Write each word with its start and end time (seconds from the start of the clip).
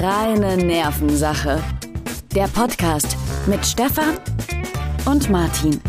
Reine 0.00 0.56
Nervensache. 0.56 1.60
Der 2.32 2.46
Podcast 2.46 3.16
mit 3.48 3.66
Stefan 3.66 4.16
und 5.06 5.28
Martin. 5.28 5.80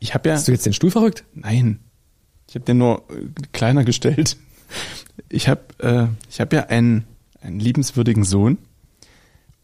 Ich 0.00 0.14
habe 0.14 0.30
ja. 0.30 0.36
Hast 0.36 0.48
du 0.48 0.52
jetzt 0.52 0.64
den 0.64 0.72
Stuhl 0.72 0.90
verrückt? 0.90 1.24
Nein. 1.34 1.80
Ich 2.48 2.54
habe 2.54 2.64
den 2.64 2.78
nur 2.78 3.04
äh, 3.10 3.26
kleiner 3.52 3.84
gestellt. 3.84 4.38
Ich 5.28 5.48
habe 5.48 5.60
äh, 5.80 6.06
ich 6.30 6.40
hab 6.40 6.50
ja 6.54 6.66
einen, 6.68 7.04
einen 7.42 7.60
liebenswürdigen 7.60 8.24
Sohn. 8.24 8.56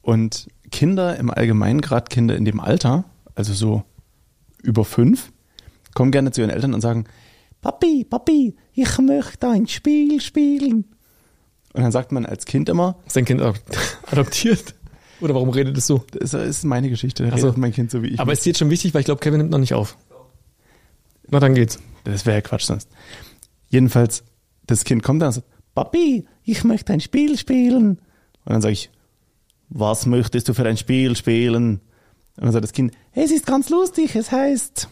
Und 0.03 0.49
Kinder 0.71 1.17
im 1.17 1.31
Allgemeinen, 1.31 1.81
gerade 1.81 2.11
Kinder 2.11 2.37
in 2.37 2.45
dem 2.45 2.61
Alter, 2.61 3.05
also 3.35 3.55
so 3.55 3.85
über 4.63 4.85
fünf, 4.85 5.33
kommen 5.95 6.11
gerne 6.11 6.31
zu 6.31 6.43
ihren 6.43 6.51
Eltern 6.51 6.75
und 6.75 6.83
sagen, 6.83 7.07
Papi, 7.63 8.05
Papi, 8.05 8.55
ich 8.75 8.99
möchte 8.99 9.49
ein 9.49 9.67
Spiel 9.67 10.21
spielen. 10.21 10.94
Und 11.75 11.83
dann 11.83 11.93
sagt 11.93 12.13
man 12.13 12.25
als 12.25 12.47
Kind 12.47 12.69
immer, 12.69 12.97
Ist 13.07 13.17
dein 13.17 13.25
Kind 13.25 13.43
adoptiert? 14.11 14.75
Oder 15.21 15.35
warum 15.35 15.51
redet 15.51 15.77
es 15.77 15.87
so? 15.87 16.05
das 16.13 16.33
ist 16.35 16.65
meine 16.65 16.89
Geschichte, 16.89 17.25
da 17.25 17.31
Ach 17.35 17.39
so. 17.39 17.47
redet 17.49 17.59
mein 17.59 17.73
Kind 17.73 17.91
so 17.91 18.03
wie 18.03 18.09
ich. 18.09 18.21
Aber 18.21 18.33
ist 18.33 18.47
jetzt 18.47 18.59
schon 18.59 18.71
wichtig, 18.71 18.95
weil 18.95 19.01
ich 19.01 19.07
glaube, 19.07 19.21
Kevin 19.21 19.39
nimmt 19.39 19.51
noch 19.51 19.59
nicht 19.59 19.75
auf. 19.75 19.97
Na, 21.29 21.41
dann 21.41 21.55
geht's. 21.55 21.79
Das 22.05 22.27
wäre 22.27 22.37
ja 22.37 22.41
Quatsch 22.43 22.65
sonst. 22.65 22.89
Jedenfalls, 23.69 24.25
das 24.67 24.85
Kind 24.85 25.03
kommt 25.03 25.21
dann 25.23 25.29
und 25.29 25.33
sagt, 25.35 25.47
Papi, 25.75 26.27
ich 26.45 26.65
möchte 26.65 26.93
ein 26.93 27.01
Spiel 27.01 27.37
spielen. 27.39 27.91
Und 28.45 28.53
dann 28.53 28.61
sage 28.63 28.73
ich, 28.73 28.91
was 29.69 30.07
möchtest 30.07 30.49
du 30.49 30.55
für 30.55 30.67
ein 30.67 30.77
Spiel 30.77 31.17
spielen? 31.17 31.81
Und 32.37 32.45
dann 32.45 32.53
sagt 32.53 32.65
das 32.65 32.73
Kind, 32.73 32.93
es 33.13 33.31
ist 33.31 33.47
ganz 33.47 33.71
lustig, 33.71 34.15
es 34.15 34.31
heißt 34.31 34.89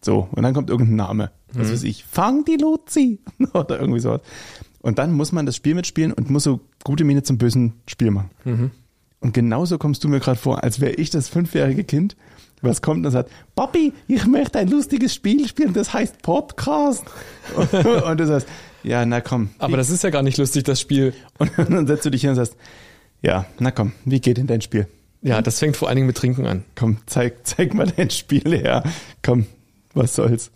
so. 0.00 0.28
Und 0.32 0.42
dann 0.42 0.54
kommt 0.54 0.70
irgendein 0.70 0.96
Name. 0.96 1.30
Was 1.52 1.72
weiß 1.72 1.82
ich, 1.82 2.04
fang 2.04 2.44
die 2.44 2.56
Luzi. 2.56 3.20
Oder 3.54 3.80
irgendwie 3.80 4.00
sowas. 4.00 4.20
Und 4.80 4.98
dann 4.98 5.12
muss 5.12 5.32
man 5.32 5.46
das 5.46 5.56
Spiel 5.56 5.74
mitspielen 5.74 6.12
und 6.12 6.30
muss 6.30 6.44
so 6.44 6.60
gute 6.84 7.04
Miene 7.04 7.22
zum 7.22 7.38
bösen 7.38 7.74
Spiel 7.86 8.10
machen. 8.10 8.30
Und 9.20 9.34
genauso 9.34 9.78
kommst 9.78 10.04
du 10.04 10.08
mir 10.08 10.20
gerade 10.20 10.38
vor, 10.38 10.62
als 10.62 10.80
wäre 10.80 10.92
ich 10.92 11.10
das 11.10 11.28
fünfjährige 11.28 11.84
Kind, 11.84 12.16
was 12.62 12.82
kommt 12.82 13.04
und 13.04 13.12
sagt, 13.12 13.30
Papi, 13.54 13.92
ich 14.06 14.26
möchte 14.26 14.58
ein 14.58 14.68
lustiges 14.68 15.14
Spiel 15.14 15.46
spielen, 15.48 15.72
das 15.72 15.92
heißt 15.92 16.22
Podcast. 16.22 17.04
und 17.56 18.20
du 18.20 18.26
sagst, 18.26 18.48
ja, 18.82 19.04
na 19.04 19.20
komm. 19.20 19.50
Aber 19.58 19.76
das 19.76 19.90
ist 19.90 20.04
ja 20.04 20.10
gar 20.10 20.22
nicht 20.22 20.38
lustig, 20.38 20.64
das 20.64 20.80
Spiel. 20.80 21.14
Und 21.38 21.50
dann 21.56 21.86
setzt 21.86 22.04
du 22.04 22.10
dich 22.10 22.20
hin 22.20 22.30
und 22.30 22.36
sagst, 22.36 22.56
ja, 23.22 23.46
na 23.58 23.70
komm, 23.70 23.92
wie 24.04 24.20
geht 24.20 24.38
denn 24.38 24.46
dein 24.46 24.60
Spiel? 24.60 24.86
Ja, 25.22 25.42
das 25.42 25.58
fängt 25.58 25.76
vor 25.76 25.88
allen 25.88 25.96
Dingen 25.96 26.06
mit 26.06 26.16
Trinken 26.16 26.46
an. 26.46 26.64
Komm, 26.76 26.98
zeig, 27.06 27.44
zeig 27.46 27.74
mal 27.74 27.92
dein 27.96 28.10
Spiel 28.10 28.56
her. 28.56 28.84
Komm, 29.22 29.46
was 29.94 30.14
soll's. 30.14 30.50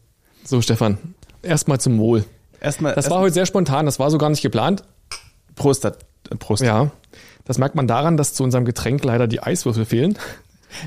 So, 0.44 0.62
Stefan, 0.62 0.98
erstmal 1.42 1.80
zum 1.80 1.98
Wohl. 1.98 2.24
Erstmal, 2.62 2.94
Das 2.94 3.10
war 3.10 3.18
heute 3.20 3.34
sehr 3.34 3.46
spontan, 3.46 3.86
das 3.86 3.98
war 3.98 4.10
so 4.10 4.18
gar 4.18 4.30
nicht 4.30 4.42
geplant. 4.42 4.84
Prost, 5.56 5.84
äh, 5.84 5.92
Prost. 6.38 6.62
Ja. 6.62 6.90
Das 7.44 7.58
merkt 7.58 7.74
man 7.74 7.86
daran, 7.86 8.16
dass 8.16 8.34
zu 8.34 8.44
unserem 8.44 8.64
Getränk 8.64 9.04
leider 9.04 9.26
die 9.26 9.42
Eiswürfel 9.42 9.84
fehlen. 9.84 10.16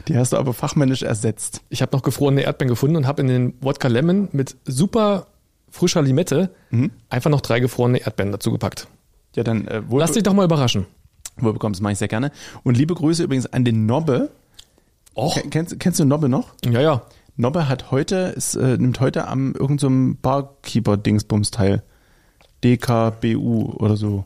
Die 0.08 0.18
hast 0.18 0.34
du 0.34 0.38
aber 0.38 0.54
fachmännisch 0.54 1.04
ersetzt. 1.04 1.62
Ich 1.70 1.82
habe 1.84 1.96
noch 1.96 2.02
gefrorene 2.02 2.42
Erdbeeren 2.42 2.70
gefunden 2.70 2.96
und 2.96 3.06
habe 3.08 3.22
in 3.22 3.28
den 3.28 3.54
Wodka 3.62 3.88
Lemon 3.88 4.30
mit 4.32 4.56
super 4.66 5.28
frischer 5.70 6.02
Limette 6.02 6.50
einfach 7.10 7.30
noch 7.30 7.42
drei 7.42 7.60
gefrorene 7.60 8.00
Erdbeeren 8.00 8.32
dazu 8.32 8.52
gepackt. 8.52 8.88
Ja, 9.36 9.44
dann 9.44 9.68
äh, 9.68 9.82
Lass 9.92 10.14
dich 10.14 10.24
doch 10.24 10.34
mal 10.34 10.46
überraschen. 10.46 10.86
wohl 11.38 11.54
bekommst, 11.54 11.82
mache 11.82 11.92
ich 11.94 12.00
sehr 12.00 12.08
gerne. 12.08 12.32
Und 12.64 12.78
liebe 12.78 12.96
Grüße 12.96 13.22
übrigens 13.24 13.46
an 13.48 13.66
den 13.66 13.86
Nobbe. 13.86 14.30
Och, 15.14 15.36
Ken- 15.36 15.50
Kennst, 15.50 15.80
kennst 15.80 16.00
du 16.00 16.06
Nobbe 16.06 16.30
noch? 16.30 16.54
ja, 16.66 16.80
ja. 16.82 17.02
Nobbe 17.38 17.68
hat 17.68 17.92
heute, 17.92 18.34
ist, 18.36 18.56
äh, 18.56 18.78
nimmt 18.78 19.00
heute 19.00 19.28
am 19.28 19.54
irgendeinem 19.54 20.12
so 20.12 20.18
Barkeeper-Dingsbums 20.22 21.52
teil. 21.52 21.84
DKBU 22.64 23.74
oder 23.78 23.98
so. 23.98 24.26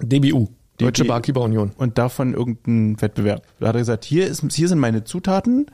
DBU, 0.00 0.48
Deutsche. 0.78 1.04
Barkeeper 1.04 1.42
Union. 1.42 1.72
Und 1.76 1.98
davon 1.98 2.34
irgendein 2.34 3.00
Wettbewerb. 3.00 3.42
Da 3.60 3.68
hat 3.68 3.76
er 3.76 3.80
gesagt, 3.80 4.04
hier, 4.04 4.26
ist, 4.26 4.44
hier 4.52 4.68
sind 4.68 4.78
meine 4.78 5.04
Zutaten. 5.04 5.66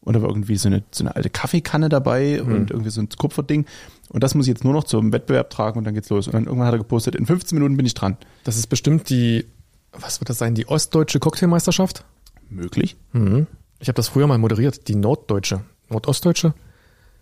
Und 0.00 0.14
da 0.14 0.22
war 0.22 0.28
irgendwie 0.28 0.56
so 0.56 0.68
eine, 0.68 0.82
so 0.90 1.04
eine 1.04 1.14
alte 1.14 1.30
Kaffeekanne 1.30 1.88
dabei 1.88 2.42
und 2.42 2.70
irgendwie 2.70 2.90
so 2.90 3.00
ein 3.00 3.08
Kupferding. 3.08 3.66
Und 4.08 4.24
das 4.24 4.34
muss 4.34 4.46
ich 4.46 4.48
jetzt 4.48 4.64
nur 4.64 4.72
noch 4.72 4.84
zum 4.84 5.12
Wettbewerb 5.12 5.48
tragen 5.50 5.78
und 5.78 5.84
dann 5.84 5.94
geht's 5.94 6.10
los. 6.10 6.26
Und 6.26 6.34
dann 6.34 6.44
irgendwann 6.44 6.66
hat 6.66 6.74
er 6.74 6.78
gepostet, 6.78 7.14
in 7.14 7.24
15 7.24 7.56
Minuten 7.56 7.76
bin 7.76 7.86
ich 7.86 7.94
dran. 7.94 8.16
Das 8.42 8.56
ist 8.56 8.66
bestimmt 8.66 9.10
die, 9.10 9.46
was 9.92 10.20
wird 10.20 10.28
das 10.28 10.38
sein, 10.38 10.56
die 10.56 10.66
ostdeutsche 10.66 11.20
Cocktailmeisterschaft? 11.20 12.04
Möglich. 12.50 12.96
Mhm. 13.12 13.46
Ich 13.78 13.88
habe 13.88 13.96
das 13.96 14.08
früher 14.08 14.26
mal 14.26 14.38
moderiert, 14.38 14.88
die 14.88 14.96
norddeutsche. 14.96 15.60
Nordostdeutsche? 15.92 16.54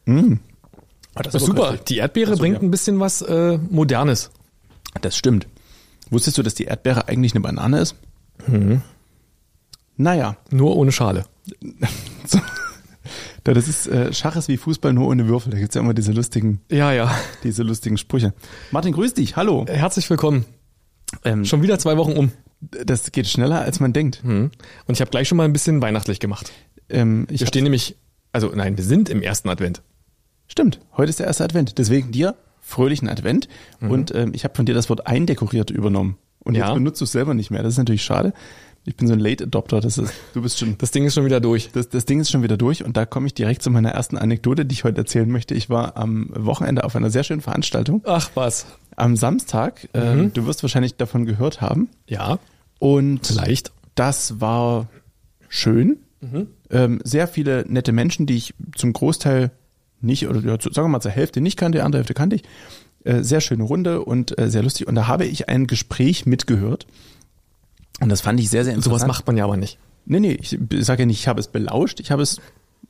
Ah, 0.06 0.12
das 1.22 1.32
Das 1.34 1.42
ist 1.42 1.46
super. 1.46 1.76
Die 1.88 1.98
Erdbeere 1.98 2.32
so, 2.34 2.38
bringt 2.40 2.56
ja. 2.56 2.62
ein 2.62 2.70
bisschen 2.70 2.98
was 3.00 3.22
äh, 3.22 3.58
Modernes. 3.70 4.30
Das 5.02 5.16
stimmt. 5.16 5.46
Wusstest 6.10 6.38
du, 6.38 6.42
dass 6.42 6.54
die 6.54 6.64
Erdbeere 6.64 7.06
eigentlich 7.08 7.32
eine 7.32 7.40
Banane 7.40 7.78
ist? 7.80 7.94
Mhm. 8.46 8.82
Naja, 9.96 10.36
Nur 10.50 10.76
ohne 10.76 10.92
Schale. 10.92 11.24
das 13.44 13.68
ist 13.68 13.86
äh, 13.86 14.12
Schach 14.12 14.36
ist 14.36 14.48
wie 14.48 14.56
Fußball 14.56 14.92
nur 14.92 15.08
ohne 15.08 15.26
Würfel. 15.28 15.52
Da 15.52 15.58
gibt's 15.58 15.74
ja 15.74 15.80
immer 15.80 15.94
diese 15.94 16.12
lustigen, 16.12 16.60
Ja, 16.70 16.92
ja. 16.92 17.14
diese 17.42 17.62
lustigen 17.62 17.98
Sprüche. 17.98 18.32
Martin, 18.70 18.92
grüß 18.92 19.14
dich. 19.14 19.36
Hallo. 19.36 19.66
Herzlich 19.68 20.08
willkommen. 20.08 20.44
Ähm, 21.24 21.44
Schon 21.44 21.62
wieder 21.62 21.78
zwei 21.78 21.96
Wochen 21.96 22.12
um. 22.12 22.32
das 22.60 23.10
geht 23.12 23.26
schneller, 23.28 23.60
als 23.60 23.80
man 23.80 23.92
denkt. 23.92 24.24
Mhm. 24.24 24.50
Und 24.86 24.94
ich 24.94 25.00
habe 25.00 25.10
gleich 25.10 25.28
schon 25.28 25.36
mal 25.36 25.44
ein 25.44 25.52
bisschen 25.52 25.82
weihnachtlich 25.82 26.20
gemacht. 26.20 26.52
Ähm, 26.88 27.26
ich 27.30 27.40
Wir 27.40 27.46
stehen 27.46 27.64
nämlich, 27.64 27.96
also 28.32 28.50
nein, 28.54 28.76
wir 28.76 28.84
sind 28.84 29.08
im 29.08 29.22
ersten 29.22 29.48
Advent. 29.48 29.82
Stimmt, 30.46 30.80
heute 30.96 31.10
ist 31.10 31.18
der 31.20 31.26
erste 31.26 31.44
Advent. 31.44 31.78
Deswegen 31.78 32.10
dir 32.12 32.34
fröhlichen 32.60 33.08
Advent. 33.08 33.48
Und 33.80 34.14
ähm, 34.14 34.32
ich 34.34 34.44
habe 34.44 34.54
von 34.54 34.66
dir 34.66 34.74
das 34.74 34.88
Wort 34.88 35.06
eindekoriert 35.06 35.70
übernommen. 35.70 36.16
Und 36.40 36.54
Ja. 36.56 36.66
jetzt 36.68 36.74
benutzt 36.74 37.00
du 37.00 37.04
es 37.04 37.12
selber 37.12 37.34
nicht 37.34 37.50
mehr. 37.50 37.62
Das 37.62 37.74
ist 37.74 37.78
natürlich 37.78 38.02
schade. 38.02 38.32
Ich 38.84 38.96
bin 38.96 39.06
so 39.06 39.12
ein 39.12 39.20
Late 39.20 39.44
Adopter. 39.44 39.80
Das 39.80 39.98
ist, 39.98 40.12
du 40.34 40.40
bist 40.42 40.58
schon. 40.58 40.76
Das 40.78 40.90
Ding 40.90 41.04
ist 41.04 41.14
schon 41.14 41.24
wieder 41.26 41.40
durch. 41.40 41.70
Das, 41.72 41.88
das 41.90 42.06
Ding 42.06 42.18
ist 42.20 42.30
schon 42.30 42.42
wieder 42.42 42.56
durch 42.56 42.82
und 42.84 42.96
da 42.96 43.04
komme 43.06 43.26
ich 43.26 43.34
direkt 43.34 43.62
zu 43.62 43.70
meiner 43.70 43.90
ersten 43.90 44.16
Anekdote, 44.16 44.64
die 44.64 44.72
ich 44.72 44.84
heute 44.84 44.98
erzählen 44.98 45.30
möchte. 45.30 45.54
Ich 45.54 45.68
war 45.68 45.96
am 45.96 46.30
Wochenende 46.34 46.84
auf 46.84 46.96
einer 46.96 47.10
sehr 47.10 47.22
schönen 47.24 47.42
Veranstaltung. 47.42 48.02
Ach 48.06 48.30
was. 48.34 48.66
Am 48.96 49.16
Samstag, 49.16 49.88
ähm, 49.94 50.32
du 50.32 50.46
wirst 50.46 50.62
wahrscheinlich 50.62 50.96
davon 50.96 51.26
gehört 51.26 51.60
haben. 51.60 51.88
Ja, 52.08 52.38
Und 52.78 53.26
vielleicht. 53.26 53.72
das 53.94 54.40
war 54.40 54.88
schön. 55.48 55.98
Ähm, 56.70 57.00
sehr 57.04 57.26
viele 57.28 57.64
nette 57.68 57.92
Menschen, 57.92 58.26
die 58.26 58.36
ich 58.36 58.54
zum 58.76 58.92
Großteil 58.92 59.50
nicht, 60.02 60.28
oder 60.28 60.40
ja, 60.40 60.60
sagen 60.60 60.74
wir 60.86 60.88
mal 60.88 61.00
zur 61.00 61.10
Hälfte 61.10 61.40
nicht 61.40 61.56
kannte, 61.56 61.78
die 61.78 61.82
andere 61.82 62.00
Hälfte 62.00 62.14
kannte 62.14 62.36
ich. 62.36 62.42
Äh, 63.04 63.22
sehr 63.22 63.40
schöne 63.40 63.62
Runde 63.64 64.02
und 64.04 64.38
äh, 64.38 64.50
sehr 64.50 64.62
lustig. 64.62 64.86
Und 64.86 64.94
da 64.94 65.06
habe 65.06 65.24
ich 65.24 65.48
ein 65.48 65.66
Gespräch 65.66 66.26
mitgehört. 66.26 66.86
Und 68.00 68.08
das 68.10 68.20
fand 68.20 68.38
ich 68.40 68.50
sehr, 68.50 68.64
sehr 68.64 68.74
interessant. 68.74 69.00
Sowas 69.00 69.06
macht 69.08 69.26
man 69.26 69.36
ja 69.36 69.44
aber 69.44 69.56
nicht. 69.56 69.78
Nee, 70.06 70.20
nee, 70.20 70.38
ich 70.40 70.58
sage 70.80 71.02
ja 71.02 71.06
nicht, 71.06 71.20
ich 71.20 71.28
habe 71.28 71.40
es 71.40 71.48
belauscht, 71.48 72.00
ich 72.00 72.10
habe 72.10 72.22
es 72.22 72.40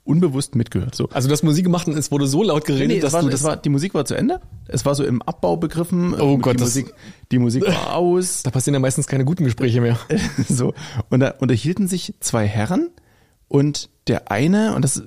unbewusst 0.05 0.55
mitgehört. 0.55 0.95
So. 0.95 1.09
Also 1.11 1.29
das 1.29 1.43
Musik 1.43 1.65
gemacht 1.65 1.87
und 1.87 1.97
es 1.97 2.11
wurde 2.11 2.27
so 2.27 2.43
laut 2.43 2.65
geredet, 2.65 2.89
Nee, 2.89 2.95
nee, 2.95 3.01
dass 3.01 3.13
war, 3.13 3.23
du 3.23 3.29
das, 3.29 3.43
war, 3.45 3.57
die 3.57 3.69
Musik 3.69 3.95
war 3.95 4.05
zu 4.05 4.15
Ende. 4.15 4.41
Es 4.67 4.85
war 4.85 4.95
so 4.95 5.05
im 5.05 5.21
Abbau 5.23 5.57
begriffen. 5.57 6.15
Oh 6.15 6.37
die 6.37 6.43
Gott, 6.43 6.55
das- 6.57 6.63
Musik, 6.63 6.93
die 7.31 7.39
Musik 7.39 7.67
war 7.67 7.95
aus. 7.97 8.43
da 8.43 8.51
passieren 8.51 8.75
ja 8.75 8.81
meistens 8.81 9.07
keine 9.07 9.25
guten 9.25 9.45
Gespräche 9.45 9.81
mehr. 9.81 9.99
so. 10.49 10.75
Und 11.11 11.21
da 11.21 11.31
unterhielten 11.39 11.87
sich 11.87 12.15
zwei 12.21 12.47
Herren 12.47 12.91
und 13.51 13.91
der 14.07 14.31
eine, 14.31 14.77
und 14.77 14.83
das 14.83 15.03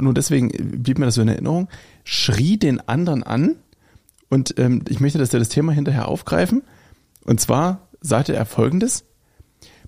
nur 0.00 0.14
deswegen 0.14 0.48
blieb 0.82 0.98
mir 1.00 1.06
das 1.06 1.16
so 1.16 1.22
in 1.22 1.28
Erinnerung, 1.28 1.68
schrie 2.04 2.56
den 2.56 2.80
anderen 2.88 3.24
an. 3.24 3.56
Und 4.30 4.54
ähm, 4.56 4.84
ich 4.88 5.00
möchte, 5.00 5.18
dass 5.18 5.32
wir 5.32 5.40
das 5.40 5.48
Thema 5.48 5.72
hinterher 5.72 6.06
aufgreifen. 6.06 6.62
Und 7.24 7.40
zwar 7.40 7.88
sagte 8.00 8.36
er 8.36 8.46
folgendes. 8.46 9.04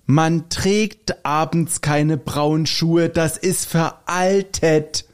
Man 0.05 0.49
trägt 0.49 1.25
abends 1.25 1.79
keine 1.79 2.17
braunen 2.17 2.65
Schuhe, 2.65 3.07
das 3.07 3.37
ist 3.37 3.65
veraltet. 3.65 5.05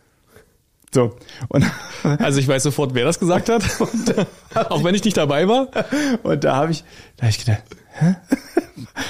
So. 0.91 1.15
Und, 1.49 1.65
Also 2.03 2.39
ich 2.39 2.47
weiß 2.47 2.63
sofort, 2.63 2.95
wer 2.95 3.05
das 3.05 3.19
gesagt 3.19 3.49
hat. 3.49 3.63
Auch 4.55 4.83
wenn 4.83 4.95
ich 4.95 5.03
nicht 5.03 5.17
dabei 5.17 5.47
war. 5.47 5.67
und 6.23 6.43
da 6.43 6.55
habe 6.55 6.71
ich, 6.71 6.83
da 7.17 7.23
hab 7.23 7.29
ich 7.29 7.45
gedacht, 7.45 7.63
hä? 7.93 8.15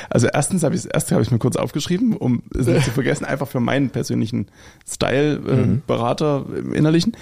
Also 0.10 0.28
erstens 0.28 0.64
habe 0.64 0.76
ich 0.76 0.88
erst 0.94 1.12
habe 1.12 1.22
ich 1.22 1.32
mir 1.32 1.40
kurz 1.40 1.56
aufgeschrieben, 1.56 2.16
um 2.16 2.44
es 2.58 2.68
nicht 2.68 2.86
zu 2.86 2.92
vergessen, 2.92 3.26
einfach 3.26 3.48
für 3.48 3.60
meinen 3.60 3.90
persönlichen 3.90 4.48
Style-Berater 4.88 6.46
im 6.56 6.74
Innerlichen. 6.74 7.16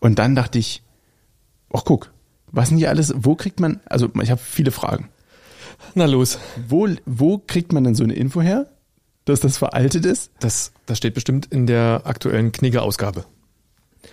Und 0.00 0.18
dann 0.18 0.34
dachte 0.34 0.58
ich, 0.58 0.82
ach 1.72 1.82
guck, 1.84 2.10
was 2.50 2.68
denn 2.68 2.78
hier 2.78 2.90
alles, 2.90 3.14
wo 3.16 3.34
kriegt 3.34 3.60
man, 3.60 3.80
also 3.86 4.08
ich 4.20 4.30
habe 4.30 4.40
viele 4.40 4.70
Fragen. 4.70 5.08
Na 5.94 6.06
los. 6.06 6.38
Wo, 6.68 6.88
wo 7.06 7.38
kriegt 7.38 7.72
man 7.72 7.84
denn 7.84 7.94
so 7.94 8.04
eine 8.04 8.14
Info 8.14 8.40
her, 8.40 8.66
dass 9.24 9.40
das 9.40 9.58
veraltet 9.58 10.06
ist? 10.06 10.30
Das, 10.40 10.72
das 10.86 10.98
steht 10.98 11.14
bestimmt 11.14 11.46
in 11.46 11.66
der 11.66 12.02
aktuellen 12.04 12.52
Knigge-Ausgabe. 12.52 13.24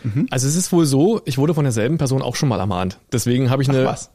Mhm. 0.04 0.28
Also 0.30 0.48
es 0.48 0.56
ist 0.56 0.72
wohl 0.72 0.86
so, 0.86 1.22
ich 1.26 1.38
wurde 1.38 1.54
von 1.54 1.64
derselben 1.64 1.98
Person 1.98 2.22
auch 2.22 2.36
schon 2.36 2.50
mal 2.50 2.60
ermahnt. 2.60 3.00
Deswegen 3.12 3.50
habe 3.50 3.62
ich 3.62 3.70
eine. 3.70 3.86
was? 3.86 4.12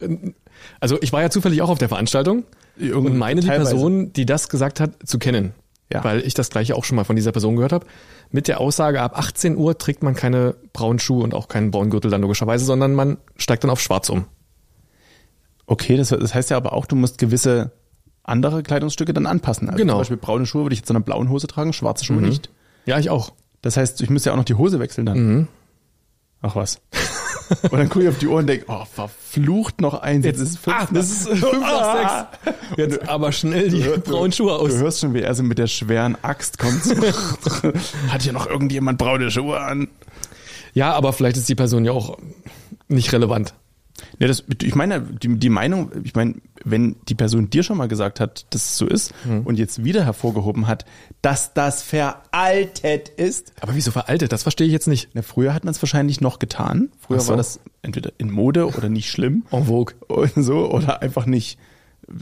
Also 0.80 0.98
ich 1.02 1.12
war 1.12 1.22
ja 1.22 1.30
zufällig 1.30 1.62
auch 1.62 1.68
auf 1.68 1.78
der 1.78 1.88
Veranstaltung 1.88 2.44
Irgend- 2.76 3.10
und 3.10 3.18
meine 3.18 3.40
die. 3.40 3.46
Person, 3.46 4.12
die 4.12 4.26
das 4.26 4.48
gesagt 4.48 4.80
hat, 4.80 5.06
zu 5.06 5.18
kennen. 5.18 5.54
Ja. 5.92 6.02
Weil 6.02 6.20
ich 6.20 6.34
das 6.34 6.50
gleiche 6.50 6.74
auch 6.76 6.84
schon 6.84 6.96
mal 6.96 7.04
von 7.04 7.14
dieser 7.14 7.32
Person 7.32 7.56
gehört 7.56 7.72
habe. 7.72 7.86
Mit 8.30 8.48
der 8.48 8.60
Aussage, 8.60 9.00
ab 9.00 9.16
18 9.16 9.56
Uhr 9.56 9.78
trägt 9.78 10.02
man 10.02 10.14
keine 10.14 10.56
braunen 10.72 10.98
Schuhe 10.98 11.22
und 11.22 11.34
auch 11.34 11.46
keinen 11.46 11.70
braunen 11.70 11.90
Gürtel 11.90 12.10
dann 12.10 12.22
logischerweise, 12.22 12.64
sondern 12.64 12.94
man 12.94 13.18
steigt 13.36 13.62
dann 13.64 13.70
auf 13.70 13.80
schwarz 13.80 14.08
um. 14.08 14.24
Okay, 15.66 15.96
das, 15.96 16.08
das 16.08 16.34
heißt 16.34 16.50
ja 16.50 16.56
aber 16.56 16.72
auch, 16.72 16.86
du 16.86 16.96
musst 16.96 17.18
gewisse 17.18 17.72
andere 18.22 18.62
Kleidungsstücke 18.62 19.12
dann 19.12 19.26
anpassen. 19.26 19.68
Also 19.68 19.78
Genau. 19.78 19.94
Zum 19.94 20.00
Beispiel 20.00 20.16
braune 20.16 20.46
Schuhe 20.46 20.64
würde 20.64 20.72
ich 20.72 20.80
jetzt 20.80 20.88
zu 20.88 20.94
einer 20.94 21.04
blauen 21.04 21.28
Hose 21.28 21.46
tragen, 21.46 21.72
schwarze 21.72 22.04
Schuhe 22.04 22.22
nicht. 22.22 22.50
Ja, 22.86 22.98
ich 22.98 23.10
auch. 23.10 23.32
Das 23.62 23.76
heißt, 23.76 24.00
ich 24.00 24.10
müsste 24.10 24.30
ja 24.30 24.32
auch 24.32 24.38
noch 24.38 24.44
die 24.44 24.54
Hose 24.54 24.80
wechseln 24.80 25.06
dann. 25.06 25.18
Mhm. 25.18 25.48
Ach 26.42 26.56
was. 26.56 26.80
Und 27.62 27.72
dann 27.72 27.88
gucke 27.88 28.02
ich 28.04 28.08
auf 28.08 28.18
die 28.18 28.26
Uhr 28.26 28.38
und 28.38 28.46
denke, 28.46 28.64
oh, 28.68 28.84
verflucht 28.92 29.80
noch 29.80 29.94
eins. 30.00 30.24
Jetzt, 30.24 30.40
ist 30.40 30.50
es 30.50 30.56
fünf. 30.58 30.76
Ah, 30.76 30.88
das 30.92 31.10
ist 31.10 31.28
fünf 31.28 31.60
nach 31.60 31.96
sechs. 32.42 32.54
Jetzt 32.76 33.08
aber 33.08 33.32
schnell 33.32 33.68
die 33.70 33.82
braunen 34.04 34.32
Schuhe 34.32 34.48
Du 34.58 34.64
aus. 34.64 34.72
hörst 34.72 35.00
schon, 35.00 35.14
wie 35.14 35.20
er 35.22 35.34
so 35.34 35.42
mit 35.42 35.58
der 35.58 35.66
schweren 35.66 36.16
Axt 36.22 36.58
kommt. 36.58 36.82
Hat 38.08 38.22
hier 38.22 38.32
noch 38.32 38.46
irgendjemand 38.46 38.98
braune 38.98 39.30
Schuhe 39.30 39.60
an? 39.60 39.88
Ja, 40.72 40.92
aber 40.92 41.12
vielleicht 41.12 41.36
ist 41.36 41.48
die 41.48 41.54
Person 41.54 41.84
ja 41.84 41.92
auch 41.92 42.18
nicht 42.88 43.12
relevant. 43.12 43.54
Ja, 44.18 44.26
das, 44.26 44.42
ich 44.62 44.74
meine, 44.74 45.00
die, 45.00 45.38
die 45.38 45.48
Meinung, 45.50 45.92
ich 46.02 46.14
meine, 46.14 46.34
wenn 46.64 46.96
die 47.08 47.14
Person 47.14 47.48
dir 47.50 47.62
schon 47.62 47.76
mal 47.78 47.86
gesagt 47.86 48.18
hat, 48.20 48.46
dass 48.50 48.62
es 48.64 48.76
so 48.78 48.86
ist 48.86 49.12
Mhm. 49.24 49.42
und 49.42 49.56
jetzt 49.58 49.84
wieder 49.84 50.04
hervorgehoben 50.04 50.66
hat, 50.66 50.84
dass 51.22 51.54
das 51.54 51.82
veraltet 51.82 53.08
ist. 53.08 53.52
Aber 53.60 53.74
wieso 53.74 53.90
veraltet? 53.92 54.32
Das 54.32 54.42
verstehe 54.42 54.66
ich 54.66 54.72
jetzt 54.72 54.88
nicht. 54.88 55.10
Na, 55.14 55.22
früher 55.22 55.54
hat 55.54 55.64
man 55.64 55.72
es 55.72 55.80
wahrscheinlich 55.82 56.20
noch 56.20 56.38
getan. 56.38 56.90
Früher 56.98 57.20
so. 57.20 57.30
war 57.30 57.36
das 57.36 57.60
entweder 57.82 58.12
in 58.18 58.30
Mode 58.30 58.66
oder 58.66 58.88
nicht 58.88 59.10
schlimm. 59.10 59.44
En 59.50 59.64
vogue. 59.66 59.94
und 60.08 60.42
so 60.42 60.70
oder 60.70 61.00
einfach 61.02 61.26
nicht 61.26 61.58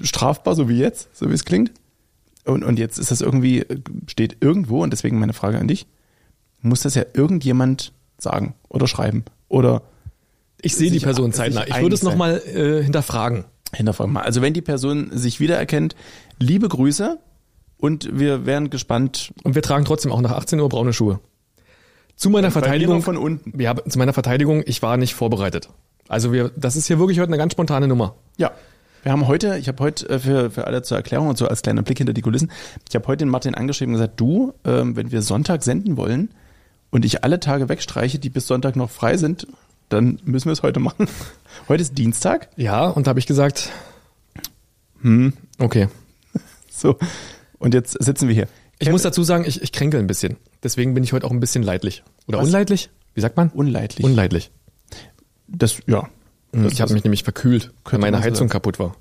strafbar, 0.03 0.55
so 0.55 0.69
wie 0.69 0.79
jetzt, 0.79 1.17
so 1.17 1.29
wie 1.31 1.35
es 1.35 1.45
klingt. 1.45 1.73
Und, 2.45 2.65
und 2.65 2.79
jetzt 2.79 2.99
ist 2.99 3.11
das 3.11 3.21
irgendwie, 3.21 3.65
steht 4.09 4.37
irgendwo, 4.41 4.83
und 4.83 4.91
deswegen 4.93 5.19
meine 5.19 5.33
Frage 5.33 5.59
an 5.59 5.69
dich, 5.69 5.87
muss 6.61 6.81
das 6.83 6.95
ja 6.95 7.05
irgendjemand 7.15 7.93
sagen 8.19 8.55
oder 8.69 8.87
schreiben 8.87 9.25
oder 9.49 9.83
Ich 10.63 10.75
sehe 10.77 10.91
die 10.91 11.01
Person 11.01 11.33
zeitnah. 11.33 11.67
Ich 11.67 11.81
würde 11.81 11.95
es 11.95 12.03
nochmal 12.03 12.41
äh, 12.47 12.83
hinterfragen. 12.83 13.45
hinterfragen. 13.75 14.13
Mal. 14.13 14.23
Also 14.23 14.41
wenn 14.41 14.55
die 14.55 14.63
Person 14.63 15.11
sich 15.13 15.41
wiedererkennt, 15.41 15.95
liebe 16.39 16.69
Grüße 16.69 17.19
und 17.79 18.09
wir 18.13 18.47
wären 18.47 18.71
gespannt. 18.71 19.33
Und 19.43 19.57
wir 19.57 19.63
tragen 19.63 19.85
trotzdem 19.85 20.13
auch 20.13 20.21
nach 20.21 20.31
18 20.31 20.61
Uhr 20.61 20.69
braune 20.69 20.93
Schuhe. 20.93 21.19
Zu 22.15 22.31
meiner 22.31 22.49
mir 22.49 22.53
Verteidigung. 22.53 23.03
von 23.03 23.17
unten. 23.17 23.61
Ja, 23.61 23.75
zu 23.77 23.99
meiner 23.99 24.13
Verteidigung, 24.13 24.63
ich 24.65 24.83
war 24.83 24.97
nicht 24.97 25.15
vorbereitet. 25.15 25.69
Also 26.09 26.33
wir, 26.33 26.53
das 26.57 26.77
ist 26.77 26.87
hier 26.87 27.01
wirklich 27.01 27.19
heute 27.19 27.31
eine 27.31 27.39
ganz 27.39 27.53
spontane 27.53 27.89
Nummer. 27.89 28.15
Ja. 28.37 28.53
Wir 29.03 29.11
haben 29.11 29.27
heute, 29.27 29.59
ich 29.59 29.67
habe 29.67 29.83
heute 29.83 30.09
äh, 30.09 30.19
für, 30.21 30.51
für 30.53 30.69
alle 30.69 30.83
zur 30.83 30.97
Erklärung 30.97 31.27
und 31.27 31.37
so 31.37 31.49
als 31.49 31.63
kleiner 31.63 31.83
Blick 31.83 31.99
hinter 31.99 32.13
die 32.13 32.21
Kulissen, 32.21 32.53
ich 32.89 32.95
habe 32.95 33.09
heute 33.09 33.25
den 33.25 33.31
Martin 33.31 33.57
angeschrieben 33.57 33.95
und 33.95 34.01
gesagt, 34.01 34.21
du, 34.21 34.53
ähm, 34.65 34.95
wenn 34.95 35.11
wir 35.11 35.23
Sonntag 35.23 35.65
senden 35.65 35.97
wollen 35.97 36.31
und 36.91 37.05
ich 37.05 37.25
alle 37.25 37.41
Tage 37.41 37.69
wegstreiche, 37.69 38.21
die 38.21 38.31
bis 38.31 38.47
Sonntag 38.47 38.77
noch 38.77 38.91
frei 38.91 39.17
sind, 39.17 39.49
dann 39.93 40.19
müssen 40.25 40.47
wir 40.47 40.53
es 40.53 40.63
heute 40.63 40.81
machen. 40.81 41.07
Heute 41.69 41.83
ist 41.83 41.99
Dienstag. 41.99 42.49
Ja, 42.57 42.89
und 42.89 43.07
da 43.07 43.11
habe 43.11 43.19
ich 43.21 43.27
gesagt, 43.27 43.71
hm, 45.03 45.35
okay. 45.59 45.89
So. 46.71 46.97
Und 47.59 47.75
jetzt 47.75 48.03
sitzen 48.03 48.27
wir 48.27 48.35
hier. 48.35 48.49
Ich 48.79 48.91
muss 48.91 49.03
dazu 49.03 49.23
sagen, 49.23 49.45
ich, 49.47 49.63
ich 49.63 49.71
kränkel 49.71 50.01
ein 50.01 50.07
bisschen. 50.07 50.37
Deswegen 50.63 50.95
bin 50.95 51.05
ich 51.05 51.13
heute 51.13 51.27
auch 51.27 51.31
ein 51.31 51.39
bisschen 51.39 51.63
leidlich. 51.63 52.03
Oder 52.27 52.39
Was? 52.39 52.47
unleidlich? 52.47 52.91
Wie 53.15 53.21
sagt 53.21 53.37
man? 53.37 53.51
Unleidlich. 53.51 54.05
Unleidlich. 54.05 54.51
Das, 55.47 55.79
ja. 55.87 56.09
Das, 56.53 56.73
ich 56.73 56.81
habe 56.81 56.93
mich 56.93 57.05
nämlich 57.05 57.23
verkühlt, 57.23 57.71
weil 57.85 58.01
meine 58.01 58.19
Heizung 58.21 58.49
sagen. 58.49 58.51
kaputt 58.51 58.79
war. 58.79 58.97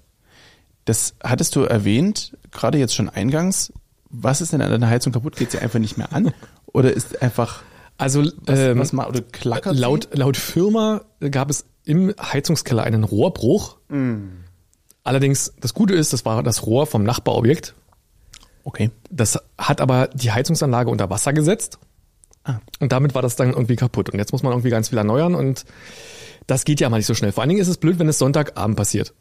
das 0.85 1.15
hattest 1.23 1.55
du 1.55 1.61
erwähnt, 1.61 2.37
gerade 2.51 2.77
jetzt 2.77 2.93
schon 2.93 3.09
eingangs. 3.09 3.73
Was 4.09 4.41
ist 4.41 4.53
denn 4.53 4.61
an 4.61 4.69
deiner 4.69 4.89
Heizung 4.89 5.13
kaputt? 5.13 5.35
Geht 5.37 5.51
sie 5.51 5.59
einfach 5.59 5.79
nicht 5.79 5.97
mehr 5.97 6.13
an? 6.13 6.31
Oder 6.73 6.93
ist 6.93 7.21
einfach, 7.21 7.63
Also 7.97 8.23
was, 8.45 8.59
ähm, 8.59 8.79
was 8.79 8.93
mal, 8.93 9.07
oder 9.07 9.21
klackert 9.21 9.75
sie? 9.75 9.81
laut, 9.81 10.09
laut 10.13 10.37
Firma 10.37 11.01
gab 11.29 11.49
es 11.49 11.65
im 11.85 12.13
Heizungskeller 12.19 12.83
einen 12.83 13.03
Rohrbruch. 13.03 13.77
Allerdings, 15.03 15.53
das 15.59 15.73
Gute 15.73 15.93
ist, 15.93 16.13
das 16.13 16.25
war 16.25 16.43
das 16.43 16.65
Rohr 16.65 16.87
vom 16.87 17.03
Nachbarobjekt. 17.03 17.75
Okay. 18.63 18.91
Das 19.09 19.39
hat 19.57 19.81
aber 19.81 20.07
die 20.13 20.31
Heizungsanlage 20.31 20.89
unter 20.89 21.09
Wasser 21.09 21.33
gesetzt. 21.33 21.79
Ah. 22.43 22.59
Und 22.79 22.91
damit 22.91 23.13
war 23.15 23.21
das 23.21 23.35
dann 23.35 23.49
irgendwie 23.51 23.75
kaputt. 23.75 24.09
Und 24.09 24.19
jetzt 24.19 24.31
muss 24.31 24.43
man 24.43 24.51
irgendwie 24.51 24.69
ganz 24.69 24.89
viel 24.89 24.97
erneuern 24.97 25.35
und 25.35 25.65
das 26.47 26.65
geht 26.65 26.79
ja 26.79 26.89
mal 26.89 26.97
nicht 26.97 27.05
so 27.05 27.13
schnell. 27.13 27.31
Vor 27.31 27.41
allen 27.41 27.49
Dingen 27.49 27.61
ist 27.61 27.67
es 27.67 27.77
blöd, 27.77 27.99
wenn 27.99 28.09
es 28.09 28.17
Sonntagabend 28.17 28.77
passiert. 28.77 29.13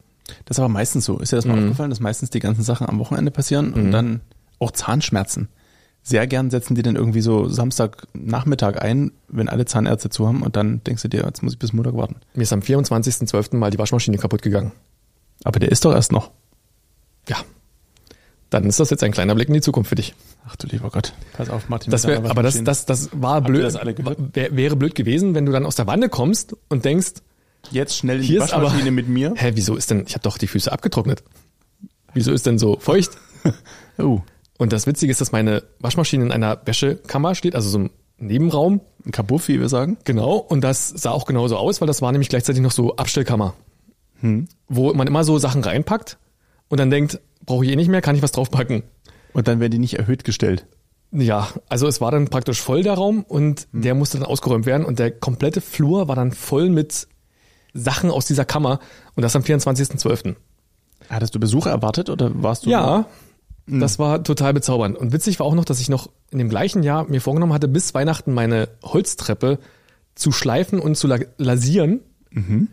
Das 0.45 0.57
ist 0.57 0.61
aber 0.61 0.69
meistens 0.69 1.05
so. 1.05 1.19
Ist 1.19 1.33
dir 1.33 1.37
das 1.37 1.45
mal 1.45 1.59
aufgefallen, 1.59 1.91
dass 1.91 2.01
meistens 2.01 2.31
die 2.31 2.41
ganzen 2.41 2.63
Sachen 2.63 2.89
am 2.89 2.99
Wochenende 2.99 3.31
passieren 3.31 3.73
und 3.73 3.91
dann 3.91 4.21
auch 4.59 4.71
Zahnschmerzen. 4.71 5.49
Sehr 6.03 6.27
gern 6.27 6.51
setzen 6.51 6.75
die 6.75 6.83
dann 6.83 6.97
irgendwie 6.97 7.21
so 7.21 7.49
Samstagnachmittag 7.49 8.77
ein, 8.81 9.13
wenn 9.29 9.49
alle 9.49 9.67
Zahnärzte 9.67 10.09
zu 10.09 10.27
haben 10.27 10.43
und 10.43 10.57
dann 10.57 10.83
denkst 10.85 11.03
du 11.03 11.09
dir, 11.09 11.23
jetzt 11.25 11.43
muss 11.43 11.53
ich 11.53 11.59
bis 11.59 11.73
Montag 11.73 11.95
warten. 11.95 12.17
Mir 12.35 12.43
ist 12.43 12.53
am 12.53 12.61
24.12. 12.61 13.57
mal 13.57 13.71
die 13.71 13.79
Waschmaschine 13.79 14.17
kaputt 14.19 14.43
gegangen. 14.43 14.73
Aber 15.45 15.61
der 15.61 15.71
ist 15.71 15.85
doch 15.85 15.93
erst 15.93 16.13
noch. 16.13 16.31
Ja. 17.29 17.37
Dann 18.49 18.65
ist 18.65 18.81
das 18.81 18.91
jetzt 18.91 19.05
ein 19.05 19.13
kleiner 19.13 19.35
Blick 19.35 19.49
in 19.49 19.55
die 19.55 19.61
Zukunft 19.61 19.91
für 19.91 19.95
dich. 19.95 20.15
Ach 20.49 20.57
du 20.57 20.67
lieber 20.67 20.91
Gott. 20.91 21.13
Pass 21.35 21.51
auf, 21.51 21.69
Martin. 21.69 21.91
Das 21.93 22.07
wär, 22.07 22.17
aber 22.19 22.43
das, 22.43 22.55
Waschmaschine. 22.55 22.65
das, 22.65 22.87
das 22.87 23.11
war 23.13 23.41
blöd. 23.43 23.63
das? 23.63 23.75
Wär, 24.35 24.57
wäre 24.57 24.77
blöd 24.77 24.95
gewesen, 24.95 25.35
wenn 25.35 25.47
du 25.47 25.53
dann 25.53 25.67
aus 25.67 25.77
der 25.77 25.87
Wanne 25.87 26.09
kommst 26.09 26.57
und 26.69 26.85
denkst, 26.85 27.13
Jetzt 27.71 27.97
schnell 27.97 28.21
in 28.21 28.27
die 28.27 28.37
ist 28.37 28.53
aber, 28.53 28.65
Waschmaschine 28.65 28.91
mit 28.91 29.07
mir. 29.09 29.35
hä, 29.37 29.53
wieso 29.55 29.77
ist 29.77 29.91
denn, 29.91 30.05
ich 30.07 30.15
habe 30.15 30.23
doch 30.23 30.39
die 30.39 30.47
Füße 30.47 30.73
abgetrocknet. 30.73 31.23
Wieso 32.15 32.33
ist 32.33 32.47
denn 32.47 32.59
so 32.59 32.79
feucht? 32.81 33.11
Oh, 33.99 34.23
Und 34.61 34.75
das 34.75 34.87
Witzige 34.87 35.11
ist, 35.11 35.23
dass 35.23 35.33
meine 35.33 35.63
Waschmaschine 35.79 36.23
in 36.23 36.33
einer 36.33 36.61
Wäschekammer 36.67 37.35
steht, 37.35 37.55
also 37.55 37.71
so 37.71 37.79
einem 37.79 37.91
Nebenraum. 38.19 38.83
ein 39.07 39.11
Kabuff, 39.11 39.49
wie 39.49 39.59
wir 39.59 39.71
sagen. 39.71 39.97
Genau. 40.05 40.37
Und 40.37 40.61
das 40.61 40.91
sah 40.91 41.13
auch 41.13 41.25
genauso 41.25 41.57
aus, 41.57 41.81
weil 41.81 41.87
das 41.87 42.03
war 42.03 42.13
nämlich 42.13 42.29
gleichzeitig 42.29 42.61
noch 42.61 42.71
so 42.71 42.95
Abstellkammer. 42.97 43.55
Hm. 44.21 44.49
Wo 44.69 44.93
man 44.93 45.07
immer 45.07 45.25
so 45.25 45.39
Sachen 45.39 45.65
reinpackt 45.65 46.19
und 46.69 46.79
dann 46.79 46.91
denkt, 46.91 47.21
brauche 47.47 47.65
ich 47.65 47.71
eh 47.71 47.77
nicht 47.77 47.89
mehr, 47.89 48.03
kann 48.03 48.17
ich 48.17 48.23
was 48.23 48.33
draufpacken. 48.33 48.83
Und 49.33 49.49
dann 49.49 49.61
werden 49.61 49.73
die 49.73 49.79
nicht 49.79 49.95
erhöht 49.99 50.25
gestellt. 50.25 50.67
Ja, 51.11 51.49
also 51.71 51.87
es 51.87 52.03
war 52.03 52.11
dann 52.11 52.29
praktisch 52.29 52.61
voll 52.61 52.83
der 52.83 52.93
Raum 52.93 53.25
und 53.27 53.67
Hm. 53.73 53.81
der 53.81 53.95
musste 53.95 54.19
dann 54.19 54.27
ausgeräumt 54.27 54.67
werden 54.67 54.85
und 54.85 54.99
der 54.99 55.11
komplette 55.11 55.63
Flur 55.63 56.07
war 56.07 56.17
dann 56.17 56.33
voll 56.33 56.69
mit 56.69 57.09
Sachen 57.73 58.11
aus 58.11 58.27
dieser 58.27 58.45
Kammer 58.45 58.79
und 59.15 59.23
das 59.23 59.35
am 59.35 59.43
24.12. 59.43 60.37
Hattest 61.09 61.35
du 61.35 61.41
Besuch 61.41 61.65
erwartet 61.65 62.11
oder 62.11 62.31
warst 62.43 62.67
du? 62.67 62.71
Ja. 62.71 63.07
Das 63.67 63.99
war 63.99 64.25
total 64.25 64.53
bezaubernd. 64.53 64.97
Und 64.97 65.13
witzig 65.13 65.39
war 65.39 65.47
auch 65.47 65.55
noch, 65.55 65.65
dass 65.65 65.81
ich 65.81 65.89
noch 65.89 66.11
in 66.31 66.39
dem 66.39 66.49
gleichen 66.49 66.83
Jahr 66.83 67.05
mir 67.05 67.21
vorgenommen 67.21 67.53
hatte, 67.53 67.69
bis 67.69 67.95
Weihnachten 67.95 68.33
meine 68.33 68.69
Holztreppe 68.83 69.59
zu 70.15 70.33
schleifen 70.33 70.81
und 70.81 70.97
zu 70.97 71.07
la 71.07 71.19
lasieren. 71.39 72.01
Mhm. 72.31 72.69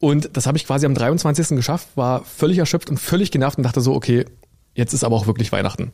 Und 0.00 0.36
das 0.36 0.46
habe 0.46 0.58
ich 0.58 0.66
quasi 0.66 0.86
am 0.86 0.94
23. 0.94 1.56
geschafft, 1.56 1.88
war 1.94 2.24
völlig 2.24 2.58
erschöpft 2.58 2.90
und 2.90 2.98
völlig 2.98 3.30
genervt 3.30 3.56
und 3.58 3.64
dachte 3.64 3.80
so, 3.80 3.94
okay, 3.94 4.26
jetzt 4.74 4.92
ist 4.92 5.04
aber 5.04 5.16
auch 5.16 5.26
wirklich 5.26 5.50
Weihnachten. 5.50 5.92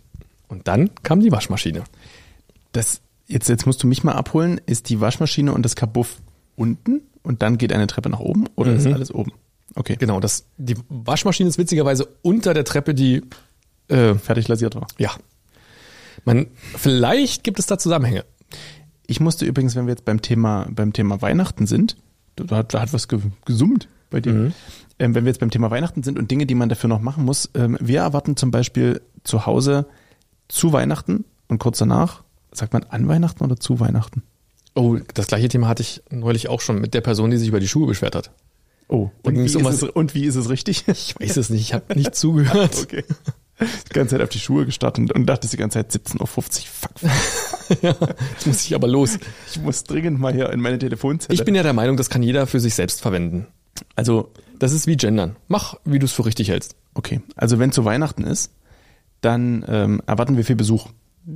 Und 0.49 0.67
dann 0.67 0.91
kam 1.03 1.21
die 1.21 1.31
Waschmaschine. 1.31 1.85
Das, 2.73 3.03
jetzt, 3.29 3.49
jetzt 3.49 3.67
musst 3.67 3.83
du 3.83 3.87
mich 3.87 4.03
mal 4.03 4.15
abholen. 4.15 4.61
Ist 4.67 4.89
die 4.89 5.01
Waschmaschine 5.01 5.53
und 5.53 5.63
das 5.63 5.77
Kabuff 5.77 6.17
unten 6.57 7.03
und 7.23 7.43
dann 7.43 7.57
geht 7.57 7.73
eine 7.73 7.87
Treppe 7.87 8.11
nach 8.11 8.21
oben 8.21 8.47
oder 8.57 8.73
ist 8.73 8.87
alles 8.87 9.15
oben? 9.15 9.33
Okay. 9.77 9.97
Genau, 9.99 10.19
das, 10.19 10.47
die 10.57 10.75
Waschmaschine 10.89 11.49
ist 11.49 11.59
witzigerweise 11.59 12.09
unter 12.23 12.55
der 12.55 12.65
Treppe, 12.65 12.95
die, 12.95 13.23
äh, 13.91 14.15
Fertig 14.15 14.49
lasiert 14.49 14.75
war. 14.75 14.87
ja. 14.99 15.11
Man, 16.25 16.49
vielleicht 16.77 17.45
gibt 17.45 17.59
es 17.59 17.67
da 17.67 17.79
Zusammenhänge. 17.79 18.25
Ich 19.07 19.21
musste 19.21 19.47
übrigens, 19.47 19.75
wenn 19.75 19.87
wir 19.87 19.93
jetzt 19.93 20.05
beim 20.05 20.21
Thema, 20.21 20.67
beim 20.71 20.93
Thema 20.93 21.23
Weihnachten 21.23 21.67
sind, 21.67 21.97
da 22.37 22.57
hat, 22.59 22.75
da 22.75 22.81
hat 22.83 22.93
was 22.93 23.09
ge- 23.09 23.21
gesummt 23.47 23.89
bei 24.11 24.21
dir. 24.21 24.53
Ähm, 24.99 25.15
wenn 25.15 25.25
wir 25.25 25.31
jetzt 25.31 25.41
beim 25.41 25.51
Thema 25.51 25.71
Weihnachten 25.71 26.03
sind 26.03 26.19
und 26.19 26.31
Dinge, 26.31 26.45
die 26.45 26.55
man 26.55 26.69
dafür 26.69 26.89
noch 26.89 27.01
machen 27.01 27.25
muss, 27.25 27.49
ähm, 27.55 27.79
wir 27.81 28.01
erwarten 28.01 28.37
zum 28.37 28.51
Beispiel 28.51 29.01
zu 29.25 29.47
Hause 29.47 29.87
zu 30.49 30.73
Weihnachten 30.75 31.25
und 31.49 31.59
kurz 31.59 31.79
danach, 31.79 32.23
sagt 32.53 32.75
man 32.75 32.85
an 32.91 33.09
Weihnachten 33.09 33.43
oder 33.43 33.57
zu 33.57 33.81
Weihnachten? 33.81 34.23
Oh, 34.75 34.99
das 35.15 35.27
gleiche 35.29 35.49
Thema 35.49 35.69
hatte 35.69 35.83
ich 35.83 36.03
neulich 36.11 36.49
auch 36.51 36.61
schon 36.61 36.81
mit 36.83 36.93
der 36.93 37.01
Person, 37.01 37.31
die 37.31 37.39
sich 37.39 37.49
über 37.49 37.61
die 37.61 37.69
Schuhe 37.69 37.87
beschwert 37.87 38.15
hat. 38.15 38.31
Oh, 38.89 39.11
Da 39.23 39.31
und 39.31 39.37
wie, 39.37 39.41
um 39.41 39.45
ist 39.47 39.65
was- 39.65 39.83
es, 39.83 39.89
und 39.89 40.15
wie 40.15 40.25
ist 40.27 40.37
es 40.37 40.51
richtig? 40.51 40.85
Ich 40.89 41.19
weiß 41.19 41.39
es 41.39 41.49
nicht, 41.49 41.63
ich 41.63 41.73
habe 41.73 41.95
nicht 41.97 42.15
zugehört. 42.15 42.77
Okay. 42.83 43.05
Die 43.89 43.93
ganze 43.93 44.15
Zeit 44.17 44.23
auf 44.23 44.29
die 44.31 44.39
Schuhe 44.39 44.65
gestartet 44.67 45.13
und 45.13 45.27
dachte 45.27 45.49
die 45.49 45.57
ganze 45.57 45.79
Zeit 45.79 45.91
17.50 45.93 46.21
Uhr. 46.21 46.27
Fuck, 46.33 47.83
ja, 47.83 47.95
jetzt 48.33 48.47
muss 48.47 48.65
ich 48.65 48.75
aber 48.75 48.89
los. 48.89 49.19
ich 49.51 49.61
muss 49.61 49.85
dringend 49.85 50.19
mal 50.19 50.33
hier 50.33 50.51
in 50.51 50.61
meine 50.61 50.79
Telefonzelle. 50.79 51.35
Ich 51.35 51.45
bin 51.45 51.55
ja 51.55 51.63
der 51.63 51.73
Meinung, 51.73 51.97
das 51.97 52.09
kann 52.11 52.23
jeder 52.23 52.47
für 52.47 52.61
sich 52.61 52.75
selbst 52.75 53.01
verwenden. 53.01 53.47
also, 53.97 54.33
Das 54.59 54.73
ist 54.73 54.87
wie 54.87 54.97
Gendern. 54.97 55.37
Mach, 55.49 55.75
wie 55.85 55.99
du 55.99 56.07
es 56.07 56.13
für 56.13 56.25
richtig 56.25 56.49
hältst. 56.49 56.75
okay. 56.95 57.21
Also, 57.37 57.59
wenn 57.59 57.73
zu 57.73 57.85
Weihnachten 57.85 58.25
ist, 58.25 58.53
dann 59.21 59.65
ähm, 59.69 60.01
erwarten 60.07 60.37
wir 60.37 60.45
viel 60.45 60.57
Besuch. 60.57 60.89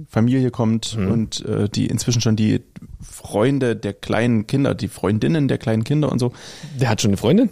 Familie 0.09 0.51
kommt 0.51 0.97
und 0.97 1.45
äh, 1.45 1.69
die 1.69 1.87
inzwischen 1.87 2.23
schon 2.23 2.37
die 2.37 2.63
Freunde 3.03 3.77
der 3.77 3.93
kleinen 3.93 4.47
Kinder, 4.47 4.75
die 4.75 4.89
Freundinnen 4.89 5.47
der 5.47 5.59
kleinen 5.59 5.85
Kinder 5.85 6.11
und 6.11 6.19
so. 6.19 6.33
Der 6.81 6.89
hat 6.89 7.03
schon 7.03 7.11
eine 7.11 7.19
Freundin? 7.19 7.51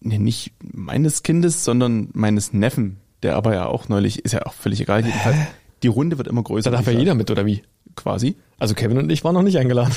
Nee, 0.00 0.18
nicht 0.18 0.52
meines 0.62 1.22
Kindes, 1.22 1.64
sondern 1.64 2.08
meines 2.14 2.54
Neffen, 2.54 2.96
der 3.22 3.36
aber 3.36 3.54
ja 3.54 3.66
auch 3.66 3.88
neulich, 3.88 4.24
ist 4.24 4.32
ja 4.32 4.46
auch 4.46 4.52
völlig 4.54 4.80
egal, 4.80 5.04
jedenfalls. 5.04 5.36
Die 5.82 5.88
Runde 5.88 6.18
wird 6.18 6.28
immer 6.28 6.42
größer. 6.42 6.70
Da 6.70 6.76
darf 6.76 6.86
ja 6.86 6.92
jeder 6.92 7.14
mit, 7.14 7.30
oder 7.30 7.46
wie? 7.46 7.62
Quasi. 7.94 8.36
Also 8.58 8.74
Kevin 8.74 8.98
und 8.98 9.10
ich 9.10 9.22
waren 9.24 9.34
noch 9.34 9.42
nicht 9.42 9.58
eingeladen. 9.58 9.94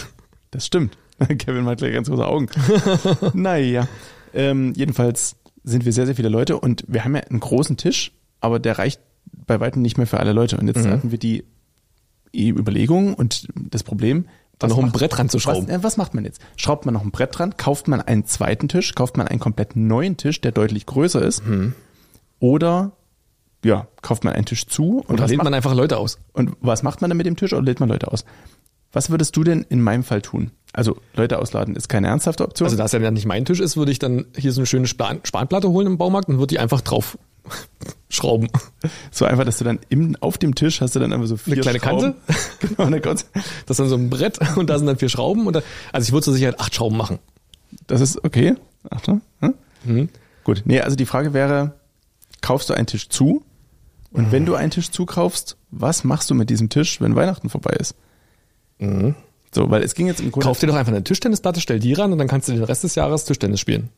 Das 0.51 0.65
stimmt. 0.65 0.97
Kevin 1.37 1.65
hat 1.65 1.79
gleich 1.79 1.93
ganz 1.93 2.07
große 2.09 2.25
Augen. 2.25 2.47
naja. 3.33 3.87
Ähm, 4.33 4.73
jedenfalls 4.75 5.35
sind 5.63 5.85
wir 5.85 5.93
sehr, 5.93 6.05
sehr 6.05 6.15
viele 6.15 6.29
Leute 6.29 6.59
und 6.59 6.83
wir 6.87 7.03
haben 7.03 7.15
ja 7.15 7.21
einen 7.21 7.39
großen 7.39 7.77
Tisch 7.77 8.11
aber 8.41 8.59
der 8.59 8.77
reicht 8.79 8.99
bei 9.45 9.59
weitem 9.59 9.81
nicht 9.81 9.97
mehr 9.97 10.07
für 10.07 10.19
alle 10.19 10.33
Leute. 10.33 10.57
Und 10.57 10.67
jetzt 10.67 10.83
Mhm. 10.83 10.89
hatten 10.89 11.11
wir 11.11 11.19
die 11.19 11.45
Überlegung 12.35 13.13
und 13.13 13.47
das 13.55 13.83
Problem, 13.83 14.25
Da 14.57 14.67
was 14.69 14.75
noch 14.75 14.83
ein 14.83 14.91
Brett 14.91 15.17
ranzuschrauben. 15.17 15.67
Was, 15.67 15.75
äh, 15.75 15.83
was 15.83 15.97
macht 15.97 16.13
man 16.13 16.25
jetzt? 16.25 16.41
Schraubt 16.57 16.85
man 16.85 16.93
noch 16.93 17.03
ein 17.03 17.11
Brett 17.11 17.37
dran? 17.37 17.55
Kauft 17.57 17.87
man 17.87 18.01
einen 18.01 18.25
zweiten 18.25 18.67
Tisch? 18.67 18.93
Kauft 18.95 19.15
man 19.17 19.27
einen 19.27 19.39
komplett 19.39 19.75
neuen 19.75 20.17
Tisch, 20.17 20.41
der 20.41 20.51
deutlich 20.51 20.85
größer 20.85 21.21
ist? 21.21 21.45
Mhm. 21.45 21.73
Oder 22.39 22.93
ja, 23.63 23.87
kauft 24.01 24.23
man 24.23 24.33
einen 24.33 24.45
Tisch 24.45 24.65
zu 24.67 25.03
und 25.07 25.15
Oder 25.15 25.27
lädt 25.27 25.37
macht, 25.37 25.45
man 25.45 25.53
einfach 25.53 25.73
Leute 25.73 25.97
aus? 25.97 26.17
und 26.33 26.55
was 26.61 26.83
macht 26.83 27.01
man 27.01 27.09
dann 27.09 27.17
mit 27.17 27.25
dem 27.25 27.35
Tisch 27.35 27.53
oder 27.53 27.61
lädt 27.63 27.79
man 27.79 27.89
Leute 27.89 28.11
aus? 28.11 28.25
Was 28.93 29.09
würdest 29.09 29.35
du 29.37 29.43
denn 29.43 29.65
in 29.69 29.81
meinem 29.81 30.03
Fall 30.03 30.21
tun? 30.21 30.51
Also 30.73 30.97
Leute 31.15 31.39
ausladen 31.39 31.75
ist 31.75 31.87
keine 31.87 32.07
ernsthafte 32.07 32.43
Option. 32.43 32.65
Also 32.65 32.77
da 32.77 32.85
es 32.85 32.91
ja 32.91 33.11
nicht 33.11 33.25
mein 33.25 33.45
Tisch 33.45 33.59
ist, 33.59 33.77
würde 33.77 33.91
ich 33.91 33.99
dann 33.99 34.25
hier 34.35 34.51
so 34.51 34.61
eine 34.61 34.65
schöne 34.65 34.87
Span 34.87 35.21
Spanplatte 35.23 35.69
holen 35.69 35.87
im 35.87 35.97
Baumarkt 35.97 36.27
und 36.27 36.39
würde 36.39 36.47
die 36.47 36.59
einfach 36.59 36.81
drauf 36.81 37.17
schrauben. 38.09 38.49
so 39.11 39.25
einfach, 39.25 39.45
dass 39.45 39.57
du 39.57 39.63
dann 39.63 39.79
im, 39.89 40.17
auf 40.19 40.37
dem 40.37 40.55
Tisch 40.55 40.81
hast 40.81 40.95
du 40.95 40.99
dann 40.99 41.13
einfach 41.13 41.27
so 41.27 41.37
vier 41.37 41.53
Eine 41.53 41.61
kleine 41.61 41.79
Schrauben. 41.79 42.15
genau, 42.59 42.83
eine 42.83 42.99
Gott. 43.01 43.25
Das 43.65 43.75
ist 43.75 43.79
dann 43.79 43.89
so 43.89 43.95
ein 43.95 44.09
Brett 44.09 44.39
und 44.57 44.69
da 44.69 44.77
sind 44.77 44.87
dann 44.87 44.97
vier 44.97 45.09
Schrauben. 45.09 45.47
Und 45.47 45.55
da, 45.55 45.61
also 45.93 46.05
ich 46.05 46.11
würde 46.11 46.25
zur 46.25 46.33
Sicherheit 46.33 46.59
acht 46.59 46.75
Schrauben 46.75 46.97
machen. 46.97 47.19
Das 47.87 48.01
ist 48.01 48.23
okay. 48.23 48.55
Achtung. 48.89 49.21
Hm? 49.39 49.53
Mhm. 49.85 50.09
Gut. 50.43 50.63
Nee, 50.65 50.81
also 50.81 50.95
die 50.97 51.05
Frage 51.05 51.33
wäre, 51.33 51.75
kaufst 52.41 52.69
du 52.69 52.73
einen 52.73 52.87
Tisch 52.87 53.07
zu? 53.09 53.43
Und 54.11 54.27
Mhm. 54.27 54.31
wenn 54.31 54.45
du 54.45 54.55
einen 54.55 54.71
Tisch 54.71 54.91
zukaufst, 54.91 55.57
was 55.71 56.03
machst 56.03 56.29
du 56.29 56.35
mit 56.35 56.49
diesem 56.49 56.69
Tisch, 56.69 56.99
wenn 57.01 57.15
Weihnachten 57.15 57.49
vorbei 57.49 57.73
ist? 57.79 57.95
So, 59.53 59.69
weil 59.69 59.83
es 59.83 59.93
ging 59.95 60.07
jetzt 60.07 60.21
im 60.21 60.31
Grunde. 60.31 60.45
Mhm. 60.45 60.49
Kauf 60.49 60.59
dir 60.59 60.67
doch 60.67 60.75
einfach 60.75 60.91
eine 60.91 61.03
Tischtennisplatte, 61.03 61.61
stell 61.61 61.79
die 61.79 61.93
ran 61.93 62.11
und 62.11 62.17
dann 62.17 62.27
kannst 62.27 62.47
du 62.47 62.53
den 62.53 62.63
Rest 62.63 62.83
des 62.83 62.95
Jahres 62.95 63.25
Tischtennis 63.25 63.59
spielen. 63.59 63.89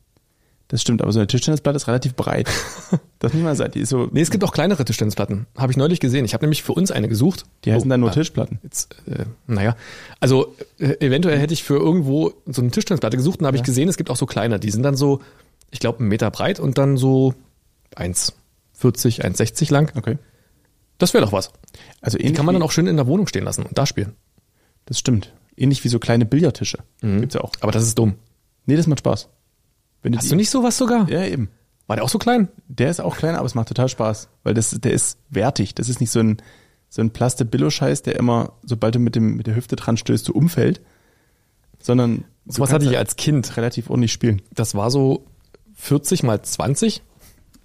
Das 0.69 0.81
stimmt, 0.81 1.01
aber 1.01 1.11
so 1.11 1.19
eine 1.19 1.27
Tischtennisplatte 1.27 1.75
ist 1.77 1.87
relativ 1.87 2.15
breit. 2.15 2.49
das 3.19 3.33
man 3.33 3.55
sagen. 3.55 3.73
Die 3.73 3.81
ist 3.81 3.89
so, 3.89 4.07
Nee, 4.11 4.21
es 4.21 4.31
gibt 4.31 4.43
auch 4.43 4.51
kleinere 4.53 4.83
Tischtennisplatten. 4.83 5.45
Habe 5.57 5.71
ich 5.71 5.77
neulich 5.77 5.99
gesehen. 5.99 6.25
Ich 6.25 6.33
habe 6.33 6.43
nämlich 6.43 6.63
für 6.63 6.73
uns 6.73 6.89
eine 6.89 7.07
gesucht. 7.07 7.45
die 7.65 7.71
heißen 7.73 7.87
Oh, 7.87 7.89
dann 7.91 7.99
nur 7.99 8.09
ah, 8.09 8.13
Tischplatten. 8.13 8.59
Jetzt, 8.63 8.95
äh, 9.05 9.25
naja, 9.45 9.75
also 10.19 10.55
äh, 10.79 10.95
eventuell 11.05 11.37
hätte 11.37 11.53
ich 11.53 11.63
für 11.63 11.75
irgendwo 11.75 12.33
so 12.47 12.61
eine 12.61 12.71
Tischtennisplatte 12.71 13.17
gesucht 13.17 13.39
und 13.41 13.45
habe 13.45 13.57
ich 13.57 13.63
gesehen, 13.63 13.87
es 13.87 13.97
gibt 13.97 14.09
auch 14.09 14.15
so 14.17 14.25
kleine. 14.25 14.59
Die 14.59 14.71
sind 14.71 14.83
dann 14.83 14.95
so, 14.95 15.21
ich 15.69 15.79
glaube, 15.79 15.99
einen 15.99 16.07
Meter 16.09 16.31
breit 16.31 16.59
und 16.59 16.77
dann 16.77 16.97
so 16.97 17.35
1,40, 18.89 19.21
1,60 19.21 19.71
lang. 19.71 19.91
Okay. 19.95 20.17
Das 20.97 21.13
wäre 21.13 21.23
doch 21.25 21.31
was. 21.33 21.51
Also 22.01 22.17
Die 22.17 22.23
ähnlich 22.23 22.37
kann 22.37 22.45
man 22.45 22.53
dann 22.53 22.61
auch 22.63 22.71
schön 22.71 22.87
in 22.87 22.95
der 22.97 23.07
Wohnung 23.07 23.27
stehen 23.27 23.43
lassen 23.43 23.63
und 23.63 23.77
da 23.77 23.85
spielen. 23.85 24.13
Das 24.85 24.99
stimmt. 24.99 25.33
Ähnlich 25.55 25.83
wie 25.83 25.87
so 25.89 25.99
kleine 25.99 26.25
Billardtische. 26.25 26.79
Mhm. 27.01 27.21
Gibt's 27.21 27.35
ja 27.35 27.41
auch. 27.41 27.51
Aber 27.61 27.71
das 27.71 27.83
ist 27.83 27.97
dumm. 27.97 28.15
Nee, 28.65 28.75
das 28.75 28.87
macht 28.87 28.99
Spaß. 28.99 29.29
Wenn 30.01 30.15
Hast 30.15 30.25
die- 30.25 30.29
du 30.29 30.35
nicht 30.35 30.49
sowas 30.49 30.77
sogar? 30.77 31.09
Ja, 31.09 31.23
eben. 31.25 31.49
War 31.87 31.95
der 31.97 32.05
auch 32.05 32.09
so 32.09 32.17
klein? 32.19 32.47
Der 32.67 32.89
ist 32.89 33.01
auch 33.01 33.17
klein, 33.17 33.35
aber 33.35 33.45
es 33.45 33.55
macht 33.55 33.67
total 33.67 33.89
Spaß, 33.89 34.29
weil 34.43 34.53
das, 34.53 34.71
der 34.71 34.93
ist 34.93 35.17
wertig. 35.29 35.75
Das 35.75 35.89
ist 35.89 35.99
nicht 35.99 36.11
so 36.11 36.19
ein, 36.19 36.37
so 36.89 37.01
ein 37.01 37.11
Plaste-Billo-Scheiß, 37.11 38.03
der 38.03 38.15
immer, 38.15 38.53
sobald 38.63 38.95
du 38.95 38.99
mit 38.99 39.15
dem, 39.15 39.35
mit 39.35 39.47
der 39.47 39.55
Hüfte 39.55 39.75
dran 39.75 39.97
stößt, 39.97 40.25
so 40.25 40.33
umfällt, 40.33 40.81
sondern 41.79 42.23
Sowas 42.45 42.71
hatte 42.71 42.85
ich 42.85 42.89
halt 42.89 42.99
als 42.99 43.15
Kind. 43.15 43.57
relativ 43.57 43.89
ordentlich 43.89 44.11
spielen. 44.13 44.41
Das 44.53 44.75
war 44.75 44.91
so 44.91 45.25
40 45.75 46.23
mal 46.23 46.41
20. 46.41 47.01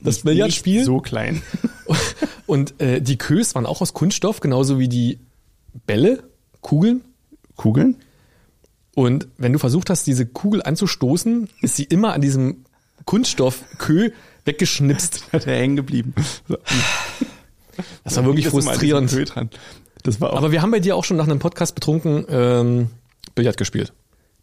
Das 0.00 0.21
Billardspiel. 0.21 0.85
So 0.85 1.00
klein. 1.00 1.43
Und 2.47 2.81
äh, 2.81 3.00
die 3.00 3.19
Kös 3.19 3.55
waren 3.55 3.67
auch 3.67 3.81
aus 3.81 3.93
Kunststoff, 3.93 4.40
genauso 4.40 4.78
wie 4.78 4.88
die 4.88 5.19
Bälle, 5.87 6.23
Kugeln. 6.61 7.02
Kugeln? 7.57 7.97
Und 8.95 9.28
wenn 9.37 9.52
du 9.52 9.59
versucht 9.59 9.90
hast, 9.90 10.07
diese 10.07 10.26
Kugel 10.26 10.62
anzustoßen, 10.62 11.49
ist 11.61 11.76
sie 11.76 11.85
immer 11.85 12.14
an 12.14 12.21
diesem 12.21 12.64
Kunststoff-Kö 13.05 14.11
weggeschnipst. 14.45 15.25
Hat 15.33 15.47
er 15.47 15.57
hängen 15.57 15.76
geblieben. 15.76 16.14
So. 16.49 16.57
Das 18.05 18.17
war 18.17 18.25
wirklich 18.25 18.47
Das 18.47 18.52
frustrierend. 18.52 19.14
Das 20.02 20.21
war 20.21 20.33
Aber 20.33 20.52
wir 20.52 20.62
haben 20.62 20.71
bei 20.71 20.81
dir 20.81 20.97
auch 20.97 21.05
schon 21.05 21.17
nach 21.17 21.26
einem 21.26 21.38
Podcast 21.38 21.75
betrunken 21.75 22.25
ähm, 22.28 22.90
Billard 23.35 23.57
gespielt. 23.57 23.93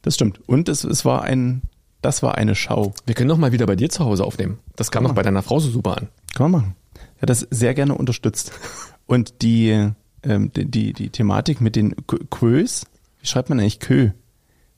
das 0.03 0.15
stimmt. 0.15 0.39
Und 0.47 0.69
es, 0.69 0.83
es 0.83 1.05
war 1.05 1.23
ein, 1.23 1.61
das 2.05 2.21
war 2.21 2.35
eine 2.35 2.53
Schau. 2.53 2.93
Wir 3.07 3.15
können 3.15 3.29
doch 3.29 3.37
mal 3.37 3.51
wieder 3.51 3.65
bei 3.65 3.75
dir 3.75 3.89
zu 3.89 4.05
Hause 4.05 4.25
aufnehmen. 4.25 4.59
Das 4.75 4.91
kam 4.91 5.05
doch 5.05 5.15
bei 5.15 5.23
deiner 5.23 5.41
Frau 5.41 5.59
so 5.59 5.71
super 5.71 5.97
an. 5.97 6.07
Kann 6.35 6.51
man 6.51 6.61
machen. 6.61 6.75
Er 7.15 7.23
hat 7.23 7.29
das 7.31 7.47
sehr 7.49 7.73
gerne 7.73 7.95
unterstützt. 7.95 8.51
Und 9.07 9.41
die, 9.41 9.89
ähm, 10.21 10.51
die, 10.53 10.65
die, 10.65 10.93
die 10.93 11.09
Thematik 11.09 11.61
mit 11.61 11.75
den 11.75 11.95
Quös, 12.29 12.85
wie 13.19 13.25
schreibt 13.25 13.49
man 13.49 13.59
eigentlich 13.59 13.79
Kö? 13.79 14.11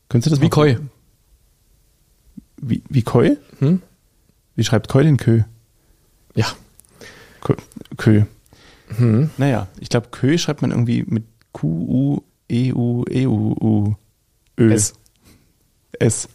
Könntest 0.08 0.28
du 0.28 0.36
das 0.38 0.42
Wie 0.42 0.50
Koi. 0.50 0.78
Wie, 2.62 2.82
wie 2.88 3.02
Koi? 3.02 3.36
Hm? 3.60 3.82
Wie 4.56 4.64
schreibt 4.64 4.88
Koi 4.88 5.04
den 5.04 5.18
Kö? 5.18 5.42
Ja. 6.34 6.48
Kö. 7.42 7.56
Kö. 7.98 8.24
Hm. 8.96 9.32
Naja, 9.38 9.68
ich 9.82 9.90
glaube, 9.90 10.08
Kö 10.12 10.38
schreibt 10.38 10.62
man 10.62 10.72
irgendwie 10.72 11.04
mit 11.06 11.26
Q, 11.52 11.68
U, 11.68 12.22
E, 12.50 12.72
U, 12.72 13.04
E, 13.10 13.28
U, 13.28 13.54
U, 13.60 13.96
Ö. 14.58 14.72
S. 14.72 14.94
S. 16.00 16.30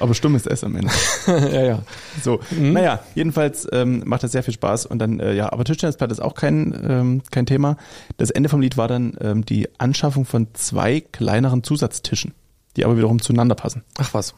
Aber 0.00 0.14
stummes 0.14 0.46
S 0.46 0.64
am 0.64 0.76
Ende. 0.76 0.90
ja, 1.26 1.62
ja. 1.64 1.82
So, 2.22 2.40
naja, 2.58 3.00
jedenfalls 3.14 3.66
ähm, 3.72 4.02
macht 4.06 4.22
das 4.22 4.32
sehr 4.32 4.42
viel 4.42 4.54
Spaß 4.54 4.86
und 4.86 4.98
dann, 4.98 5.20
äh, 5.20 5.34
ja, 5.34 5.52
aber 5.52 5.64
Tischtennisplatte 5.64 6.12
ist 6.12 6.20
auch 6.20 6.34
kein, 6.34 6.78
ähm, 6.88 7.22
kein 7.30 7.46
Thema. 7.46 7.76
Das 8.16 8.30
Ende 8.30 8.48
vom 8.48 8.60
Lied 8.60 8.76
war 8.76 8.88
dann 8.88 9.16
ähm, 9.20 9.44
die 9.44 9.68
Anschaffung 9.78 10.24
von 10.24 10.48
zwei 10.54 11.00
kleineren 11.00 11.62
Zusatztischen, 11.62 12.34
die 12.76 12.84
aber 12.84 12.96
wiederum 12.96 13.20
zueinander 13.20 13.54
passen. 13.54 13.82
Ach 13.98 14.14
was. 14.14 14.34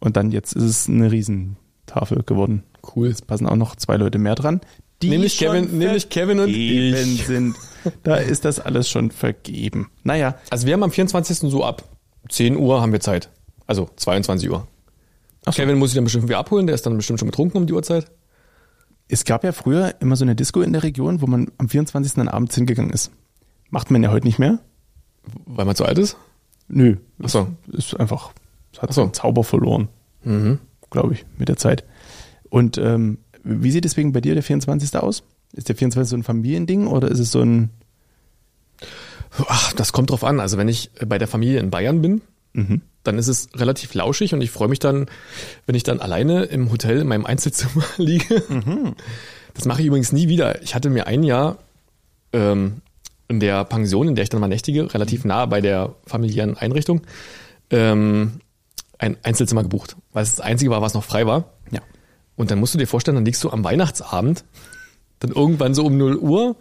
Und 0.00 0.16
dann 0.16 0.30
jetzt 0.30 0.54
ist 0.54 0.62
es 0.64 0.88
eine 0.88 1.10
Riesentafel 1.10 2.22
geworden. 2.24 2.62
Cool. 2.94 3.08
Jetzt 3.08 3.26
passen 3.26 3.46
auch 3.46 3.56
noch 3.56 3.76
zwei 3.76 3.96
Leute 3.96 4.18
mehr 4.18 4.34
dran. 4.34 4.60
Die 5.02 5.08
Nämlich 5.10 5.38
Kevin- 5.38 5.78
nämlich 5.78 6.08
Kevin 6.08 6.40
und 6.40 6.48
ich. 6.50 7.26
sind. 7.26 7.56
Da 8.02 8.16
ist 8.16 8.44
das 8.44 8.60
alles 8.60 8.88
schon 8.88 9.10
vergeben. 9.10 9.90
Naja, 10.04 10.36
Also 10.50 10.66
wir 10.66 10.72
haben 10.74 10.82
am 10.82 10.90
24. 10.90 11.50
so 11.50 11.64
ab 11.64 11.84
10 12.30 12.56
Uhr 12.56 12.80
haben 12.80 12.92
wir 12.92 13.00
Zeit. 13.00 13.28
Also 13.66 13.90
22 13.96 14.50
Uhr. 14.50 14.66
Ach 15.44 15.52
so. 15.52 15.62
Kevin 15.62 15.78
muss 15.78 15.90
sich 15.90 15.96
dann 15.96 16.04
bestimmt 16.04 16.24
wieder 16.28 16.38
abholen, 16.38 16.66
der 16.66 16.74
ist 16.74 16.86
dann 16.86 16.96
bestimmt 16.96 17.18
schon 17.20 17.28
betrunken 17.28 17.58
um 17.60 17.66
die 17.66 17.72
Uhrzeit. 17.72 18.10
es 19.08 19.24
gab 19.24 19.44
ja 19.44 19.52
früher 19.52 19.94
immer 20.00 20.16
so 20.16 20.24
eine 20.24 20.34
Disco 20.34 20.62
in 20.62 20.72
der 20.72 20.82
Region, 20.82 21.20
wo 21.20 21.26
man 21.26 21.50
am 21.58 21.68
24. 21.68 22.14
dann 22.14 22.28
abends 22.28 22.54
hingegangen 22.54 22.90
ist. 22.92 23.10
Macht 23.70 23.90
man 23.90 24.02
ja 24.02 24.10
heute 24.10 24.26
nicht 24.26 24.38
mehr. 24.38 24.60
Weil 25.46 25.64
man 25.66 25.74
zu 25.76 25.84
alt 25.84 25.98
ist? 25.98 26.16
Nö. 26.68 26.96
Ach 27.22 27.28
so. 27.28 27.48
Ist 27.72 27.98
einfach, 27.98 28.32
hat 28.78 28.92
so. 28.92 29.02
seinen 29.02 29.12
Zauber 29.14 29.44
verloren, 29.44 29.88
Mhm. 30.22 30.58
glaube 30.90 31.12
ich, 31.14 31.26
mit 31.38 31.48
der 31.48 31.56
Zeit. 31.56 31.84
Und 32.48 32.78
ähm, 32.78 33.18
wie 33.42 33.70
sieht 33.70 33.84
deswegen 33.84 34.12
bei 34.12 34.20
dir 34.22 34.34
der 34.34 34.42
24. 34.42 34.96
aus? 35.02 35.22
Ist 35.52 35.68
der 35.68 35.76
24. 35.76 36.08
so 36.10 36.16
ein 36.16 36.22
Familiending 36.22 36.86
oder 36.86 37.08
ist 37.10 37.18
es 37.18 37.30
so 37.30 37.40
ein 37.42 37.70
Ach, 39.48 39.72
das 39.72 39.92
kommt 39.92 40.10
drauf 40.10 40.24
an. 40.24 40.40
Also 40.40 40.56
wenn 40.58 40.68
ich 40.68 40.90
bei 41.06 41.18
der 41.18 41.26
Familie 41.28 41.58
in 41.60 41.70
Bayern 41.70 42.00
bin, 42.00 42.22
mhm. 42.54 42.80
dann 43.02 43.18
ist 43.18 43.28
es 43.28 43.48
relativ 43.54 43.92
lauschig 43.94 44.32
und 44.32 44.40
ich 44.40 44.50
freue 44.50 44.68
mich 44.68 44.78
dann, 44.78 45.06
wenn 45.66 45.74
ich 45.74 45.82
dann 45.82 46.00
alleine 46.00 46.44
im 46.44 46.72
Hotel 46.72 47.00
in 47.00 47.08
meinem 47.08 47.26
Einzelzimmer 47.26 47.84
liege. 47.98 48.42
Das 49.52 49.66
mache 49.66 49.82
ich 49.82 49.86
übrigens 49.86 50.12
nie 50.12 50.28
wieder. 50.28 50.62
Ich 50.62 50.74
hatte 50.74 50.90
mir 50.90 51.06
ein 51.06 51.22
Jahr 51.22 51.58
ähm, 52.32 52.80
in 53.28 53.40
der 53.40 53.64
Pension, 53.64 54.08
in 54.08 54.14
der 54.14 54.24
ich 54.24 54.30
dann 54.30 54.40
mal 54.40 54.48
nächtige, 54.48 54.92
relativ 54.94 55.24
nah 55.24 55.46
bei 55.46 55.60
der 55.60 55.94
familiären 56.06 56.56
Einrichtung, 56.56 57.02
ähm, 57.70 58.40
ein 58.98 59.16
Einzelzimmer 59.22 59.62
gebucht, 59.62 59.96
weil 60.12 60.22
es 60.22 60.36
das 60.36 60.40
einzige 60.40 60.70
war, 60.70 60.82
was 60.82 60.94
noch 60.94 61.04
frei 61.04 61.26
war. 61.26 61.52
Ja. 61.70 61.80
Und 62.36 62.50
dann 62.50 62.58
musst 62.58 62.74
du 62.74 62.78
dir 62.78 62.86
vorstellen, 62.86 63.16
dann 63.16 63.24
liegst 63.24 63.42
du 63.44 63.50
am 63.50 63.64
Weihnachtsabend, 63.64 64.44
dann 65.20 65.30
irgendwann 65.30 65.74
so 65.74 65.84
um 65.84 65.96
0 65.96 66.16
Uhr, 66.16 66.56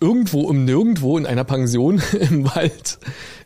irgendwo 0.00 0.42
um 0.42 0.64
nirgendwo 0.64 1.18
in 1.18 1.26
einer 1.26 1.44
Pension 1.44 2.02
im 2.20 2.44
Wald, 2.54 2.98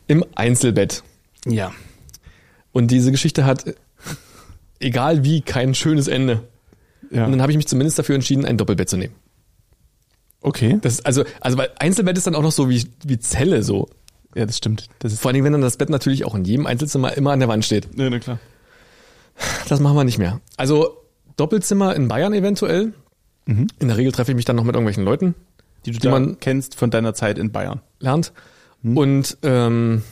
im 0.07 0.25
Einzelbett. 0.35 1.03
Ja. 1.45 1.71
Und 2.71 2.91
diese 2.91 3.11
Geschichte 3.11 3.45
hat, 3.45 3.65
egal 4.79 5.23
wie, 5.23 5.41
kein 5.41 5.73
schönes 5.75 6.07
Ende. 6.07 6.43
ja. 7.11 7.25
Und 7.25 7.31
dann 7.31 7.41
habe 7.41 7.51
ich 7.51 7.57
mich 7.57 7.67
zumindest 7.67 7.97
dafür 7.99 8.15
entschieden, 8.15 8.45
ein 8.45 8.57
Doppelbett 8.57 8.89
zu 8.89 8.97
nehmen. 8.97 9.13
Okay. 10.41 10.77
Das, 10.81 11.03
also, 11.05 11.23
also 11.41 11.57
weil 11.57 11.69
Einzelbett 11.79 12.17
ist 12.17 12.27
dann 12.27 12.35
auch 12.35 12.41
noch 12.43 12.51
so 12.51 12.69
wie, 12.69 12.85
wie 13.05 13.19
Zelle 13.19 13.61
so. 13.63 13.89
Ja, 14.35 14.45
das 14.45 14.57
stimmt. 14.57 14.87
Das 14.99 15.11
ist 15.11 15.21
Vor 15.21 15.31
allem, 15.31 15.43
wenn 15.43 15.51
dann 15.53 15.61
das 15.61 15.77
Bett 15.77 15.89
natürlich 15.89 16.23
auch 16.23 16.35
in 16.35 16.45
jedem 16.45 16.65
Einzelzimmer 16.65 17.13
immer 17.17 17.31
an 17.31 17.39
der 17.39 17.49
Wand 17.49 17.65
steht. 17.65 17.87
ja, 17.97 18.09
na 18.09 18.19
klar. 18.19 18.39
Das 19.67 19.79
machen 19.79 19.95
wir 19.95 20.03
nicht 20.03 20.17
mehr. 20.17 20.39
Also 20.57 20.97
Doppelzimmer 21.37 21.95
in 21.95 22.07
Bayern 22.07 22.33
eventuell. 22.33 22.93
Mhm. 23.45 23.67
In 23.79 23.87
der 23.87 23.97
Regel 23.97 24.11
treffe 24.11 24.31
ich 24.31 24.35
mich 24.35 24.45
dann 24.45 24.55
noch 24.57 24.63
mit 24.65 24.75
irgendwelchen 24.75 25.03
Leuten, 25.03 25.33
Die 25.85 25.91
du 25.91 25.99
Die 25.99 26.07
man- 26.09 26.39
kennst 26.39 26.75
von 26.75 26.91
deiner 26.91 27.13
Zeit 27.13 27.37
in 27.37 27.51
Bayern. 27.51 27.81
lernt. 27.99 28.31
Und 28.83 29.37
ähm, 29.43 30.03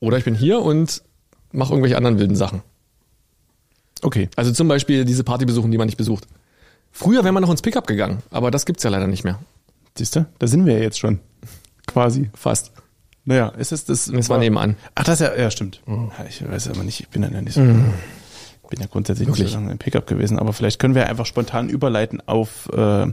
oder 0.00 0.18
ich 0.18 0.24
bin 0.24 0.34
hier 0.34 0.60
und 0.60 1.02
mache 1.52 1.72
irgendwelche 1.72 1.96
anderen 1.96 2.18
wilden 2.18 2.36
Sachen. 2.36 2.62
Okay. 4.02 4.28
Also 4.36 4.52
zum 4.52 4.68
Beispiel 4.68 5.04
diese 5.04 5.24
Party 5.24 5.44
besuchen, 5.44 5.70
die 5.70 5.78
man 5.78 5.86
nicht 5.86 5.96
besucht. 5.96 6.26
Früher 6.92 7.24
wäre 7.24 7.32
man 7.32 7.42
noch 7.42 7.50
ins 7.50 7.62
Pickup 7.62 7.86
gegangen, 7.86 8.22
aber 8.30 8.50
das 8.50 8.66
gibt's 8.66 8.82
ja 8.82 8.90
leider 8.90 9.06
nicht 9.06 9.24
mehr. 9.24 9.38
Siehst 9.96 10.16
du? 10.16 10.26
Da 10.38 10.46
sind 10.46 10.66
wir 10.66 10.74
ja 10.74 10.80
jetzt 10.80 10.98
schon. 10.98 11.20
Quasi. 11.86 12.30
Fast. 12.34 12.72
Naja, 13.24 13.48
ist 13.48 13.72
es 13.72 13.84
das? 13.84 14.06
Das 14.06 14.28
war 14.30 14.38
nebenan. 14.38 14.76
Ach, 14.94 15.04
das 15.04 15.20
ja, 15.20 15.34
ja, 15.34 15.50
stimmt. 15.50 15.82
Ja, 15.86 16.24
ich 16.28 16.48
weiß 16.48 16.68
aber 16.68 16.82
nicht, 16.82 17.00
ich 17.00 17.08
bin 17.08 17.22
ja 17.22 17.28
nicht 17.42 17.54
so. 17.54 17.62
Ich 17.62 18.70
bin 18.70 18.80
ja 18.80 18.86
grundsätzlich 18.86 19.28
nicht 19.28 19.38
Wirklich? 19.38 19.52
so 19.52 19.58
lange 19.58 19.72
im 19.72 19.78
Pickup 19.78 20.06
gewesen, 20.06 20.38
aber 20.38 20.52
vielleicht 20.52 20.78
können 20.78 20.94
wir 20.94 21.06
einfach 21.06 21.26
spontan 21.26 21.68
überleiten 21.68 22.22
auf 22.26 22.68
äh, 22.72 23.06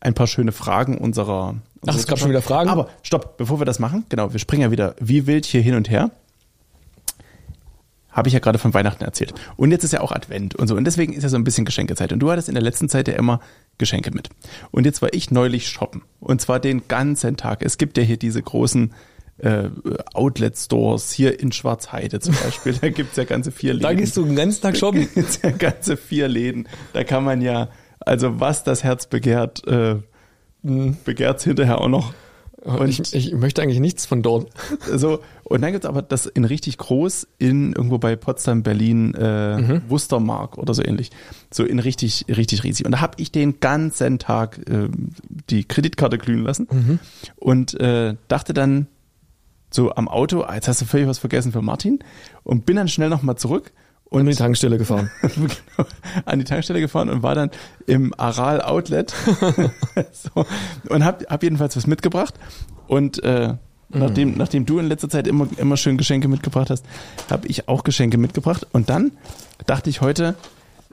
ein 0.00 0.14
paar 0.14 0.26
schöne 0.26 0.52
Fragen 0.52 0.98
unserer. 0.98 1.56
Ach, 1.86 1.94
es 1.94 2.06
gab 2.06 2.18
schon 2.18 2.30
wieder 2.30 2.42
Fragen? 2.42 2.70
Aber 2.70 2.88
stopp, 3.02 3.36
bevor 3.36 3.60
wir 3.60 3.64
das 3.64 3.78
machen, 3.78 4.04
genau, 4.08 4.32
wir 4.32 4.40
springen 4.40 4.62
ja 4.62 4.70
wieder 4.70 4.94
wie 5.00 5.26
wild 5.26 5.46
hier 5.46 5.60
hin 5.60 5.74
und 5.74 5.90
her. 5.90 6.10
Habe 8.10 8.28
ich 8.28 8.34
ja 8.34 8.40
gerade 8.40 8.58
von 8.58 8.74
Weihnachten 8.74 9.04
erzählt. 9.04 9.32
Und 9.56 9.70
jetzt 9.70 9.84
ist 9.84 9.92
ja 9.92 10.00
auch 10.00 10.10
Advent 10.10 10.56
und 10.56 10.66
so. 10.66 10.74
Und 10.74 10.84
deswegen 10.84 11.12
ist 11.12 11.22
ja 11.22 11.28
so 11.28 11.36
ein 11.36 11.44
bisschen 11.44 11.64
Geschenkezeit. 11.64 12.12
Und 12.12 12.18
du 12.18 12.30
hattest 12.30 12.48
in 12.48 12.54
der 12.54 12.62
letzten 12.62 12.88
Zeit 12.88 13.06
ja 13.06 13.14
immer 13.14 13.40
Geschenke 13.76 14.10
mit. 14.10 14.28
Und 14.72 14.86
jetzt 14.86 15.02
war 15.02 15.12
ich 15.12 15.30
neulich 15.30 15.68
shoppen. 15.68 16.02
Und 16.18 16.40
zwar 16.40 16.58
den 16.58 16.88
ganzen 16.88 17.36
Tag. 17.36 17.62
Es 17.62 17.78
gibt 17.78 17.96
ja 17.96 18.02
hier 18.02 18.16
diese 18.16 18.42
großen 18.42 18.92
äh, 19.38 19.68
Outlet-Stores, 20.14 21.12
hier 21.12 21.38
in 21.38 21.52
Schwarzheide 21.52 22.18
zum 22.18 22.34
Beispiel. 22.34 22.72
Da 22.72 22.88
gibt's 22.88 23.16
ja 23.16 23.24
ganze 23.24 23.52
vier 23.52 23.74
Läden. 23.74 23.82
Da 23.84 23.94
gehst 23.94 24.16
du 24.16 24.24
den 24.24 24.34
ganzen 24.34 24.62
Tag 24.62 24.76
shoppen. 24.76 25.02
Da 25.14 25.20
gibt's 25.20 25.40
ja 25.42 25.50
ganze 25.50 25.96
vier 25.96 26.26
Läden. 26.26 26.68
Da 26.92 27.04
kann 27.04 27.22
man 27.22 27.40
ja, 27.40 27.68
also 28.08 28.40
was 28.40 28.64
das 28.64 28.82
Herz 28.84 29.06
begehrt, 29.06 29.66
äh, 29.66 29.96
begehrt's 30.62 31.44
hinterher 31.44 31.80
auch 31.80 31.88
noch. 31.88 32.12
Und 32.60 32.88
ich, 32.88 33.14
ich 33.14 33.32
möchte 33.34 33.62
eigentlich 33.62 33.78
nichts 33.78 34.04
von 34.04 34.20
dort. 34.22 34.50
So, 34.96 35.20
und 35.44 35.62
dann 35.62 35.70
gibt's 35.72 35.86
aber 35.86 36.02
das 36.02 36.26
in 36.26 36.44
richtig 36.44 36.76
groß 36.78 37.28
in 37.38 37.72
irgendwo 37.72 37.98
bei 37.98 38.16
Potsdam, 38.16 38.62
Berlin, 38.64 39.14
äh, 39.14 39.58
Mhm. 39.58 39.82
Wustermark 39.88 40.58
oder 40.58 40.74
so 40.74 40.82
ähnlich. 40.84 41.10
So 41.52 41.64
in 41.64 41.78
richtig, 41.78 42.24
richtig 42.28 42.64
riesig. 42.64 42.84
Und 42.84 42.92
da 42.92 43.00
habe 43.00 43.14
ich 43.18 43.30
den 43.30 43.60
ganzen 43.60 44.18
Tag 44.18 44.58
äh, 44.68 44.88
die 45.48 45.64
Kreditkarte 45.64 46.18
glühen 46.18 46.42
lassen 46.42 46.66
Mhm. 46.70 46.98
und 47.36 47.78
äh, 47.80 48.16
dachte 48.26 48.52
dann 48.54 48.88
so 49.70 49.94
am 49.94 50.08
Auto, 50.08 50.42
ah, 50.42 50.54
jetzt 50.54 50.66
hast 50.66 50.80
du 50.80 50.84
völlig 50.86 51.06
was 51.06 51.18
vergessen 51.20 51.52
für 51.52 51.62
Martin 51.62 52.00
und 52.42 52.66
bin 52.66 52.74
dann 52.76 52.88
schnell 52.88 53.08
nochmal 53.08 53.36
zurück 53.36 53.72
Und 54.10 54.20
in 54.22 54.26
die 54.28 54.34
Tankstelle 54.36 54.78
gefahren. 54.78 55.10
genau, 55.22 55.88
an 56.24 56.38
die 56.38 56.44
Tankstelle 56.44 56.80
gefahren 56.80 57.10
und 57.10 57.22
war 57.22 57.34
dann 57.34 57.50
im 57.86 58.14
Aral 58.18 58.62
Outlet 58.62 59.14
so, 60.12 60.46
und 60.88 61.04
hab, 61.04 61.24
hab 61.30 61.42
jedenfalls 61.42 61.76
was 61.76 61.86
mitgebracht 61.86 62.34
und 62.86 63.22
äh, 63.22 63.54
nachdem, 63.90 64.36
nachdem 64.36 64.64
du 64.64 64.78
in 64.78 64.86
letzter 64.86 65.10
Zeit 65.10 65.26
immer, 65.26 65.46
immer 65.58 65.76
schön 65.76 65.98
Geschenke 65.98 66.26
mitgebracht 66.28 66.70
hast, 66.70 66.84
habe 67.30 67.46
ich 67.48 67.68
auch 67.68 67.84
Geschenke 67.84 68.16
mitgebracht 68.16 68.66
und 68.72 68.88
dann 68.88 69.12
dachte 69.66 69.90
ich 69.90 70.00
heute, 70.00 70.36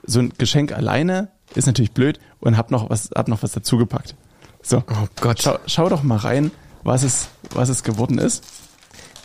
so 0.04 0.20
ein 0.20 0.32
Geschenk 0.36 0.72
alleine 0.72 1.28
ist 1.54 1.66
natürlich 1.66 1.92
blöd 1.92 2.20
und 2.40 2.56
hab 2.58 2.70
noch 2.70 2.90
was, 2.90 3.10
hab 3.14 3.28
noch 3.28 3.42
was 3.42 3.52
dazugepackt. 3.52 4.14
So, 4.62 4.82
Oh 4.88 5.06
Gott. 5.20 5.40
schau, 5.42 5.58
schau 5.66 5.88
doch 5.88 6.02
mal 6.02 6.18
rein, 6.18 6.50
was 6.84 7.02
es, 7.02 7.28
was 7.50 7.68
es 7.70 7.82
geworden 7.82 8.18
ist. 8.18 8.44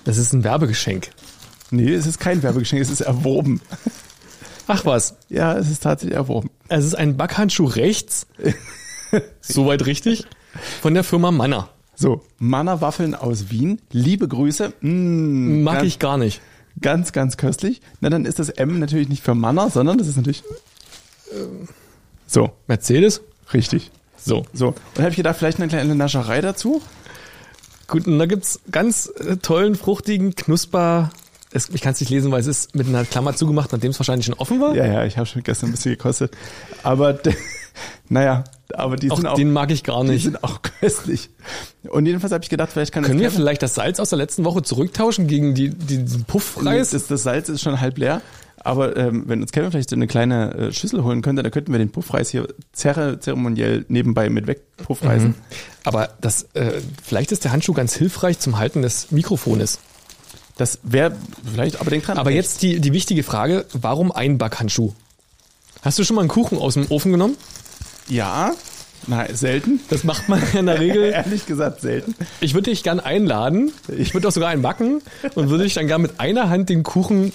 Das 0.05 0.17
ist 0.17 0.33
ein 0.33 0.43
Werbegeschenk. 0.43 1.11
Nee, 1.71 1.93
es 1.93 2.05
ist 2.05 2.19
kein 2.19 2.43
Werbegeschenk, 2.43 2.81
es 2.81 2.89
ist 2.89 3.01
erworben. 3.01 3.61
Ach 4.67 4.85
was. 4.85 5.15
Ja, 5.29 5.57
es 5.57 5.69
ist 5.69 5.83
tatsächlich 5.83 6.15
erworben. 6.15 6.49
Es 6.67 6.85
ist 6.85 6.95
ein 6.95 7.17
Backhandschuh 7.17 7.65
rechts. 7.65 8.27
Soweit 9.41 9.85
richtig. 9.85 10.25
Von 10.81 10.93
der 10.93 11.03
Firma 11.03 11.31
Manner. 11.31 11.69
So, 11.95 12.21
Manna 12.39 12.81
Waffeln 12.81 13.15
aus 13.15 13.49
Wien. 13.49 13.81
Liebe 13.91 14.27
Grüße. 14.27 14.73
Mm, 14.81 15.63
Mag 15.63 15.75
ganz, 15.79 15.87
ich 15.87 15.99
gar 15.99 16.17
nicht. 16.17 16.41
Ganz, 16.79 17.11
ganz 17.11 17.37
köstlich. 17.37 17.81
Na, 17.99 18.09
dann 18.09 18.25
ist 18.25 18.39
das 18.39 18.49
M 18.49 18.79
natürlich 18.79 19.09
nicht 19.09 19.23
für 19.23 19.35
Manna, 19.35 19.69
sondern 19.69 19.97
das 19.97 20.07
ist 20.07 20.17
natürlich. 20.17 20.43
So, 22.27 22.51
Mercedes? 22.67 23.21
richtig. 23.53 23.91
So. 24.17 24.45
So. 24.53 24.67
Und 24.67 24.99
habe 24.99 25.09
ich 25.09 25.15
gedacht, 25.15 25.37
vielleicht 25.37 25.59
eine 25.59 25.67
kleine 25.67 25.95
Nascherei 25.95 26.41
dazu. 26.41 26.81
Gut, 27.87 28.07
und 28.07 28.19
da 28.19 28.25
gibt's 28.25 28.61
ganz 28.71 29.11
äh, 29.17 29.37
tollen, 29.37 29.75
fruchtigen, 29.75 30.35
knusper. 30.35 31.11
Es, 31.53 31.69
ich 31.69 31.81
kann 31.81 31.93
es 31.93 31.99
nicht 31.99 32.09
lesen, 32.09 32.31
weil 32.31 32.39
es 32.39 32.47
ist 32.47 32.75
mit 32.75 32.87
einer 32.87 33.03
Klammer 33.03 33.35
zugemacht, 33.35 33.71
nachdem 33.71 33.91
es 33.91 33.99
wahrscheinlich 33.99 34.25
schon 34.25 34.35
offen 34.35 34.61
war. 34.61 34.73
Ja, 34.73 34.85
ja, 34.85 35.05
ich 35.05 35.17
habe 35.17 35.25
schon 35.25 35.43
gestern 35.43 35.69
ein 35.69 35.71
bisschen 35.73 35.91
gekostet. 35.91 36.31
Aber, 36.83 37.19
naja, 38.09 38.45
aber 38.73 38.95
die 38.95 39.11
auch 39.11 39.17
sind 39.17 39.27
auch, 39.27 39.35
den 39.35 39.51
mag 39.51 39.69
ich 39.71 39.83
gar 39.83 40.03
die 40.03 40.11
nicht. 40.11 40.23
sind 40.23 40.43
auch 40.43 40.61
köstlich. 40.61 41.29
Und 41.89 42.05
jedenfalls 42.05 42.31
habe 42.31 42.43
ich 42.43 42.49
gedacht, 42.49 42.71
vielleicht 42.71 42.93
kann 42.93 43.03
Können 43.03 43.19
wir 43.19 43.31
vielleicht 43.31 43.61
das 43.61 43.75
Salz 43.75 43.99
aus 43.99 44.09
der 44.09 44.17
letzten 44.17 44.45
Woche 44.45 44.61
zurücktauschen 44.61 45.27
gegen 45.27 45.53
die, 45.53 45.69
die, 45.69 45.97
diesen 45.97 46.23
Puffreis? 46.23 46.91
Das, 46.91 47.07
das 47.07 47.23
Salz 47.23 47.49
ist 47.49 47.61
schon 47.61 47.81
halb 47.81 47.97
leer. 47.97 48.21
Aber 48.63 48.95
ähm, 48.95 49.23
wenn 49.27 49.41
uns 49.41 49.51
Kevin 49.51 49.71
vielleicht 49.71 49.89
so 49.89 49.95
eine 49.95 50.07
kleine 50.07 50.53
äh, 50.53 50.71
Schüssel 50.71 51.03
holen 51.03 51.21
könnte, 51.21 51.41
dann 51.43 51.51
könnten 51.51 51.71
wir 51.71 51.79
den 51.79 51.91
Puffreis 51.91 52.29
hier 52.29 52.47
zere 52.73 53.19
zeremoniell 53.19 53.85
nebenbei 53.87 54.29
mit 54.29 54.47
wegpuffreisen. 54.47 55.35
Aber 55.83 56.09
das, 56.21 56.43
äh, 56.53 56.73
vielleicht 57.03 57.31
ist 57.31 57.43
der 57.43 57.51
Handschuh 57.51 57.73
ganz 57.73 57.95
hilfreich 57.95 58.39
zum 58.39 58.59
Halten 58.59 58.83
des 58.83 59.11
Mikrofones. 59.11 59.79
Das 60.61 60.77
wäre 60.83 61.15
vielleicht, 61.51 61.81
aber 61.81 61.89
denk 61.89 62.05
dran. 62.05 62.19
Aber 62.19 62.29
jetzt 62.29 62.61
die, 62.61 62.79
die 62.79 62.93
wichtige 62.93 63.23
Frage, 63.23 63.65
warum 63.73 64.11
ein 64.11 64.37
Backhandschuh? 64.37 64.93
Hast 65.81 65.97
du 65.97 66.03
schon 66.03 66.15
mal 66.15 66.21
einen 66.21 66.29
Kuchen 66.29 66.59
aus 66.59 66.75
dem 66.75 66.85
Ofen 66.91 67.11
genommen? 67.11 67.35
Ja, 68.07 68.51
na, 69.07 69.25
selten. 69.33 69.79
Das 69.89 70.03
macht 70.03 70.29
man 70.29 70.39
in 70.53 70.67
der 70.67 70.79
Regel. 70.79 71.05
Ehrlich 71.13 71.47
gesagt 71.47 71.81
selten. 71.81 72.13
Ich 72.41 72.53
würde 72.53 72.69
dich 72.69 72.83
gern 72.83 72.99
einladen. 72.99 73.71
Ich 73.97 74.13
würde 74.13 74.27
auch 74.27 74.31
sogar 74.31 74.49
einen 74.49 74.61
backen 74.61 75.01
und 75.33 75.49
würde 75.49 75.63
dich 75.63 75.73
dann 75.73 75.87
gern 75.87 76.03
mit 76.03 76.19
einer 76.19 76.51
Hand 76.51 76.69
den 76.69 76.83
Kuchen 76.83 77.33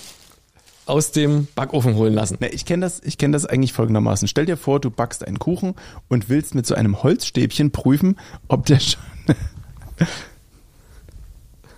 aus 0.84 1.10
dem 1.10 1.48
Backofen 1.56 1.96
holen 1.96 2.14
lassen. 2.14 2.36
Na, 2.38 2.46
ich 2.52 2.64
kenne 2.64 2.86
das, 2.86 3.00
ich 3.02 3.18
kenne 3.18 3.32
das 3.32 3.44
eigentlich 3.44 3.72
folgendermaßen. 3.72 4.28
Stell 4.28 4.46
dir 4.46 4.56
vor, 4.56 4.78
du 4.78 4.88
backst 4.88 5.26
einen 5.26 5.40
Kuchen 5.40 5.74
und 6.06 6.28
willst 6.28 6.54
mit 6.54 6.64
so 6.64 6.76
einem 6.76 7.02
Holzstäbchen 7.02 7.72
prüfen, 7.72 8.20
ob 8.46 8.66
der 8.66 8.78
schon. 8.78 9.02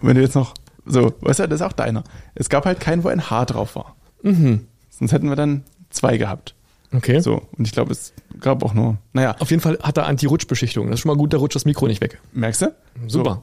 Wenn 0.03 0.15
du 0.15 0.21
jetzt 0.21 0.35
noch 0.35 0.53
so, 0.89 1.13
weißt 1.21 1.41
du, 1.41 1.49
das 1.49 1.61
ist 1.61 1.67
auch 1.67 1.73
deiner. 1.73 2.05
Es 2.35 2.49
gab 2.49 2.65
halt 2.67 2.81
keinen, 2.81 3.05
wo 3.05 3.09
ein 3.09 3.31
Haar 3.31 3.47
drauf 3.47 3.77
war. 3.77 3.97
Sonst 4.23 5.13
hätten 5.13 5.29
wir 5.29 5.37
dann 5.37 5.63
zwei 5.91 6.17
gehabt. 6.19 6.55
Okay. 6.93 7.21
So, 7.21 7.43
und 7.57 7.67
ich 7.67 7.73
glaube, 7.73 7.93
es 7.93 8.13
gab 8.41 8.63
auch 8.65 8.73
nur, 8.75 8.97
naja, 9.13 9.37
Auf 9.41 9.51
jeden 9.51 9.63
Fall 9.63 9.79
hat 9.83 9.97
er 9.99 10.07
Anti-Rutschbeschichtung. 10.07 10.87
Das 10.87 10.95
ist 10.95 11.01
schon 11.01 11.11
mal 11.11 11.17
gut, 11.19 11.33
da 11.33 11.37
rutscht 11.39 11.55
das 11.57 11.65
Mikro 11.67 11.87
nicht 11.87 12.01
weg. 12.01 12.19
merkst 12.33 12.63
du? 12.63 12.75
Super. 13.07 13.43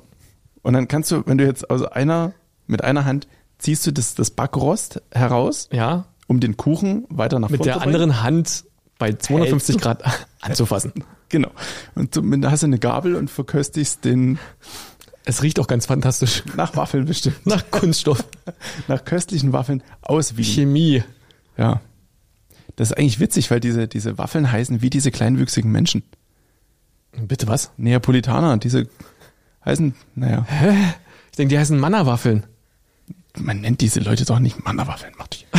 Und 0.64 0.74
dann 0.74 0.88
kannst 0.88 1.12
du, 1.12 1.22
wenn 1.28 1.38
du 1.38 1.46
jetzt 1.46 1.70
aus 1.70 1.84
einer, 1.84 2.34
mit 2.68 2.84
einer 2.84 3.06
Hand 3.06 3.28
ziehst 3.60 3.86
du 3.86 3.92
das, 3.92 4.16
das 4.16 4.32
Backrost 4.32 5.02
heraus, 5.12 5.70
Ja. 5.72 6.06
um 6.28 6.40
den 6.40 6.58
Kuchen 6.58 7.06
weiter 7.10 7.38
nach 7.40 7.50
Mit 7.50 7.60
vorne 7.60 7.72
der 7.72 7.74
zu 7.76 7.80
bringen. 7.82 7.96
anderen 7.96 8.24
Hand 8.24 8.66
bei 8.98 9.14
250 9.14 9.76
Hältst 9.76 9.84
Grad 9.84 10.04
anzufassen. 10.42 10.92
Genau. 11.30 11.50
Und 11.94 12.16
du 12.16 12.22
da 12.38 12.50
hast 12.52 12.64
du 12.64 12.68
eine 12.68 12.80
Gabel 12.80 13.16
und 13.16 13.30
verköstigst 13.30 14.06
den 14.06 14.40
Es 15.26 15.42
riecht 15.42 15.60
auch 15.60 15.68
ganz 15.68 15.88
fantastisch. 15.88 16.44
nach 16.56 16.76
Waffeln 16.76 17.06
bestimmt. 17.06 17.46
Nach 17.46 17.64
Kunststoff. 17.72 18.24
Nach 18.88 19.04
köstlichen 19.04 19.54
Waffeln 19.54 19.82
aus 20.02 20.38
Wien. 20.38 20.46
Chemie. 20.46 21.04
Ja. 21.58 21.82
Das 22.76 22.92
ist 22.92 22.98
eigentlich 22.98 23.20
witzig, 23.20 23.50
weil 23.50 23.60
diese, 23.60 23.88
diese 23.88 24.18
Waffeln 24.18 24.52
heißen 24.52 24.82
wie 24.82 24.90
diese 24.90 25.10
kleinwüchsigen 25.12 25.72
Menschen. 25.72 26.04
Bitte 27.14 27.48
was? 27.48 27.72
Neapolitaner, 27.78 28.58
diese 28.58 28.88
heißen, 29.64 29.96
naja, 30.16 30.46
Ich 31.32 31.38
denke, 31.38 31.56
die 31.56 31.60
heißen 31.60 31.80
Mannerwaffeln. 31.80 32.46
man 33.38 33.62
nennt 33.62 33.82
diese 33.82 34.02
Leute 34.02 34.26
doch 34.26 34.40
nicht 34.40 34.64
Mannerwaffeln, 34.64 35.14
Martin. 35.18 35.48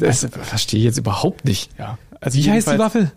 Das 0.00 0.24
verstehe 0.30 0.78
ich 0.78 0.84
jetzt 0.86 0.96
überhaupt 0.96 1.44
nicht. 1.44 1.70
Ja. 1.78 1.98
Also 2.18 2.38
Wie 2.38 2.50
heißt 2.50 2.70
die 2.70 2.78
Waffel? 2.78 3.12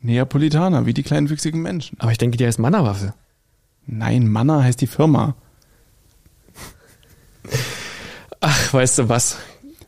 Neapolitaner, 0.00 0.86
wie 0.86 0.94
die 0.94 1.02
kleinwüchsigen 1.02 1.60
Menschen. 1.60 2.00
Aber 2.00 2.10
ich 2.12 2.16
denke, 2.16 2.38
die 2.38 2.46
heißt 2.46 2.58
Mannerwaffe. 2.58 3.12
Nein, 3.86 4.28
Manna 4.28 4.62
heißt 4.62 4.80
die 4.80 4.86
Firma. 4.86 5.36
Ach, 8.40 8.72
weißt 8.72 8.98
du 8.98 9.08
was? 9.08 9.38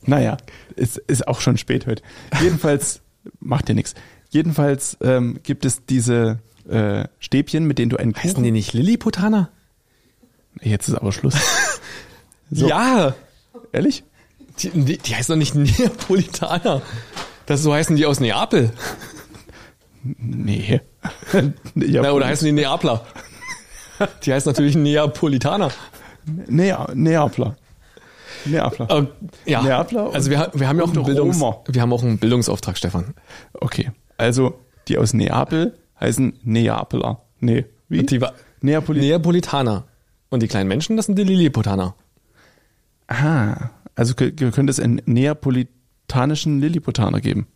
Naja, 0.03 0.37
es 0.77 0.97
ist 0.97 1.27
auch 1.27 1.41
schon 1.41 1.59
spät 1.59 1.87
heute. 1.87 2.03
Jedenfalls, 2.41 3.01
macht 3.41 3.69
dir 3.69 3.75
nichts. 3.75 3.95
Jedenfalls 4.31 4.97
ähm, 5.01 5.41
gibt 5.43 5.65
es 5.65 5.85
diese 5.87 6.39
äh, 6.69 7.05
Stäbchen, 7.19 7.67
mit 7.67 7.79
denen 7.79 7.91
du 7.91 7.97
einen 7.97 8.15
Heißen 8.15 8.43
die 8.43 8.51
nicht 8.51 8.73
Lilliputaner? 8.73 9.51
Jetzt 10.61 10.89
ist 10.89 10.95
aber 10.95 11.13
Schluss. 11.13 11.35
So. 12.51 12.67
Ja. 12.67 13.15
Ehrlich? 13.73 14.05
Die, 14.61 14.71
die, 14.71 14.97
die 14.97 15.15
heißen 15.15 15.35
doch 15.35 15.39
nicht 15.39 15.55
Neapolitaner. 15.79 16.81
Das 17.45 17.63
so 17.63 17.75
heißen 17.75 17.95
die 17.95 18.07
aus 18.07 18.21
Neapel. 18.21 18.73
Nee. 20.03 20.81
ja, 21.75 22.03
Na, 22.03 22.13
oder 22.13 22.27
heißen 22.27 22.47
die 22.47 22.53
Neapler? 22.53 23.05
Die 24.25 24.33
heißen 24.33 24.51
natürlich 24.51 24.77
Neapolitaner. 24.77 25.71
Nea, 26.47 26.89
Neapler. 26.95 27.57
Neapler. 28.45 28.91
Äh, 28.91 29.51
ja. 29.51 29.63
Neapler 29.63 30.13
Also 30.13 30.31
wir, 30.31 30.51
wir 30.55 30.69
haben 30.69 30.79
ja 30.79 30.85
auch 30.85 30.93
einen 30.93 31.05
Bildungs, 31.05 31.41
Roma. 31.41 31.61
wir 31.67 31.83
haben 31.83 31.93
auch 31.93 32.03
einen 32.03 32.19
Bildungsauftrag, 32.19 32.77
Stefan. 32.77 33.15
Okay. 33.55 33.91
Also, 34.17 34.59
die 34.89 34.99
aus 34.99 35.15
Neapel 35.15 35.79
heißen 36.01 36.39
Neapeler. 36.43 37.23
Nee. 37.41 37.65
Wie? 37.89 38.05
Die 38.05 38.21
Neapoli 38.61 39.01
Neapolitaner. 39.01 39.85
Und 40.31 40.43
die 40.43 40.49
kleinen 40.49 40.69
Menschen, 40.69 40.97
das 40.97 41.07
sind 41.07 41.19
die 41.19 41.25
Lilliputaner. 41.25 41.95
Aha. 43.07 43.71
Also 43.95 44.15
könnte 44.15 44.71
es 44.71 44.79
einen 44.79 45.01
neapolitanischen 45.07 46.61
Lilliputaner 46.61 47.21
geben. 47.21 47.47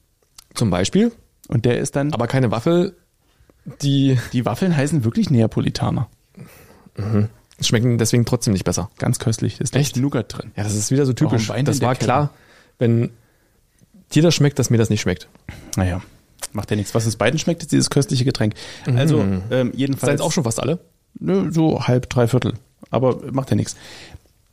Zum 0.55 0.71
Beispiel. 0.71 1.13
Und 1.49 1.65
der 1.65 1.79
ist 1.79 1.97
dann. 1.97 2.13
Aber 2.13 2.27
keine 2.27 2.51
Waffel, 2.51 2.97
die 3.83 4.19
die 4.33 4.45
Waffeln 4.45 4.77
heißen 4.77 5.05
wirklich 5.05 5.31
Neapolitaner. 5.31 6.09
Schmecken 7.61 7.99
deswegen 7.99 8.25
trotzdem 8.25 8.53
nicht 8.53 8.65
besser. 8.65 8.91
Ganz 8.99 9.19
köstlich. 9.19 9.61
Ist 9.61 9.75
Echt? 9.77 9.97
Nougat 9.97 10.37
drin. 10.37 10.51
Ja, 10.57 10.65
das 10.65 10.75
ist 10.75 10.91
wieder 10.91 11.07
so 11.07 11.13
typisch. 11.13 11.51
Das 11.65 11.81
war 11.81 11.95
klar, 11.95 12.31
wenn 12.79 13.11
dir 14.15 14.23
das 14.23 14.35
schmeckt, 14.35 14.59
dass 14.59 14.71
mir 14.71 14.79
das 14.79 14.91
nicht 14.91 15.01
schmeckt. 15.01 15.29
Naja. 15.77 16.03
Macht 16.53 16.71
ja 16.71 16.77
nichts. 16.77 16.95
Was 16.95 17.07
uns 17.07 17.17
beiden 17.17 17.39
schmeckt, 17.39 17.63
ist 17.63 17.73
dieses 17.73 17.89
köstliche 17.89 18.25
Getränk. 18.25 18.55
Also, 18.97 19.21
ähm, 19.21 19.43
Seien 19.49 19.73
jedenfalls. 19.75 20.15
es 20.17 20.21
auch 20.21 20.33
schon 20.33 20.45
fast 20.45 20.61
alle? 20.61 20.81
Nö, 21.19 21.51
so 21.53 21.87
halb, 21.87 22.11
drei 22.11 22.27
Viertel. 22.27 22.55
Aber 22.91 23.21
macht 23.33 23.51
ja 23.51 23.57
nichts. 23.57 23.77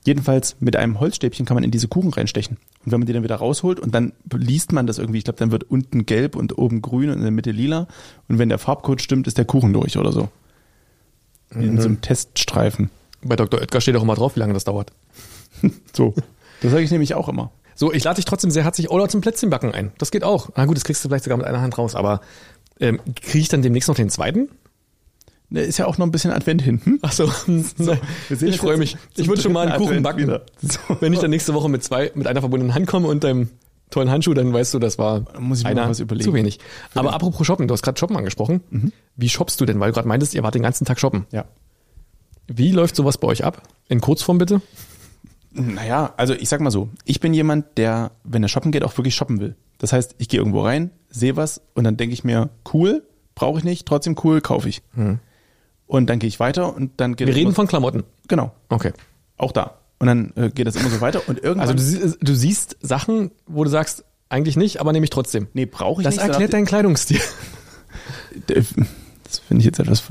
Jedenfalls 0.06 0.56
mit 0.60 0.78
einem 0.78 1.00
Holzstäbchen 1.00 1.46
kann 1.46 1.56
man 1.56 1.64
in 1.64 1.72
diese 1.72 1.88
Kuchen 1.90 2.14
reinstechen. 2.14 2.58
Und 2.86 2.92
wenn 2.92 3.02
man 3.02 3.08
die 3.08 3.14
dann 3.14 3.24
wieder 3.24 3.36
rausholt 3.36 3.80
und 3.80 3.94
dann 3.94 4.14
liest 4.32 4.72
man 4.72 4.88
das 4.88 4.98
irgendwie, 4.98 5.18
ich 5.18 5.26
glaube, 5.26 5.40
dann 5.40 5.52
wird 5.52 5.66
unten 5.66 6.06
gelb 6.06 6.36
und 6.38 6.58
oben 6.58 6.82
grün 6.82 7.10
und 7.10 7.18
in 7.18 7.24
der 7.24 7.32
Mitte 7.32 7.52
lila. 7.52 7.88
Und 8.30 8.40
wenn 8.40 8.50
der 8.50 8.60
Farbcode 8.60 9.02
stimmt, 9.02 9.28
ist 9.28 9.38
der 9.38 9.46
Kuchen 9.46 9.74
durch 9.74 9.98
oder 9.98 10.14
so. 10.14 10.30
Wie 11.52 11.66
in 11.66 11.80
so 11.80 11.88
einem 11.88 12.02
Teststreifen. 12.02 12.90
Bei 13.22 13.36
Dr. 13.36 13.60
Oetker 13.60 13.82
steht 13.82 13.96
auch 13.96 14.04
immer 14.04 14.16
drauf, 14.16 14.36
wie 14.36 14.40
lange 14.40 14.54
das 14.54 14.64
dauert. 14.64 14.92
So. 15.94 16.14
Das 16.62 16.72
sage 16.72 16.84
ich 16.84 16.92
nämlich 16.92 17.16
auch 17.16 17.28
immer. 17.28 17.52
So, 17.76 17.92
ich 17.94 18.04
lade 18.04 18.18
dich 18.18 18.26
trotzdem 18.26 18.52
sehr 18.52 18.64
herzlich 18.64 18.90
Ola 18.92 19.08
zum 19.10 19.22
Plätzchenbacken 19.22 19.74
ein. 19.74 19.92
Das 19.98 20.12
geht 20.12 20.24
auch. 20.24 20.50
Na 20.56 20.66
gut, 20.66 20.76
das 20.78 20.84
kriegst 20.84 21.04
du 21.04 21.10
vielleicht 21.10 21.24
sogar 21.24 21.38
mit 21.38 21.48
einer 21.48 21.62
Hand 21.62 21.78
raus, 21.78 21.96
aber 21.96 22.22
ähm, 22.80 23.00
kriege 23.22 23.40
ich 23.40 23.48
dann 23.50 23.62
demnächst 23.62 23.88
noch 23.90 23.96
den 23.96 24.10
zweiten? 24.10 24.50
Ne, 25.50 25.62
Ist 25.62 25.78
ja 25.80 25.86
auch 25.88 25.98
noch 25.98 26.06
ein 26.06 26.12
bisschen 26.12 26.32
Advent 26.32 26.62
hin. 26.62 26.80
Hm? 26.84 27.00
Ach 27.02 27.12
so, 27.12 27.28
sehen 27.48 27.98
ich 28.42 28.58
freue 28.58 28.78
mich. 28.78 28.98
Ich 29.16 29.28
würde 29.28 29.42
schon 29.42 29.52
mal 29.52 29.68
einen 29.68 29.78
Kuchen 29.78 29.88
Advent 29.90 30.04
backen. 30.04 30.20
wieder. 30.20 30.46
So. 30.62 30.80
Wenn 31.00 31.12
ich 31.14 31.20
dann 31.20 31.32
nächste 31.32 31.54
Woche 31.54 31.70
mit 31.70 31.84
zwei, 31.84 32.12
mit 32.16 32.28
einer 32.28 32.42
verbundenen 32.42 32.76
Hand 32.76 32.88
komme 32.88 33.08
und 33.08 33.24
deinem 33.24 33.50
tollen 33.90 34.10
Handschuh, 34.10 34.34
dann 34.34 34.54
weißt 34.54 34.74
du, 34.74 34.80
das 34.80 34.98
war 34.98 35.24
muss 35.40 35.60
ich 35.60 35.64
mir 35.64 35.72
einer 35.72 35.84
noch 35.84 35.90
was 35.90 36.00
überlegen. 36.00 36.30
zu 36.30 36.34
wenig. 36.34 36.60
Aber 36.94 37.14
apropos 37.14 37.46
Shoppen, 37.46 37.68
du 37.68 37.74
hast 37.74 37.82
gerade 37.82 37.98
Shoppen 38.00 38.16
angesprochen. 38.18 38.62
Mhm. 38.70 38.92
Wie 39.16 39.30
shoppst 39.30 39.60
du 39.62 39.66
denn? 39.66 39.80
Weil 39.80 39.90
du 39.90 39.96
gerade 39.96 40.08
meintest, 40.08 40.34
ihr 40.36 40.44
wart 40.44 40.56
den 40.56 40.62
ganzen 40.64 40.86
Tag 40.86 41.00
shoppen. 41.00 41.26
Ja. 41.32 41.46
Wie 42.48 42.72
läuft 42.72 42.96
sowas 42.96 43.18
bei 43.18 43.28
euch 43.28 43.44
ab? 43.44 43.62
In 43.88 44.02
Kurzform 44.02 44.38
bitte? 44.38 44.62
Naja, 45.52 46.14
also 46.18 46.34
ich 46.34 46.48
sag 46.50 46.62
mal 46.62 46.70
so, 46.72 46.90
ich 47.06 47.20
bin 47.20 47.34
jemand, 47.34 47.78
der, 47.78 48.12
wenn 48.24 48.44
er 48.44 48.50
shoppen 48.50 48.72
geht, 48.72 48.84
auch 48.84 48.96
wirklich 48.98 49.16
shoppen 49.16 49.40
will. 49.40 49.56
Das 49.80 49.94
heißt, 49.94 50.16
ich 50.20 50.30
gehe 50.30 50.40
irgendwo 50.40 50.62
rein, 50.62 50.92
sehe 51.10 51.36
was 51.36 51.62
und 51.74 51.84
dann 51.86 51.98
denke 51.98 52.14
ich 52.14 52.24
mir, 52.24 52.50
cool, 52.74 53.04
brauche 53.34 53.58
ich 53.60 53.64
nicht, 53.64 53.88
trotzdem 53.88 54.16
cool, 54.24 54.42
kaufe 54.42 54.70
ich. 54.70 54.84
Und 55.88 56.10
dann 56.10 56.20
gehe 56.20 56.28
ich 56.28 56.40
weiter 56.40 56.76
und 56.76 56.92
dann 56.98 57.16
geht 57.16 57.28
Wir 57.28 57.36
reden 57.36 57.54
von 57.56 57.66
Klamotten. 57.68 58.04
Genau, 58.28 58.52
Okay. 58.70 58.94
auch 59.38 59.52
da. 59.52 59.79
Und 60.00 60.08
dann 60.08 60.32
äh, 60.36 60.50
geht 60.50 60.66
das 60.66 60.76
immer 60.78 60.90
so 60.90 61.02
weiter 61.02 61.22
und 61.28 61.38
irgendwann... 61.44 61.60
Also 61.70 61.74
du, 61.74 61.82
sie- 61.82 62.18
du 62.22 62.34
siehst 62.36 62.78
Sachen, 62.82 63.32
wo 63.48 63.64
du 63.66 63.70
sagst, 63.70 64.06
eigentlich 64.30 64.56
nicht, 64.56 64.80
aber 64.80 64.94
nehme 64.94 65.04
ich 65.04 65.10
trotzdem. 65.10 65.48
nee, 65.54 65.66
brauche 65.66 66.02
ich 66.02 66.06
Das 66.06 66.16
nicht. 66.16 66.24
so 66.26 66.30
erklärt 66.32 66.54
deinen 66.54 66.66
Kleidungsstil. 66.66 67.20
Das 68.48 69.40
finde 69.40 69.60
ich 69.60 69.66
jetzt 69.66 69.80
etwas... 69.80 70.04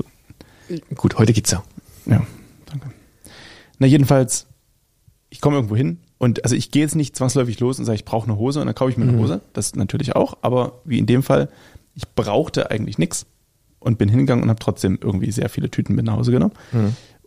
Gut, 0.95 1.17
heute 1.17 1.33
geht's 1.33 1.51
ja. 1.51 1.63
Ja, 2.05 2.21
danke. 2.67 2.91
Na 3.79 3.87
jedenfalls, 3.87 4.45
ich 5.29 5.41
komme 5.41 5.55
irgendwo 5.55 5.75
hin 5.75 5.99
und 6.19 6.43
also 6.43 6.55
ich 6.55 6.69
gehe 6.71 6.83
jetzt 6.83 6.95
nicht 6.95 7.15
zwangsläufig 7.15 7.59
los 7.59 7.79
und 7.79 7.85
sage, 7.85 7.95
ich 7.95 8.05
brauche 8.05 8.27
eine 8.29 8.37
Hose 8.37 8.59
und 8.61 8.67
dann 8.67 8.75
kaufe 8.75 8.91
ich 8.91 8.97
mir 8.97 9.07
eine 9.07 9.17
Hose. 9.17 9.41
Das 9.53 9.73
natürlich 9.75 10.15
auch, 10.15 10.37
aber 10.41 10.81
wie 10.85 10.99
in 10.99 11.05
dem 11.07 11.23
Fall, 11.23 11.49
ich 11.95 12.07
brauchte 12.09 12.69
eigentlich 12.71 12.97
nichts 12.99 13.25
und 13.79 13.97
bin 13.97 14.09
hingegangen 14.09 14.43
und 14.43 14.49
habe 14.49 14.59
trotzdem 14.59 14.99
irgendwie 15.01 15.31
sehr 15.31 15.49
viele 15.49 15.71
Tüten 15.71 15.95
mit 15.95 16.05
nach 16.05 16.17
Hause 16.17 16.31
genommen. 16.31 16.53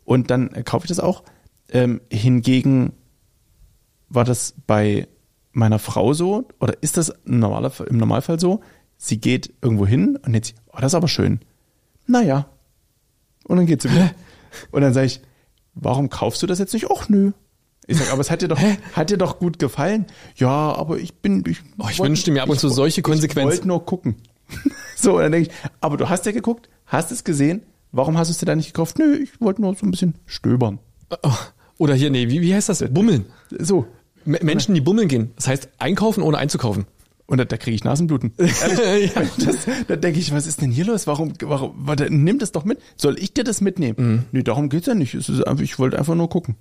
Und 0.04 0.30
dann 0.30 0.50
äh, 0.54 0.62
kaufe 0.62 0.84
ich 0.84 0.88
das 0.88 1.00
auch. 1.00 1.22
Ähm, 1.72 2.00
hingegen 2.10 2.92
war 4.08 4.24
das 4.24 4.54
bei 4.66 5.08
meiner 5.52 5.78
Frau 5.78 6.12
so, 6.12 6.46
oder 6.60 6.74
ist 6.82 6.96
das 6.96 7.08
im, 7.24 7.38
Normaler, 7.40 7.72
im 7.88 7.96
Normalfall 7.96 8.38
so, 8.38 8.60
sie 8.98 9.18
geht 9.20 9.52
irgendwo 9.62 9.86
hin 9.86 10.16
und 10.24 10.34
jetzt, 10.34 10.54
oh, 10.68 10.76
das 10.80 10.92
ist 10.92 10.94
aber 10.94 11.08
schön. 11.08 11.40
Naja. 12.06 12.46
Und 13.44 13.56
dann 13.56 13.66
geht 13.66 13.82
sie 13.82 13.90
wieder. 13.90 14.10
Und 14.70 14.82
dann 14.82 14.92
sage 14.92 15.06
ich, 15.06 15.20
warum 15.74 16.10
kaufst 16.10 16.42
du 16.42 16.46
das 16.46 16.58
jetzt 16.58 16.74
nicht? 16.74 16.88
Och, 16.90 17.08
nö. 17.08 17.32
Ich 17.86 17.96
sag, 17.98 18.12
aber 18.12 18.20
es 18.20 18.30
hat 18.30 18.42
dir 18.42 18.48
doch, 18.48 18.60
hat 18.92 19.10
dir 19.10 19.16
doch 19.18 19.38
gut 19.38 19.58
gefallen. 19.58 20.06
Ja, 20.36 20.72
aber 20.74 20.98
ich 20.98 21.14
bin, 21.16 21.42
ich, 21.48 21.58
Oh, 21.78 21.86
ich 21.90 21.98
wollt- 21.98 22.10
wünschte 22.10 22.30
mir 22.30 22.42
ab 22.42 22.48
und 22.48 22.60
zu 22.60 22.68
ich- 22.68 22.74
solche 22.74 23.00
Ich 23.00 23.04
Konsequenzen. 23.04 23.50
wollte 23.50 23.66
nur 23.68 23.84
gucken. 23.84 24.16
so, 24.96 25.16
und 25.16 25.22
dann 25.22 25.32
denke 25.32 25.48
ich, 25.50 25.54
aber 25.80 25.96
du 25.96 26.08
hast 26.08 26.26
ja 26.26 26.32
geguckt, 26.32 26.68
hast 26.86 27.10
es 27.10 27.24
gesehen, 27.24 27.62
warum 27.90 28.16
hast 28.18 28.28
du 28.28 28.32
es 28.32 28.38
dir 28.38 28.46
da 28.46 28.54
nicht 28.54 28.68
gekauft? 28.74 28.98
Nö, 28.98 29.16
ich 29.16 29.40
wollte 29.40 29.62
nur 29.62 29.74
so 29.74 29.84
ein 29.86 29.90
bisschen 29.90 30.14
stöbern. 30.26 30.78
Oh, 31.22 31.32
Oder 31.82 31.94
hier, 31.96 32.10
nee, 32.10 32.28
wie, 32.28 32.40
wie 32.42 32.54
heißt 32.54 32.68
das? 32.68 32.84
Bummeln. 32.90 33.24
So. 33.58 33.86
M 34.24 34.36
Menschen, 34.42 34.72
die 34.76 34.80
bummeln 34.80 35.08
gehen. 35.08 35.32
Das 35.34 35.48
heißt, 35.48 35.68
einkaufen 35.78 36.22
ohne 36.22 36.38
einzukaufen. 36.38 36.84
Und 37.26 37.38
da, 37.38 37.44
da 37.44 37.56
kriege 37.56 37.74
ich 37.74 37.82
Nasenbluten. 37.82 38.32
Ehrlich, 38.38 39.12
Ja. 39.16 39.22
das, 39.44 39.56
da 39.88 39.96
denke 39.96 40.20
ich, 40.20 40.32
was 40.32 40.46
ist 40.46 40.60
denn 40.62 40.70
hier 40.70 40.84
los? 40.84 41.08
Warum, 41.08 41.32
warum, 41.40 41.72
warte, 41.74 42.08
nimm 42.08 42.38
das 42.38 42.52
doch 42.52 42.64
mit. 42.64 42.78
Soll 42.96 43.18
ich 43.18 43.34
dir 43.34 43.42
das 43.42 43.60
mitnehmen? 43.60 43.96
Mhm. 43.98 44.24
Nee, 44.30 44.42
darum 44.44 44.68
geht's 44.68 44.86
ja 44.86 44.94
nicht. 44.94 45.14
Es 45.14 45.28
ist 45.28 45.42
einfach, 45.44 45.64
ich 45.64 45.76
wollte 45.80 45.98
einfach 45.98 46.14
nur 46.14 46.28
gucken. 46.30 46.54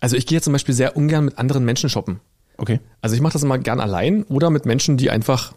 Also 0.00 0.16
ich 0.16 0.26
gehe 0.26 0.36
jetzt 0.36 0.44
zum 0.44 0.52
Beispiel 0.52 0.76
sehr 0.76 0.96
ungern 0.96 1.24
mit 1.24 1.38
anderen 1.38 1.64
Menschen 1.64 1.90
shoppen. 1.90 2.20
Okay. 2.56 2.78
Also 3.00 3.16
ich 3.16 3.20
mache 3.20 3.32
das 3.32 3.42
immer 3.42 3.58
gern 3.58 3.80
allein 3.80 4.22
oder 4.24 4.50
mit 4.50 4.64
Menschen, 4.64 4.96
die 4.96 5.10
einfach 5.10 5.54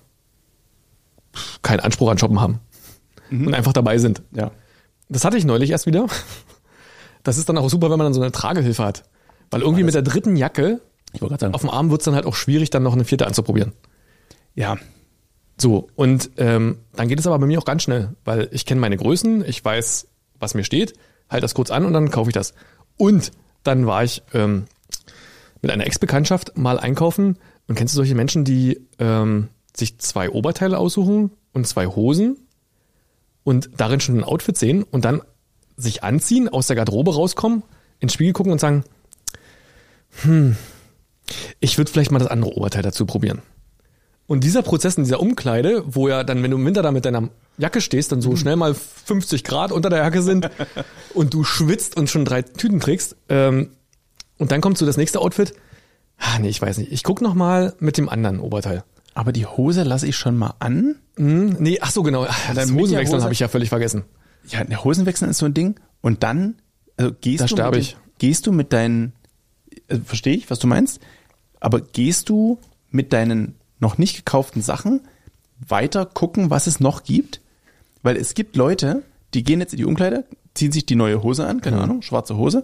keinen 1.61 1.81
Anspruch 1.81 2.09
an 2.09 2.17
Shoppen 2.17 2.41
haben 2.41 2.57
und 3.29 3.53
einfach 3.53 3.73
dabei 3.73 3.99
sind. 3.99 4.23
Ja. 4.31 4.49
Das 5.09 5.25
hatte 5.25 5.37
ich 5.37 5.45
neulich 5.45 5.69
erst 5.69 5.85
wieder. 5.85 6.07
Das 7.25 7.37
ist 7.37 7.49
dann 7.49 7.57
auch 7.57 7.69
super, 7.69 7.89
wenn 7.89 7.97
man 7.97 8.05
dann 8.05 8.13
so 8.13 8.21
eine 8.21 8.31
Tragehilfe 8.31 8.83
hat. 8.85 9.03
Weil 9.51 9.61
irgendwie 9.61 9.83
mit 9.83 9.95
der 9.95 10.01
dritten 10.03 10.37
Jacke 10.37 10.79
Ich 11.11 11.19
sagen. 11.19 11.53
auf 11.53 11.61
dem 11.61 11.69
Arm 11.69 11.89
wird's 11.91 12.05
dann 12.05 12.15
halt 12.15 12.25
auch 12.25 12.35
schwierig, 12.35 12.69
dann 12.69 12.83
noch 12.83 12.93
eine 12.93 13.03
vierte 13.03 13.27
anzuprobieren. 13.27 13.73
ja. 14.53 14.77
So, 15.57 15.87
und 15.95 16.31
ähm, 16.35 16.79
dann 16.97 17.07
geht 17.07 17.17
es 17.17 17.25
aber 17.27 17.39
bei 17.39 17.45
mir 17.45 17.57
auch 17.59 17.63
ganz 17.65 17.83
schnell, 17.83 18.09
weil 18.25 18.49
ich 18.51 18.65
kenne 18.65 18.81
meine 18.81 18.97
Größen, 18.97 19.45
ich 19.45 19.63
weiß, 19.63 20.09
was 20.37 20.53
mir 20.53 20.65
steht, 20.65 20.95
halt 21.29 21.43
das 21.43 21.53
kurz 21.55 21.71
an 21.71 21.85
und 21.85 21.93
dann 21.93 22.11
kaufe 22.11 22.29
ich 22.29 22.33
das. 22.33 22.53
Und 22.97 23.31
dann 23.63 23.87
war 23.87 24.03
ich 24.03 24.21
ähm, 24.33 24.65
mit 25.61 25.71
einer 25.71 25.87
Ex-Bekanntschaft 25.87 26.57
mal 26.57 26.77
einkaufen 26.77 27.37
und 27.69 27.75
kennst 27.75 27.93
du 27.93 27.95
solche 27.95 28.15
Menschen, 28.15 28.43
die 28.43 28.85
ähm, 28.99 29.47
sich 29.73 29.97
zwei 29.97 30.29
Oberteile 30.29 30.77
aussuchen 30.77 31.31
und 31.53 31.65
zwei 31.65 31.87
Hosen 31.87 32.35
und 33.45 33.69
darin 33.77 34.01
schon 34.01 34.17
ein 34.17 34.23
Outfit 34.25 34.57
sehen 34.57 34.83
und 34.83 35.05
dann 35.05 35.21
sich 35.77 36.03
anziehen, 36.03 36.49
aus 36.49 36.67
der 36.67 36.75
Garderobe 36.75 37.13
rauskommen, 37.15 37.63
ins 37.99 38.13
Spiegel 38.13 38.33
gucken 38.33 38.51
und 38.51 38.59
sagen, 38.59 38.83
hm, 40.21 40.55
ich 41.59 41.77
würde 41.77 41.91
vielleicht 41.91 42.11
mal 42.11 42.19
das 42.19 42.27
andere 42.27 42.51
Oberteil 42.55 42.81
dazu 42.83 43.05
probieren. 43.05 43.41
Und 44.27 44.43
dieser 44.43 44.63
Prozess 44.63 44.95
in 44.97 45.03
dieser 45.03 45.19
Umkleide, 45.19 45.83
wo 45.85 46.07
ja 46.07 46.23
dann, 46.23 46.41
wenn 46.41 46.49
du 46.51 46.57
im 46.57 46.65
Winter 46.65 46.81
da 46.81 46.91
mit 46.91 47.05
deiner 47.05 47.29
Jacke 47.57 47.79
stehst, 47.79 48.11
dann 48.11 48.21
so 48.21 48.35
schnell 48.35 48.55
mal 48.55 48.73
50 48.73 49.43
Grad 49.43 49.71
unter 49.71 49.89
der 49.89 49.99
Jacke 49.99 50.21
sind 50.23 50.49
und 51.13 51.33
du 51.33 51.43
schwitzt 51.43 51.95
und 51.95 52.09
schon 52.09 52.25
drei 52.25 52.41
Tüten 52.41 52.79
trägst, 52.79 53.15
ähm, 53.29 53.69
und 54.37 54.51
dann 54.51 54.59
kommt 54.61 54.77
so 54.77 54.85
das 54.85 54.97
nächste 54.97 55.21
Outfit. 55.21 55.53
Ah, 56.17 56.39
nee, 56.39 56.49
ich 56.49 56.61
weiß 56.61 56.77
nicht. 56.79 56.91
Ich 56.91 57.03
guck 57.03 57.21
noch 57.21 57.35
mal 57.35 57.73
mit 57.79 57.97
dem 57.97 58.09
anderen 58.09 58.39
Oberteil. 58.41 58.83
Aber 59.13 59.31
die 59.31 59.45
Hose 59.45 59.83
lasse 59.83 60.07
ich 60.07 60.17
schon 60.17 60.35
mal 60.37 60.55
an. 60.59 60.95
Hm, 61.15 61.55
nee, 61.59 61.77
ach 61.81 61.91
so, 61.91 62.03
genau. 62.03 62.23
Ah, 62.23 62.35
Das 62.53 62.69
Hosenwechseln 62.71 63.15
Hose- 63.17 63.23
habe 63.23 63.33
ich 63.33 63.39
ja 63.39 63.47
völlig 63.47 63.69
vergessen. 63.69 64.03
Ja, 64.49 64.63
der 64.63 64.83
Hosenwechsel 64.83 65.29
ist 65.29 65.39
so 65.39 65.45
ein 65.45 65.53
Ding. 65.53 65.75
Und 66.01 66.23
dann, 66.23 66.55
also 66.97 67.13
gehst 67.19 67.41
Da 67.41 67.47
du 67.47 67.71
mit, 67.71 67.79
ich. 67.79 67.97
Gehst 68.17 68.47
du 68.47 68.51
mit 68.51 68.71
deinen, 68.73 69.13
äh, 69.87 69.97
verstehe 69.97 70.35
ich, 70.35 70.49
was 70.49 70.59
du 70.59 70.67
meinst, 70.67 71.01
aber 71.59 71.81
gehst 71.81 72.29
du 72.29 72.59
mit 72.91 73.11
deinen 73.11 73.55
noch 73.79 73.97
nicht 73.97 74.15
gekauften 74.17 74.61
Sachen 74.61 75.01
weiter 75.67 76.05
gucken, 76.05 76.49
was 76.49 76.67
es 76.67 76.79
noch 76.79 77.03
gibt? 77.03 77.41
Weil 78.03 78.17
es 78.17 78.33
gibt 78.35 78.55
Leute, 78.55 79.03
die 79.33 79.43
gehen 79.43 79.59
jetzt 79.59 79.73
in 79.73 79.77
die 79.77 79.85
Umkleide, 79.85 80.25
ziehen 80.53 80.71
sich 80.71 80.85
die 80.85 80.95
neue 80.95 81.23
Hose 81.23 81.45
an, 81.45 81.61
keine 81.61 81.81
Ahnung, 81.81 82.01
schwarze 82.01 82.37
Hose, 82.37 82.63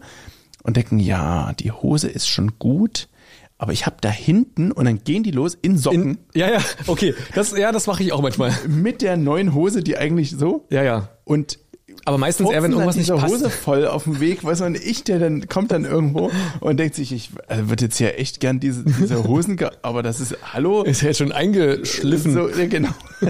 und 0.64 0.78
denken, 0.78 1.00
ja, 1.00 1.54
die 1.54 1.72
Hose 1.72 2.08
ist 2.08 2.28
schon 2.30 2.60
gut, 2.60 3.10
aber 3.58 3.74
ich 3.74 3.86
habe 3.86 3.98
da 4.02 4.10
hinten, 4.10 4.72
und 4.72 4.86
dann 4.86 5.04
gehen 5.04 5.24
die 5.24 5.32
los 5.32 5.58
in 5.60 5.78
Socken 5.78 6.02
In, 6.02 6.18
ja, 6.34 6.50
ja, 6.52 6.60
okay. 6.88 7.14
Das, 7.34 7.58
ja, 7.58 7.72
das 7.72 7.88
mache 7.88 8.04
ich 8.04 8.14
auch 8.14 8.22
manchmal. 8.22 8.54
mit 8.68 9.02
der 9.02 9.18
neuen 9.18 9.54
Hose, 9.54 9.82
die 9.84 9.98
eigentlich 9.98 10.32
so, 10.32 10.66
Ja, 10.70 10.84
ja. 10.84 11.10
und 11.26 11.60
Aber 12.06 12.18
meistens 12.18 12.50
eher, 12.50 12.64
wenn 12.64 12.72
irgendwas 12.72 12.96
dann 12.96 13.04
nicht 13.16 13.22
passt. 13.22 13.34
Hose 13.34 13.50
voll 13.50 13.86
auf 13.88 14.06
dem 14.06 14.20
Weg, 14.20 14.44
weißt 14.44 14.62
du, 14.62 14.66
und 14.66 14.76
ich, 14.76 15.04
der 15.04 15.20
dann 15.20 15.48
kommt 15.48 15.72
dann 15.72 15.86
irgendwo 15.86 16.32
und 16.60 16.78
denkt 16.78 16.96
sich, 16.96 17.12
ich 17.12 17.30
also 17.48 17.70
würde 17.70 17.86
jetzt 17.86 18.00
ja 18.00 18.10
echt 18.10 18.40
gern 18.40 18.60
diese, 18.60 18.84
diese 18.84 19.24
Hosen, 19.24 19.58
aber 19.82 20.02
das 20.02 20.20
ist, 20.20 20.36
hallo? 20.54 20.84
Ist 20.84 21.02
ja 21.02 21.10
jetzt 21.10 21.18
schon 21.18 21.32
eingeschliffen. 21.32 22.34
So, 22.34 22.50
genau. 22.70 22.90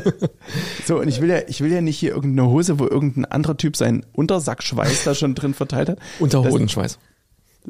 so, 0.86 1.00
und 1.00 1.08
ich 1.08 1.22
will 1.22 1.30
ja, 1.30 1.40
ich 1.48 1.62
will 1.62 1.72
ja 1.72 1.82
nicht 1.82 2.00
hier 2.00 2.12
irgendeine 2.12 2.50
Hose, 2.50 2.80
wo 2.80 2.88
irgendein 2.88 3.26
anderer 3.26 3.58
Typ 3.58 3.76
seinen 3.76 4.06
Untersackschweiß 4.14 5.04
da 5.04 5.16
schon 5.16 5.36
drin 5.36 5.54
verteilt 5.54 5.90
hat. 5.90 6.00
Unter 6.20 6.42
Das- 6.42 6.54
Hodenschweiß. 6.54 7.00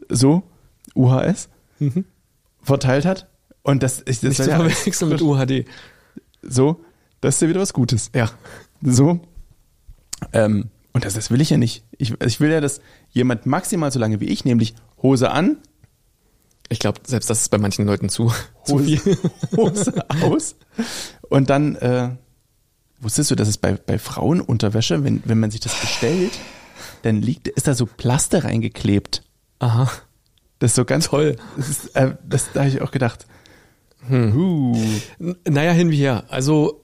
So, 0.09 0.43
UHS, 0.95 1.49
verteilt 2.61 3.05
hat. 3.05 3.27
Und 3.63 3.83
das 3.83 3.99
ist, 3.99 4.23
das 4.23 4.37
zu 4.37 4.49
ja 4.49 4.57
verwechseln 4.57 5.09
mit 5.09 5.21
UHD. 5.21 5.65
so, 6.41 6.79
das 7.21 7.35
ist 7.35 7.41
ja 7.41 7.49
wieder 7.49 7.61
was 7.61 7.73
Gutes. 7.73 8.09
Ja. 8.15 8.29
So. 8.81 9.19
Ähm, 10.33 10.69
und 10.93 11.05
das, 11.05 11.13
das 11.13 11.31
will 11.31 11.41
ich 11.41 11.49
ja 11.49 11.57
nicht. 11.57 11.83
Ich, 11.97 12.13
ich 12.25 12.39
will 12.39 12.51
ja, 12.51 12.61
dass 12.61 12.81
jemand 13.09 13.45
maximal 13.45 13.91
so 13.91 13.99
lange 13.99 14.19
wie 14.19 14.25
ich, 14.25 14.45
nämlich 14.45 14.75
Hose 15.01 15.31
an, 15.31 15.57
Ich 16.69 16.79
glaube, 16.79 16.99
selbst 17.05 17.29
das 17.29 17.41
ist 17.41 17.49
bei 17.49 17.57
manchen 17.57 17.85
Leuten 17.85 18.09
zu, 18.09 18.31
zu 18.65 18.73
Hose, 18.75 18.83
viel. 18.97 19.17
Hose 19.57 19.93
aus. 20.21 20.55
Und 21.29 21.49
dann, 21.49 21.75
äh, 21.77 22.09
wusstest 22.99 23.31
du, 23.31 23.35
dass 23.35 23.47
es 23.47 23.57
bei, 23.57 23.73
bei 23.73 23.97
Frauenunterwäsche, 23.99 25.03
wenn, 25.03 25.21
wenn 25.25 25.39
man 25.39 25.49
sich 25.51 25.59
das 25.61 25.79
bestellt, 25.79 26.33
dann 27.03 27.21
liegt, 27.21 27.47
ist 27.47 27.67
da 27.67 27.73
so 27.73 27.85
Plaste 27.87 28.43
reingeklebt. 28.43 29.23
Aha. 29.59 29.89
Das 30.59 30.71
ist 30.71 30.75
so 30.75 30.85
ganz 30.85 31.07
Toll. 31.07 31.35
Das 31.57 31.69
ist, 31.69 31.95
äh, 31.95 32.15
das, 32.27 32.51
da 32.53 32.59
habe 32.61 32.69
ich 32.69 32.81
auch 32.81 32.91
gedacht. 32.91 33.25
Huh. 34.09 34.75
N- 35.19 35.35
Naja, 35.47 35.71
hin 35.71 35.89
wie 35.91 35.97
her. 35.97 36.25
Also 36.29 36.77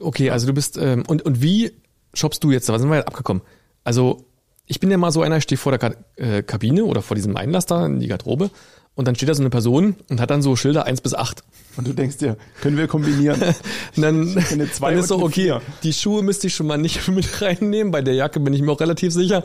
Okay, 0.00 0.30
also 0.30 0.46
du 0.48 0.52
bist, 0.52 0.78
ähm, 0.78 1.04
und, 1.06 1.22
und 1.22 1.42
wie 1.42 1.72
shoppst 2.14 2.42
du 2.44 2.50
jetzt? 2.50 2.68
Da 2.68 2.78
sind 2.78 2.88
wir 2.88 2.96
ja 2.96 3.04
abgekommen. 3.04 3.42
Also, 3.84 4.24
ich 4.66 4.80
bin 4.80 4.90
ja 4.90 4.96
mal 4.96 5.10
so 5.10 5.22
einer, 5.22 5.38
ich 5.38 5.42
stehe 5.42 5.58
vor 5.58 5.76
der 5.76 5.96
äh, 6.16 6.42
Kabine 6.42 6.84
oder 6.84 7.02
vor 7.02 7.14
diesem 7.14 7.36
Einlass 7.36 7.66
da 7.66 7.84
in 7.86 8.00
die 8.00 8.08
Garderobe 8.08 8.50
und 8.94 9.08
dann 9.08 9.14
steht 9.14 9.28
da 9.28 9.34
so 9.34 9.42
eine 9.42 9.50
Person 9.50 9.96
und 10.10 10.20
hat 10.20 10.30
dann 10.30 10.42
so 10.42 10.54
Schilder 10.54 10.84
eins 10.84 11.00
bis 11.00 11.14
acht. 11.14 11.42
Und 11.76 11.88
du 11.88 11.94
denkst 11.94 12.18
dir, 12.18 12.36
können 12.60 12.76
wir 12.76 12.86
kombinieren? 12.86 13.40
Dann, 13.96 14.36
eine 14.50 14.70
zwei 14.70 14.90
dann 14.90 15.02
ist 15.02 15.10
eine 15.10 15.22
okay, 15.22 15.32
vier. 15.32 15.62
die 15.82 15.94
Schuhe 15.94 16.22
müsste 16.22 16.48
ich 16.48 16.54
schon 16.54 16.66
mal 16.66 16.76
nicht 16.76 17.08
mit 17.08 17.40
reinnehmen. 17.40 17.90
Bei 17.90 18.02
der 18.02 18.12
Jacke 18.12 18.40
bin 18.40 18.52
ich 18.52 18.60
mir 18.60 18.70
auch 18.70 18.80
relativ 18.80 19.12
sicher. 19.14 19.42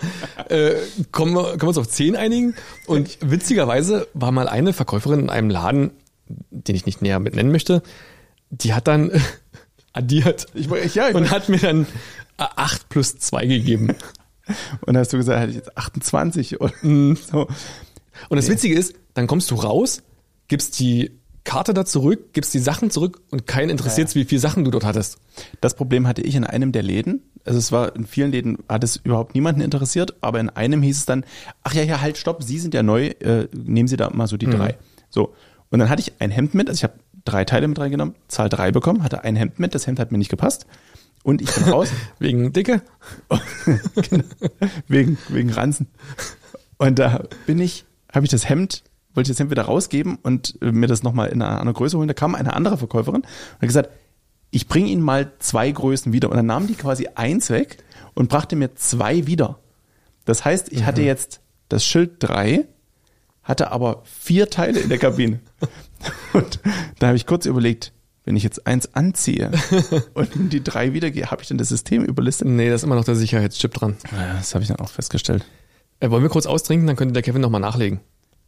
Äh, 0.50 0.74
kommen, 1.12 1.34
wir, 1.34 1.44
können 1.52 1.62
wir 1.62 1.68
uns 1.70 1.78
auf 1.78 1.88
zehn 1.88 2.18
einigen? 2.18 2.54
Und 2.86 3.18
witzigerweise 3.22 4.08
war 4.14 4.34
mal 4.34 4.50
eine 4.50 4.74
Verkäuferin 4.74 5.22
in 5.22 5.30
einem 5.30 5.50
Laden, 5.50 5.92
den 6.28 6.76
ich 6.76 6.86
nicht 6.86 7.02
näher 7.02 7.20
mit 7.20 7.34
nennen 7.34 7.52
möchte, 7.52 7.82
die 8.50 8.74
hat 8.74 8.88
dann 8.88 9.12
addiert 9.94 10.48
ich, 10.54 10.68
ja, 10.96 11.08
ich, 11.10 11.16
und 11.16 11.32
hat 11.32 11.48
mir 11.48 11.60
dann 11.60 11.88
acht 12.38 12.90
plus 12.90 13.18
zwei 13.18 13.46
gegeben. 13.46 13.96
und 14.86 14.98
hast 14.98 15.14
du 15.14 15.18
gesagt, 15.18 15.40
hätte 15.40 15.50
ich 15.52 15.58
jetzt 15.58 15.78
28 15.78 16.62
oder 16.62 16.74
Mhm. 16.82 17.16
so. 17.16 17.48
Und 18.30 18.38
das 18.38 18.50
Witzige 18.50 18.76
ist, 18.76 18.96
dann 19.14 19.28
kommst 19.28 19.52
du 19.52 19.56
raus, 19.56 20.02
gibst 20.48 20.80
die 20.80 21.12
Karte 21.44 21.74
da 21.74 21.86
zurück, 21.86 22.34
gibst 22.34 22.54
die 22.54 22.60
Sachen 22.60 22.92
zurück 22.92 23.22
und 23.32 23.48
keinen 23.48 23.70
interessiert, 23.70 24.14
wie 24.16 24.26
viele 24.26 24.42
Sachen 24.42 24.66
du 24.66 24.72
dort 24.72 24.84
hattest. 24.84 25.18
Das 25.62 25.76
Problem 25.76 26.06
hatte 26.08 26.22
ich 26.22 26.36
in 26.36 26.44
einem 26.44 26.74
der 26.74 26.84
Läden. 26.84 27.22
Also 27.46 27.58
es 27.60 27.72
war 27.72 27.96
in 27.96 28.06
vielen 28.06 28.32
Läden 28.32 28.58
hat 28.68 28.84
es 28.84 28.98
überhaupt 28.98 29.34
niemanden 29.34 29.62
interessiert, 29.62 30.16
aber 30.20 30.40
in 30.42 30.50
einem 30.50 30.82
hieß 30.82 30.98
es 30.98 31.06
dann, 31.06 31.24
ach 31.64 31.74
ja, 31.74 31.84
ja, 31.84 32.02
halt, 32.02 32.18
stopp, 32.18 32.44
Sie 32.44 32.60
sind 32.60 32.74
ja 32.74 32.84
neu, 32.84 33.08
äh, 33.08 33.48
nehmen 33.54 33.88
Sie 33.88 33.96
da 33.96 34.10
mal 34.10 34.28
so 34.28 34.36
die 34.36 34.48
drei. 34.48 34.78
So. 35.10 35.34
Und 35.70 35.80
dann 35.80 35.90
hatte 35.90 36.02
ich 36.02 36.14
ein 36.20 36.32
Hemd 36.32 36.54
mit, 36.54 36.68
also 36.68 36.80
ich 36.80 36.84
habe 36.84 36.96
drei 37.24 37.46
Teile 37.46 37.68
mit 37.70 37.80
reingenommen, 37.80 38.16
Zahl 38.28 38.50
drei 38.50 38.72
bekommen, 38.72 39.04
hatte 39.04 39.24
ein 39.24 39.38
Hemd 39.38 39.58
mit, 39.60 39.74
das 39.74 39.88
Hemd 39.88 40.00
hat 40.00 40.12
mir 40.12 40.18
nicht 40.18 40.30
gepasst. 40.30 40.66
Und 41.24 41.42
ich 41.42 41.54
bin 41.54 41.66
raus, 41.66 41.90
Wegen 42.20 42.54
Dicke? 42.54 42.82
wegen, 44.88 45.18
wegen 45.30 45.50
Ranzen. 45.50 45.88
Und 46.78 47.00
da 47.00 47.24
bin 47.46 47.60
ich, 47.60 47.86
habe 48.14 48.26
ich 48.26 48.32
das 48.32 48.48
Hemd, 48.48 48.84
wollte 49.14 49.30
ich 49.30 49.36
das 49.36 49.40
Hemd 49.40 49.52
wieder 49.52 49.64
rausgeben 49.64 50.18
und 50.22 50.58
äh, 50.62 50.72
mir 50.72 50.88
das 50.88 51.04
nochmal 51.04 51.30
in 51.30 51.42
einer 51.42 51.60
anderen 51.60 51.74
Größe 51.74 51.98
holen. 51.98 52.08
Da 52.08 52.14
kam 52.14 52.36
eine 52.36 52.54
andere 52.54 52.78
Verkäuferin 52.78 53.22
und 53.22 53.28
hat 53.62 53.68
gesagt, 53.68 53.90
ich 54.52 54.68
bringe 54.68 54.90
Ihnen 54.90 55.02
mal 55.02 55.34
zwei 55.40 55.70
Größen 55.70 56.14
wieder. 56.14 56.30
Und 56.30 56.38
dann 56.38 56.46
nahm 56.46 56.68
die 56.68 56.76
quasi 56.76 57.08
eins 57.16 57.50
weg 57.50 57.84
und 58.14 58.30
brachte 58.30 58.56
mir 58.56 58.76
zwei 58.76 59.28
wieder. 59.28 59.60
Das 60.26 60.46
heißt, 60.46 60.72
ich 60.72 60.86
hatte 60.86 61.02
jetzt 61.02 61.42
das 61.70 61.86
Schild 61.86 62.16
drei, 62.20 62.66
hatte 63.44 63.72
aber 63.72 64.04
vier 64.04 64.50
Teile 64.50 64.80
in 64.80 64.90
der 64.90 64.98
Kabine. 64.98 65.40
Und 66.34 66.60
da 67.00 67.08
habe 67.08 67.18
ich 67.18 67.26
kurz 67.26 67.46
überlegt, 67.46 67.94
wenn 68.28 68.36
ich 68.36 68.44
jetzt 68.44 68.68
eins 68.68 68.94
anziehe 68.94 69.52
und 70.14 70.30
die 70.54 70.64
drei 70.64 70.94
wiedergehe, 70.94 71.32
habe 71.32 71.42
ich 71.42 71.48
dann 71.48 71.58
das 71.58 71.70
System 71.70 72.04
überlistet? 72.04 72.48
Nee, 72.48 72.68
da 72.70 72.76
ist 72.76 72.84
immer 72.84 72.96
noch 72.96 73.06
der 73.06 73.16
Sicherheitschip 73.16 73.74
dran. 73.74 73.96
Das 74.38 74.54
habe 74.54 74.62
ich 74.64 74.68
dann 74.68 74.78
auch 74.80 74.90
festgestellt. 74.90 75.46
Äh, 76.02 76.10
wollen 76.12 76.22
wir 76.24 76.30
kurz 76.30 76.46
austrinken, 76.46 76.86
dann 76.88 76.96
könnte 76.98 77.14
der 77.14 77.24
Kevin 77.24 77.42
nochmal 77.42 77.62
nachlegen. 77.62 78.02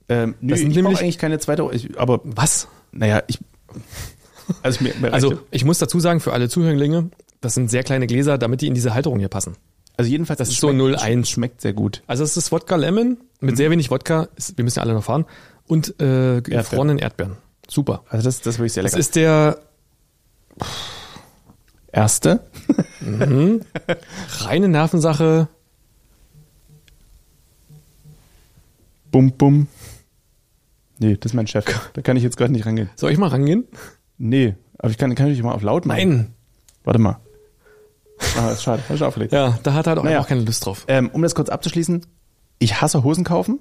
Ähm, 0.09 0.35
nö, 0.41 0.51
Das 0.51 0.59
sind 0.59 0.71
ich 0.71 0.75
nämlich- 0.75 0.99
eigentlich 0.99 1.17
keine 1.17 1.39
zweite, 1.39 1.67
ich, 1.71 1.97
aber 1.99 2.19
Was? 2.23 2.67
naja, 2.91 3.23
ich, 3.27 3.39
also 4.63 4.83
mir, 4.83 4.93
mir 4.99 5.13
Also 5.13 5.39
ich 5.51 5.63
muss 5.63 5.77
dazu 5.79 5.99
sagen, 5.99 6.19
für 6.19 6.33
alle 6.33 6.49
Zuhörlinge, 6.49 7.09
das 7.41 7.53
sind 7.53 7.69
sehr 7.71 7.83
kleine 7.83 8.05
Gläser, 8.07 8.37
damit 8.37 8.61
die 8.61 8.67
in 8.67 8.73
diese 8.73 8.93
Halterung 8.93 9.19
hier 9.19 9.29
passen. 9.29 9.55
also 9.97 10.09
jedenfalls, 10.11 10.39
das 10.39 10.49
es 10.49 10.55
ist 10.55 10.59
so 10.61 10.69
schmeckt- 10.69 10.99
0,1. 11.01 11.25
Schmeckt 11.25 11.61
sehr 11.61 11.73
gut. 11.73 12.01
Also 12.07 12.23
es 12.23 12.35
ist 12.35 12.51
Wodka 12.51 12.75
Lemon 12.75 13.17
mit 13.39 13.55
sehr 13.57 13.71
wenig 13.71 13.89
Wodka, 13.91 14.27
wir 14.55 14.63
müssen 14.65 14.79
ja 14.79 14.83
alle 14.83 14.93
noch 14.93 15.03
fahren, 15.05 15.25
und 15.67 16.01
äh, 16.01 16.41
gefrorenen 16.41 16.97
Erdbeeren. 16.97 17.37
Super. 17.69 18.03
Also 18.09 18.25
das, 18.25 18.41
das 18.41 18.57
wirklich 18.57 18.73
sehr 18.73 18.81
Das 18.83 18.93
lecker. 18.93 18.99
ist 18.99 19.15
der 19.15 19.59
erste. 21.91 22.41
reine 24.39 24.67
Nervensache. 24.67 25.47
Bum, 29.11 29.31
bum. 29.31 29.67
Nee, 30.99 31.17
das 31.17 31.31
ist 31.31 31.35
mein 31.35 31.47
Chef. 31.47 31.65
Da 31.93 32.01
kann 32.01 32.17
ich 32.17 32.23
jetzt 32.23 32.37
gerade 32.37 32.51
nicht 32.51 32.65
rangehen. 32.65 32.89
Soll 32.95 33.11
ich 33.11 33.17
mal 33.17 33.27
rangehen? 33.29 33.65
Nee, 34.17 34.55
aber 34.77 34.91
ich 34.91 34.97
kann, 34.97 35.13
kann 35.15 35.27
ich 35.27 35.41
mal 35.41 35.53
auf 35.53 35.63
laut 35.63 35.85
machen. 35.85 35.97
Nein. 35.97 36.33
Warte 36.83 36.99
mal. 36.99 37.19
Ah, 38.37 38.51
ist 38.51 38.63
schade. 38.63 38.83
Hab 38.87 38.95
ich 38.95 39.03
aufgelegt. 39.03 39.31
Ja, 39.31 39.57
da 39.63 39.73
hat 39.73 39.87
er 39.87 39.91
halt 39.91 39.99
auch 39.99 40.03
Naja. 40.03 40.23
keine 40.25 40.41
Lust 40.41 40.65
drauf. 40.65 40.83
Ähm, 40.87 41.09
um 41.11 41.21
das 41.21 41.35
kurz 41.35 41.49
abzuschließen, 41.49 42.05
ich 42.59 42.81
hasse 42.81 43.03
Hosen 43.03 43.23
kaufen, 43.23 43.59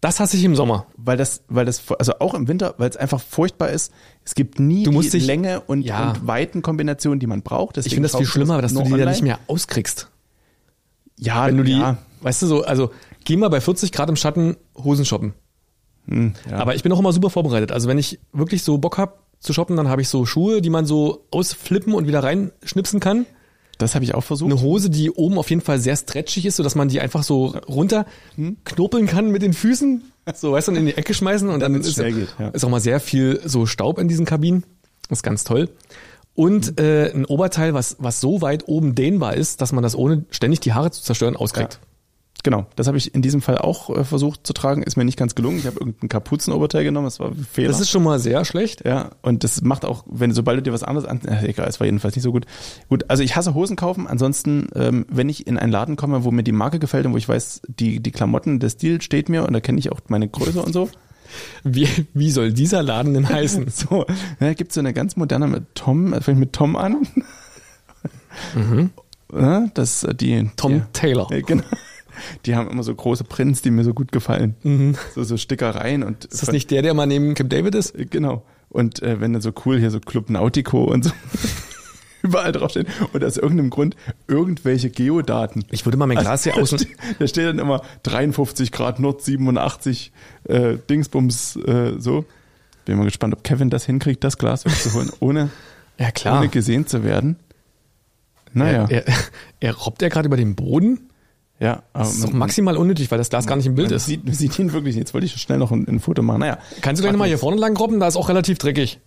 Das 0.00 0.20
hasse 0.20 0.36
ich 0.36 0.44
im 0.44 0.54
Sommer. 0.54 0.86
weil 0.96 1.16
das, 1.16 1.42
weil 1.48 1.64
das, 1.66 1.82
also 1.98 2.12
auch 2.20 2.34
im 2.34 2.46
Winter, 2.46 2.74
weil 2.78 2.88
es 2.88 2.96
einfach 2.96 3.20
furchtbar 3.20 3.70
ist. 3.70 3.92
Es 4.24 4.34
gibt 4.36 4.60
nie 4.60 4.84
Du 4.84 4.92
musst 4.92 5.12
die 5.12 5.18
dich- 5.18 5.26
Länge 5.26 5.60
und, 5.62 5.82
Ja. 5.82 6.10
und 6.10 6.26
Weitenkombination, 6.26 7.18
die 7.18 7.26
man 7.26 7.42
braucht. 7.42 7.76
Ich 7.78 7.88
finde 7.92 8.08
das 8.08 8.16
viel 8.16 8.26
schlimmer, 8.26 8.62
dass 8.62 8.72
du 8.74 8.82
die 8.82 8.90
dann 8.90 9.08
nicht 9.08 9.22
mehr 9.22 9.40
auskriegst. 9.48 10.08
Ja, 11.18 11.46
Wenn 11.46 11.56
du 11.56 11.64
die, 11.64 11.72
ja, 11.78 11.98
weißt 12.20 12.42
du 12.42 12.46
so, 12.46 12.64
also 12.64 12.92
geh 13.24 13.36
mal 13.36 13.48
bei 13.50 13.60
40 13.60 13.90
Grad 13.90 14.08
im 14.08 14.14
Schatten 14.16 14.56
Hosen 14.76 15.04
shoppen. 15.04 15.34
hm, 16.06 16.34
ja. 16.48 16.58
Aber 16.58 16.76
ich 16.76 16.82
bin 16.84 16.92
auch 16.92 16.98
immer 17.00 17.12
super 17.12 17.28
vorbereitet. 17.30 17.72
Also 17.72 17.88
wenn 17.88 17.98
ich 17.98 18.20
wirklich 18.32 18.62
so 18.62 18.78
Bock 18.78 18.98
hab 18.98 19.24
zu 19.40 19.52
shoppen, 19.52 19.76
dann 19.76 19.88
habe 19.88 20.00
ich 20.02 20.08
so 20.08 20.24
Schuhe, 20.26 20.62
die 20.62 20.70
man 20.70 20.86
so 20.86 21.26
ausflippen 21.32 21.92
und 21.92 22.06
wieder 22.06 22.22
reinschnipsen 22.22 23.00
kann. 23.00 23.26
Das 23.78 23.94
habe 23.94 24.04
ich 24.04 24.14
auch 24.14 24.22
versucht. 24.22 24.50
Eine 24.50 24.60
Hose, 24.60 24.90
die 24.90 25.10
oben 25.10 25.38
auf 25.38 25.50
jeden 25.50 25.62
Fall 25.62 25.78
sehr 25.78 25.96
stretchig 25.96 26.44
ist, 26.44 26.56
sodass 26.56 26.74
man 26.74 26.88
die 26.88 27.00
einfach 27.00 27.22
so 27.22 27.46
runter 27.68 28.06
knopeln 28.64 29.06
kann 29.06 29.30
mit 29.30 29.42
den 29.42 29.52
Füßen. 29.52 30.02
So, 30.34 30.52
weißt 30.52 30.68
du, 30.68 30.72
in 30.72 30.86
die 30.86 30.94
Ecke 30.96 31.14
schmeißen 31.14 31.48
und 31.48 31.60
dann 31.60 31.72
Damit's 31.72 31.88
ist, 31.88 31.94
schnell 31.94 32.12
geht, 32.12 32.28
ja. 32.38 32.48
ist 32.48 32.64
auch 32.64 32.68
mal 32.68 32.80
sehr 32.80 33.00
viel 33.00 33.40
so 33.44 33.64
Staub 33.64 33.98
in 33.98 34.08
diesen 34.08 34.26
Kabinen. 34.26 34.64
Das 35.08 35.20
ist 35.20 35.22
ganz 35.22 35.44
toll. 35.44 35.70
Und 36.34 36.78
äh, 36.78 37.10
ein 37.12 37.24
Oberteil, 37.24 37.72
was, 37.72 37.96
was 37.98 38.20
so 38.20 38.42
weit 38.42 38.68
oben 38.68 38.94
dehnbar 38.94 39.34
ist, 39.34 39.60
dass 39.60 39.72
man 39.72 39.82
das 39.82 39.96
ohne 39.96 40.24
ständig 40.30 40.60
die 40.60 40.72
Haare 40.72 40.90
zu 40.90 41.02
zerstören 41.02 41.34
auskriegt. 41.34 41.80
Genau, 42.48 42.64
das 42.76 42.86
habe 42.86 42.96
ich 42.96 43.14
in 43.14 43.20
diesem 43.20 43.42
Fall 43.42 43.58
auch 43.58 43.94
äh, 43.94 44.04
versucht 44.04 44.46
zu 44.46 44.54
tragen. 44.54 44.82
Ist 44.82 44.96
mir 44.96 45.04
nicht 45.04 45.18
ganz 45.18 45.34
gelungen. 45.34 45.58
Ich 45.58 45.66
habe 45.66 45.80
irgendein 45.80 46.08
Kapuzenoberteil 46.08 46.82
genommen. 46.82 47.04
Das 47.04 47.20
war 47.20 47.28
ein 47.28 47.46
Fehler. 47.52 47.68
Das 47.68 47.78
ist 47.78 47.90
schon 47.90 48.02
mal 48.02 48.18
sehr 48.18 48.46
schlecht. 48.46 48.86
ja, 48.86 49.10
und 49.20 49.44
das 49.44 49.60
macht 49.60 49.84
auch, 49.84 50.04
wenn 50.06 50.32
sobald 50.32 50.56
du 50.56 50.62
dir 50.62 50.72
was 50.72 50.82
anderes 50.82 51.06
an, 51.06 51.20
äh, 51.26 51.46
egal, 51.46 51.68
es 51.68 51.78
war 51.78 51.84
jedenfalls 51.84 52.16
nicht 52.16 52.22
so 52.22 52.32
gut. 52.32 52.46
Gut, 52.88 53.04
also 53.08 53.22
ich 53.22 53.36
hasse 53.36 53.52
Hosen 53.52 53.76
kaufen. 53.76 54.06
Ansonsten, 54.06 54.68
ähm, 54.74 55.04
wenn 55.10 55.28
ich 55.28 55.46
in 55.46 55.58
einen 55.58 55.70
Laden 55.70 55.96
komme, 55.96 56.24
wo 56.24 56.30
mir 56.30 56.42
die 56.42 56.52
Marke 56.52 56.78
gefällt 56.78 57.04
und 57.04 57.12
wo 57.12 57.18
ich 57.18 57.28
weiß, 57.28 57.60
die 57.68 58.00
die 58.00 58.12
Klamotten, 58.12 58.60
der 58.60 58.70
Stil 58.70 59.02
steht 59.02 59.28
mir 59.28 59.44
und 59.46 59.52
da 59.52 59.60
kenne 59.60 59.78
ich 59.78 59.92
auch 59.92 60.00
meine 60.08 60.26
Größe 60.26 60.62
und 60.62 60.72
so. 60.72 60.88
Wie, 61.64 61.86
wie 62.14 62.30
soll 62.30 62.54
dieser 62.54 62.82
Laden 62.82 63.12
denn 63.12 63.28
heißen? 63.28 63.66
So, 63.70 64.06
ja, 64.40 64.54
gibt 64.54 64.72
so 64.72 64.80
eine 64.80 64.94
ganz 64.94 65.16
moderne 65.16 65.48
mit 65.48 65.74
Tom, 65.74 66.14
äh, 66.14 66.22
fängt 66.22 66.40
mit 66.40 66.54
Tom 66.54 66.76
an. 66.76 67.06
Ja, 69.30 69.66
das 69.74 70.04
äh, 70.04 70.14
die 70.14 70.42
Mhm. 70.44 70.52
Tom 70.56 70.72
die, 70.72 70.82
Taylor. 70.94 71.26
Ja, 71.30 71.40
genau. 71.42 71.64
Die 72.46 72.54
haben 72.56 72.68
immer 72.70 72.82
so 72.82 72.94
große 72.94 73.24
Prints, 73.24 73.62
die 73.62 73.70
mir 73.70 73.84
so 73.84 73.94
gut 73.94 74.12
gefallen. 74.12 74.96
So, 75.14 75.22
so 75.22 75.36
Stickereien 75.36 76.02
und 76.02 76.24
Ist 76.26 76.42
das 76.42 76.52
nicht 76.52 76.70
der, 76.70 76.82
der 76.82 76.94
mal 76.94 77.06
neben 77.06 77.34
Camp 77.34 77.50
David 77.50 77.74
ist? 77.74 77.94
Genau. 78.10 78.44
Und 78.68 79.02
äh, 79.02 79.20
wenn 79.20 79.32
dann 79.32 79.42
so 79.42 79.52
cool 79.64 79.78
hier 79.78 79.90
so 79.90 79.98
Club 80.00 80.28
Nautico 80.30 80.84
und 80.84 81.04
so 81.06 81.10
überall 82.22 82.52
draufstehen 82.52 82.86
und 83.12 83.24
aus 83.24 83.36
irgendeinem 83.36 83.70
Grund 83.70 83.96
irgendwelche 84.26 84.90
Geodaten. 84.90 85.64
Ich 85.70 85.86
würde 85.86 85.96
mal 85.96 86.06
mein 86.06 86.18
Glas 86.18 86.44
hier 86.44 86.52
da, 86.56 86.60
außen. 86.60 86.78
steht, 86.80 86.96
da 87.18 87.26
steht 87.28 87.46
dann 87.46 87.58
immer 87.58 87.82
53 88.02 88.72
Grad 88.72 88.98
Nord 89.00 89.22
87 89.22 90.12
äh, 90.44 90.76
Dingsbums 90.90 91.56
äh, 91.56 91.92
so. 91.98 92.24
Bin 92.84 92.96
mal 92.98 93.04
gespannt, 93.04 93.34
ob 93.34 93.44
Kevin 93.44 93.70
das 93.70 93.84
hinkriegt, 93.84 94.24
das 94.24 94.38
Glas 94.38 94.64
wegzuholen, 94.64 95.10
ohne, 95.20 95.50
Ja, 95.98 96.10
klar. 96.10 96.38
ohne 96.40 96.48
gesehen 96.48 96.86
zu 96.86 97.04
werden. 97.04 97.36
Naja, 98.52 98.86
Er, 98.88 99.06
er, 99.06 99.14
er 99.60 99.74
robbt 99.74 100.02
er 100.02 100.08
gerade 100.08 100.26
über 100.26 100.36
den 100.38 100.54
Boden? 100.54 101.07
Ja. 101.60 101.82
Das 101.92 102.14
ist 102.14 102.24
doch 102.24 102.32
maximal 102.32 102.76
unnötig, 102.76 103.10
weil 103.10 103.18
das 103.18 103.30
Glas 103.30 103.46
gar 103.46 103.56
nicht 103.56 103.66
im 103.66 103.74
Bild 103.74 103.90
ist. 103.90 104.06
Sieht, 104.06 104.24
man 104.24 104.34
sieht 104.34 104.58
ihn 104.58 104.72
wirklich 104.72 104.94
nicht. 104.94 105.02
Jetzt 105.02 105.14
wollte 105.14 105.26
ich 105.26 105.34
schnell 105.34 105.58
noch 105.58 105.72
ein, 105.72 105.86
ein 105.88 106.00
Foto 106.00 106.22
machen. 106.22 106.40
Naja. 106.40 106.58
Kannst 106.80 107.00
du 107.00 107.02
gleich 107.02 107.12
nochmal 107.12 107.28
hier 107.28 107.38
vorne 107.38 107.58
lang 107.58 107.76
robben? 107.76 108.00
Da 108.00 108.06
ist 108.06 108.16
auch 108.16 108.28
relativ 108.28 108.58
dreckig. 108.58 109.00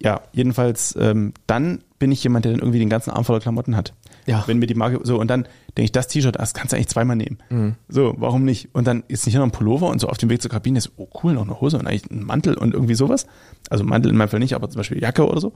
Ja, 0.00 0.22
jedenfalls, 0.32 0.96
ähm, 0.98 1.32
dann 1.46 1.84
bin 1.98 2.10
ich 2.10 2.22
jemand, 2.24 2.44
der 2.44 2.52
dann 2.52 2.60
irgendwie 2.60 2.80
den 2.80 2.88
ganzen 2.88 3.10
Arm 3.10 3.24
voller 3.24 3.38
Klamotten 3.38 3.76
hat. 3.76 3.94
Ja. 4.26 4.42
Wenn 4.46 4.58
mir 4.58 4.66
die 4.66 4.74
Marke, 4.74 5.00
so, 5.04 5.18
und 5.20 5.28
dann 5.28 5.44
denke 5.76 5.84
ich, 5.84 5.92
das 5.92 6.08
T-Shirt, 6.08 6.36
das 6.36 6.54
kannst 6.54 6.72
du 6.72 6.76
eigentlich 6.76 6.88
zweimal 6.88 7.16
nehmen. 7.16 7.38
Mhm. 7.50 7.74
So, 7.88 8.14
warum 8.18 8.44
nicht? 8.44 8.74
Und 8.74 8.86
dann 8.86 9.04
ist 9.08 9.24
hier 9.24 9.38
noch 9.38 9.46
ein 9.46 9.52
Pullover 9.52 9.88
und 9.88 10.00
so 10.00 10.08
auf 10.08 10.18
dem 10.18 10.28
Weg 10.28 10.42
zur 10.42 10.50
Kabine 10.50 10.78
ist, 10.78 10.92
oh 10.96 11.08
cool, 11.22 11.34
noch 11.34 11.42
eine 11.42 11.60
Hose 11.60 11.78
und 11.78 11.86
eigentlich 11.86 12.10
ein 12.10 12.24
Mantel 12.24 12.54
und 12.54 12.74
irgendwie 12.74 12.94
sowas. 12.94 13.26
Also 13.70 13.84
Mantel 13.84 14.10
in 14.10 14.16
meinem 14.16 14.28
Fall 14.28 14.40
nicht, 14.40 14.54
aber 14.54 14.68
zum 14.68 14.80
Beispiel 14.80 15.00
Jacke 15.00 15.26
oder 15.26 15.40
so. 15.40 15.52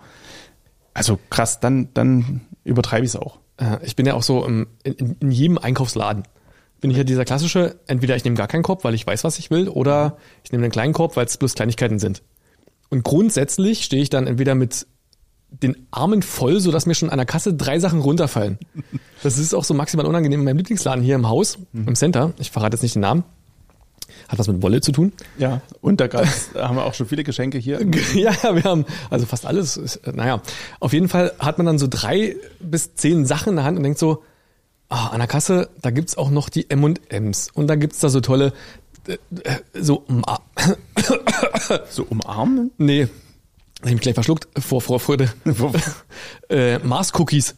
Also 0.94 1.18
krass, 1.30 1.60
dann, 1.60 1.88
dann 1.94 2.42
übertreibe 2.64 3.04
ich 3.04 3.10
es 3.10 3.16
auch. 3.16 3.38
Äh, 3.58 3.78
Ich 3.84 3.96
bin 3.96 4.06
ja 4.06 4.14
auch 4.14 4.22
so 4.22 4.44
im, 4.44 4.66
in, 4.84 5.16
in 5.20 5.30
jedem 5.30 5.58
Einkaufsladen. 5.58 6.24
Bin 6.80 6.90
ich 6.90 6.96
ja 6.96 7.04
dieser 7.04 7.24
klassische, 7.24 7.76
entweder 7.86 8.16
ich 8.16 8.24
nehme 8.24 8.36
gar 8.36 8.48
keinen 8.48 8.62
Korb, 8.62 8.84
weil 8.84 8.94
ich 8.94 9.06
weiß, 9.06 9.24
was 9.24 9.38
ich 9.38 9.50
will, 9.50 9.68
oder 9.68 10.18
ich 10.44 10.52
nehme 10.52 10.64
einen 10.64 10.72
kleinen 10.72 10.92
Korb, 10.92 11.16
weil 11.16 11.26
es 11.26 11.36
bloß 11.38 11.54
Kleinigkeiten 11.54 11.98
sind. 11.98 12.22
Und 12.90 13.02
grundsätzlich 13.02 13.82
stehe 13.84 14.02
ich 14.02 14.10
dann 14.10 14.26
entweder 14.26 14.54
mit 14.54 14.86
den 15.48 15.86
Armen 15.90 16.22
voll, 16.22 16.60
sodass 16.60 16.86
mir 16.86 16.94
schon 16.94 17.08
an 17.08 17.16
der 17.18 17.26
Kasse 17.26 17.54
drei 17.54 17.78
Sachen 17.78 18.00
runterfallen. 18.00 18.58
Das 19.22 19.38
ist 19.38 19.54
auch 19.54 19.64
so 19.64 19.74
maximal 19.74 20.04
unangenehm 20.06 20.40
in 20.40 20.44
meinem 20.44 20.58
Lieblingsladen 20.58 21.02
hier 21.02 21.14
im 21.14 21.28
Haus, 21.28 21.58
im 21.72 21.94
Center. 21.94 22.32
Ich 22.38 22.50
verrate 22.50 22.74
jetzt 22.74 22.82
nicht 22.82 22.94
den 22.94 23.02
Namen. 23.02 23.24
Hat 24.28 24.38
was 24.38 24.48
mit 24.48 24.62
Wolle 24.62 24.80
zu 24.80 24.92
tun. 24.92 25.12
Ja, 25.38 25.60
und 25.80 26.00
da 26.00 26.08
gab's, 26.08 26.50
haben 26.54 26.76
wir 26.76 26.84
auch 26.84 26.94
schon 26.94 27.06
viele 27.06 27.22
Geschenke 27.24 27.58
hier. 27.58 27.80
ja, 28.14 28.32
wir 28.54 28.64
haben 28.64 28.84
also 29.10 29.26
fast 29.26 29.46
alles. 29.46 29.76
Ist, 29.76 30.06
naja, 30.06 30.42
auf 30.80 30.92
jeden 30.92 31.08
Fall 31.08 31.32
hat 31.38 31.58
man 31.58 31.66
dann 31.66 31.78
so 31.78 31.86
drei 31.88 32.36
bis 32.60 32.94
zehn 32.94 33.26
Sachen 33.26 33.50
in 33.50 33.56
der 33.56 33.64
Hand 33.64 33.76
und 33.76 33.84
denkt 33.84 33.98
so, 33.98 34.22
ah, 34.88 35.08
an 35.08 35.18
der 35.18 35.28
Kasse, 35.28 35.68
da 35.80 35.90
gibt's 35.90 36.18
auch 36.18 36.30
noch 36.30 36.48
die 36.48 36.68
M&M's 36.70 37.50
und 37.52 37.68
da 37.68 37.76
gibt's 37.76 38.00
da 38.00 38.08
so 38.08 38.20
tolle, 38.20 38.52
äh, 39.06 39.12
äh, 39.12 39.58
so, 39.74 40.04
ah, 40.26 40.38
So 41.90 42.04
umarmen? 42.04 42.72
nee, 42.78 43.08
hab 43.80 43.86
ich 43.86 43.92
mich 43.92 44.00
gleich 44.00 44.14
verschluckt 44.14 44.48
vor 44.58 44.80
Vorfreude. 44.80 45.32
äh, 46.48 46.78
Mars-Cookies. 46.78 47.56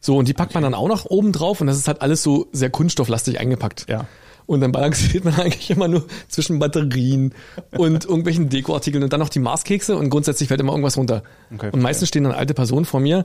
So, 0.00 0.16
und 0.16 0.26
die 0.26 0.32
packt 0.32 0.54
man 0.54 0.64
dann 0.64 0.74
auch 0.74 0.88
noch 0.88 1.04
oben 1.04 1.30
drauf 1.30 1.60
und 1.60 1.68
das 1.68 1.76
ist 1.76 1.86
halt 1.86 2.02
alles 2.02 2.22
so 2.22 2.48
sehr 2.52 2.70
kunststofflastig 2.70 3.38
eingepackt. 3.38 3.86
Ja. 3.88 4.06
Und 4.46 4.60
dann 4.60 4.72
balanciert 4.72 5.24
man 5.26 5.34
eigentlich 5.34 5.70
immer 5.70 5.88
nur 5.88 6.06
zwischen 6.28 6.58
Batterien 6.58 7.34
und 7.72 8.04
irgendwelchen 8.08 8.48
Dekoartikeln 8.48 9.02
und 9.04 9.12
dann 9.12 9.20
noch 9.20 9.28
die 9.28 9.38
Marskekse 9.38 9.96
und 9.96 10.10
grundsätzlich 10.10 10.48
fällt 10.48 10.60
immer 10.60 10.72
irgendwas 10.72 10.96
runter. 10.96 11.22
Okay, 11.54 11.70
und 11.72 11.80
meistens 11.80 12.08
stehen 12.08 12.24
dann 12.24 12.32
alte 12.32 12.54
Personen 12.54 12.84
vor 12.84 13.00
mir, 13.00 13.24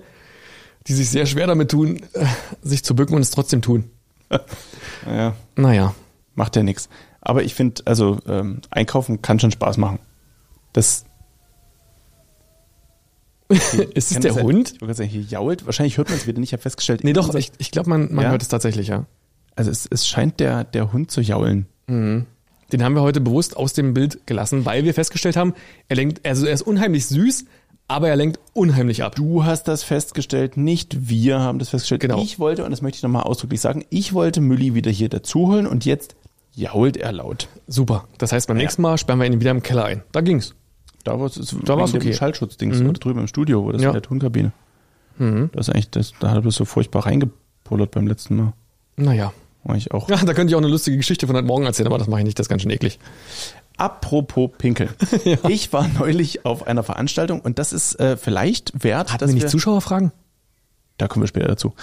die 0.88 0.94
sich 0.94 1.10
sehr 1.10 1.26
schwer 1.26 1.48
damit 1.48 1.72
tun, 1.72 1.98
äh, 2.14 2.26
sich 2.62 2.84
zu 2.84 2.96
bücken 2.96 3.16
und 3.16 3.22
es 3.22 3.32
trotzdem 3.32 3.62
tun. 3.62 3.90
Ja, 5.06 5.36
Naja. 5.56 5.96
macht 6.36 6.56
ja 6.56 6.64
nichts. 6.64 6.90
Aber 7.22 7.44
ich 7.44 7.54
finde, 7.56 7.82
also 7.86 8.20
ähm, 8.28 8.62
einkaufen 8.70 9.22
kann 9.22 9.40
schon 9.40 9.52
Spaß 9.52 9.78
machen. 9.78 10.00
Das 10.74 11.04
Ist 13.50 13.74
es 13.96 14.10
der 14.10 14.20
das 14.22 14.36
ja- 14.36 14.44
Hund? 14.44 14.74
Ich 14.76 14.82
wollte 14.82 14.94
sagen, 14.96 15.10
hier 15.10 15.22
jault. 15.22 15.66
Wahrscheinlich 15.66 15.98
hört 15.98 16.10
man 16.10 16.18
es 16.18 16.28
wieder 16.28 16.40
nicht. 16.40 16.50
Ich 16.50 16.54
habe 16.54 16.62
festgestellt. 16.62 17.04
Nee, 17.04 17.14
doch, 17.14 17.34
ich, 17.36 17.52
ich 17.58 17.72
glaube, 17.72 17.90
man, 17.90 18.14
man 18.14 18.26
Ja? 18.26 18.32
hört 18.32 18.42
es 18.42 18.50
tatsächlich, 18.50 18.88
ja. 18.90 19.06
Also 19.58 19.72
es, 19.72 19.86
es 19.92 20.08
scheint 20.08 20.40
der, 20.40 20.64
der 20.64 20.94
Hund 20.94 21.12
zu 21.12 21.20
jaulen. 21.20 21.66
Den 21.90 22.84
haben 22.84 22.94
wir 22.96 23.02
heute 23.02 23.20
bewusst 23.22 23.56
aus 23.58 23.74
dem 23.74 23.94
Bild 23.94 24.26
gelassen, 24.28 24.66
weil 24.66 24.84
wir 24.86 24.94
festgestellt 24.94 25.36
haben, 25.38 25.54
er 25.90 25.96
lenkt, 25.96 26.26
also 26.26 26.46
er 26.46 26.54
ist 26.54 26.62
unheimlich 26.62 27.06
süß, 27.08 27.46
aber 27.88 28.10
er 28.10 28.16
lenkt 28.18 28.40
unheimlich 28.54 29.04
ab. 29.04 29.16
Du 29.16 29.46
hast 29.46 29.68
das 29.70 29.84
festgestellt, 29.84 30.58
nicht 30.58 31.10
wir 31.10 31.40
haben 31.40 31.60
das 31.60 31.70
festgestellt. 31.70 32.02
Genau. 32.02 32.22
Ich 32.22 32.40
wollte, 32.40 32.66
und 32.66 32.72
das 32.72 32.82
möchte 32.82 32.98
ich 32.98 33.04
nochmal 33.04 33.24
ausdrücklich 33.24 33.62
sagen, 33.62 33.86
ich 33.90 34.14
wollte 34.14 34.42
Mülli 34.42 34.74
wieder 34.74 34.92
hier 34.92 35.08
dazuholen 35.10 35.66
und 35.66 35.86
jetzt 35.86 36.16
jault 36.54 36.98
er 36.98 37.14
laut. 37.14 37.48
Super. 37.68 38.08
Das 38.18 38.34
heißt, 38.34 38.48
beim 38.48 38.58
nächsten 38.58 38.82
Mal 38.82 38.98
sperren 38.98 39.20
wir 39.20 39.26
ihn 39.28 39.40
wieder 39.40 39.52
im 39.52 39.64
Keller 39.64 39.86
ein. 39.86 40.04
Da 40.12 40.20
ging's. 40.22 40.54
Da 41.06 41.18
war 41.20 41.28
es 41.28 41.56
Da 41.64 41.78
war's 41.78 41.94
okay. 41.94 42.14
Schallschutzdings 42.14 42.82
oder 42.82 42.94
drüben 42.94 43.22
im 43.22 43.28
Studio, 43.28 43.64
wo 43.64 43.72
das 43.72 43.82
Ja. 43.82 43.90
in 43.90 43.94
der 43.94 44.02
Tonkabine. 44.02 44.52
Das 45.18 45.70
ist 45.70 45.74
eigentlich, 45.74 45.90
das, 45.90 46.14
da 46.20 46.30
hat 46.30 46.36
er 46.36 46.42
bloß 46.42 46.56
so 46.56 46.66
furchtbar 46.66 47.06
reingepullert 47.06 47.92
beim 47.92 48.06
letzten 48.08 48.36
Mal. 48.36 48.54
Naja. 48.98 49.32
Ich 49.76 49.92
auch. 49.92 50.10
Ja, 50.10 50.18
da 50.18 50.34
könnte 50.34 50.52
ich 50.52 50.56
auch 50.56 50.62
eine 50.62 50.70
lustige 50.70 50.98
Geschichte 50.98 51.28
von 51.28 51.36
heute 51.36 51.46
Morgen 51.46 51.66
erzählen, 51.66 51.88
aber 51.88 51.98
das 51.98 52.08
mache 52.08 52.22
ich 52.22 52.26
nicht, 52.26 52.40
das 52.40 52.46
ist 52.46 52.50
ganz 52.50 52.62
schön 52.62 52.72
eklig. 52.72 53.00
Apropos 53.78 54.52
Pinkeln. 54.58 54.90
Ich 55.50 55.72
war 55.74 55.88
neulich 55.88 56.46
auf 56.46 56.66
einer 56.68 56.84
Veranstaltung 56.84 57.42
und 57.42 57.60
das 57.60 57.74
ist 57.74 58.00
äh, 58.00 58.18
vielleicht 58.18 58.84
wert, 58.84 59.14
Hatten 59.14 59.28
wir 59.28 59.34
nicht 59.34 59.44
wir, 59.44 59.50
Zuschauerfragen? 59.50 60.12
da 60.98 61.08
kommen 61.08 61.24
wir 61.24 61.28
später 61.28 61.48
dazu. 61.48 61.74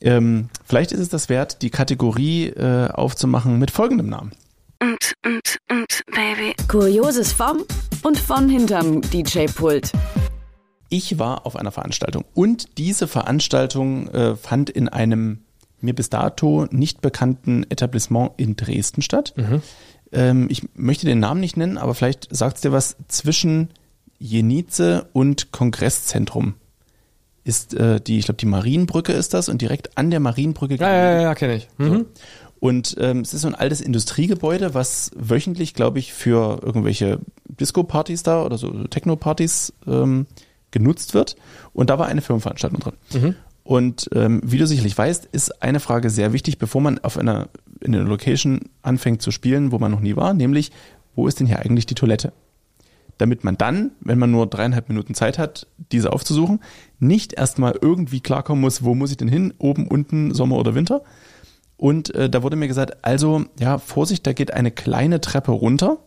Ähm, 0.00 0.48
vielleicht 0.64 0.92
ist 0.92 1.00
es 1.00 1.08
das 1.08 1.28
wert, 1.28 1.62
die 1.62 1.70
Kategorie 1.70 2.48
äh, 2.48 2.88
aufzumachen 2.90 3.58
mit 3.58 3.70
folgendem 3.70 4.08
Namen. 4.08 4.32
Und, 4.80 5.14
und, 5.24 5.58
und, 5.70 6.02
Baby. 6.14 6.54
Kurioses 6.68 7.32
vom 7.32 7.64
und 8.02 8.18
von 8.18 8.48
hinterm 8.48 9.00
DJ-Pult. 9.00 9.92
Ich 10.88 11.18
war 11.18 11.46
auf 11.46 11.56
einer 11.56 11.72
Veranstaltung 11.72 12.24
und 12.34 12.78
diese 12.78 13.08
Veranstaltung 13.08 14.08
äh, 14.08 14.36
fand 14.36 14.70
in 14.70 14.88
einem 14.88 15.44
mir 15.80 15.94
bis 15.94 16.10
dato 16.10 16.66
nicht 16.70 17.00
bekannten 17.00 17.64
Etablissement 17.70 18.32
in 18.36 18.56
Dresden 18.56 19.02
statt. 19.02 19.34
Ähm, 20.12 20.46
ich 20.50 20.62
möchte 20.74 21.06
den 21.06 21.20
Namen 21.20 21.40
nicht 21.40 21.56
nennen, 21.56 21.78
aber 21.78 21.94
vielleicht 21.94 22.28
sagt 22.34 22.56
es 22.56 22.62
dir 22.62 22.72
was 22.72 22.96
zwischen 23.08 23.70
Jenice 24.18 25.06
und 25.12 25.52
Kongresszentrum. 25.52 26.54
Ist 27.44 27.74
äh, 27.74 28.00
die, 28.00 28.18
ich 28.18 28.26
glaube, 28.26 28.38
die 28.38 28.46
Marienbrücke 28.46 29.12
ist 29.12 29.32
das 29.32 29.48
und 29.48 29.62
direkt 29.62 29.96
an 29.96 30.10
der 30.10 30.20
Marienbrücke 30.20 30.76
Ja, 30.76 30.90
ja, 30.90 31.12
ja, 31.12 31.20
ja 31.22 31.34
kenne 31.34 31.56
ich. 31.56 31.68
Mhm. 31.78 32.06
und 32.60 32.96
ähm, 32.98 33.20
es 33.20 33.32
ist 33.32 33.42
so 33.42 33.48
ein 33.48 33.54
altes 33.54 33.80
Industriegebäude, 33.80 34.74
was 34.74 35.12
wöchentlich, 35.16 35.74
glaube 35.74 35.98
ich, 35.98 36.12
für 36.12 36.60
irgendwelche 36.62 37.20
Disco-Partys 37.46 38.22
da 38.22 38.42
oder 38.42 38.58
so 38.58 38.70
Techno-Partys 38.88 39.72
ähm, 39.86 40.26
genutzt 40.70 41.14
wird. 41.14 41.36
Und 41.72 41.88
da 41.90 41.98
war 41.98 42.06
eine 42.06 42.20
Firmenveranstaltung 42.20 42.80
drin. 42.80 42.94
Und 43.68 44.08
ähm, 44.14 44.40
wie 44.42 44.56
du 44.56 44.66
sicherlich 44.66 44.96
weißt, 44.96 45.26
ist 45.26 45.62
eine 45.62 45.78
Frage 45.78 46.08
sehr 46.08 46.32
wichtig, 46.32 46.56
bevor 46.56 46.80
man 46.80 46.98
auf 47.00 47.18
einer 47.18 47.50
in 47.82 47.94
einer 47.94 48.08
Location 48.08 48.60
anfängt 48.80 49.20
zu 49.20 49.30
spielen, 49.30 49.72
wo 49.72 49.78
man 49.78 49.90
noch 49.90 50.00
nie 50.00 50.16
war, 50.16 50.32
nämlich 50.32 50.72
wo 51.14 51.28
ist 51.28 51.38
denn 51.38 51.46
hier 51.46 51.58
eigentlich 51.58 51.84
die 51.84 51.94
Toilette? 51.94 52.32
Damit 53.18 53.44
man 53.44 53.58
dann, 53.58 53.90
wenn 54.00 54.18
man 54.18 54.30
nur 54.30 54.46
dreieinhalb 54.46 54.88
Minuten 54.88 55.12
Zeit 55.12 55.36
hat, 55.36 55.66
diese 55.92 56.14
aufzusuchen, 56.14 56.60
nicht 56.98 57.34
erstmal 57.34 57.78
irgendwie 57.78 58.20
klarkommen 58.20 58.62
muss, 58.62 58.84
wo 58.84 58.94
muss 58.94 59.10
ich 59.10 59.18
denn 59.18 59.28
hin, 59.28 59.52
oben, 59.58 59.86
unten, 59.86 60.32
Sommer 60.32 60.56
oder 60.56 60.74
Winter, 60.74 61.02
und 61.76 62.14
äh, 62.14 62.30
da 62.30 62.42
wurde 62.42 62.56
mir 62.56 62.68
gesagt, 62.68 63.04
also, 63.04 63.44
ja, 63.60 63.76
Vorsicht, 63.76 64.26
da 64.26 64.32
geht 64.32 64.54
eine 64.54 64.70
kleine 64.70 65.20
Treppe 65.20 65.52
runter. 65.52 65.98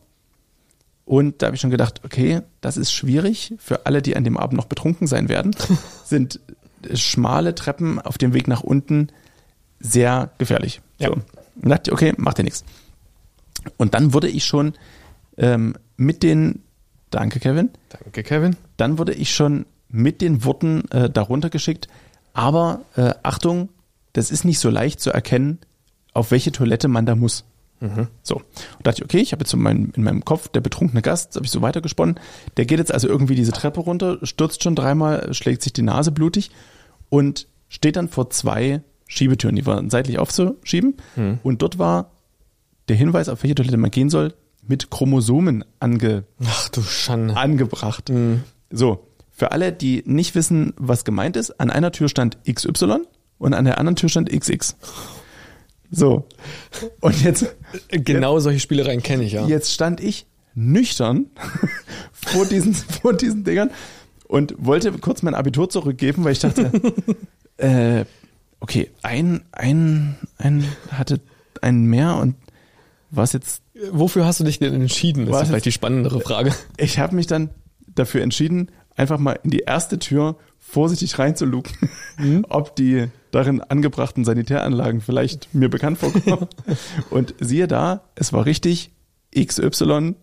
Und 1.06 1.42
da 1.42 1.46
habe 1.46 1.56
ich 1.56 1.62
schon 1.62 1.70
gedacht, 1.70 2.02
okay, 2.04 2.42
das 2.60 2.76
ist 2.76 2.92
schwierig 2.92 3.54
für 3.60 3.86
alle, 3.86 4.02
die 4.02 4.16
an 4.18 4.24
dem 4.24 4.36
Abend 4.36 4.58
noch 4.58 4.66
betrunken 4.66 5.06
sein 5.06 5.30
werden. 5.30 5.56
sind 6.04 6.40
schmale 6.94 7.56
Treppen 7.56 8.00
auf 8.00 8.18
dem 8.18 8.34
Weg 8.34 8.48
nach 8.48 8.62
unten 8.62 9.08
sehr 9.80 10.32
gefährlich. 10.38 10.82
Ja. 11.00 11.08
So. 11.10 11.14
Und 11.62 11.70
dachte, 11.70 11.90
ich, 11.90 11.94
okay, 11.94 12.14
macht 12.18 12.38
dir 12.38 12.44
nichts. 12.44 12.64
Und 13.78 13.94
dann 13.94 14.14
wurde 14.14 14.30
ich 14.30 14.46
schon 14.46 14.74
ähm, 15.38 15.76
mit 15.98 16.24
den, 16.24 16.64
danke 17.10 17.40
Kevin, 17.40 17.70
Danke, 17.90 18.24
Kevin. 18.24 18.56
dann 18.78 18.98
wurde 18.98 19.14
ich 19.14 19.34
schon 19.34 19.66
mit 19.90 20.22
den 20.22 20.44
Worten 20.46 20.90
äh, 20.92 21.10
darunter 21.10 21.50
geschickt. 21.50 21.88
Aber 22.34 22.82
äh, 22.96 23.14
Achtung, 23.24 23.70
das 24.14 24.32
ist 24.32 24.46
nicht 24.46 24.60
so 24.60 24.70
leicht 24.70 25.00
zu 25.02 25.12
erkennen, 25.12 25.60
auf 26.14 26.32
welche 26.32 26.52
Toilette 26.52 26.88
man 26.88 27.06
da 27.06 27.16
muss. 27.16 27.44
So. 28.24 28.36
Und 28.36 28.46
dachte 28.88 29.00
ich, 29.00 29.04
okay, 29.06 29.18
ich 29.20 29.32
habe 29.32 29.42
jetzt 29.42 29.50
so 29.52 29.58
mein, 29.58 29.92
in 29.96 30.04
meinem 30.04 30.24
Kopf 30.24 30.48
der 30.50 30.62
betrunkene 30.62 31.02
Gast, 31.02 31.36
habe 31.36 31.46
ich 31.46 31.52
so 31.52 31.62
weitergesponnen. 31.62 32.20
Der 32.58 32.66
geht 32.66 32.78
jetzt 32.80 32.94
also 32.94 33.08
irgendwie 33.08 33.36
diese 33.36 33.52
Treppe 33.52 33.80
runter, 33.80 34.20
stürzt 34.24 34.62
schon 34.64 34.76
dreimal, 34.76 35.34
schlägt 35.34 35.62
sich 35.64 35.74
die 35.74 35.82
Nase 35.82 36.12
blutig 36.12 36.52
und 37.10 37.48
steht 37.70 37.96
dann 37.96 38.08
vor 38.08 38.30
zwei 38.30 38.82
Schiebetüren, 39.08 39.56
die 39.56 39.66
waren 39.66 39.90
seitlich 39.90 40.20
aufzuschieben. 40.20 40.96
Und 41.44 41.62
dort 41.62 41.80
war 41.80 42.12
der 42.88 42.96
Hinweis, 42.96 43.30
auf 43.30 43.44
welche 43.44 43.56
Toilette 43.56 43.78
man 43.78 43.92
gehen 43.92 44.10
soll, 44.10 44.34
mit 44.68 44.90
Chromosomen 44.92 45.66
ange, 45.80 46.24
Ach 46.46 46.70
du 46.70 46.82
Schande. 46.84 47.36
angebracht. 47.36 48.12
So, 48.70 49.08
für 49.32 49.52
alle, 49.52 49.74
die 49.74 50.04
nicht 50.06 50.36
wissen, 50.36 50.74
was 50.78 51.04
gemeint 51.04 51.36
ist, 51.36 51.60
an 51.60 51.72
einer 51.72 51.92
Tür 51.92 52.10
stand 52.10 52.38
XY 52.48 53.00
und 53.40 53.54
an 53.56 53.66
der 53.66 53.80
anderen 53.80 53.96
Tür 53.96 54.08
stand 54.10 54.30
XX. 54.30 54.76
So. 55.92 56.26
Und 57.02 57.22
jetzt, 57.24 57.54
Genau 57.90 58.40
solche 58.40 58.60
Spielereien 58.60 59.04
kenne 59.04 59.24
ich, 59.24 59.34
ja. 59.34 59.46
jetzt 59.46 59.72
stand 59.72 60.00
ich 60.00 60.26
nüchtern 60.56 61.28
vor 62.12 62.46
diesen, 62.46 62.74
vor 62.74 63.14
diesen 63.14 63.44
Dingern 63.44 63.72
und 64.28 64.56
wollte 64.58 64.92
kurz 64.94 65.22
mein 65.22 65.36
Abitur 65.36 65.70
zurückgeben, 65.70 66.24
weil 66.24 66.32
ich 66.32 66.40
dachte, 66.40 66.72
äh, 67.58 68.06
okay, 68.60 68.90
ein, 69.02 69.42
ein, 69.52 70.18
ein 70.38 70.66
hatte 70.92 71.20
ein 71.62 71.84
mehr 71.84 72.16
und 72.16 72.36
was 73.12 73.34
jetzt 73.34 73.62
Wofür 73.92 74.26
hast 74.26 74.40
du 74.40 74.44
dich 74.44 74.60
denn 74.60 74.74
entschieden? 74.74 75.26
Das 75.26 75.44
ist 75.44 75.48
vielleicht 75.48 75.66
die 75.66 75.72
spannendere 75.72 76.20
Frage. 76.22 76.54
ich 76.78 77.00
habe 77.00 77.16
mich 77.16 77.28
dann 77.28 77.50
dafür 77.88 78.22
entschieden, 78.22 78.70
einfach 78.96 79.18
mal 79.18 79.40
in 79.44 79.50
die 79.50 79.60
erste 79.60 79.98
Tür 79.98 80.38
vorsichtig 80.60 81.18
reinzuluken, 81.18 81.90
ob 82.50 82.76
die 82.76 83.08
darin 83.32 83.62
angebrachten 83.62 84.26
Sanitäranlagen 84.26 85.02
vielleicht 85.02 85.54
mir 85.54 85.70
bekannt 85.70 85.98
vorkommen. 85.98 86.48
Und 87.10 87.34
siehe 87.40 87.68
da, 87.68 88.04
es 88.16 88.34
war 88.34 88.46
richtig, 88.46 88.92
XY 89.38 90.16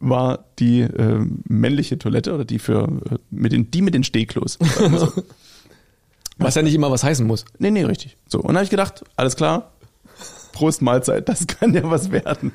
war 0.00 0.44
die 0.58 0.80
äh, 0.80 1.24
männliche 1.44 1.98
Toilette 1.98 2.34
oder 2.34 2.44
die 2.44 2.58
für 2.58 2.84
äh, 3.10 3.18
mit 3.30 3.52
den 3.52 3.70
die 3.70 3.82
mit 3.82 3.94
den 3.94 4.04
Stehklos. 4.04 4.58
so. 4.96 5.12
Was 6.38 6.54
ja 6.54 6.62
nicht 6.62 6.74
immer 6.74 6.92
was 6.92 7.02
heißen 7.02 7.26
muss. 7.26 7.44
nee, 7.58 7.72
nee, 7.72 7.82
richtig. 7.82 8.16
So, 8.28 8.38
und 8.38 8.46
dann 8.46 8.56
habe 8.58 8.64
ich 8.64 8.70
gedacht, 8.70 9.02
alles 9.16 9.34
klar, 9.34 9.72
Prost 10.52 10.82
Mahlzeit, 10.82 11.28
das 11.28 11.48
kann 11.48 11.74
ja 11.74 11.90
was 11.90 12.12
werden. 12.12 12.52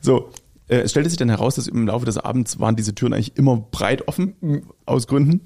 So, 0.00 0.30
äh, 0.68 0.78
es 0.78 0.90
stellte 0.90 1.10
sich 1.10 1.18
dann 1.18 1.28
heraus, 1.28 1.56
dass 1.56 1.68
im 1.68 1.86
Laufe 1.86 2.06
des 2.06 2.16
Abends 2.18 2.58
waren 2.60 2.76
diese 2.76 2.94
Türen 2.94 3.12
eigentlich 3.12 3.36
immer 3.36 3.56
breit 3.56 4.08
offen, 4.08 4.66
aus 4.86 5.06
Gründen. 5.06 5.42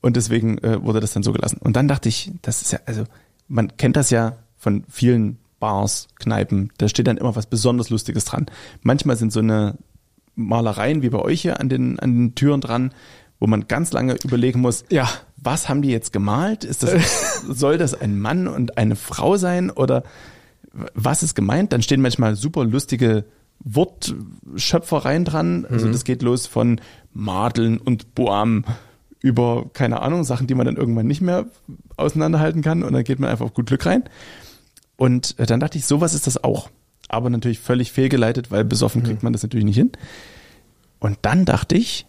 Und 0.00 0.16
deswegen 0.16 0.58
äh, 0.58 0.82
wurde 0.82 1.00
das 1.00 1.12
dann 1.12 1.22
so 1.22 1.32
gelassen. 1.32 1.58
Und 1.60 1.74
dann 1.76 1.88
dachte 1.88 2.08
ich, 2.08 2.32
das 2.42 2.62
ist 2.62 2.72
ja, 2.72 2.80
also, 2.86 3.04
man 3.48 3.76
kennt 3.76 3.96
das 3.96 4.10
ja 4.10 4.36
von 4.56 4.84
vielen 4.88 5.38
Bars, 5.60 6.06
Kneipen, 6.20 6.70
da 6.78 6.88
steht 6.88 7.06
dann 7.08 7.16
immer 7.16 7.34
was 7.34 7.46
besonders 7.46 7.90
Lustiges 7.90 8.24
dran. 8.24 8.46
Manchmal 8.82 9.16
sind 9.16 9.32
so 9.32 9.40
eine 9.40 9.76
Malereien 10.36 11.02
wie 11.02 11.10
bei 11.10 11.18
euch 11.18 11.40
hier 11.42 11.58
an 11.60 11.68
den, 11.68 11.98
an 11.98 12.14
den 12.14 12.34
Türen 12.36 12.60
dran, 12.60 12.92
wo 13.40 13.46
man 13.48 13.66
ganz 13.68 13.92
lange 13.92 14.16
überlegen 14.24 14.60
muss, 14.60 14.84
Ja. 14.90 15.08
was 15.36 15.68
haben 15.68 15.82
die 15.82 15.90
jetzt 15.90 16.12
gemalt? 16.12 16.62
Ist 16.64 16.82
das, 16.84 17.42
soll 17.48 17.76
das 17.78 18.00
ein 18.00 18.18
Mann 18.20 18.46
und 18.46 18.78
eine 18.78 18.94
Frau 18.96 19.36
sein 19.36 19.70
oder 19.70 20.04
was 20.94 21.22
ist 21.24 21.34
gemeint? 21.34 21.72
Dann 21.72 21.82
stehen 21.82 22.00
manchmal 22.00 22.36
super 22.36 22.64
lustige 22.64 23.24
Wortschöpfereien 23.60 25.24
dran. 25.24 25.66
Also 25.68 25.90
das 25.90 26.04
geht 26.04 26.22
los 26.22 26.46
von 26.46 26.80
Madeln 27.12 27.78
und 27.78 28.14
Boam 28.14 28.64
über, 29.20 29.66
keine 29.72 30.00
Ahnung, 30.02 30.24
Sachen, 30.24 30.46
die 30.46 30.54
man 30.54 30.66
dann 30.66 30.76
irgendwann 30.76 31.06
nicht 31.06 31.20
mehr 31.20 31.46
auseinanderhalten 31.96 32.62
kann 32.62 32.82
und 32.82 32.92
dann 32.92 33.04
geht 33.04 33.18
man 33.18 33.30
einfach 33.30 33.46
auf 33.46 33.54
gut 33.54 33.66
Glück 33.66 33.84
rein. 33.86 34.04
Und 34.96 35.38
äh, 35.38 35.46
dann 35.46 35.60
dachte 35.60 35.78
ich, 35.78 35.86
sowas 35.86 36.14
ist 36.14 36.26
das 36.26 36.42
auch. 36.42 36.70
Aber 37.08 37.30
natürlich 37.30 37.58
völlig 37.58 37.92
fehlgeleitet, 37.92 38.50
weil 38.50 38.64
besoffen 38.64 39.02
kriegt 39.02 39.22
man 39.22 39.32
das 39.32 39.42
natürlich 39.42 39.64
nicht 39.64 39.76
hin. 39.76 39.92
Und 40.98 41.18
dann 41.22 41.44
dachte 41.44 41.76
ich, 41.76 42.06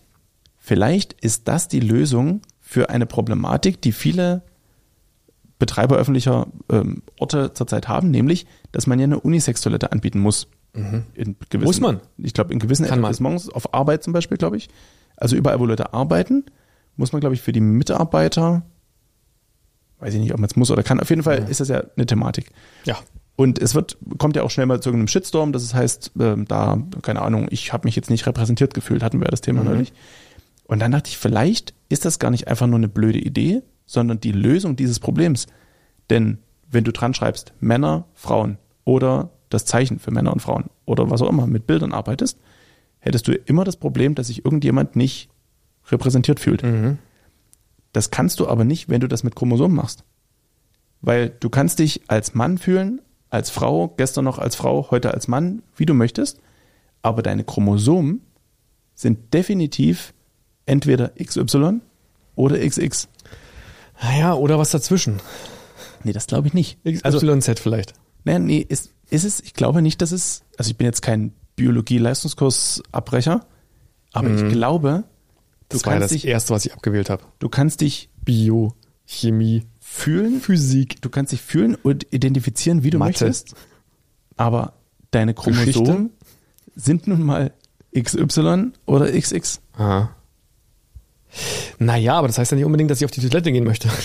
vielleicht 0.58 1.14
ist 1.14 1.48
das 1.48 1.68
die 1.68 1.80
Lösung 1.80 2.42
für 2.60 2.90
eine 2.90 3.06
Problematik, 3.06 3.82
die 3.82 3.92
viele 3.92 4.44
Betreiber 5.58 5.98
öffentlicher 5.98 6.48
ähm, 6.70 7.04
Orte 7.20 7.54
zurzeit 7.54 7.88
haben, 7.88 8.12
nämlich, 8.12 8.46
dass 8.72 8.88
man 8.88 9.00
ja 9.00 9.04
eine 9.04 9.20
Unisex-Toilette 9.20 9.92
anbieten 9.92 10.20
muss. 10.20 10.48
In 10.74 11.36
gewissen, 11.50 11.66
Muss 11.66 11.80
man? 11.80 12.00
Ich 12.18 12.34
glaube, 12.34 12.54
in 12.54 12.60
gewissen 12.60 12.86
Kann 12.86 13.02
man. 13.02 13.12
Etablissements, 13.12 13.50
auf 13.50 13.74
Arbeit 13.74 14.04
zum 14.04 14.14
Beispiel, 14.14 14.38
glaube 14.38 14.58
ich. 14.58 14.70
Also 15.18 15.36
überall, 15.36 15.60
wo 15.60 15.66
Leute 15.66 15.94
arbeiten, 15.94 16.46
muss 17.00 17.14
man, 17.14 17.22
glaube 17.22 17.34
ich, 17.34 17.42
für 17.42 17.54
die 17.54 17.62
Mitarbeiter, 17.62 18.64
weiß 20.00 20.14
ich 20.14 20.20
nicht, 20.20 20.34
ob 20.34 20.40
man 20.40 20.50
es 20.50 20.56
muss 20.56 20.70
oder 20.70 20.84
kann, 20.84 21.00
auf 21.00 21.10
jeden 21.10 21.24
Fall 21.24 21.48
ist 21.50 21.62
das 21.62 21.70
ja 21.70 21.84
eine 21.96 22.06
Thematik. 22.06 22.52
Ja. 22.86 22.98
Und 23.36 23.58
es 23.58 23.74
wird, 23.74 23.98
kommt 24.18 24.36
ja 24.36 24.44
auch 24.44 24.52
schnell 24.52 24.66
mal 24.66 24.82
zu 24.82 24.90
irgendeinem 24.90 25.08
Shitstorm, 25.08 25.54
das 25.54 25.74
heißt, 25.74 26.12
ähm, 26.20 26.46
da, 26.46 26.78
keine 27.02 27.22
Ahnung, 27.22 27.48
ich 27.52 27.72
habe 27.72 27.88
mich 27.88 27.96
jetzt 27.96 28.10
nicht 28.10 28.28
repräsentiert 28.28 28.74
gefühlt, 28.74 29.02
hatten 29.02 29.20
wir 29.20 29.26
ja 29.26 29.32
das 29.32 29.42
Thema 29.42 29.64
neulich. 29.64 29.94
Und 30.66 30.80
dann 30.80 30.92
dachte 30.92 31.10
ich, 31.10 31.18
vielleicht 31.18 31.74
ist 31.88 32.04
das 32.04 32.20
gar 32.20 32.32
nicht 32.32 32.48
einfach 32.48 32.68
nur 32.68 32.78
eine 32.78 32.90
blöde 32.90 33.18
Idee, 33.18 33.64
sondern 33.86 34.20
die 34.20 34.34
Lösung 34.34 34.76
dieses 34.76 35.00
Problems. 35.00 35.48
Denn 36.10 36.40
wenn 36.70 36.84
du 36.84 36.92
dran 36.92 37.14
schreibst, 37.14 37.54
Männer, 37.62 38.06
Frauen 38.14 38.58
oder 38.84 39.32
das 39.50 39.66
Zeichen 39.66 40.00
für 40.00 40.12
Männer 40.12 40.34
und 40.34 40.42
Frauen 40.42 40.66
oder 40.86 41.10
was 41.10 41.22
auch 41.22 41.30
immer 41.30 41.48
mit 41.48 41.66
Bildern 41.66 41.94
arbeitest, 41.94 42.38
hättest 43.00 43.28
du 43.28 43.34
immer 43.34 43.64
das 43.64 43.78
Problem, 43.78 44.16
dass 44.16 44.28
sich 44.28 44.44
irgendjemand 44.44 44.96
nicht 44.96 45.30
repräsentiert 45.92 46.40
fühlt. 46.40 46.64
Das 47.94 48.12
kannst 48.12 48.40
du 48.40 48.48
aber 48.48 48.64
nicht, 48.64 48.90
wenn 48.90 49.02
du 49.02 49.08
das 49.08 49.24
mit 49.24 49.36
Chromosomen 49.36 49.76
machst. 49.76 50.04
Weil 51.02 51.30
du 51.30 51.50
kannst 51.50 51.80
dich 51.80 52.02
als 52.08 52.34
Mann 52.34 52.58
fühlen, 52.58 53.02
als 53.30 53.50
Frau, 53.50 53.90
gestern 53.98 54.26
noch 54.26 54.38
als 54.38 54.56
Frau, 54.56 54.92
heute 54.92 55.14
als 55.14 55.28
Mann, 55.28 55.62
wie 55.76 55.86
du 55.86 55.94
möchtest, 55.94 56.40
aber 57.02 57.22
deine 57.22 57.44
Chromosomen 57.44 58.22
sind 58.96 59.34
definitiv 59.34 60.14
entweder 60.66 61.14
XY 61.22 61.80
oder 62.36 62.60
XX. 62.60 63.08
Naja, 64.02 64.34
oder 64.34 64.60
was 64.60 64.72
dazwischen. 64.72 65.20
Nee, 66.04 66.14
das 66.14 66.28
glaube 66.28 66.48
ich 66.48 66.54
nicht. 66.54 66.80
Also, 67.04 67.20
YZ 67.22 67.60
vielleicht. 67.60 67.94
Nee, 68.24 68.40
nee, 68.40 68.66
ist, 68.68 68.94
ist 69.10 69.24
es, 69.24 69.40
ich 69.40 69.54
glaube 69.54 69.82
nicht, 69.82 70.02
dass 70.02 70.12
es, 70.12 70.44
also 70.58 70.72
ich 70.72 70.78
bin 70.78 70.86
jetzt 70.86 71.02
kein 71.02 71.34
Biologie-Leistungskursabbrecher, 71.56 73.46
aber 74.14 74.30
ich 74.30 74.48
glaube, 74.50 75.04
Das 75.70 75.86
war 75.86 75.94
ja 75.94 76.00
das 76.00 76.12
dich, 76.12 76.26
erste, 76.28 76.54
was 76.54 76.66
ich 76.66 76.74
abgewählt 76.74 77.10
habe. 77.10 77.24
du 77.40 77.50
kannst 77.50 77.82
dich 77.82 78.10
Bio, 78.26 78.74
Chemie, 79.06 79.64
fühlen, 79.80 80.42
Physik. 80.42 81.02
du 81.02 81.10
kannst 81.10 81.32
dich 81.32 81.42
fühlen 81.42 81.76
und 81.76 82.08
identifizieren, 82.12 82.84
wie 82.84 82.90
du 82.90 82.98
Mathe. 82.98 83.26
möchtest, 83.26 83.56
aber 84.38 84.74
deine 85.12 85.34
Chromosomen 85.34 85.66
Geschichte. 85.66 86.10
sind 86.76 87.08
nun 87.08 87.24
mal 87.24 87.54
XY 87.98 88.72
oder 88.86 89.12
XX. 89.12 89.62
Aha. 89.74 90.16
Naja, 91.78 92.16
aber 92.16 92.28
das 92.28 92.38
heißt 92.38 92.52
ja 92.52 92.56
nicht 92.56 92.66
unbedingt, 92.66 92.90
dass 92.92 93.00
ich 93.02 93.06
auf 93.06 93.12
die 93.12 93.22
Toilette 93.22 93.52
gehen 93.52 93.64
möchte. 93.64 93.90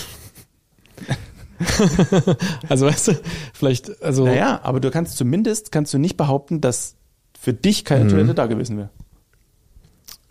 also 2.68 2.86
weißt 2.86 3.08
du, 3.08 3.20
vielleicht, 3.52 4.02
also 4.02 4.24
Naja, 4.24 4.60
aber 4.62 4.80
du 4.80 4.90
kannst 4.90 5.16
zumindest, 5.16 5.72
kannst 5.72 5.92
du 5.94 5.98
nicht 5.98 6.16
behaupten, 6.16 6.60
dass 6.60 6.96
für 7.38 7.52
dich 7.52 7.82
Mhm. 7.82 7.84
keine 7.84 8.08
Toilette 8.08 8.34
da 8.34 8.46
gewesen 8.46 8.76
wäre. 8.76 8.90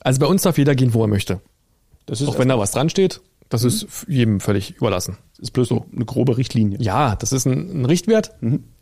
Also 0.04 0.20
bei 0.20 0.26
uns 0.28 0.42
darf 0.44 0.58
jeder 0.58 0.76
gehen, 0.76 0.94
wo 0.94 1.02
er 1.04 1.08
möchte. 1.08 1.42
Das 2.06 2.22
ist, 2.22 2.28
Auch 2.28 2.38
wenn 2.40 2.50
da 2.50 2.60
was 2.60 2.72
dran 2.72 2.90
steht, 2.90 3.22
das 3.50 3.64
ist 3.64 3.84
f- 3.84 4.06
jedem 4.10 4.40
völlig 4.40 4.76
überlassen. 4.76 5.18
ist 5.40 5.52
bloß 5.52 5.68
so 5.70 5.86
eine 5.96 6.06
grobe 6.06 6.38
Richtlinie. 6.38 6.78
Ja, 6.82 7.16
das 7.16 7.32
ist 7.32 7.46
ein, 7.46 7.82
ein 7.82 7.86
Richtwert, 7.86 8.32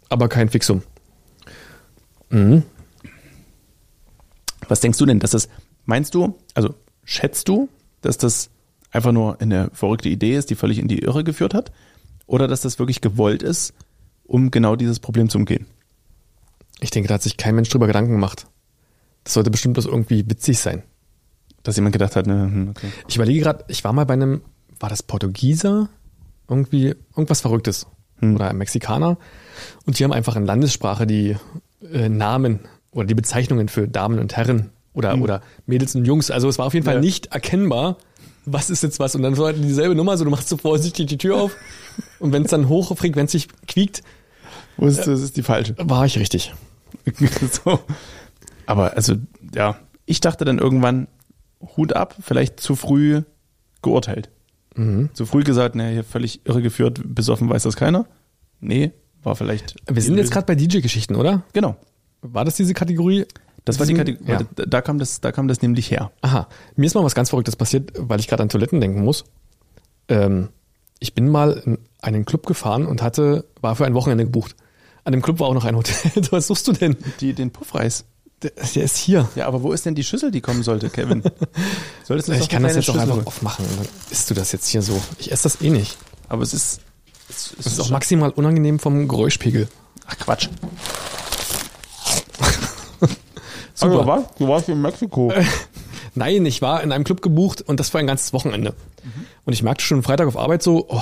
aber 0.09 0.28
kein 0.30 0.49
Fixum. 0.49 0.82
Was 4.67 4.80
denkst 4.80 4.97
du 4.97 5.05
denn, 5.05 5.19
dass 5.19 5.32
das, 5.32 5.49
meinst 5.86 6.15
du, 6.15 6.36
also 6.53 6.74
schätzt 7.03 7.47
du, 7.49 7.69
dass 8.01 8.17
das 8.17 8.49
einfach 8.91 9.11
nur 9.11 9.41
eine 9.41 9.69
verrückte 9.74 10.09
Idee 10.09 10.36
ist, 10.38 10.49
die 10.49 10.55
völlig 10.55 10.78
in 10.80 10.88
die 10.88 10.99
Irre 10.99 11.24
geführt 11.24 11.53
hat? 11.53 11.72
Oder 12.26 12.47
dass 12.47 12.61
das 12.61 12.80
wirklich 12.80 13.01
gewollt 13.01 13.43
ist, 13.43 13.74
um 14.24 14.51
genau 14.51 14.76
dieses 14.78 14.99
Problem 14.99 15.30
zu 15.30 15.38
umgehen? 15.38 15.65
Ich 16.80 16.89
denke, 16.91 17.09
da 17.09 17.15
hat 17.15 17.22
sich 17.22 17.36
kein 17.38 17.55
Mensch 17.55 17.69
drüber 17.69 17.88
Gedanken 17.88 18.13
gemacht. 18.13 18.47
Das 19.24 19.34
sollte 19.34 19.51
bestimmt 19.51 19.74
bloß 19.74 19.86
irgendwie 19.86 20.28
witzig 20.30 20.59
sein. 20.59 20.84
Dass 21.64 21.76
jemand 21.76 21.93
gedacht 21.93 22.16
hat, 22.16 22.26
ne, 22.28 22.34
hm, 22.43 22.70
okay. 22.70 22.88
Ich 23.07 23.16
überlege 23.16 23.41
gerade, 23.41 23.64
ich 23.68 23.84
war 23.84 23.93
mal 23.93 24.05
bei 24.05 24.14
einem, 24.14 24.41
war 24.80 24.89
das 24.89 25.03
Portugieser? 25.03 25.89
Irgendwie, 26.49 26.95
irgendwas 27.16 27.41
Verrücktes. 27.41 27.88
Oder 28.22 28.49
ein 28.49 28.57
Mexikaner. 28.57 29.18
Und 29.86 29.97
die 29.97 30.03
haben 30.03 30.14
einfach 30.14 30.36
in 30.36 30.45
Landessprache 30.45 31.07
die 31.07 31.38
äh, 31.91 32.07
Namen 32.09 32.59
oder 32.91 33.05
die 33.07 33.16
Bezeichnungen 33.16 33.68
für 33.68 33.88
Damen 33.88 34.20
und 34.20 34.36
Herren 34.36 34.70
oder, 34.93 35.18
oder 35.18 35.41
Mädels 35.66 35.95
und 35.95 36.05
Jungs. 36.05 36.30
Also 36.30 36.47
es 36.49 36.57
war 36.59 36.66
auf 36.68 36.74
jeden 36.74 36.86
Fall 36.86 36.95
Ja. 36.95 37.01
nicht 37.01 37.28
erkennbar, 37.28 37.97
was 38.45 38.70
ist 38.70 38.84
jetzt 38.84 38.99
was. 38.99 39.16
Und 39.16 39.24
dann 39.24 39.34
so 39.36 39.45
halt 39.45 39.57
dieselbe 39.64 39.95
Nummer, 39.95 40.18
so 40.18 40.24
du 40.26 40.30
machst 40.30 40.49
so 40.49 40.57
vorsichtig 40.57 41.07
die 41.07 41.18
Tür 41.18 41.38
auf. 41.38 41.55
und 42.20 42.32
wenn 42.34 42.43
es 42.43 42.51
dann 42.51 42.68
hochfrequenzig 42.70 43.47
quiekt, 43.68 44.03
Wusstest 44.78 45.07
du, 45.07 45.12
das 45.12 45.22
ist 45.22 45.38
die 45.38 45.43
falsche. 45.43 45.76
war 45.80 46.05
ich 46.05 46.18
richtig. 46.20 46.53
so. 47.64 47.80
Aber 48.66 48.95
also, 48.95 49.16
ja, 49.55 49.78
ich 50.05 50.22
dachte 50.22 50.43
dann 50.45 50.59
irgendwann, 50.59 51.07
Hut 51.78 51.93
ab, 51.93 52.16
vielleicht 52.22 52.59
zu 52.59 52.76
früh 52.76 53.22
geurteilt. 53.82 54.30
Zu 55.14 55.26
früh 55.26 55.43
gesagt, 55.43 55.76
ne, 55.76 55.89
hier 55.89 56.03
völlig 56.03 56.45
irregeführt, 56.45 57.01
besoffen 57.03 57.49
weiß 57.49 57.64
das 57.64 57.76
keiner. 57.76 58.05
Nee, 58.62 58.91
war 59.24 59.36
vielleicht. 59.36 59.76
Wir 59.91 60.01
sind 60.01 60.18
jetzt 60.18 60.32
gerade 60.32 60.45
bei 60.45 60.55
DJ-Geschichten, 60.55 61.16
oder? 61.16 61.43
Genau. 61.53 61.76
War 62.22 62.45
das 62.45 62.55
diese 62.55 62.74
Kategorie? 62.74 63.26
Das 63.66 63.80
war 63.80 63.86
die 63.86 63.93
Kategorie. 63.93 64.32
Ja. 64.32 64.39
Da, 64.55 64.66
da 64.66 64.82
kam 64.82 64.97
das, 64.97 65.22
da 65.22 65.32
kam 65.32 65.47
das 65.47 65.62
nämlich 65.62 65.91
her. 65.91 66.12
Aha, 66.22 66.47
mir 66.76 66.86
ist 66.86 66.95
mal 66.95 67.03
was 67.03 67.16
ganz 67.16 67.30
Verrücktes 67.30 67.55
passiert, 67.55 67.91
weil 67.97 68.20
ich 68.20 68.28
gerade 68.28 68.43
an 68.43 68.49
Toiletten 68.49 68.80
denken 68.80 69.03
muss. 69.03 69.26
Ähm, 70.07 70.49
ich 70.99 71.14
bin 71.14 71.30
mal 71.30 71.62
in 71.66 71.78
einen 72.01 72.26
Club 72.26 72.45
gefahren 72.45 72.86
und 72.86 73.01
hatte, 73.01 73.45
war 73.59 73.76
für 73.76 73.86
ein 73.86 73.93
Wochenende 73.93 74.26
gebucht. 74.26 74.55
An 75.03 75.12
dem 75.14 75.22
Club 75.22 75.39
war 75.39 75.47
auch 75.47 75.53
noch 75.53 75.66
ein 75.66 75.76
Hotel. 75.76 76.12
Was 76.32 76.47
suchst 76.47 76.68
du 76.68 76.74
denn? 76.74 76.95
Die, 77.20 77.34
den 77.34 77.51
Puffreis. 77.51 78.05
Der, 78.44 78.52
der 78.76 78.84
ist 78.84 78.98
hier. 78.98 79.30
Ja, 79.36 79.48
aber 79.48 79.62
wo 79.62 79.72
ist 79.72 79.86
denn 79.86 79.94
die 79.96 80.04
Schüssel, 80.04 80.32
die 80.32 80.42
kommen 80.42 80.64
sollte, 80.64 80.89
Kevin? 80.89 81.22
Solltest 82.04 82.28
du 82.30 82.34
Ich 82.34 82.39
doch 82.39 82.50
kann 82.50 82.64
das 82.64 82.76
jetzt 82.76 82.88
doch 82.89 82.94
kleine 82.96 83.12
einfach 83.14 83.18
Schüssel- 83.24 83.28
aufmachen. 83.28 83.66
Dann 83.78 83.88
isst 84.10 84.30
du 84.30 84.34
das 84.34 84.52
jetzt 84.52 84.68
hier 84.68 84.82
so. 84.82 85.00
Ich 85.20 85.32
esse 85.32 85.44
das 85.44 85.62
eh 85.62 85.70
nicht. 85.70 85.98
Aber 86.28 86.42
es 86.44 86.54
ist. 86.54 86.82
Es, 87.30 87.52
es 87.52 87.58
Das 87.64 87.74
ist 87.74 87.80
auch 87.80 87.89
maximal 87.92 88.32
unangenehm 88.32 88.80
vom 88.80 89.08
Geräuschpegel. 89.08 89.68
Ach 90.08 90.18
Quatsch. 90.18 90.50
Super. 93.74 93.92
Also, 94.00 94.08
was? 94.08 94.24
Du 94.38 94.48
warst 94.48 94.70
in 94.70 94.82
Mexiko. 94.82 95.32
Nein, 96.16 96.46
ich 96.46 96.62
war 96.62 96.84
in 96.84 96.92
einem 96.92 97.04
Club 97.04 97.22
gebucht 97.22 97.62
und 97.62 97.80
das 97.80 97.89
für 97.89 98.00
ein 98.00 98.08
ganzes 98.08 98.34
Wochenende. 98.34 98.74
Und 99.46 99.54
ich 99.54 99.64
merkte 99.64 99.84
schon 99.84 100.04
Freitag 100.04 100.28
auf 100.28 100.38
Arbeit 100.38 100.62
so, 100.62 100.86
oh, 100.89 101.02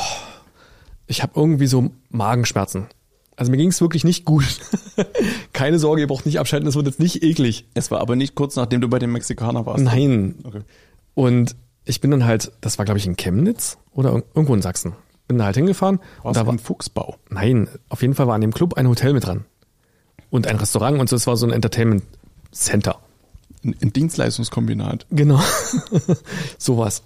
ich 1.08 1.24
habe 1.24 1.34
irgendwie 1.36 1.66
so 1.68 1.90
Magenschmerzen. 2.10 2.88
Also 3.40 3.52
mir 3.52 3.58
ging 3.58 3.70
es 3.70 3.80
wirklich 3.80 4.04
nicht 4.04 4.26
gut. 4.26 4.44
Keine 5.54 5.80
Sorge, 5.80 6.02
ihr 6.02 6.08
braucht 6.08 6.26
nicht 6.26 6.40
abschalten, 6.40 6.68
es 6.68 6.76
wird 6.76 6.88
jetzt 6.88 7.00
nicht 7.00 7.24
eklig. 7.24 7.66
Es 7.74 7.90
war 7.90 8.02
aber 8.02 8.16
nicht 8.18 8.36
kurz 8.36 8.56
nachdem 8.58 8.82
du 8.82 8.90
bei 8.90 9.00
dem 9.00 9.14
Mexikaner 9.14 9.66
warst. 9.66 9.84
Nein. 9.84 10.36
Okay. 10.44 10.62
Und 11.16 11.56
ich 11.86 12.02
bin 12.02 12.12
dann 12.12 12.26
halt, 12.26 12.52
das 12.62 12.78
war 12.78 12.86
glaube 12.86 12.98
ich 12.98 13.06
in 13.08 13.16
Chemnitz 13.16 13.78
oder 13.94 14.12
ir- 14.14 14.24
irgendwo 14.36 14.54
in 14.56 14.62
Sachsen. 14.62 14.94
Bin 15.30 15.38
da 15.38 15.46
halt 15.46 15.56
hingefahren 15.56 15.98
und 15.98 16.24
Warst 16.26 16.36
da 16.38 16.42
du 16.42 16.48
war, 16.48 16.54
im 16.54 16.60
Fuchsbau. 16.60 17.16
nein, 17.30 17.70
auf 17.88 18.02
jeden 18.02 18.14
Fall 18.16 18.28
war 18.28 18.36
an 18.36 18.42
dem 18.42 18.54
Club 18.54 18.74
ein 18.76 18.88
Hotel 18.90 19.14
mit 19.14 19.26
dran. 19.26 19.46
Und 20.30 20.46
ein 20.46 20.58
Restaurant 20.58 21.00
und 21.00 21.08
so, 21.10 21.16
es 21.16 21.26
war 21.26 21.38
so 21.38 21.46
ein 21.48 21.54
Entertainment 21.54 22.04
Center. 22.52 23.00
Ein, 23.64 23.76
ein 23.82 23.94
Dienstleistungskombinat. 23.94 25.06
Genau. 25.12 25.40
Sowas. 26.58 27.04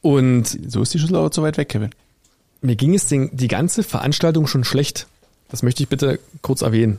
Und 0.00 0.58
So 0.70 0.82
ist 0.82 0.94
die 0.94 0.98
Schüssel 0.98 1.16
aber 1.16 1.30
zu 1.30 1.42
weit 1.42 1.58
weg, 1.58 1.68
Kevin. 1.68 1.90
mir 2.60 2.76
ging 2.76 2.94
es 2.94 3.06
den, 3.06 3.30
die 3.36 3.48
ganze 3.48 3.82
Veranstaltung 3.82 4.46
schon 4.46 4.64
schlecht. 4.64 5.06
Das 5.52 5.62
möchte 5.62 5.82
ich 5.84 5.88
bitte 5.88 6.18
kurz 6.40 6.62
erwähnen. 6.62 6.98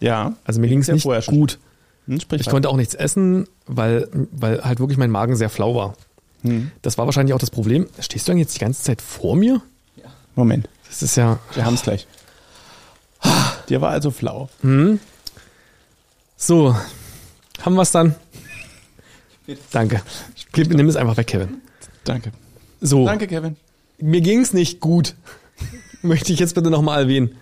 Ja. 0.00 0.34
Also 0.44 0.60
mir 0.60 0.68
ging 0.68 0.80
es 0.80 0.88
ja 0.88 0.94
nicht 0.94 1.04
vorher 1.04 1.22
schon. 1.22 1.34
gut. 1.34 1.58
Hm, 2.06 2.16
Ich 2.16 2.30
weiter. 2.30 2.50
konnte 2.50 2.68
auch 2.68 2.76
nichts 2.76 2.94
essen, 2.94 3.46
weil, 3.66 4.08
weil 4.32 4.62
halt 4.64 4.80
wirklich 4.80 4.98
mein 4.98 5.10
Magen 5.10 5.36
sehr 5.36 5.48
flau 5.48 5.74
war. 5.76 5.94
Hm. 6.42 6.72
Das 6.82 6.98
war 6.98 7.06
wahrscheinlich 7.06 7.32
auch 7.32 7.38
das 7.38 7.50
Problem. 7.50 7.86
Stehst 8.00 8.26
du 8.28 8.32
denn 8.32 8.38
jetzt 8.38 8.54
die 8.56 8.58
ganze 8.58 8.82
Zeit 8.82 9.00
vor 9.00 9.36
mir? 9.36 9.62
Moment, 10.34 10.68
Das 10.88 11.02
ist 11.02 11.16
ja 11.16 11.38
wir 11.54 11.64
haben 11.64 11.74
es 11.74 11.82
gleich. 11.82 12.06
Der 13.68 13.80
war 13.80 13.90
also 13.90 14.10
flau. 14.10 14.48
so. 16.36 16.76
Haben 17.60 17.74
wir 17.76 17.82
es 17.82 17.92
dann? 17.92 18.14
Danke. 19.70 20.02
Gib, 20.52 20.74
nimm 20.74 20.88
es 20.88 20.96
einfach 20.96 21.16
weg, 21.16 21.28
Kevin. 21.28 21.60
Danke. 22.04 22.32
So. 22.80 23.04
Danke, 23.06 23.26
Kevin. 23.28 23.56
Mir 23.98 24.20
ging 24.20 24.40
es 24.40 24.52
nicht 24.52 24.80
gut. 24.80 25.14
Möchte 26.02 26.32
ich 26.32 26.40
jetzt 26.40 26.54
bitte 26.56 26.70
nochmal 26.70 27.02
erwähnen. 27.02 27.36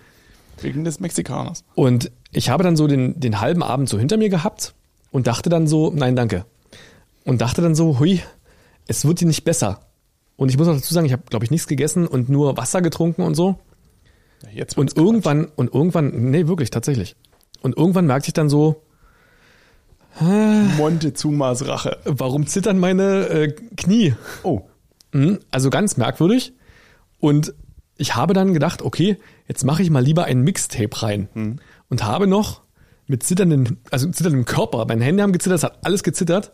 Wegen 0.61 0.83
des 0.83 0.99
Mexikaners. 0.99 1.63
Und 1.75 2.11
ich 2.31 2.49
habe 2.49 2.63
dann 2.63 2.75
so 2.75 2.87
den, 2.87 3.19
den 3.19 3.39
halben 3.41 3.63
Abend 3.63 3.89
so 3.89 3.97
hinter 3.99 4.17
mir 4.17 4.29
gehabt 4.29 4.73
und 5.11 5.27
dachte 5.27 5.49
dann 5.49 5.67
so, 5.67 5.91
nein, 5.93 6.15
danke. 6.15 6.45
Und 7.25 7.41
dachte 7.41 7.61
dann 7.61 7.75
so, 7.75 7.99
hui, 7.99 8.21
es 8.87 9.05
wird 9.05 9.19
dir 9.21 9.27
nicht 9.27 9.43
besser. 9.43 9.81
Und 10.37 10.49
ich 10.49 10.57
muss 10.57 10.67
auch 10.67 10.73
dazu 10.75 10.93
sagen, 10.93 11.05
ich 11.05 11.11
habe, 11.13 11.23
glaube 11.29 11.45
ich, 11.45 11.51
nichts 11.51 11.67
gegessen 11.67 12.07
und 12.07 12.29
nur 12.29 12.57
Wasser 12.57 12.81
getrunken 12.81 13.21
und 13.21 13.35
so. 13.35 13.59
Jetzt 14.53 14.77
Und 14.77 14.97
irgendwann, 14.97 15.45
und 15.55 15.73
irgendwann, 15.73 16.31
nee, 16.31 16.47
wirklich, 16.47 16.71
tatsächlich. 16.71 17.15
Und 17.61 17.77
irgendwann 17.77 18.07
merkte 18.07 18.29
ich 18.29 18.33
dann 18.33 18.49
so, 18.49 18.81
Montezumas 20.77 21.67
Rache. 21.67 21.97
warum 22.05 22.45
zittern 22.45 22.79
meine 22.79 23.27
äh, 23.27 23.51
Knie? 23.77 24.13
Oh. 24.43 24.61
Mhm, 25.13 25.39
Also 25.51 25.69
ganz 25.69 25.97
merkwürdig. 25.97 26.53
Und 27.19 27.53
ich 28.01 28.15
habe 28.15 28.33
dann 28.33 28.53
gedacht, 28.53 28.81
okay, 28.81 29.17
jetzt 29.47 29.63
mache 29.63 29.83
ich 29.83 29.91
mal 29.91 30.03
lieber 30.03 30.25
ein 30.25 30.41
Mixtape 30.41 31.03
rein. 31.03 31.29
Und 31.87 32.03
habe 32.03 32.25
noch 32.25 32.61
mit 33.05 33.21
zitternden, 33.21 33.77
also 33.91 34.09
zitterndem 34.09 34.45
Körper, 34.45 34.85
meine 34.87 35.05
Hände 35.05 35.21
haben 35.21 35.33
gezittert, 35.33 35.59
es 35.59 35.63
hat 35.63 35.85
alles 35.85 36.01
gezittert, 36.01 36.51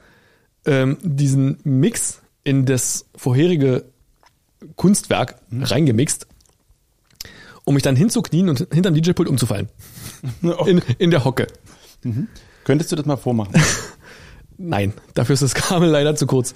ähm, 0.65 0.97
diesen 1.01 1.59
Mix 1.63 2.21
in 2.43 2.65
das 2.65 3.05
vorherige 3.15 3.85
Kunstwerk 4.75 5.35
reingemixt, 5.51 6.27
um 7.63 7.75
mich 7.75 7.83
dann 7.83 7.95
hinzuknien 7.95 8.49
und 8.49 8.67
hinterm 8.73 8.93
DJ-Pult 8.93 9.29
umzufallen. 9.29 9.69
In, 10.65 10.81
in 10.97 11.11
der 11.11 11.23
Hocke. 11.23 11.47
Könntest 12.63 12.91
du 12.91 12.95
das 12.95 13.05
mal 13.05 13.17
vormachen? 13.17 13.53
Nein, 14.59 14.93
dafür 15.13 15.33
ist 15.35 15.43
das 15.43 15.53
Kabel 15.53 15.89
leider 15.89 16.15
zu 16.15 16.25
kurz. 16.25 16.55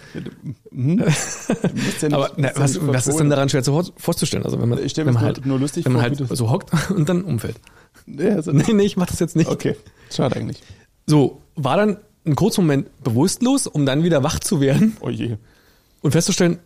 Musst 0.71 2.01
ja 2.01 2.07
nicht- 2.09 2.13
Aber 2.13 2.31
na, 2.37 2.47
ja 2.49 2.53
was, 2.57 2.73
nicht 2.73 2.87
was 2.87 3.07
ist 3.07 3.17
denn 3.19 3.29
daran 3.29 3.49
schwer 3.49 3.63
zu, 3.63 3.83
vorzustellen? 3.97 4.43
Also 4.45 4.59
wenn 4.61 4.69
man, 4.69 4.83
Ich 4.83 4.95
wenn 4.97 5.13
man 5.13 5.23
das 5.33 5.37
nur- 5.39 5.47
nur 5.47 5.59
lustig 5.59 5.85
wenn 5.85 5.93
man 5.93 6.01
vor, 6.15 6.27
halt 6.27 6.37
so 6.37 6.49
hockt 6.49 6.71
und 6.91 7.07
dann 7.09 7.23
umfällt. 7.23 7.57
Ja, 8.07 8.35
also, 8.35 8.51
Nee, 8.53 8.73
nee, 8.73 8.83
ich 8.83 8.97
mach 8.97 9.07
das 9.07 9.19
jetzt 9.19 9.35
nicht. 9.35 9.49
Okay, 9.49 9.75
schade 10.11 10.35
eigentlich. 10.35 10.61
So, 11.05 11.41
war 11.55 11.77
dann 11.77 11.97
einen 12.25 12.35
kurzen 12.35 12.61
Moment 12.61 13.03
bewusstlos, 13.03 13.67
um 13.67 13.85
dann 13.85 14.03
wieder 14.03 14.23
wach 14.23 14.39
zu 14.39 14.61
werden 14.61 14.97
Oh 15.01 15.09
je. 15.09 15.37
und 16.01 16.11
festzustellen, 16.11 16.59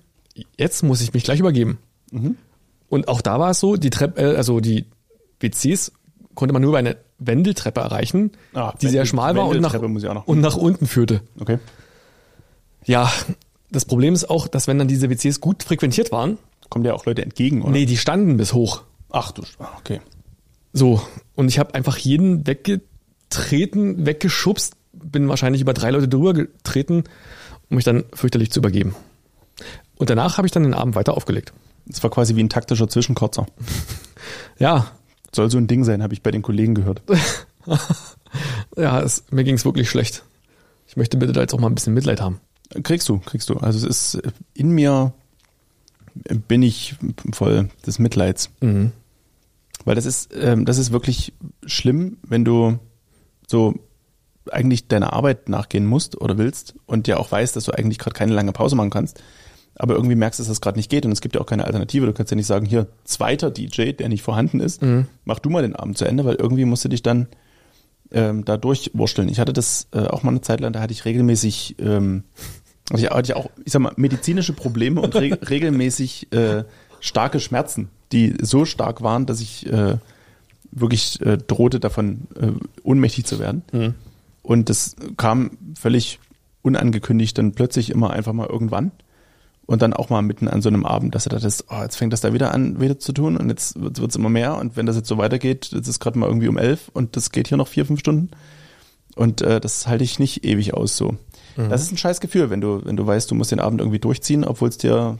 jetzt 0.57 0.83
muss 0.83 1.01
ich 1.01 1.13
mich 1.13 1.23
gleich 1.23 1.39
übergeben. 1.39 1.79
Mhm. 2.11 2.37
Und 2.89 3.07
auch 3.07 3.21
da 3.21 3.39
war 3.39 3.51
es 3.51 3.59
so, 3.59 3.75
die 3.77 3.89
Treppe, 3.89 4.21
äh, 4.21 4.35
also 4.35 4.59
die 4.59 4.85
WCs 5.39 5.91
konnte 6.33 6.53
man 6.53 6.61
nur 6.61 6.69
über 6.71 6.77
eine 6.79 6.97
Wendeltreppe 7.17 7.79
erreichen, 7.81 8.31
Ah, 8.53 8.73
die 8.81 8.87
sehr 8.87 8.93
Wendel- 9.01 9.05
schmal 9.07 9.35
war 9.35 9.47
und 9.47 9.61
nach, 9.61 9.73
und 10.25 10.41
nach 10.41 10.55
unten 10.57 10.85
führte. 10.87 11.21
Okay. 11.39 11.59
Ja, 12.85 13.11
das 13.71 13.85
Problem 13.85 14.13
ist 14.13 14.29
auch, 14.29 14.47
dass 14.47 14.67
wenn 14.67 14.77
dann 14.77 14.87
diese 14.87 15.09
WCs 15.09 15.39
gut 15.41 15.63
frequentiert 15.63 16.11
waren, 16.11 16.37
Kommen 16.69 16.83
dir 16.83 16.95
auch 16.95 17.05
Leute 17.05 17.21
entgegen, 17.23 17.61
oder? 17.61 17.71
nee, 17.71 17.85
die 17.85 17.97
standen 17.97 18.37
bis 18.37 18.53
hoch. 18.53 18.81
Ach 19.11 19.31
du, 19.31 19.43
ah, 19.59 19.69
okay. 19.79 20.01
So, 20.73 21.01
und 21.35 21.47
ich 21.47 21.59
habe 21.59 21.73
einfach 21.75 21.97
jeden 21.97 22.45
weggetreten, 22.47 24.05
weggeschubst, 24.05 24.73
bin 24.93 25.29
wahrscheinlich 25.29 25.61
über 25.61 25.73
drei 25.73 25.91
Leute 25.91 26.07
drüber 26.07 26.33
getreten, 26.33 27.03
um 27.69 27.75
mich 27.75 27.85
dann 27.85 28.03
fürchterlich 28.13 28.51
zu 28.51 28.59
übergeben. 28.59 28.95
Und 29.97 30.09
danach 30.09 30.37
habe 30.37 30.47
ich 30.47 30.51
dann 30.51 30.63
den 30.63 30.73
Abend 30.73 30.95
weiter 30.95 31.15
aufgelegt. 31.15 31.53
Das 31.85 32.01
war 32.03 32.09
quasi 32.09 32.35
wie 32.35 32.43
ein 32.43 32.49
taktischer 32.49 32.87
Zwischenkotzer. 32.89 33.45
Ja, 34.57 34.87
Soll 35.35 35.51
so 35.51 35.57
ein 35.57 35.67
Ding 35.67 35.83
sein, 35.83 36.01
habe 36.01 36.13
ich 36.13 36.21
bei 36.21 36.31
den 36.31 36.41
Kollegen 36.41 36.75
gehört. 36.75 37.01
ja, 38.77 39.01
es, 39.01 39.25
mir 39.31 39.43
ging 39.43 39.55
es 39.55 39.65
wirklich 39.65 39.89
schlecht. 39.89 40.23
Ich 40.87 40.97
möchte 40.97 41.17
bitte 41.17 41.33
da 41.33 41.41
jetzt 41.41 41.53
auch 41.53 41.59
mal 41.59 41.67
ein 41.67 41.75
bisschen 41.75 41.93
Mitleid 41.93 42.21
haben. 42.21 42.39
Kriegst 42.83 43.07
du, 43.09 43.19
kriegst 43.19 43.49
du. 43.49 43.57
Also 43.57 43.87
es 43.87 44.15
ist 44.15 44.33
in 44.53 44.71
mir 44.71 45.13
bin 46.47 46.63
ich 46.63 46.95
voll 47.33 47.69
des 47.85 47.99
Mitleids. 47.99 48.49
Mhm. 48.61 48.91
Weil 49.83 49.95
das 49.95 50.05
ist, 50.05 50.33
ähm, 50.33 50.65
das 50.65 50.77
ist 50.77 50.91
wirklich 50.91 51.33
schlimm, 51.65 52.17
wenn 52.23 52.45
du 52.45 52.79
so 53.47 53.75
eigentlich 54.51 54.87
deiner 54.87 55.13
Arbeit 55.13 55.49
nachgehen 55.49 55.85
musst 55.85 56.19
oder 56.21 56.37
willst 56.37 56.75
und 56.85 57.07
ja 57.07 57.17
auch 57.17 57.31
weißt, 57.31 57.55
dass 57.55 57.65
du 57.65 57.71
eigentlich 57.71 57.99
gerade 57.99 58.15
keine 58.15 58.33
lange 58.33 58.51
Pause 58.51 58.75
machen 58.75 58.89
kannst, 58.89 59.21
aber 59.75 59.95
irgendwie 59.95 60.15
merkst, 60.15 60.39
dass 60.39 60.47
das 60.47 60.61
gerade 60.61 60.77
nicht 60.77 60.89
geht 60.89 61.05
und 61.05 61.11
es 61.11 61.21
gibt 61.21 61.35
ja 61.35 61.41
auch 61.41 61.45
keine 61.45 61.65
Alternative. 61.65 62.05
Du 62.05 62.13
kannst 62.13 62.31
ja 62.31 62.35
nicht 62.35 62.47
sagen, 62.47 62.65
hier, 62.65 62.87
zweiter 63.03 63.51
DJ, 63.51 63.91
der 63.91 64.09
nicht 64.09 64.23
vorhanden 64.23 64.59
ist, 64.59 64.81
mach 65.25 65.39
du 65.39 65.49
mal 65.49 65.61
den 65.61 65.75
Abend 65.75 65.97
zu 65.97 66.05
Ende, 66.05 66.25
weil 66.25 66.35
irgendwie 66.35 66.65
musst 66.65 66.85
du 66.85 66.89
dich 66.89 67.03
dann 67.03 67.27
ähm, 68.11 68.45
da 68.45 68.57
durchwursteln. 68.57 69.29
Ich 69.29 69.39
hatte 69.39 69.53
das 69.53 69.87
äh, 69.93 69.99
auch 69.99 70.23
mal 70.23 70.31
eine 70.31 70.41
Zeit 70.41 70.61
lang, 70.61 70.73
da 70.73 70.81
hatte 70.81 70.93
ich 70.93 71.05
regelmäßig, 71.05 71.75
ähm, 71.79 72.23
hatte 72.91 73.03
ich, 73.03 73.09
hatte 73.09 73.31
ich 73.31 73.35
auch, 73.35 73.49
ich 73.65 73.71
sag 73.73 73.81
mal, 73.81 73.93
medizinische 73.97 74.53
Probleme 74.53 75.01
und 75.01 75.15
re 75.15 75.37
regelmäßig 75.49 76.31
äh, 76.31 76.63
starke 76.99 77.39
Schmerzen, 77.39 77.89
die 78.11 78.35
so 78.41 78.65
stark 78.65 79.01
waren, 79.01 79.25
dass 79.25 79.41
ich 79.41 79.71
äh, 79.71 79.97
wirklich 80.71 81.21
äh, 81.21 81.37
drohte, 81.37 81.79
davon 81.79 82.27
äh, 82.39 82.51
ohnmächtig 82.83 83.25
zu 83.25 83.39
werden. 83.39 83.63
Und 84.41 84.69
das 84.69 84.95
kam 85.17 85.51
völlig 85.77 86.19
unangekündigt 86.61 87.37
dann 87.37 87.53
plötzlich 87.53 87.89
immer 87.89 88.11
einfach 88.11 88.33
mal 88.33 88.47
irgendwann. 88.47 88.91
Und 89.67 89.81
dann 89.81 89.93
auch 89.93 90.09
mal 90.11 90.21
mitten 90.21 90.47
an 90.47 90.61
so 90.61 90.69
einem 90.69 90.85
Abend, 90.85 91.15
dass 91.15 91.23
du 91.23 91.29
dachtest, 91.31 91.65
oh, 91.71 91.81
jetzt 91.81 91.95
fängt 91.95 92.13
das 92.13 92.21
da 92.21 92.33
wieder 92.33 92.53
an, 92.53 92.79
wieder 92.79 92.99
zu 92.99 93.13
tun 93.13 93.35
und 93.35 93.49
jetzt 93.49 93.81
wird 93.81 93.97
es 93.97 94.15
immer 94.15 94.29
mehr 94.29 94.57
und 94.57 94.77
wenn 94.77 94.85
das 94.85 94.95
jetzt 94.95 95.07
so 95.07 95.17
weitergeht, 95.17 95.69
jetzt 95.73 95.87
ist 95.87 95.99
gerade 95.99 96.19
mal 96.19 96.27
irgendwie 96.27 96.47
um 96.47 96.57
elf 96.59 96.89
und 96.93 97.15
das 97.15 97.31
geht 97.31 97.47
hier 97.47 97.57
noch 97.57 97.67
vier, 97.67 97.83
fünf 97.85 97.99
Stunden 97.99 98.29
und 99.15 99.41
äh, 99.41 99.59
das 99.59 99.87
halte 99.87 100.03
ich 100.03 100.19
nicht 100.19 100.45
ewig 100.45 100.73
aus 100.75 100.97
so. 100.97 101.15
Das 101.57 101.81
ist 101.81 101.91
ein 101.91 101.97
scheiß 101.97 102.19
Gefühl, 102.19 102.49
wenn 102.51 102.59
du, 102.61 102.81
wenn 102.85 102.95
du 102.97 103.07
weißt, 103.07 103.31
du 103.31 103.35
musst 103.35 103.51
den 103.51 103.59
Abend 103.61 103.79
irgendwie 103.79 103.97
durchziehen, 103.97 104.43
obwohl 104.43 104.67
es 104.69 104.77
dir 104.77 105.17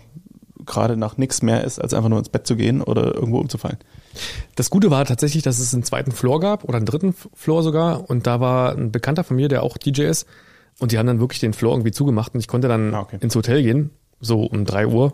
gerade 0.66 0.98
nach 0.98 1.18
nichts 1.18 1.41
mehr 1.41 1.64
ist, 1.64 1.80
als 1.80 1.93
einfach 1.93 2.10
nur 2.10 2.20
ins 2.20 2.30
Bett 2.30 2.46
zu 2.46 2.56
gehen 2.56 2.82
oder 2.82 3.16
irgendwo 3.16 3.39
umzufallen. 3.39 3.78
Das 4.56 4.70
Gute 4.70 4.91
war 4.91 5.06
tatsächlich, 5.06 5.43
dass 5.43 5.60
es 5.60 5.74
einen 5.74 5.84
zweiten 5.84 6.12
Floor 6.12 6.39
gab 6.39 6.64
oder 6.66 6.78
einen 6.78 6.86
dritten 6.86 7.14
Floor 7.34 7.64
sogar 7.64 8.10
und 8.10 8.28
da 8.28 8.39
war 8.41 8.74
ein 8.76 8.91
Bekannter 8.91 9.24
von 9.24 9.38
mir, 9.38 9.48
der 9.48 9.64
auch 9.64 9.78
DJ 9.78 10.04
ist 10.04 10.28
und 10.80 10.91
die 10.91 10.98
haben 11.00 11.08
dann 11.08 11.20
wirklich 11.20 11.39
den 11.39 11.54
Floor 11.54 11.74
irgendwie 11.74 11.91
zugemacht 11.91 12.34
und 12.34 12.41
ich 12.41 12.48
konnte 12.48 12.68
dann 12.68 12.93
Ah, 12.93 13.00
okay. 13.02 13.18
ins 13.22 13.36
Hotel 13.36 13.64
gehen, 13.64 13.91
so 14.26 14.43
um 14.43 14.65
drei 14.65 14.88
Uhr, 14.88 15.13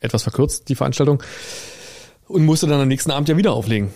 etwas 0.00 0.22
verkürzt 0.22 0.68
die 0.68 0.74
Veranstaltung 0.74 1.22
und 2.28 2.44
musste 2.44 2.66
dann 2.66 2.80
am 2.80 2.88
nächsten 2.88 3.10
Abend 3.10 3.28
ja 3.28 3.36
wieder 3.36 3.52
auflegen. 3.52 3.90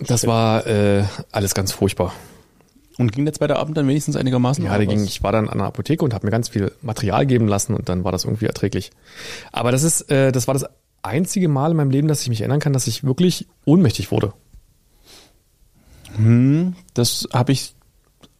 Das 0.00 0.26
war 0.26 0.66
äh, 0.66 1.04
alles 1.30 1.54
ganz 1.54 1.72
furchtbar. 1.72 2.12
Und 2.98 3.12
ging 3.12 3.24
der 3.24 3.34
zweite 3.34 3.56
Abend 3.56 3.76
dann 3.76 3.88
wenigstens 3.88 4.16
einigermaßen? 4.16 4.64
Ja, 4.64 4.78
ging, 4.78 5.04
ich 5.04 5.22
war 5.22 5.32
dann 5.32 5.48
an 5.48 5.58
der 5.58 5.66
Apotheke 5.66 6.04
und 6.04 6.12
habe 6.14 6.26
mir 6.26 6.30
ganz 6.30 6.48
viel 6.48 6.72
Material 6.82 7.26
geben 7.26 7.48
lassen 7.48 7.74
und 7.74 7.88
dann 7.88 8.04
war 8.04 8.12
das 8.12 8.24
irgendwie 8.24 8.46
erträglich. 8.46 8.90
Aber 9.50 9.72
das 9.72 9.82
ist, 9.82 10.10
äh, 10.10 10.30
das 10.30 10.46
war 10.46 10.54
das 10.54 10.66
einzige 11.02 11.48
Mal 11.48 11.70
in 11.70 11.76
meinem 11.76 11.90
Leben, 11.90 12.08
dass 12.08 12.22
ich 12.22 12.28
mich 12.28 12.40
erinnern 12.40 12.60
kann, 12.60 12.72
dass 12.72 12.86
ich 12.86 13.04
wirklich 13.04 13.46
ohnmächtig 13.64 14.10
wurde. 14.10 14.34
Das 16.94 17.26
habe 17.32 17.52
ich 17.52 17.74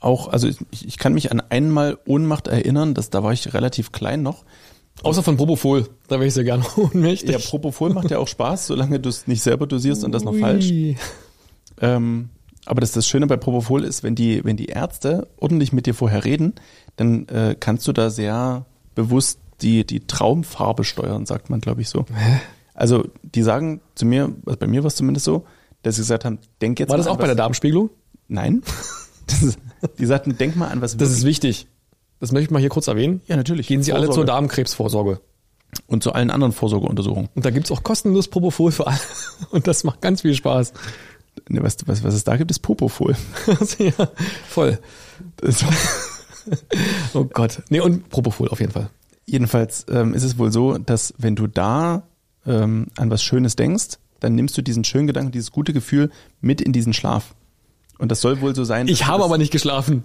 auch, 0.00 0.28
also 0.28 0.48
ich, 0.48 0.86
ich 0.86 0.98
kann 0.98 1.14
mich 1.14 1.30
an 1.30 1.40
einmal 1.40 1.98
Ohnmacht 2.06 2.48
erinnern, 2.48 2.94
das, 2.94 3.10
da 3.10 3.22
war 3.22 3.32
ich 3.32 3.54
relativ 3.54 3.92
klein 3.92 4.22
noch. 4.22 4.44
Außer 5.02 5.22
von 5.22 5.36
Propofol, 5.36 5.88
da 6.08 6.16
wäre 6.16 6.26
ich 6.26 6.34
sehr 6.34 6.44
gerne 6.44 6.64
ohnmächtig. 6.76 7.30
Ja, 7.30 7.38
Propofol 7.38 7.92
macht 7.92 8.10
ja 8.10 8.18
auch 8.18 8.28
Spaß, 8.28 8.68
solange 8.68 9.00
du 9.00 9.08
es 9.08 9.26
nicht 9.26 9.42
selber 9.42 9.66
dosierst 9.66 10.04
und 10.04 10.12
das 10.12 10.24
noch 10.24 10.34
falsch. 10.34 10.70
Ui. 10.70 10.96
Ähm, 11.80 12.28
aber 12.66 12.80
das, 12.80 12.92
das 12.92 13.08
Schöne 13.08 13.26
bei 13.26 13.36
Propofol 13.36 13.84
ist, 13.84 14.02
wenn 14.02 14.14
die, 14.14 14.44
wenn 14.44 14.56
die 14.56 14.66
Ärzte 14.66 15.28
ordentlich 15.36 15.72
mit 15.72 15.86
dir 15.86 15.94
vorher 15.94 16.24
reden, 16.24 16.54
dann 16.96 17.26
äh, 17.28 17.56
kannst 17.58 17.88
du 17.88 17.92
da 17.92 18.10
sehr 18.10 18.66
bewusst 18.94 19.40
die, 19.62 19.84
die 19.84 20.00
Traumfarbe 20.06 20.84
steuern, 20.84 21.26
sagt 21.26 21.50
man, 21.50 21.60
glaube 21.60 21.82
ich, 21.82 21.88
so. 21.88 22.04
Also 22.74 23.04
die 23.22 23.42
sagen 23.42 23.80
zu 23.94 24.06
mir, 24.06 24.32
also 24.46 24.58
bei 24.58 24.66
mir 24.66 24.82
war 24.82 24.88
es 24.88 24.96
zumindest 24.96 25.24
so, 25.24 25.44
dass 25.82 25.96
sie 25.96 26.02
gesagt 26.02 26.24
haben, 26.24 26.38
denk 26.60 26.78
jetzt 26.78 26.90
War 26.90 26.96
das 26.96 27.06
mal 27.06 27.12
auch 27.12 27.16
an 27.16 27.20
bei 27.20 27.26
der 27.26 27.36
Darmspiegelung? 27.36 27.90
Nein. 28.28 28.62
Das 29.24 29.40
ist, 29.40 29.58
die 29.98 30.04
sagten, 30.04 30.36
denk 30.36 30.56
mal 30.56 30.66
an 30.66 30.82
was 30.82 30.96
Das 30.96 31.10
ist 31.10 31.24
wichtig. 31.24 31.68
Das 32.22 32.30
möchte 32.30 32.44
ich 32.44 32.50
mal 32.52 32.60
hier 32.60 32.68
kurz 32.68 32.86
erwähnen. 32.86 33.20
Ja, 33.26 33.34
natürlich. 33.34 33.66
Gehen 33.66 33.82
Sie 33.82 33.92
alle 33.92 34.06
Vorsorge. 34.06 34.26
zur 34.28 34.32
Darmkrebsvorsorge. 34.32 35.20
und 35.88 36.04
zu 36.04 36.12
allen 36.12 36.30
anderen 36.30 36.52
Vorsorgeuntersuchungen. 36.52 37.28
Und 37.34 37.44
da 37.44 37.50
gibt's 37.50 37.72
auch 37.72 37.82
kostenlos 37.82 38.28
Propofol 38.28 38.70
für 38.70 38.86
alle. 38.86 39.00
Und 39.50 39.66
das 39.66 39.82
macht 39.82 40.00
ganz 40.02 40.20
viel 40.20 40.34
Spaß. 40.34 40.72
Ne, 41.48 41.64
was, 41.64 41.78
was, 41.86 42.04
was 42.04 42.14
es 42.14 42.22
da 42.22 42.36
gibt, 42.36 42.52
ist 42.52 42.60
Popofol. 42.60 43.16
Ja, 43.78 44.08
voll. 44.48 44.78
Oh 47.14 47.24
Gott. 47.24 47.62
Nee, 47.70 47.80
und 47.80 48.08
Propofol 48.08 48.48
auf 48.48 48.60
jeden 48.60 48.72
Fall. 48.72 48.90
Jedenfalls 49.26 49.86
ähm, 49.88 50.14
ist 50.14 50.22
es 50.22 50.38
wohl 50.38 50.52
so, 50.52 50.78
dass 50.78 51.14
wenn 51.18 51.34
du 51.36 51.48
da 51.48 52.04
ähm, 52.46 52.86
an 52.96 53.10
was 53.10 53.22
Schönes 53.22 53.56
denkst, 53.56 53.98
dann 54.20 54.36
nimmst 54.36 54.56
du 54.56 54.62
diesen 54.62 54.84
schönen 54.84 55.08
Gedanken, 55.08 55.32
dieses 55.32 55.50
gute 55.50 55.72
Gefühl 55.72 56.10
mit 56.40 56.60
in 56.60 56.72
diesen 56.72 56.92
Schlaf. 56.92 57.34
Und 57.98 58.10
das 58.10 58.20
soll 58.20 58.40
wohl 58.40 58.54
so 58.54 58.64
sein. 58.64 58.86
Ich 58.88 59.06
habe 59.06 59.24
aber 59.24 59.38
nicht 59.38 59.52
geschlafen. 59.52 60.04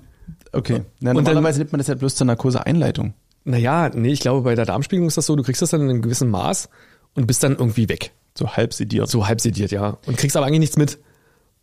Okay. 0.54 0.82
Na, 1.00 1.12
Und 1.12 1.18
dann- 1.18 1.24
normalerweise 1.26 1.60
nimmt 1.60 1.72
man 1.72 1.80
das 1.80 1.88
ja 1.88 1.96
bloß 1.96 2.16
zur 2.16 2.26
Narkoseeinleitung. 2.28 3.14
Naja, 3.44 3.90
nee, 3.94 4.12
ich 4.12 4.20
glaube, 4.20 4.42
bei 4.42 4.56
der 4.56 4.66
Darmspiegelung 4.66 5.08
ist 5.08 5.18
das 5.18 5.26
so, 5.26 5.36
du 5.36 5.44
kriegst 5.44 5.62
das 5.62 5.70
dann 5.70 5.82
in 5.82 5.90
einem 5.90 6.02
gewissen 6.02 6.30
Maß 6.30 6.70
und 7.16 7.28
bist 7.28 7.44
dann 7.44 7.54
irgendwie 7.58 7.88
weg. 7.90 8.12
So 8.38 8.56
halb 8.56 8.74
sediert. 8.74 9.10
So 9.10 9.28
halb 9.28 9.42
sediert, 9.42 9.72
ja. 9.72 9.98
Und 10.06 10.18
kriegst 10.18 10.36
aber 10.38 10.46
eigentlich 10.46 10.60
nichts 10.60 10.78
mit. 10.78 11.00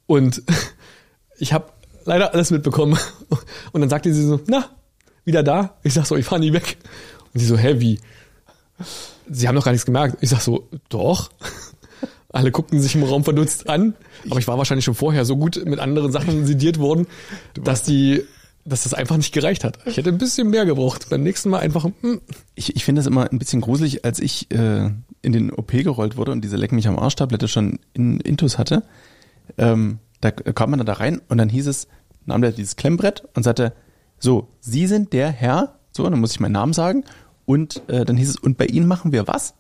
Und 0.07 0.43
ich 1.39 1.53
habe 1.53 1.66
leider 2.05 2.32
alles 2.35 2.51
mitbekommen. 2.51 2.99
Und 3.72 3.80
dann 3.80 3.91
sagte 3.91 4.12
sie 4.12 4.24
so, 4.26 4.41
na, 4.47 4.68
wieder 5.24 5.43
da? 5.43 5.76
Ich 5.82 5.95
sag 5.95 6.07
so, 6.07 6.16
ich 6.16 6.24
fahr 6.26 6.39
nie 6.39 6.53
weg. 6.53 6.76
Und 7.32 7.41
sie 7.41 7.47
so, 7.47 7.57
hä, 7.57 7.76
wie? 7.80 8.01
Sie 9.30 9.49
haben 9.49 9.55
doch 9.55 9.64
gar 9.64 9.72
nichts 9.72 9.87
gemerkt. 9.87 10.18
Ich 10.20 10.30
sag 10.30 10.41
so, 10.41 10.68
doch. 10.89 11.30
Alle 12.32 12.51
guckten 12.51 12.80
sich 12.80 12.95
im 12.97 13.05
Raum 13.05 13.22
verdutzt 13.24 13.68
an. 13.68 13.95
Aber 14.28 14.39
ich 14.41 14.49
war 14.49 14.59
wahrscheinlich 14.59 14.85
schon 14.85 14.95
vorher 14.95 15.24
so 15.24 15.37
gut 15.37 15.64
mit 15.64 15.78
anderen 15.78 16.11
Sachen 16.12 16.45
sediert 16.47 16.78
worden, 16.78 17.07
dass 17.55 17.85
die, 17.85 18.24
dass 18.64 18.84
das 18.84 18.94
einfach 18.94 19.16
nicht 19.16 19.32
gereicht 19.32 19.64
hat. 19.64 19.78
Ich 19.86 19.96
hätte 19.96 20.10
ein 20.10 20.18
bisschen 20.18 20.48
mehr 20.48 20.64
gebraucht. 20.64 21.08
Beim 21.10 21.22
nächsten 21.22 21.50
Mal 21.50 21.58
einfach. 21.58 21.84
Hm. 22.00 22.20
Ich, 22.54 22.74
ich 22.76 22.84
finde 22.84 23.00
das 23.00 23.06
immer 23.06 23.30
ein 23.30 23.38
bisschen 23.38 23.60
gruselig, 23.60 24.04
als 24.04 24.20
ich 24.20 24.50
äh, 24.50 24.90
in 25.22 25.32
den 25.32 25.52
OP 25.52 25.72
gerollt 25.72 26.16
wurde 26.16 26.32
und 26.32 26.42
diese 26.42 26.56
Leck 26.56 26.72
mich 26.72 26.88
am 26.88 26.98
Arsch-Tablette 26.98 27.48
schon 27.48 27.78
in 27.92 28.20
Intus 28.20 28.58
hatte. 28.58 28.82
Ähm, 29.58 29.98
da 30.20 30.30
kam 30.30 30.70
man 30.70 30.84
da 30.84 30.92
rein 30.94 31.20
und 31.28 31.38
dann 31.38 31.50
hieß 31.50 31.66
es, 31.66 31.88
nahm 32.24 32.40
der 32.40 32.52
dieses 32.52 32.76
Klemmbrett 32.76 33.24
und 33.34 33.42
sagte, 33.42 33.74
so, 34.18 34.48
Sie 34.60 34.86
sind 34.86 35.12
der 35.12 35.30
Herr, 35.30 35.78
so, 35.92 36.08
dann 36.08 36.20
muss 36.20 36.32
ich 36.32 36.40
meinen 36.40 36.52
Namen 36.52 36.72
sagen 36.72 37.04
und 37.44 37.82
äh, 37.88 38.06
dann 38.06 38.16
hieß 38.16 38.30
es, 38.30 38.36
und 38.36 38.56
bei 38.56 38.66
Ihnen 38.66 38.86
machen 38.86 39.12
wir 39.12 39.26
was? 39.26 39.54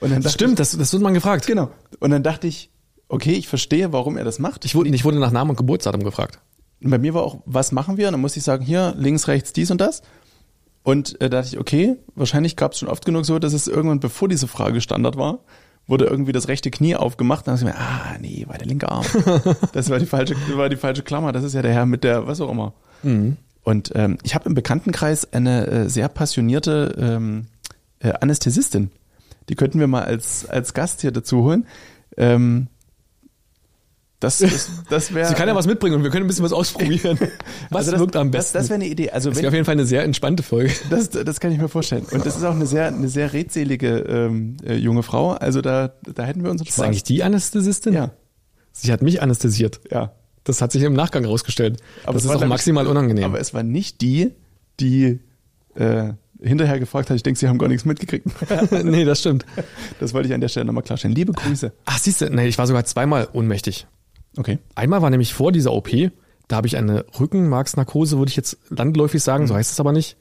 Und 0.00 0.12
dann 0.12 0.22
Stimmt, 0.22 0.52
ich, 0.52 0.58
das, 0.58 0.76
das 0.76 0.92
wird 0.92 1.02
man 1.02 1.14
gefragt. 1.14 1.46
Genau. 1.46 1.70
Und 1.98 2.10
dann 2.10 2.22
dachte 2.22 2.46
ich, 2.46 2.70
okay, 3.08 3.32
ich 3.32 3.48
verstehe, 3.48 3.92
warum 3.92 4.16
er 4.16 4.24
das 4.24 4.38
macht. 4.38 4.64
Ich 4.64 4.74
wurde, 4.74 4.90
ich 4.90 5.04
wurde 5.04 5.18
nach 5.18 5.32
Namen 5.32 5.50
und 5.50 5.56
Geburtsdatum 5.56 6.04
gefragt. 6.04 6.38
Und 6.82 6.90
bei 6.90 6.98
mir 6.98 7.14
war 7.14 7.22
auch, 7.22 7.40
was 7.46 7.72
machen 7.72 7.96
wir? 7.96 8.08
Und 8.08 8.12
dann 8.12 8.20
musste 8.20 8.38
ich 8.38 8.44
sagen, 8.44 8.64
hier, 8.64 8.94
links, 8.96 9.28
rechts, 9.28 9.52
dies 9.52 9.70
und 9.70 9.80
das. 9.80 10.02
Und 10.82 11.20
äh, 11.20 11.30
da 11.30 11.40
dachte 11.40 11.54
ich, 11.54 11.58
okay, 11.58 11.96
wahrscheinlich 12.14 12.56
gab 12.56 12.72
es 12.72 12.78
schon 12.78 12.88
oft 12.88 13.04
genug 13.04 13.24
so, 13.24 13.38
dass 13.38 13.52
es 13.52 13.66
irgendwann, 13.66 14.00
bevor 14.00 14.28
diese 14.28 14.46
Frage 14.46 14.80
Standard 14.80 15.16
war, 15.16 15.40
wurde 15.86 16.04
irgendwie 16.04 16.32
das 16.32 16.48
rechte 16.48 16.70
Knie 16.70 16.96
aufgemacht. 16.96 17.46
Dann 17.46 17.56
dachte 17.56 17.68
ich 17.68 17.74
mir, 17.74 17.80
ah, 17.80 18.16
nee, 18.20 18.44
war 18.48 18.58
der 18.58 18.66
linke 18.66 18.88
Arm. 18.88 19.04
das 19.72 19.90
war 19.90 19.98
die 19.98 20.06
falsche, 20.06 20.36
war 20.54 20.68
die 20.68 20.76
falsche 20.76 21.02
Klammer. 21.02 21.32
Das 21.32 21.44
ist 21.44 21.54
ja 21.54 21.62
der 21.62 21.72
Herr 21.72 21.86
mit 21.86 22.04
der, 22.04 22.26
was 22.26 22.40
auch 22.40 22.50
immer. 22.50 22.74
Mhm. 23.02 23.36
Und 23.62 23.92
ähm, 23.96 24.18
ich 24.22 24.34
habe 24.34 24.48
im 24.48 24.54
Bekanntenkreis 24.54 25.32
eine 25.32 25.66
äh, 25.66 25.88
sehr 25.88 26.08
passionierte 26.08 26.94
ähm, 26.98 27.46
äh, 27.98 28.12
Anästhesistin. 28.20 28.90
Die 29.48 29.54
könnten 29.54 29.80
wir 29.80 29.86
mal 29.86 30.04
als, 30.04 30.48
als 30.48 30.74
Gast 30.74 31.00
hier 31.00 31.10
dazu 31.10 31.42
holen. 31.42 31.66
Ähm, 32.16 32.68
das, 34.20 34.38
das, 34.38 34.70
das 34.88 35.14
wäre. 35.14 35.28
Sie 35.28 35.34
kann 35.34 35.48
ja 35.48 35.54
was 35.54 35.66
mitbringen 35.66 35.96
und 35.96 36.02
wir 36.02 36.10
können 36.10 36.24
ein 36.24 36.28
bisschen 36.28 36.44
was 36.44 36.52
ausprobieren. 36.52 37.18
Was 37.20 37.30
also 37.70 37.90
das, 37.92 38.00
wirkt 38.00 38.16
am 38.16 38.30
besten? 38.30 38.54
Das, 38.54 38.62
das 38.62 38.70
wäre 38.70 38.76
eine 38.76 38.88
Idee. 38.88 39.10
Also 39.10 39.30
das 39.30 39.38
wäre 39.38 39.48
auf 39.48 39.54
jeden 39.54 39.66
Fall 39.66 39.72
eine 39.72 39.86
sehr 39.86 40.04
entspannte 40.04 40.42
Folge. 40.42 40.72
Das, 40.90 41.10
das 41.10 41.40
kann 41.40 41.52
ich 41.52 41.58
mir 41.58 41.68
vorstellen. 41.68 42.06
Und 42.10 42.24
das 42.24 42.36
ist 42.36 42.44
auch 42.44 42.54
eine 42.54 42.64
sehr, 42.64 42.86
eine 42.86 43.08
sehr 43.08 43.32
redselige 43.32 43.98
ähm, 44.08 44.56
äh, 44.64 44.76
junge 44.76 45.02
Frau. 45.02 45.32
Also 45.32 45.60
da, 45.60 45.92
da 46.02 46.24
hätten 46.24 46.42
wir 46.42 46.50
unseren 46.50 46.66
Spaß. 46.66 46.78
Ist 46.78 46.84
eigentlich 46.84 47.02
die 47.02 47.22
Anästhesistin? 47.22 47.92
Ja. 47.92 48.12
Sie 48.72 48.92
hat 48.92 49.02
mich 49.02 49.20
anästhesiert. 49.20 49.80
Ja. 49.90 50.12
Das 50.44 50.62
hat 50.62 50.72
sich 50.72 50.82
im 50.82 50.94
Nachgang 50.94 51.24
herausgestellt. 51.24 51.80
Aber 52.04 52.14
das 52.14 52.24
ist 52.24 52.30
auch 52.30 52.46
maximal 52.46 52.86
unangenehm. 52.86 53.24
Aber 53.24 53.40
es 53.40 53.52
war 53.52 53.62
nicht 53.62 54.00
die, 54.00 54.32
die 54.80 55.18
äh, 55.74 56.12
hinterher 56.40 56.78
gefragt 56.78 57.10
hat, 57.10 57.16
ich 57.16 57.22
denke, 57.22 57.38
Sie 57.38 57.48
haben 57.48 57.58
gar 57.58 57.68
nichts 57.68 57.84
mitgekriegt. 57.84 58.26
nee, 58.84 59.04
das 59.04 59.20
stimmt. 59.20 59.44
Das 60.00 60.14
wollte 60.14 60.28
ich 60.28 60.34
an 60.34 60.40
der 60.40 60.48
Stelle 60.48 60.66
nochmal 60.66 60.84
klarstellen. 60.84 61.14
Liebe 61.14 61.32
Grüße. 61.32 61.72
Ach, 61.84 61.98
siehst 61.98 62.20
du, 62.20 62.30
nee, 62.30 62.46
ich 62.46 62.58
war 62.58 62.66
sogar 62.66 62.84
zweimal 62.84 63.28
ohnmächtig. 63.32 63.86
Okay. 64.36 64.58
Einmal 64.74 65.02
war 65.02 65.10
nämlich 65.10 65.34
vor 65.34 65.52
dieser 65.52 65.72
OP, 65.72 65.90
da 66.48 66.56
habe 66.56 66.66
ich 66.66 66.76
eine 66.76 67.04
Rückenmarksnarkose, 67.18 68.18
würde 68.18 68.30
ich 68.30 68.36
jetzt 68.36 68.58
landläufig 68.68 69.22
sagen, 69.22 69.44
mhm. 69.44 69.48
so 69.48 69.54
heißt 69.54 69.72
es 69.72 69.80
aber 69.80 69.92
nicht. 69.92 70.16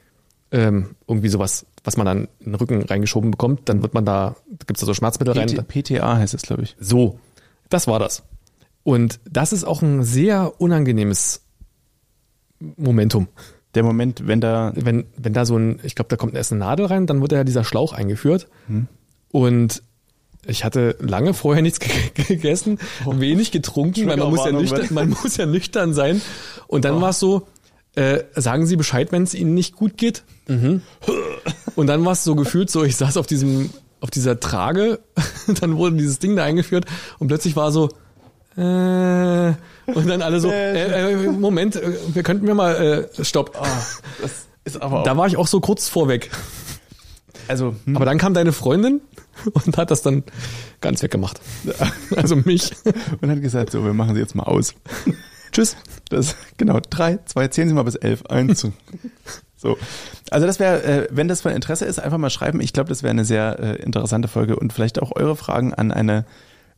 Ähm, 0.51 0.95
irgendwie 1.07 1.29
sowas, 1.29 1.65
was 1.83 1.97
man 1.97 2.05
dann 2.05 2.27
in 2.39 2.51
den 2.51 2.55
Rücken 2.55 2.81
reingeschoben 2.81 3.31
bekommt, 3.31 3.67
dann 3.67 3.81
wird 3.81 3.93
man 3.93 4.05
da, 4.05 4.35
gibt 4.49 4.77
es 4.77 4.79
da 4.79 4.85
so 4.85 4.93
Schmerzmittel 4.93 5.33
PT, 5.33 5.57
rein. 5.57 5.65
PTA 5.65 6.17
heißt 6.17 6.33
es, 6.33 6.43
glaube 6.43 6.63
ich. 6.63 6.75
So, 6.79 7.19
das 7.69 7.87
war 7.87 7.99
das. 7.99 8.23
Und 8.83 9.19
das 9.29 9.51
ist 9.51 9.63
auch 9.63 9.81
ein 9.81 10.03
sehr 10.03 10.61
unangenehmes 10.61 11.41
Momentum. 12.59 13.27
Der 13.73 13.83
Moment, 13.83 14.27
wenn 14.27 14.39
da. 14.39 14.71
Wenn, 14.75 15.05
wenn 15.17 15.33
da 15.33 15.45
so 15.45 15.57
ein, 15.57 15.79
ich 15.83 15.95
glaube, 15.95 16.07
da 16.09 16.15
kommt 16.15 16.35
erst 16.35 16.53
eine 16.53 16.59
Nadel 16.59 16.85
rein, 16.85 17.07
dann 17.07 17.19
wird 17.21 17.33
ja 17.33 17.43
dieser 17.43 17.63
Schlauch 17.63 17.91
eingeführt. 17.91 18.47
Hm. 18.67 18.87
Und 19.31 19.83
ich 20.47 20.63
hatte 20.63 20.95
lange 20.99 21.33
vorher 21.33 21.61
nichts 21.61 21.79
gegessen, 22.13 22.79
oh. 23.05 23.19
wenig 23.19 23.51
getrunken, 23.51 24.07
weil 24.07 24.17
man 24.17 24.29
muss, 24.29 24.45
ja 24.45 24.51
nüchtern, 24.51 24.87
man 24.91 25.09
muss 25.23 25.37
ja 25.37 25.45
nüchtern 25.45 25.93
sein. 25.93 26.21
Und 26.67 26.85
dann 26.85 26.97
oh. 26.97 27.01
war 27.01 27.09
es 27.09 27.19
so, 27.19 27.47
äh, 27.95 28.23
sagen 28.35 28.65
Sie 28.65 28.75
Bescheid, 28.75 29.11
wenn 29.11 29.23
es 29.23 29.33
Ihnen 29.33 29.53
nicht 29.53 29.75
gut 29.75 29.97
geht. 29.97 30.23
Mhm. 30.47 30.81
Und 31.75 31.87
dann 31.87 32.03
war 32.05 32.13
es 32.13 32.23
so 32.23 32.35
gefühlt 32.35 32.69
so, 32.69 32.83
ich 32.83 32.95
saß 32.95 33.17
auf 33.17 33.27
diesem, 33.27 33.69
auf 34.01 34.11
dieser 34.11 34.39
Trage, 34.39 34.99
dann 35.61 35.77
wurde 35.77 35.95
dieses 35.95 36.19
Ding 36.19 36.35
da 36.35 36.43
eingeführt 36.43 36.85
und 37.19 37.27
plötzlich 37.27 37.55
war 37.55 37.71
so, 37.71 37.89
äh, 38.57 38.61
und 38.61 40.07
dann 40.07 40.21
alle 40.21 40.39
so, 40.39 40.49
äh, 40.49 41.13
äh, 41.13 41.31
Moment, 41.31 41.75
äh, 41.75 41.91
wir 42.13 42.23
könnten 42.23 42.47
wir 42.47 42.55
mal, 42.55 43.09
äh, 43.19 43.23
stopp. 43.23 43.57
Oh, 44.79 45.01
da 45.03 45.17
war 45.17 45.27
ich 45.27 45.37
auch 45.37 45.47
so 45.47 45.59
kurz 45.59 45.89
vorweg. 45.89 46.31
Also, 47.47 47.75
hm. 47.85 47.95
aber 47.95 48.05
dann 48.05 48.17
kam 48.17 48.33
deine 48.33 48.53
Freundin 48.53 49.01
und 49.53 49.77
hat 49.77 49.91
das 49.91 50.01
dann 50.01 50.23
ganz 50.81 51.01
weggemacht. 51.03 51.39
Also 52.15 52.35
mich. 52.35 52.71
Und 53.21 53.29
hat 53.29 53.41
gesagt, 53.41 53.71
so, 53.71 53.83
wir 53.83 53.93
machen 53.93 54.15
sie 54.15 54.21
jetzt 54.21 54.35
mal 54.35 54.43
aus. 54.43 54.75
Tschüss. 55.51 55.75
Das, 56.09 56.35
genau, 56.57 56.79
drei, 56.89 57.19
zwei, 57.25 57.47
zählen 57.47 57.69
Sie 57.69 57.75
mal 57.75 57.83
bis 57.83 57.95
elf. 57.95 58.25
Eins. 58.27 58.67
So. 59.57 59.77
Also 60.29 60.45
das 60.45 60.59
wäre, 60.59 60.83
äh, 60.83 61.07
wenn 61.11 61.27
das 61.27 61.41
von 61.41 61.51
Interesse 61.51 61.85
ist, 61.85 61.99
einfach 61.99 62.17
mal 62.17 62.29
schreiben. 62.29 62.59
Ich 62.61 62.73
glaube, 62.73 62.89
das 62.89 63.03
wäre 63.03 63.11
eine 63.11 63.25
sehr 63.25 63.57
äh, 63.59 63.81
interessante 63.81 64.27
Folge 64.27 64.57
und 64.57 64.73
vielleicht 64.73 65.01
auch 65.01 65.15
eure 65.15 65.35
Fragen 65.35 65.73
an 65.73 65.91
eine. 65.91 66.25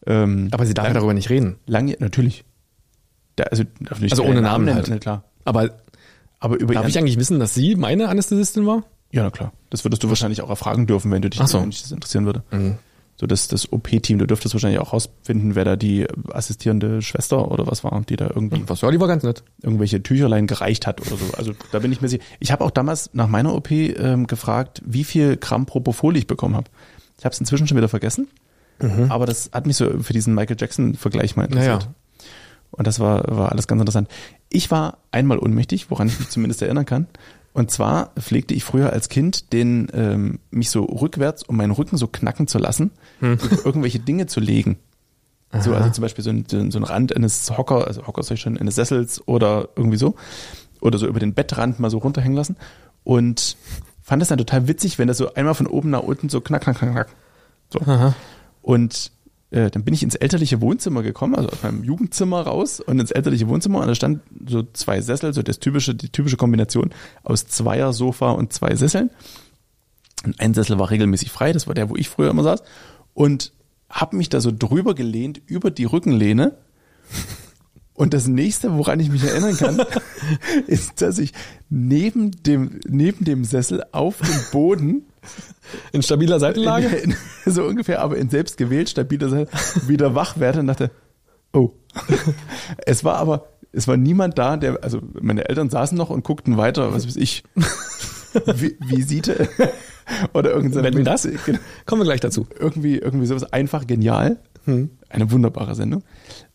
Ähm, 0.05 0.49
Aber 0.51 0.65
Sie 0.65 0.73
darf 0.73 0.87
ja 0.87 0.93
darüber 0.93 1.13
nicht 1.13 1.29
reden. 1.29 1.57
Lange, 1.65 1.97
natürlich. 1.99 2.45
Da, 3.35 3.45
also, 3.45 3.63
also 4.01 4.23
ohne 4.23 4.41
Namen, 4.41 4.65
Namen 4.65 4.87
halt. 4.89 5.01
klar. 5.01 5.23
Aber, 5.43 5.71
aber 6.39 6.57
über 6.59 6.75
Darf 6.75 6.87
ich 6.87 6.97
eigentlich 6.97 7.19
wissen, 7.19 7.39
dass 7.39 7.53
sie 7.53 7.75
meine 7.75 8.09
Anästhesistin 8.09 8.65
war? 8.65 8.83
Ja, 9.11 9.23
na 9.23 9.31
klar. 9.31 9.53
Das 9.69 9.85
würdest 9.85 10.03
du 10.03 10.09
wahrscheinlich 10.09 10.41
auch 10.41 10.49
erfragen 10.49 10.87
dürfen, 10.87 11.11
wenn 11.11 11.21
du 11.21 11.29
dich 11.29 11.41
so. 11.47 11.61
wenn 11.61 11.69
dich 11.69 11.81
das 11.81 11.91
interessieren 11.91 12.25
würde. 12.25 12.43
Mhm. 12.51 12.77
So 13.19 13.25
das, 13.25 13.47
das 13.47 13.71
OP-Team, 13.73 14.19
du 14.19 14.27
dürftest 14.27 14.53
wahrscheinlich 14.53 14.79
auch 14.79 14.93
rausfinden, 14.93 15.55
wer 15.55 15.65
da 15.65 15.75
die 15.75 16.05
assistierende 16.31 17.01
Schwester 17.01 17.49
oder 17.49 17.65
was 17.65 17.83
war, 17.83 17.99
die 18.07 18.15
da 18.15 18.27
irgendwie. 18.27 18.63
Was 18.67 18.83
war, 18.83 18.91
die 18.91 18.99
war 18.99 19.07
ganz 19.07 19.23
nett. 19.23 19.43
Irgendwelche 19.63 20.03
Tücherlein 20.03 20.45
gereicht 20.45 20.85
hat 20.85 21.01
oder 21.01 21.17
so. 21.17 21.33
Also 21.35 21.53
da 21.71 21.79
bin 21.79 21.91
ich 21.91 21.99
mir 21.99 22.09
sicher. 22.09 22.23
Ich 22.39 22.51
habe 22.51 22.63
auch 22.63 22.69
damals 22.69 23.09
nach 23.13 23.27
meiner 23.27 23.55
OP 23.55 23.71
ähm, 23.71 24.27
gefragt, 24.27 24.83
wie 24.85 25.03
viel 25.03 25.35
Gramm 25.35 25.65
Propofol 25.65 26.15
ich 26.15 26.27
bekommen 26.27 26.55
habe. 26.55 26.69
Ich 27.17 27.25
habe 27.25 27.33
es 27.33 27.39
inzwischen 27.39 27.67
schon 27.67 27.77
wieder 27.77 27.89
vergessen. 27.89 28.27
Mhm. 28.79 29.09
Aber 29.09 29.25
das 29.25 29.49
hat 29.51 29.65
mich 29.65 29.77
so 29.77 29.99
für 30.03 30.13
diesen 30.13 30.35
Michael 30.35 30.57
Jackson-Vergleich 30.59 31.35
mal 31.35 31.45
interessiert. 31.45 31.81
Naja. 31.81 31.95
Und 32.69 32.85
das 32.85 32.99
war, 32.99 33.23
war 33.35 33.51
alles 33.51 33.67
ganz 33.67 33.79
interessant. 33.79 34.09
Ich 34.49 34.69
war 34.69 34.99
einmal 35.11 35.39
ohnmächtig, 35.39 35.89
woran 35.89 36.07
ich 36.07 36.19
mich 36.19 36.29
zumindest 36.29 36.61
erinnern 36.61 36.85
kann. 36.85 37.07
Und 37.57 37.71
zwar 37.71 38.11
pflegte 38.19 38.53
ich 38.53 38.63
früher 38.63 38.93
als 38.93 39.09
Kind, 39.09 39.51
den 39.51 39.87
ähm, 39.91 40.37
mich 40.51 40.69
so 40.69 40.83
rückwärts 40.83 41.41
um 41.41 41.57
meinen 41.57 41.71
Rücken 41.71 41.97
so 41.97 42.05
knacken 42.05 42.45
zu 42.45 42.59
lassen, 42.59 42.91
hm. 43.19 43.39
irgendwelche 43.65 43.97
Dinge 43.97 44.27
zu 44.27 44.39
legen. 44.39 44.77
So, 45.59 45.73
also 45.73 45.89
zum 45.89 46.03
Beispiel 46.03 46.23
so 46.23 46.29
ein, 46.29 46.45
so 46.47 46.77
ein 46.77 46.83
Rand 46.83 47.15
eines 47.15 47.57
Hocker, 47.57 47.87
also 47.87 48.05
Hocker 48.05 48.21
soll 48.21 48.35
ich 48.35 48.41
schon, 48.41 48.59
eines 48.59 48.75
Sessels 48.75 49.27
oder 49.27 49.69
irgendwie 49.75 49.97
so. 49.97 50.13
Oder 50.81 50.99
so 50.99 51.07
über 51.07 51.19
den 51.19 51.33
Bettrand 51.33 51.79
mal 51.79 51.89
so 51.89 51.97
runterhängen 51.97 52.37
lassen. 52.37 52.57
Und 53.03 53.57
fand 54.03 54.21
das 54.21 54.29
dann 54.29 54.37
total 54.37 54.67
witzig, 54.67 54.99
wenn 54.99 55.07
das 55.07 55.17
so 55.17 55.33
einmal 55.33 55.55
von 55.55 55.65
oben 55.65 55.89
nach 55.89 56.03
unten 56.03 56.29
so 56.29 56.41
knack, 56.41 56.61
knack, 56.61 56.77
knack, 56.77 56.91
knack. 56.91 57.07
So. 57.73 57.79
Aha. 57.79 58.13
Und 58.61 59.11
äh, 59.51 59.69
dann 59.69 59.83
bin 59.83 59.93
ich 59.93 60.03
ins 60.03 60.15
elterliche 60.15 60.61
Wohnzimmer 60.61 61.03
gekommen, 61.03 61.35
also 61.35 61.49
aus 61.49 61.63
meinem 61.63 61.83
Jugendzimmer 61.83 62.41
raus 62.41 62.79
und 62.79 62.99
ins 62.99 63.11
elterliche 63.11 63.47
Wohnzimmer 63.47 63.79
und 63.79 63.87
da 63.87 63.95
stand 63.95 64.21
so 64.47 64.63
zwei 64.73 65.01
Sessel, 65.01 65.33
so 65.33 65.41
das 65.41 65.59
typische, 65.59 65.95
die 65.95 66.09
typische 66.09 66.37
Kombination 66.37 66.93
aus 67.23 67.47
Zweier 67.47 67.93
Sofa 67.93 68.31
und 68.31 68.51
zwei 68.51 68.75
Sesseln. 68.75 69.09
Und 70.25 70.39
ein 70.39 70.53
Sessel 70.53 70.79
war 70.79 70.89
regelmäßig 70.89 71.31
frei, 71.31 71.53
das 71.53 71.67
war 71.67 71.73
der, 71.73 71.89
wo 71.89 71.95
ich 71.95 72.09
früher 72.09 72.29
immer 72.29 72.43
saß 72.43 72.63
und 73.13 73.53
habe 73.89 74.17
mich 74.17 74.29
da 74.29 74.41
so 74.41 74.51
drüber 74.51 74.95
gelehnt 74.95 75.41
über 75.45 75.71
die 75.71 75.85
Rückenlehne. 75.85 76.57
Und 77.93 78.13
das 78.13 78.27
nächste, 78.27 78.77
woran 78.77 78.99
ich 78.99 79.09
mich 79.09 79.23
erinnern 79.23 79.57
kann, 79.57 79.81
ist, 80.67 81.01
dass 81.01 81.17
ich 81.17 81.33
neben 81.67 82.29
dem, 82.43 82.79
neben 82.87 83.25
dem 83.25 83.43
Sessel 83.43 83.83
auf 83.91 84.19
dem 84.19 84.39
Boden 84.51 85.07
in 85.91 86.01
stabiler 86.01 86.39
Seitenlage? 86.39 86.87
In, 86.87 87.15
in, 87.45 87.51
so 87.51 87.63
ungefähr, 87.63 88.01
aber 88.01 88.17
in 88.17 88.29
selbst 88.29 88.57
gewählt 88.57 88.89
stabiler 88.89 89.29
Seite 89.29 89.51
wieder 89.87 90.15
wach 90.15 90.39
werde 90.39 90.59
und 90.59 90.67
dachte, 90.67 90.91
oh. 91.53 91.71
es 92.85 93.03
war 93.03 93.17
aber, 93.17 93.47
es 93.71 93.87
war 93.87 93.97
niemand 93.97 94.37
da, 94.37 94.57
der, 94.57 94.83
also 94.83 95.01
meine 95.19 95.49
Eltern 95.49 95.69
saßen 95.69 95.97
noch 95.97 96.09
und 96.09 96.23
guckten 96.23 96.57
weiter, 96.57 96.93
was 96.93 97.07
weiß 97.07 97.17
ich, 97.17 97.43
Visite 98.79 99.49
oder 100.33 100.51
irgendein. 100.51 100.83
Wenn 100.83 101.03
das? 101.03 101.27
Genau. 101.45 101.59
Kommen 101.85 102.01
wir 102.01 102.05
gleich 102.05 102.19
dazu. 102.19 102.47
Irgendwie, 102.57 102.97
irgendwie 102.97 103.25
sowas 103.25 103.51
einfach 103.51 103.87
genial. 103.87 104.37
Hm. 104.65 104.91
Eine 105.09 105.31
wunderbare 105.31 105.75
Sendung. 105.75 106.03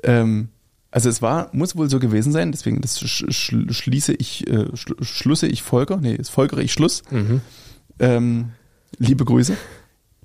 Ähm, 0.02 0.48
also 0.92 1.08
es 1.08 1.22
war, 1.22 1.48
muss 1.52 1.74
wohl 1.74 1.88
so 1.88 1.98
gewesen 1.98 2.32
sein, 2.32 2.52
deswegen 2.52 2.82
das 2.82 3.00
sch 3.00 3.24
schließe 3.30 4.12
ich, 4.12 4.46
äh, 4.46 4.66
schl 4.76 4.94
schlusse 5.00 5.46
ich 5.46 5.62
Volker, 5.62 5.96
nee, 5.96 6.14
es 6.14 6.28
folgere 6.28 6.62
ich 6.62 6.72
Schluss. 6.72 7.02
Mhm. 7.10 7.40
Ähm, 7.98 8.50
liebe 8.98 9.24
Grüße, 9.24 9.56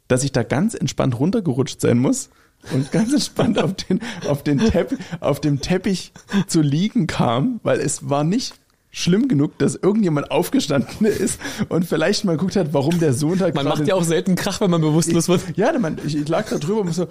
dass 0.07 0.23
ich 0.23 0.31
da 0.31 0.43
ganz 0.43 0.73
entspannt 0.73 1.19
runtergerutscht 1.19 1.81
sein 1.81 1.99
muss 1.99 2.29
und 2.73 2.91
ganz 2.91 3.11
entspannt 3.13 3.59
auf 3.61 3.73
den, 3.75 3.99
auf 4.27 4.43
den 4.43 4.59
Teppich, 4.59 4.97
auf 5.19 5.39
dem 5.41 5.61
Teppich 5.61 6.11
zu 6.47 6.61
liegen 6.61 7.07
kam, 7.07 7.59
weil 7.63 7.79
es 7.79 8.09
war 8.09 8.23
nicht 8.23 8.55
schlimm 8.89 9.27
genug, 9.27 9.57
dass 9.59 9.75
irgendjemand 9.75 10.31
aufgestanden 10.31 11.05
ist 11.05 11.39
und 11.69 11.85
vielleicht 11.85 12.25
mal 12.25 12.35
guckt 12.37 12.55
hat, 12.55 12.73
warum 12.73 12.97
der 12.99 13.13
Sohn 13.13 13.37
da 13.37 13.49
Man 13.53 13.65
macht 13.65 13.85
ja 13.85 13.93
auch 13.93 14.03
selten 14.03 14.33
Krach, 14.35 14.59
wenn 14.59 14.71
man 14.71 14.81
bewusstlos 14.81 15.27
wird. 15.27 15.55
Ja, 15.55 15.77
man, 15.77 15.99
ich, 16.03 16.15
ich 16.17 16.27
lag 16.27 16.49
da 16.49 16.57
drüber 16.57 16.81
und 16.81 16.93
so, 16.95 17.05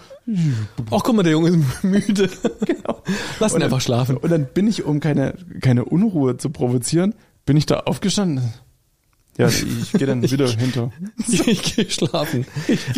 Ach, 0.90 1.02
guck 1.04 1.14
mal, 1.14 1.22
der 1.22 1.32
Junge 1.32 1.50
ist 1.50 1.58
müde. 1.84 2.28
Genau. 2.64 3.02
Lass 3.38 3.52
ihn 3.52 3.60
dann- 3.60 3.62
einfach 3.64 3.80
schlafen. 3.80 4.16
Und 4.16 4.30
dann 4.32 4.46
bin 4.46 4.66
ich, 4.66 4.84
um 4.84 4.98
keine, 4.98 5.34
keine 5.60 5.84
Unruhe 5.84 6.38
zu 6.38 6.50
provozieren, 6.50 7.14
bin 7.44 7.56
ich 7.56 7.66
da 7.66 7.80
aufgestanden. 7.80 8.52
Ja, 9.38 9.48
ich 9.48 9.92
gehe 9.92 10.06
dann 10.06 10.22
wieder 10.30 10.48
hinter. 10.48 10.90
Ich 11.28 11.76
gehe 11.76 11.90
schlafen. 11.90 12.46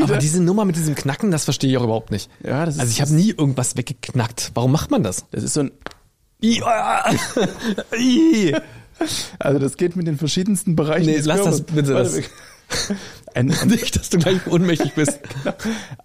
Aber 0.00 0.16
diese 0.18 0.42
Nummer 0.42 0.64
mit 0.64 0.76
diesem 0.76 0.94
Knacken, 0.94 1.30
das 1.30 1.44
verstehe 1.44 1.70
ich 1.70 1.78
auch 1.78 1.84
überhaupt 1.84 2.10
nicht. 2.10 2.30
Ja, 2.44 2.64
das 2.64 2.74
ist- 2.76 2.80
also 2.80 2.90
ich 2.92 3.00
habe 3.00 3.12
nie 3.14 3.30
irgendwas 3.30 3.76
weggeknackt. 3.76 4.52
Warum 4.54 4.72
macht 4.72 4.90
man 4.90 5.02
das? 5.02 5.26
Das 5.32 5.42
ist 5.42 5.54
so 5.54 5.60
ein, 5.60 5.72
I- 6.42 6.62
I- 7.98 8.54
also 9.38 9.58
das 9.58 9.76
geht 9.76 9.96
mit 9.96 10.06
den 10.06 10.18
verschiedensten 10.18 10.76
Bereichen. 10.76 11.06
Nee, 11.06 11.20
lass 11.24 11.42
das 11.42 11.64
Körpers. 11.66 11.74
bitte, 11.74 11.94
Warte, 11.94 12.20
das- 12.20 12.30
Ein, 13.34 13.50
ein, 13.52 13.68
Nicht, 13.68 13.96
dass 13.96 14.10
du 14.10 14.18
gleich 14.18 14.46
ohnmächtig 14.46 14.94
bist. 14.94 15.18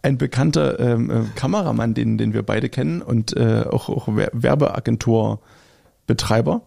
ein 0.01 0.17
bekannter 0.17 0.79
ähm, 0.79 1.09
äh, 1.11 1.21
Kameramann, 1.35 1.93
den, 1.93 2.17
den 2.17 2.33
wir 2.33 2.43
beide 2.43 2.69
kennen 2.69 3.01
und 3.01 3.35
äh, 3.35 3.63
auch, 3.69 3.89
auch 3.89 4.07
Wer- 4.11 4.29
Werbeagenturbetreiber, 4.33 6.61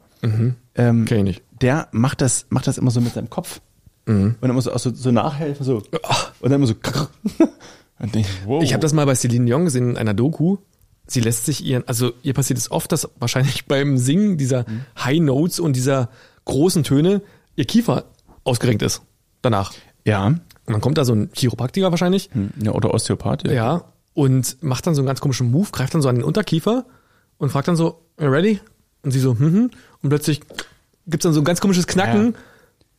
ähm, 0.77 1.05
Kenn 1.05 1.19
ich 1.19 1.25
nicht. 1.25 1.43
der 1.63 1.89
macht 1.93 2.21
das, 2.21 2.47
macht 2.51 2.67
das 2.67 2.79
immer 2.79 2.91
so 2.91 3.01
mit 3.01 3.15
seinem 3.15 3.31
Kopf. 3.31 3.61
Und 4.09 4.37
dann 4.41 4.53
muss 4.55 4.67
er 4.67 4.75
auch 4.77 4.79
so, 4.79 4.95
so 4.95 5.11
nachhelfen, 5.11 5.65
so. 5.67 5.77
Und 5.79 5.87
dann 6.43 6.53
immer 6.53 6.67
so. 6.69 6.75
Und 7.99 8.15
denk, 8.15 8.27
wow. 8.45 8.63
Ich 8.63 8.73
habe 8.73 8.81
das 8.81 8.93
mal 8.93 9.05
bei 9.07 9.15
Celine 9.17 9.47
Dion 9.47 9.65
gesehen 9.65 9.91
in 9.91 9.97
einer 9.97 10.15
Doku. 10.15 10.59
Sie 11.09 11.21
lässt 11.21 11.45
sich 11.47 11.65
ihren, 11.65 11.87
also 11.89 12.13
ihr 12.23 12.33
passiert 12.35 12.59
es 12.59 12.71
oft, 12.71 12.93
dass 12.93 13.09
wahrscheinlich 13.19 13.65
beim 13.69 13.99
Singen 13.99 14.37
dieser 14.39 14.65
High 15.03 15.19
Notes 15.21 15.59
und 15.59 15.75
dieser 15.75 16.09
großen 16.45 16.85
Töne 16.85 17.21
ihr 17.57 17.65
Kiefer 17.65 18.05
ausgerenkt 18.45 18.83
ist. 18.83 19.03
Danach. 19.43 19.73
Ja. 20.05 20.27
Und 20.27 20.41
dann 20.67 20.81
kommt 20.81 20.99
da 20.99 21.05
so 21.05 21.13
ein 21.15 21.31
Chiropraktiker 21.35 21.91
wahrscheinlich. 21.91 22.31
ja. 22.63 22.73
Oder 22.73 22.93
Osteopath. 22.95 23.47
Ja. 23.49 23.53
Ja. 23.53 23.85
Und 24.15 24.63
macht 24.63 24.87
dann 24.87 24.95
so 24.95 25.01
einen 25.01 25.07
ganz 25.09 25.21
komischen 25.21 25.51
Move, 25.51 25.69
greift 25.73 25.95
dann 25.95 26.03
so 26.03 26.09
an 26.09 26.15
den 26.15 26.25
Unterkiefer 26.25 26.87
und 27.39 27.51
fragt 27.51 27.67
dann 27.69 27.77
so, 27.77 28.03
"You 28.21 28.29
ready? 28.29 28.61
Und 29.07 29.13
sie 29.13 29.21
so, 29.21 29.39
hm, 29.39 29.53
hm. 29.53 29.71
Und 30.03 30.09
plötzlich 30.09 30.41
gibt's 31.07 31.23
dann 31.23 31.33
so 31.33 31.41
ein 31.41 31.45
ganz 31.45 31.61
komisches 31.61 31.87
Knacken. 31.87 32.33
Ja. 32.33 32.39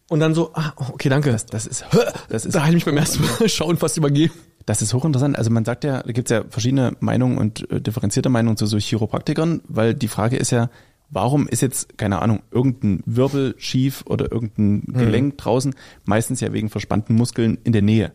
Und 0.08 0.22
dann 0.22 0.34
so, 0.34 0.52
ah, 0.54 0.72
okay, 0.78 1.10
danke. 1.10 1.34
Das, 1.34 1.46
das 1.48 1.68
ist, 1.68 1.84
das 2.30 2.46
ist 2.46 2.56
da 2.56 2.62
habe 2.62 2.70
ich 2.70 2.76
mich 2.76 2.86
beim 2.86 2.96
ersten 2.96 3.26
Mal 3.26 3.50
schauen 3.50 3.76
fast 3.76 3.98
übergeben. 3.98 4.34
Das 4.66 4.82
ist 4.82 4.94
hochinteressant. 4.94 5.38
Also 5.38 5.52
man 5.52 5.66
sagt 5.66 5.84
ja, 5.84 6.02
da 6.02 6.12
gibt's 6.14 6.32
ja 6.32 6.46
verschiedene 6.50 6.96
Meinungen 7.02 7.38
und 7.38 7.70
äh, 7.70 7.82
differenzierte 7.82 8.30
Meinungen 8.30 8.56
zu 8.56 8.68
so 8.68 8.78
Chiropraktikern, 8.78 9.60
weil 9.68 9.94
die 9.96 10.08
Frage 10.08 10.38
ist 10.38 10.52
ja, 10.52 10.70
warum 11.10 11.46
ist 11.46 11.62
jetzt, 11.62 11.98
keine 11.98 12.22
Ahnung, 12.22 12.42
irgendein 12.52 13.04
Wirbel 13.06 13.56
schief 13.58 14.06
oder 14.06 14.32
irgendein 14.32 14.86
Gelenk 14.94 15.38
draußen, 15.38 15.76
meistens 16.06 16.40
ja 16.40 16.54
wegen 16.54 16.70
verspannten 16.70 17.18
Muskeln 17.18 17.58
in 17.66 17.74
der 17.74 17.82
Nähe. 17.82 18.14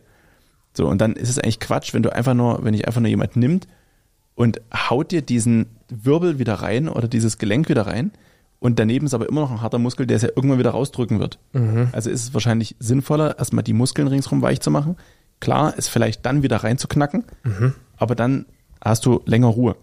So, 0.75 0.87
und 0.87 0.99
dann 0.99 1.13
ist 1.13 1.29
es 1.29 1.37
eigentlich 1.37 1.59
Quatsch, 1.59 1.93
wenn 1.93 2.01
du 2.01 2.11
einfach 2.11 2.33
nur, 2.33 2.63
wenn 2.63 2.73
dich 2.73 2.87
einfach 2.87 3.01
nur 3.01 3.09
jemand 3.09 3.35
nimmt 3.35 3.67
und 4.35 4.61
haut 4.73 5.11
dir 5.11 5.21
diesen 5.21 5.67
Wirbel 5.89 6.39
wieder 6.39 6.55
rein 6.55 6.89
oder 6.89 7.07
dieses 7.07 7.37
Gelenk 7.37 7.69
wieder 7.69 7.87
rein 7.87 8.11
und 8.59 8.79
daneben 8.79 9.05
ist 9.05 9.13
aber 9.13 9.27
immer 9.27 9.41
noch 9.41 9.51
ein 9.51 9.61
harter 9.61 9.77
Muskel, 9.77 10.07
der 10.07 10.15
es 10.15 10.23
ja 10.23 10.29
irgendwann 10.33 10.57
wieder 10.57 10.71
rausdrücken 10.71 11.19
wird. 11.19 11.37
Also 11.91 12.09
ist 12.09 12.23
es 12.23 12.33
wahrscheinlich 12.33 12.77
sinnvoller, 12.79 13.37
erstmal 13.37 13.63
die 13.63 13.73
Muskeln 13.73 14.07
ringsrum 14.07 14.41
weich 14.41 14.61
zu 14.61 14.71
machen. 14.71 14.95
Klar, 15.41 15.73
es 15.75 15.89
vielleicht 15.89 16.25
dann 16.25 16.43
wieder 16.43 16.57
reinzuknacken, 16.63 17.25
aber 17.97 18.15
dann 18.15 18.45
hast 18.81 19.05
du 19.05 19.21
länger 19.25 19.47
Ruhe. 19.47 19.75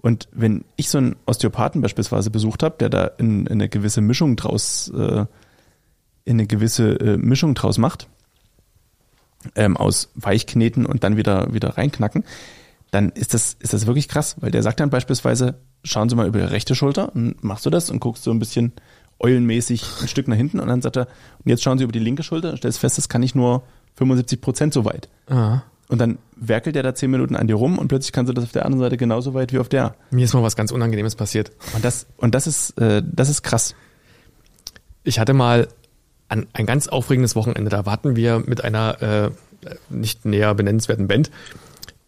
Und 0.00 0.28
wenn 0.32 0.64
ich 0.76 0.88
so 0.90 0.98
einen 0.98 1.16
Osteopathen 1.26 1.82
beispielsweise 1.82 2.30
besucht 2.30 2.62
habe, 2.62 2.76
der 2.78 2.88
da 2.88 3.04
in, 3.18 3.46
in 3.46 3.54
eine 3.54 3.68
gewisse 3.68 4.00
Mischung 4.00 4.36
draus, 4.36 4.92
äh, 4.96 5.26
in 6.24 6.38
eine 6.38 6.46
gewisse 6.46 6.92
äh, 7.00 7.16
Mischung 7.16 7.54
draus 7.54 7.78
macht, 7.78 8.06
ähm, 9.56 9.76
aus 9.76 10.10
Weichkneten 10.14 10.86
und 10.86 11.02
dann 11.02 11.16
wieder, 11.16 11.52
wieder 11.52 11.76
reinknacken, 11.76 12.24
dann 12.90 13.10
ist 13.10 13.34
das, 13.34 13.56
ist 13.60 13.72
das 13.72 13.86
wirklich 13.86 14.08
krass, 14.08 14.36
weil 14.40 14.50
der 14.50 14.62
sagt 14.62 14.80
dann 14.80 14.90
beispielsweise, 14.90 15.56
schauen 15.84 16.08
Sie 16.08 16.16
mal 16.16 16.26
über 16.26 16.40
Ihre 16.40 16.50
rechte 16.50 16.74
Schulter 16.74 17.14
und 17.14 17.42
machst 17.42 17.64
du 17.66 17.70
das 17.70 17.90
und 17.90 18.00
guckst 18.00 18.24
so 18.24 18.30
ein 18.30 18.38
bisschen 18.38 18.72
eulenmäßig 19.20 19.84
ein 20.02 20.08
Stück 20.08 20.28
nach 20.28 20.36
hinten 20.36 20.60
und 20.60 20.68
dann 20.68 20.82
sagt 20.82 20.96
er, 20.96 21.06
und 21.06 21.48
jetzt 21.48 21.62
schauen 21.62 21.78
Sie 21.78 21.84
über 21.84 21.92
die 21.92 21.98
linke 21.98 22.22
Schulter 22.22 22.50
und 22.50 22.58
stellst 22.58 22.78
fest, 22.78 22.98
das 22.98 23.08
kann 23.08 23.22
ich 23.22 23.34
nur 23.34 23.62
75 23.96 24.40
Prozent 24.40 24.74
so 24.74 24.84
weit. 24.84 25.08
Ah. 25.28 25.62
Und 25.88 25.98
dann 25.98 26.18
werkelt 26.36 26.76
er 26.76 26.82
da 26.82 26.94
zehn 26.94 27.10
Minuten 27.10 27.34
an 27.36 27.48
dir 27.48 27.56
rum 27.56 27.78
und 27.78 27.88
plötzlich 27.88 28.12
kannst 28.12 28.30
du 28.30 28.32
das 28.32 28.44
auf 28.44 28.52
der 28.52 28.64
anderen 28.64 28.80
Seite 28.80 28.96
genauso 28.96 29.34
weit 29.34 29.52
wie 29.52 29.58
auf 29.58 29.68
der. 29.68 29.96
Mir 30.10 30.24
ist 30.24 30.34
mal 30.34 30.42
was 30.42 30.56
ganz 30.56 30.70
Unangenehmes 30.70 31.16
passiert. 31.16 31.50
Und 31.74 31.84
das, 31.84 32.06
und 32.16 32.34
das 32.34 32.46
ist, 32.46 32.78
äh, 32.78 33.02
das 33.04 33.28
ist 33.28 33.42
krass. 33.42 33.74
Ich 35.02 35.18
hatte 35.18 35.34
mal 35.34 35.68
an 36.28 36.46
ein 36.52 36.64
ganz 36.64 36.86
aufregendes 36.86 37.34
Wochenende. 37.34 37.70
Da 37.70 37.86
warten 37.86 38.14
wir 38.14 38.38
mit 38.38 38.62
einer 38.62 39.02
äh, 39.02 39.30
nicht 39.88 40.24
näher 40.24 40.54
benennenswerten 40.54 41.08
Band. 41.08 41.30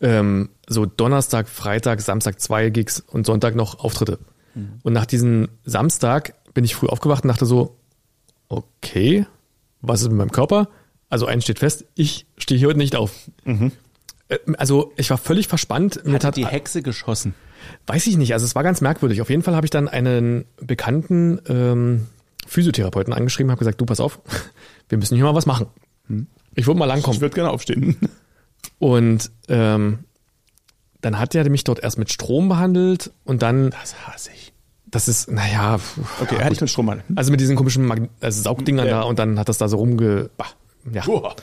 Ähm, 0.03 0.50
so 0.68 0.84
Donnerstag, 0.84 1.48
Freitag, 1.48 2.00
Samstag 2.00 2.40
zwei 2.40 2.68
Gigs 2.70 3.00
und 3.00 3.24
Sonntag 3.26 3.55
noch 3.55 3.78
Auftritte. 3.78 4.18
Und 4.82 4.92
nach 4.92 5.07
diesem 5.07 5.48
Samstag 5.64 6.34
bin 6.53 6.62
ich 6.64 6.74
früh 6.74 6.86
aufgewacht 6.88 7.24
und 7.24 7.28
dachte 7.28 7.46
so, 7.46 7.78
okay, 8.48 9.24
was 9.80 10.03
ist 10.03 10.09
mit 10.09 10.18
meinem 10.18 10.30
Körper? 10.32 10.68
Also 11.09 11.24
eins 11.26 11.44
steht 11.44 11.59
fest, 11.59 11.86
ich 11.94 12.26
stehe 12.36 12.59
hier 12.59 12.68
heute 12.68 12.78
nicht 12.78 12.94
auf. 12.96 13.12
Äh, 13.46 14.38
Also 14.59 14.92
ich 14.96 15.09
war 15.11 15.16
völlig 15.18 15.48
verspannt. 15.48 16.05
Mir 16.05 16.18
tat- 16.18 16.36
Hexe 16.36 16.82
geschossen. 16.82 17.34
Weiß 17.86 18.07
ich 18.07 18.16
nicht, 18.18 18.32
also 18.34 18.44
es 18.44 18.55
war 18.55 18.62
ganz 18.62 18.80
merkwürdig. 18.80 19.22
Auf 19.22 19.30
jeden 19.30 19.42
Fall 19.42 19.55
habe 19.57 19.64
ich 19.66 19.70
dann 19.70 19.88
einen 19.88 20.44
bekannten 20.61 21.40
ähm, 21.48 22.09
Physiotherapeuten 22.46 23.12
angeschrieben, 23.14 23.50
habe 23.50 23.59
gesagt, 23.61 23.80
du 23.80 23.86
pass 23.86 24.00
auf, 24.00 24.20
wir 24.90 24.98
müssen 24.98 25.14
hier 25.14 25.24
mal 25.24 25.34
was 25.34 25.46
machen. 25.46 25.66
Ich 26.55 26.66
würde 26.66 26.78
mal 26.78 26.84
langkommen. 26.86 27.14
Ich 27.14 27.20
würde 27.22 27.34
gerne 27.34 27.50
aufstehen. 27.50 27.96
Und 28.78 29.30
ähm, 29.48 30.00
dann 31.00 31.18
hat 31.18 31.34
er 31.34 31.48
mich 31.50 31.64
dort 31.64 31.80
erst 31.82 31.98
mit 31.98 32.12
Strom 32.12 32.48
behandelt 32.48 33.12
und 33.24 33.42
dann, 33.42 33.70
Das 33.70 33.94
hasse 34.06 34.30
ich. 34.34 34.52
das 34.86 35.08
ist, 35.08 35.30
naja, 35.30 35.78
Okay, 36.20 36.36
er 36.36 36.44
hat 36.44 36.52
dich 36.52 36.60
mit 36.60 36.70
Strom 36.70 36.88
an. 36.88 37.02
also 37.16 37.30
mit 37.30 37.40
diesen 37.40 37.56
komischen 37.56 37.84
Mag 37.84 38.08
also 38.20 38.42
Saugdingern 38.42 38.86
Ja. 38.86 39.00
da 39.00 39.02
und 39.02 39.18
dann 39.18 39.38
hat 39.38 39.48
das 39.48 39.58
da 39.58 39.68
so 39.68 39.76
rumge... 39.78 40.30
Bah, 40.36 40.46
ja. 40.92 41.04
Boah. 41.04 41.34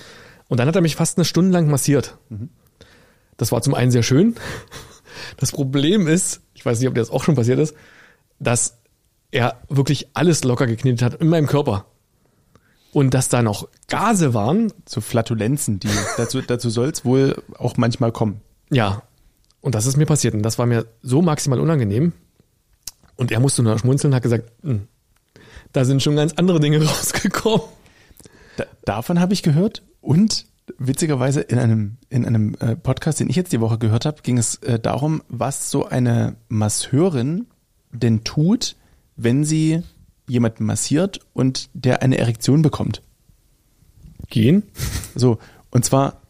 Und 0.47 0.59
dann 0.59 0.67
hat 0.67 0.75
er 0.75 0.81
mich 0.81 0.95
fast 0.95 1.17
eine 1.17 1.25
Stunde 1.25 1.51
lang 1.51 1.69
massiert. 1.69 2.17
Das 3.37 3.51
war 3.51 3.61
zum 3.61 3.73
einen 3.73 3.91
sehr 3.91 4.03
schön. 4.03 4.35
Das 5.37 5.51
Problem 5.51 6.07
ist, 6.07 6.41
ich 6.53 6.65
weiß 6.65 6.79
nicht, 6.79 6.87
ob 6.87 6.95
dir 6.95 7.01
das 7.01 7.09
auch 7.11 7.23
schon 7.23 7.35
passiert 7.35 7.59
ist, 7.59 7.75
dass 8.39 8.77
er 9.31 9.61
wirklich 9.69 10.07
alles 10.13 10.43
locker 10.43 10.65
geknetet 10.67 11.01
hat 11.01 11.15
in 11.21 11.27
meinem 11.27 11.45
Körper. 11.47 11.85
Und 12.91 13.13
dass 13.13 13.29
da 13.29 13.41
noch 13.43 13.67
Gase 13.87 14.33
waren, 14.33 14.73
So 14.85 15.01
Flatulenzen, 15.01 15.79
die 15.79 15.89
dazu, 16.17 16.41
dazu 16.41 16.69
soll 16.69 16.89
es 16.89 17.05
wohl 17.05 17.41
auch 17.57 17.77
manchmal 17.77 18.11
kommen. 18.11 18.41
ja. 18.69 19.03
Und 19.61 19.75
das 19.75 19.85
ist 19.85 19.97
mir 19.97 20.05
passiert. 20.05 20.33
Und 20.33 20.41
das 20.41 20.57
war 20.57 20.65
mir 20.65 20.85
so 21.01 21.21
maximal 21.21 21.59
unangenehm. 21.59 22.13
Und 23.17 23.29
er 23.29 23.41
musste 23.41 23.61
nur 23.61 23.77
schmunzeln 23.77 24.13
und 24.13 24.15
hat 24.15 24.23
gesagt, 24.23 24.49
"Hm, 24.63 24.87
da 25.73 25.83
sind 25.83 26.01
schon 26.01 26.15
ganz 26.15 26.31
andere 26.35 26.61
Dinge 26.61 26.81
rausgekommen. 26.85 27.67
Da, 28.55 28.63
davon 28.85 29.19
habe 29.19 29.33
ich 29.33 29.43
gehört 29.43 29.83
und 29.99 30.45
witzigerweise 30.77 31.41
in 31.41 31.59
einem, 31.59 31.97
in 32.09 32.25
einem 32.25 32.55
äh, 32.61 32.77
Podcast, 32.77 33.19
den 33.19 33.29
ich 33.29 33.35
jetzt 33.35 33.51
die 33.51 33.59
Woche 33.59 33.77
gehört 33.77 34.05
habe, 34.05 34.21
ging 34.21 34.37
es 34.37 34.55
äh, 34.57 34.79
darum, 34.79 35.23
was 35.27 35.69
so 35.71 35.85
eine 35.85 36.37
Masseurin 36.47 37.47
denn 37.91 38.23
tut, 38.23 38.77
wenn 39.17 39.43
sie 39.43 39.83
jemanden 40.29 40.65
massiert 40.65 41.19
und 41.33 41.69
der 41.73 42.01
eine 42.01 42.17
Erektion 42.17 42.61
bekommt. 42.61 43.01
Gehen? 44.29 44.63
So, 45.15 45.39
und 45.71 45.83
zwar 45.83 46.21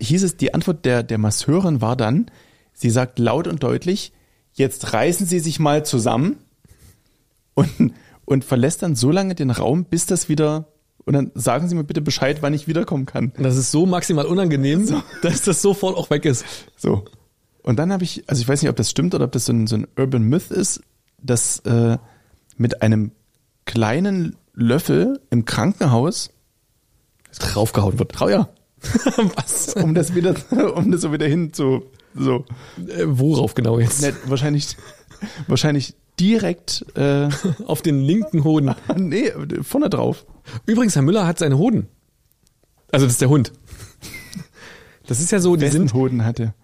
hieß 0.00 0.22
es, 0.22 0.36
die 0.36 0.54
Antwort 0.54 0.84
der, 0.84 1.02
der 1.02 1.18
Masseurin 1.18 1.80
war 1.80 1.96
dann, 1.96 2.30
sie 2.72 2.90
sagt 2.90 3.18
laut 3.18 3.46
und 3.46 3.62
deutlich, 3.62 4.12
jetzt 4.52 4.92
reißen 4.92 5.26
Sie 5.26 5.40
sich 5.40 5.58
mal 5.58 5.84
zusammen 5.84 6.38
und, 7.54 7.92
und 8.24 8.44
verlässt 8.44 8.82
dann 8.82 8.94
so 8.94 9.10
lange 9.10 9.34
den 9.34 9.50
Raum, 9.50 9.84
bis 9.84 10.06
das 10.06 10.28
wieder, 10.28 10.68
und 11.04 11.14
dann 11.14 11.32
sagen 11.34 11.68
Sie 11.68 11.74
mir 11.74 11.84
bitte 11.84 12.00
Bescheid, 12.00 12.38
wann 12.40 12.54
ich 12.54 12.68
wiederkommen 12.68 13.06
kann. 13.06 13.32
Das 13.36 13.56
ist 13.56 13.70
so 13.70 13.86
maximal 13.86 14.26
unangenehm, 14.26 15.02
dass 15.22 15.42
das 15.42 15.60
sofort 15.60 15.96
auch 15.96 16.10
weg 16.10 16.24
ist. 16.24 16.44
So. 16.76 17.04
Und 17.62 17.78
dann 17.78 17.92
habe 17.92 18.04
ich, 18.04 18.24
also 18.28 18.40
ich 18.40 18.48
weiß 18.48 18.62
nicht, 18.62 18.70
ob 18.70 18.76
das 18.76 18.90
stimmt 18.90 19.14
oder 19.14 19.24
ob 19.24 19.32
das 19.32 19.44
so 19.44 19.52
ein, 19.52 19.66
so 19.66 19.76
ein 19.76 19.86
Urban 19.96 20.22
Myth 20.22 20.50
ist, 20.50 20.80
dass 21.22 21.58
äh, 21.60 21.98
mit 22.56 22.82
einem 22.82 23.12
kleinen 23.70 24.34
Löffel 24.52 25.20
im 25.30 25.44
Krankenhaus 25.44 26.30
Draufgehauen 27.38 28.00
wird. 28.00 28.10
Trau 28.10 28.28
ja, 28.28 28.48
Was? 29.36 29.74
um 29.74 29.94
das 29.94 30.16
wieder, 30.16 30.34
um 30.74 30.90
das 30.90 31.02
so 31.02 31.12
wieder 31.12 31.28
hin 31.28 31.52
zu, 31.52 31.84
so. 32.16 32.44
Äh, 32.78 33.04
worauf 33.06 33.54
genau 33.54 33.78
jetzt? 33.78 34.02
Ne, 34.02 34.12
wahrscheinlich, 34.26 34.76
wahrscheinlich 35.46 35.94
direkt, 36.18 36.84
äh, 36.96 37.28
Auf 37.66 37.80
den 37.82 38.00
linken 38.00 38.42
Hoden. 38.42 38.74
nee, 38.96 39.32
vorne 39.62 39.88
drauf. 39.88 40.26
Übrigens, 40.66 40.96
Herr 40.96 41.02
Müller 41.02 41.24
hat 41.24 41.38
seine 41.38 41.56
Hoden. 41.56 41.86
Also 42.90 43.06
das 43.06 43.12
ist 43.12 43.20
der 43.20 43.28
Hund. 43.28 43.52
Das 45.06 45.20
ist 45.20 45.30
ja 45.30 45.38
so, 45.38 45.54
die 45.54 45.62
Wessen 45.62 45.72
sind, 45.72 45.94
Hoden 45.94 46.24
hatte. 46.24 46.54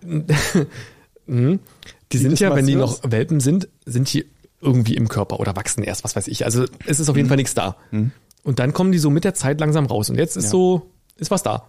die 1.29 2.19
sind 2.19 2.41
ja, 2.41 2.55
wenn 2.57 2.67
die 2.67 2.75
noch 2.75 2.99
Welpen 3.05 3.39
sind, 3.39 3.69
sind 3.85 4.13
die 4.13 4.27
irgendwie 4.61 4.95
im 4.97 5.09
Körper 5.09 5.39
oder 5.41 5.55
wachsen 5.57 5.83
erst, 5.85 6.05
was 6.05 6.17
weiß 6.17 6.29
ich. 6.29 6.45
Also 6.45 6.65
es 6.87 7.01
ist 7.01 7.09
auf 7.09 7.17
jeden 7.17 7.29
Fall 7.29 7.37
nichts 7.37 7.55
da. 7.55 7.77
Und 8.43 8.59
dann 8.59 8.73
kommen 8.73 8.93
die 8.93 8.99
so 8.99 9.11
mit 9.11 9.25
der 9.25 9.35
Zeit 9.35 9.61
langsam 9.61 9.87
raus. 9.87 10.09
Und 10.11 10.17
jetzt 10.19 10.37
ist 10.37 10.45
Ja. 10.45 10.51
so, 10.51 10.91
ist 11.17 11.31
was 11.31 11.43
da. 11.43 11.69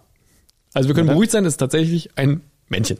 Also 0.73 0.87
wir 0.89 0.95
können 0.95 1.07
beruhigt 1.07 1.31
sein, 1.31 1.45
es 1.45 1.53
ist 1.53 1.57
tatsächlich 1.57 2.17
ein 2.17 2.41
Männchen 2.69 2.99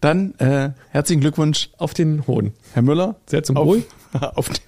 Dann 0.00 0.34
äh, 0.38 0.70
herzlichen 0.90 1.20
Glückwunsch, 1.20 1.70
auf 1.76 1.92
den 1.92 2.26
Hoden. 2.26 2.54
Herr 2.72 2.82
Müller. 2.82 3.16
Sehr 3.26 3.42
zum 3.42 3.56
auf, 3.56 3.66
Wohl. 3.66 3.84
auf, 4.34 4.48
den, 4.48 4.58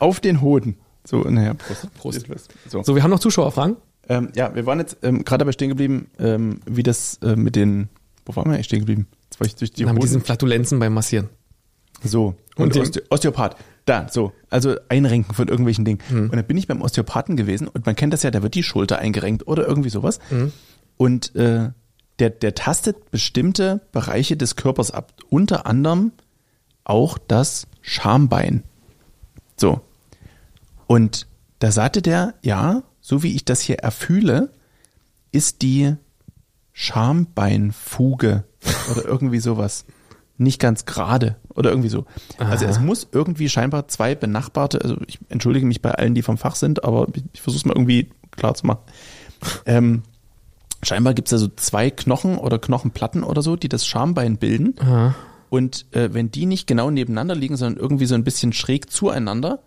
auf 0.00 0.20
den 0.20 0.40
Hoden. 0.40 0.76
So, 1.04 1.20
naja, 1.20 1.54
Prost. 1.54 1.88
Prost. 2.26 2.48
So. 2.68 2.82
So, 2.82 2.94
wir 2.96 3.02
haben 3.04 3.10
noch 3.12 3.20
Zuschauerfragen. 3.20 3.76
Ähm, 4.08 4.30
ja, 4.34 4.54
wir 4.54 4.66
waren 4.66 4.78
jetzt 4.80 4.98
ähm, 5.02 5.24
gerade 5.24 5.42
dabei 5.42 5.52
stehen 5.52 5.68
geblieben, 5.68 6.10
ähm, 6.18 6.60
wie 6.66 6.82
das 6.82 7.18
äh, 7.22 7.36
mit 7.36 7.54
den, 7.56 7.88
wo 8.24 8.34
waren 8.36 8.46
wir 8.46 8.54
eigentlich 8.54 8.66
stehen 8.66 8.80
geblieben? 8.80 9.06
Jetzt 9.24 9.40
war 9.40 9.46
ich 9.46 9.54
durch 9.56 9.72
die 9.72 9.84
Hoden. 9.86 10.00
diesen 10.00 10.20
Flatulenzen 10.20 10.78
beim 10.78 10.94
Massieren. 10.94 11.28
So. 12.02 12.34
Und 12.56 12.74
Und, 12.74 12.82
Oste 12.82 13.04
Osteopath. 13.10 13.56
Da, 13.84 14.08
so. 14.10 14.32
Also 14.50 14.76
Einrenken 14.88 15.34
von 15.34 15.48
irgendwelchen 15.48 15.84
Dingen. 15.84 16.00
Hm. 16.08 16.30
Und 16.30 16.36
dann 16.36 16.46
bin 16.46 16.56
ich 16.56 16.66
beim 16.66 16.82
Osteopathen 16.82 17.36
gewesen 17.36 17.68
und 17.68 17.86
man 17.86 17.94
kennt 17.94 18.12
das 18.12 18.22
ja, 18.22 18.30
da 18.30 18.42
wird 18.42 18.54
die 18.54 18.62
Schulter 18.62 18.98
eingerenkt 18.98 19.46
oder 19.46 19.66
irgendwie 19.66 19.90
sowas. 19.90 20.18
Hm. 20.30 20.52
Und 20.96 21.34
äh, 21.36 21.70
der, 22.18 22.30
der 22.30 22.54
tastet 22.54 23.10
bestimmte 23.10 23.82
Bereiche 23.92 24.36
des 24.36 24.56
Körpers 24.56 24.90
ab. 24.90 25.12
Unter 25.28 25.66
anderem 25.66 26.12
auch 26.84 27.18
das 27.18 27.66
Schambein. 27.82 28.62
So. 29.56 29.80
Und 30.86 31.26
da 31.58 31.70
sagte 31.70 32.00
der, 32.02 32.34
ja, 32.42 32.82
so 33.00 33.22
wie 33.22 33.34
ich 33.34 33.44
das 33.44 33.60
hier 33.60 33.78
erfühle, 33.80 34.50
ist 35.32 35.62
die 35.62 35.96
Schambeinfuge 36.72 38.44
oder 38.90 39.04
irgendwie 39.04 39.40
sowas 39.40 39.84
nicht 40.38 40.60
ganz 40.60 40.84
gerade 40.84 41.36
oder 41.56 41.70
irgendwie 41.70 41.88
so. 41.88 42.04
Also 42.38 42.66
es 42.66 42.80
muss 42.80 43.06
irgendwie 43.12 43.48
scheinbar 43.48 43.88
zwei 43.88 44.14
benachbarte, 44.14 44.80
also 44.82 44.96
ich 45.06 45.18
entschuldige 45.28 45.66
mich 45.66 45.82
bei 45.82 45.92
allen, 45.92 46.14
die 46.14 46.22
vom 46.22 46.38
Fach 46.38 46.54
sind, 46.54 46.84
aber 46.84 47.08
ich, 47.14 47.24
ich 47.32 47.42
versuche 47.42 47.60
es 47.60 47.64
mal 47.64 47.74
irgendwie 47.74 48.10
klar 48.32 48.54
zu 48.54 48.66
machen. 48.66 48.80
Ähm, 49.64 50.02
scheinbar 50.82 51.14
gibt 51.14 51.28
es 51.28 51.30
da 51.30 51.38
so 51.38 51.48
zwei 51.48 51.90
Knochen 51.90 52.38
oder 52.38 52.58
Knochenplatten 52.58 53.22
oder 53.22 53.42
so, 53.42 53.56
die 53.56 53.68
das 53.68 53.86
Schambein 53.86 54.36
bilden. 54.36 54.74
Und 55.48 55.86
äh, 55.92 56.10
wenn 56.12 56.30
die 56.30 56.46
nicht 56.46 56.66
genau 56.66 56.90
nebeneinander 56.90 57.34
liegen, 57.34 57.56
sondern 57.56 57.80
irgendwie 57.80 58.06
so 58.06 58.14
ein 58.14 58.24
bisschen 58.24 58.52
schräg 58.52 58.90
zueinander, 58.90 59.60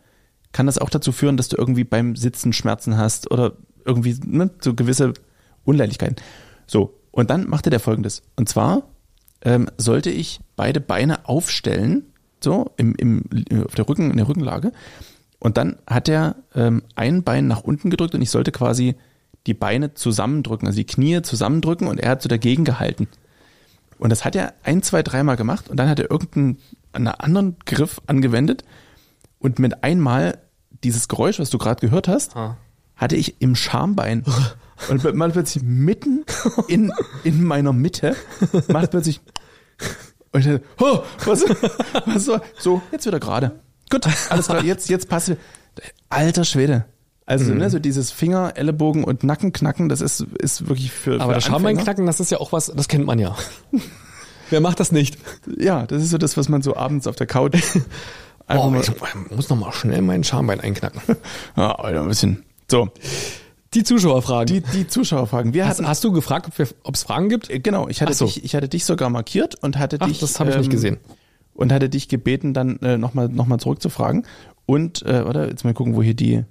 kann 0.51 0.65
das 0.65 0.77
auch 0.77 0.89
dazu 0.89 1.11
führen, 1.11 1.37
dass 1.37 1.47
du 1.47 1.57
irgendwie 1.57 1.83
beim 1.83 2.15
Sitzen 2.15 2.53
Schmerzen 2.53 2.97
hast 2.97 3.31
oder 3.31 3.53
irgendwie 3.85 4.19
ne, 4.25 4.49
so 4.61 4.73
gewisse 4.73 5.13
Unleidigkeiten. 5.63 6.17
So, 6.67 6.99
und 7.11 7.29
dann 7.29 7.47
machte 7.47 7.69
der 7.69 7.79
folgendes. 7.79 8.23
Und 8.35 8.49
zwar 8.49 8.83
ähm, 9.43 9.69
sollte 9.77 10.09
ich 10.09 10.39
beide 10.55 10.79
Beine 10.81 11.27
aufstellen, 11.27 12.03
so 12.43 12.71
im, 12.77 12.95
im, 12.95 13.23
auf 13.65 13.75
der 13.75 13.87
Rücken, 13.87 14.11
in 14.11 14.17
der 14.17 14.27
Rückenlage. 14.27 14.71
Und 15.39 15.57
dann 15.57 15.77
hat 15.87 16.09
er 16.09 16.35
ähm, 16.55 16.83
ein 16.95 17.23
Bein 17.23 17.47
nach 17.47 17.61
unten 17.63 17.89
gedrückt 17.89 18.13
und 18.15 18.21
ich 18.21 18.29
sollte 18.29 18.51
quasi 18.51 18.95
die 19.47 19.53
Beine 19.53 19.93
zusammendrücken, 19.93 20.67
also 20.67 20.77
die 20.77 20.85
Knie 20.85 21.21
zusammendrücken 21.21 21.87
und 21.87 21.97
er 21.99 22.09
hat 22.11 22.21
so 22.21 22.27
dagegen 22.29 22.65
gehalten. 22.65 23.07
Und 23.97 24.09
das 24.09 24.25
hat 24.25 24.35
er 24.35 24.53
ein, 24.63 24.81
zwei, 24.81 25.01
dreimal 25.03 25.37
gemacht 25.37 25.69
und 25.69 25.77
dann 25.77 25.89
hat 25.89 25.99
er 25.99 26.11
irgendeinen 26.11 26.57
einen 26.91 27.07
anderen 27.07 27.55
Griff 27.65 28.01
angewendet 28.07 28.63
und 29.39 29.59
mit 29.59 29.83
einmal 29.83 30.39
dieses 30.83 31.07
Geräusch, 31.07 31.39
was 31.39 31.49
du 31.49 31.57
gerade 31.57 31.79
gehört 31.85 32.07
hast, 32.07 32.35
Ah. 32.35 32.57
hatte 32.95 33.15
ich 33.15 33.41
im 33.41 33.55
Schambein 33.55 34.23
und 34.89 35.15
mal 35.15 35.31
plötzlich 35.31 35.63
mitten 35.63 36.25
in, 36.67 36.91
in 37.23 37.43
meiner 37.43 37.73
Mitte 37.73 38.15
macht 38.67 38.91
plötzlich 38.91 39.21
und 40.31 40.41
ich 40.41 40.45
dachte, 40.45 40.61
oh, 40.79 40.99
was, 41.25 41.43
was 42.05 42.25
so, 42.25 42.39
so, 42.59 42.81
jetzt 42.91 43.05
wieder 43.07 43.19
gerade. 43.19 43.59
Gut, 43.89 44.05
alles 44.29 44.45
klar, 44.45 44.63
jetzt, 44.63 44.87
jetzt 44.89 45.09
passt. 45.09 45.33
Alter 46.09 46.45
Schwede. 46.45 46.85
Also, 47.25 47.51
Mhm. 47.51 47.57
ne, 47.59 47.69
so 47.69 47.79
dieses 47.79 48.11
Finger, 48.11 48.53
Ellenbogen 48.55 49.03
und 49.03 49.23
Nackenknacken, 49.23 49.89
das 49.89 50.01
ist, 50.01 50.21
ist 50.39 50.67
wirklich 50.67 50.91
für, 50.91 51.15
Aber 51.15 51.29
für 51.29 51.33
das 51.35 51.45
Schambeinknacken, 51.45 52.05
das 52.05 52.19
ist 52.19 52.31
ja 52.31 52.39
auch 52.39 52.51
was, 52.51 52.67
das 52.75 52.87
kennt 52.87 53.05
man 53.05 53.19
ja. 53.19 53.35
Wer 54.51 54.61
macht 54.61 54.79
das 54.79 54.91
nicht? 54.91 55.17
Ja, 55.57 55.85
das 55.85 56.01
ist 56.03 56.09
so 56.11 56.17
das, 56.17 56.37
was 56.37 56.49
man 56.49 56.61
so 56.63 56.75
abends 56.75 57.05
auf 57.07 57.15
der 57.15 57.27
Couch 57.27 57.55
einfach 58.47 58.65
Oh, 58.65 58.69
mal, 58.71 58.81
ich 58.81 59.31
muss 59.35 59.49
noch 59.49 59.57
mal 59.57 59.71
schnell 59.71 60.01
mein 60.01 60.23
Schambein 60.23 60.59
einknacken. 60.59 61.01
ja, 61.55 61.71
Alter, 61.75 62.01
ein 62.01 62.07
bisschen. 62.07 62.43
So, 62.69 62.89
Die 63.73 63.83
Zuschauerfragen. 63.83 64.47
die, 64.47 64.61
die 64.61 64.87
Zuschauer 64.87 65.27
fragen. 65.27 65.53
Wir 65.53 65.67
hast, 65.67 65.77
hatten, 65.77 65.87
hast 65.87 66.03
du 66.03 66.11
gefragt, 66.11 66.49
ob 66.83 66.95
es 66.95 67.03
Fragen 67.03 67.29
gibt? 67.29 67.49
äh, 67.49 67.59
genau, 67.59 67.87
ich 67.87 68.01
hatte 68.01 68.13
so. 68.13 68.25
dich, 68.25 68.43
ich 68.43 68.55
hatte 68.55 68.67
dich 68.67 68.85
sogar 68.85 69.09
markiert 69.09 69.55
und 69.61 69.77
hatte 69.77 69.97
Ach, 69.99 70.07
dich, 70.07 70.19
das 70.19 70.39
habe 70.39 70.49
ich 70.49 70.57
nicht 70.57 70.71
gesehen. 70.71 70.97
und 71.53 71.71
hatte 71.71 71.89
dich 71.89 72.07
gebeten, 72.07 72.53
dann 72.53 72.77
äh, 72.79 72.97
nochmal 72.97 73.29
noch 73.29 73.45
mal 73.45 73.59
zurückzufragen. 73.59 74.25
Und, 74.65 75.03
äh, 75.03 75.21
oder 75.27 75.47
jetzt 75.49 75.63
mal 75.63 75.73
gucken, 75.73 75.95
wo 75.95 76.01
hier 76.01 76.13
die, 76.13 76.43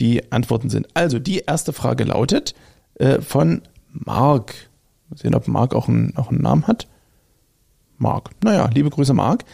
die 0.00 0.30
Antworten 0.32 0.70
sind. 0.70 0.88
Also, 0.94 1.18
die 1.18 1.38
erste 1.40 1.72
Frage 1.72 2.04
lautet 2.04 2.54
äh, 2.94 3.20
von 3.20 3.62
Marc. 3.92 4.54
Mal 5.08 5.18
sehen, 5.18 5.34
ob 5.34 5.48
Marc 5.48 5.74
auch 5.74 5.88
einen, 5.88 6.16
auch 6.16 6.28
einen 6.28 6.42
Namen 6.42 6.66
hat. 6.66 6.86
Marc. 7.96 8.30
Naja, 8.42 8.68
liebe 8.72 8.90
Grüße, 8.90 9.14
Marc. 9.14 9.44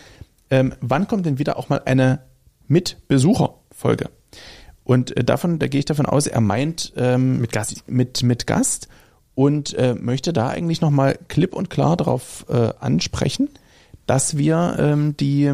Ähm, 0.50 0.74
wann 0.80 1.08
kommt 1.08 1.26
denn 1.26 1.38
wieder 1.38 1.58
auch 1.58 1.68
mal 1.68 1.82
eine 1.84 2.20
Mit-Besucher-Folge? 2.68 4.10
Und 4.84 5.16
äh, 5.16 5.24
davon, 5.24 5.58
da 5.58 5.66
gehe 5.66 5.78
ich 5.78 5.84
davon 5.86 6.06
aus, 6.06 6.26
er 6.26 6.40
meint 6.40 6.92
ähm, 6.96 7.40
mit 7.40 7.52
Gast, 7.52 7.88
mit, 7.88 8.22
mit 8.22 8.46
Gast 8.46 8.88
und 9.34 9.74
äh, 9.74 9.94
möchte 9.94 10.32
da 10.32 10.48
eigentlich 10.48 10.80
nochmal 10.80 11.18
klipp 11.28 11.54
und 11.54 11.70
klar 11.70 11.96
darauf 11.96 12.44
äh, 12.48 12.70
ansprechen, 12.80 13.48
dass 14.06 14.36
wir 14.36 14.76
ähm, 14.78 15.16
die 15.16 15.50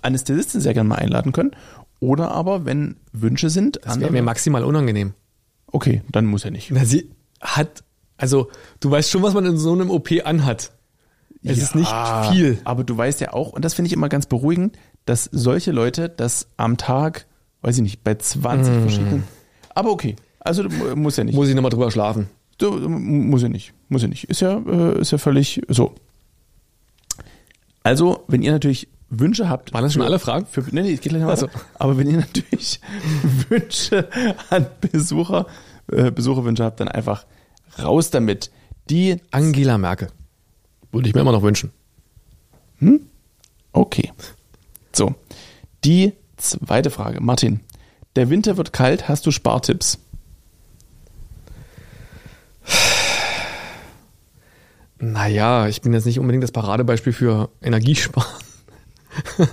Anästhesisten 0.00 0.60
sehr 0.60 0.74
gerne 0.74 0.88
mal 0.88 0.96
einladen 0.96 1.32
können. 1.32 1.52
Oder 2.00 2.32
aber, 2.32 2.64
wenn 2.64 2.96
Wünsche 3.12 3.48
sind, 3.50 3.78
Das 3.84 4.00
wäre 4.00 4.10
mir 4.10 4.22
maximal 4.22 4.64
unangenehm. 4.64 5.14
okay, 5.70 6.02
dann 6.10 6.26
muss 6.26 6.44
er 6.44 6.50
nicht. 6.50 6.70
Na, 6.72 6.84
sie 6.84 7.10
hat, 7.40 7.84
also 8.16 8.50
du 8.80 8.90
weißt 8.90 9.10
schon, 9.10 9.22
was 9.22 9.34
man 9.34 9.46
in 9.46 9.56
so 9.56 9.72
einem 9.72 9.90
OP 9.90 10.08
anhat. 10.24 10.72
Es 11.44 11.58
ist 11.58 11.74
nicht 11.74 11.92
viel. 12.30 12.58
Aber 12.64 12.84
du 12.84 12.96
weißt 12.96 13.20
ja 13.20 13.32
auch, 13.32 13.52
und 13.52 13.64
das 13.64 13.74
finde 13.74 13.86
ich 13.88 13.92
immer 13.92 14.08
ganz 14.08 14.26
beruhigend, 14.26 14.76
dass 15.04 15.24
solche 15.32 15.72
Leute 15.72 16.08
das 16.08 16.48
am 16.56 16.76
Tag, 16.76 17.26
weiß 17.62 17.76
ich 17.76 17.82
nicht, 17.82 18.04
bei 18.04 18.14
20 18.14 18.74
verschiedenen. 18.82 19.24
Aber 19.74 19.90
okay, 19.90 20.16
also 20.40 20.64
muss 20.94 21.16
ja 21.16 21.24
nicht. 21.24 21.34
Muss 21.34 21.48
ich 21.48 21.54
nochmal 21.54 21.70
drüber 21.70 21.90
schlafen. 21.90 22.28
Du, 22.58 22.72
muss 22.88 23.42
ja 23.42 23.48
nicht. 23.48 23.72
Muss 23.88 24.02
ja 24.02 24.08
nicht. 24.08 24.24
Ist 24.24 24.40
ja, 24.40 24.58
äh, 24.58 25.00
ist 25.00 25.10
ja 25.12 25.18
völlig 25.18 25.62
so. 25.68 25.94
Also, 27.82 28.24
wenn 28.28 28.42
ihr 28.42 28.52
natürlich 28.52 28.88
Wünsche 29.08 29.48
habt. 29.48 29.72
Waren 29.74 29.82
das 29.84 29.92
schon 29.92 30.02
für- 30.02 30.06
alle 30.06 30.18
Fragen? 30.18 30.46
Für, 30.46 30.62
nee, 30.70 30.82
nee, 30.82 30.92
es 30.94 31.00
geht 31.00 31.10
gleich 31.10 31.22
noch 31.22 31.28
weiter. 31.28 31.48
Ach 31.52 31.58
so. 31.58 31.64
Aber 31.78 31.98
wenn 31.98 32.08
ihr 32.08 32.16
natürlich 32.18 32.80
Wünsche 33.48 34.08
an 34.50 34.66
Besucher, 34.80 35.46
äh, 35.90 36.10
Besucherwünsche 36.10 36.64
habt, 36.64 36.80
dann 36.80 36.88
einfach 36.88 37.26
raus 37.82 38.10
damit. 38.10 38.50
Die, 38.90 39.16
Angela 39.30 39.78
Merkel. 39.78 40.08
Würde 40.92 41.08
ich 41.08 41.14
mir 41.14 41.20
immer 41.20 41.32
noch 41.32 41.42
wünschen. 41.42 41.70
okay. 43.72 44.12
So. 44.92 45.14
Die 45.84 46.12
zweite 46.42 46.90
Frage. 46.90 47.20
Martin. 47.20 47.60
Der 48.16 48.28
Winter 48.28 48.56
wird 48.56 48.72
kalt. 48.72 49.08
Hast 49.08 49.24
du 49.26 49.30
Spartipps? 49.30 49.98
Naja, 54.98 55.66
ich 55.66 55.82
bin 55.82 55.92
jetzt 55.92 56.06
nicht 56.06 56.20
unbedingt 56.20 56.44
das 56.44 56.52
Paradebeispiel 56.52 57.12
für 57.12 57.50
Energiesparen. 57.60 58.30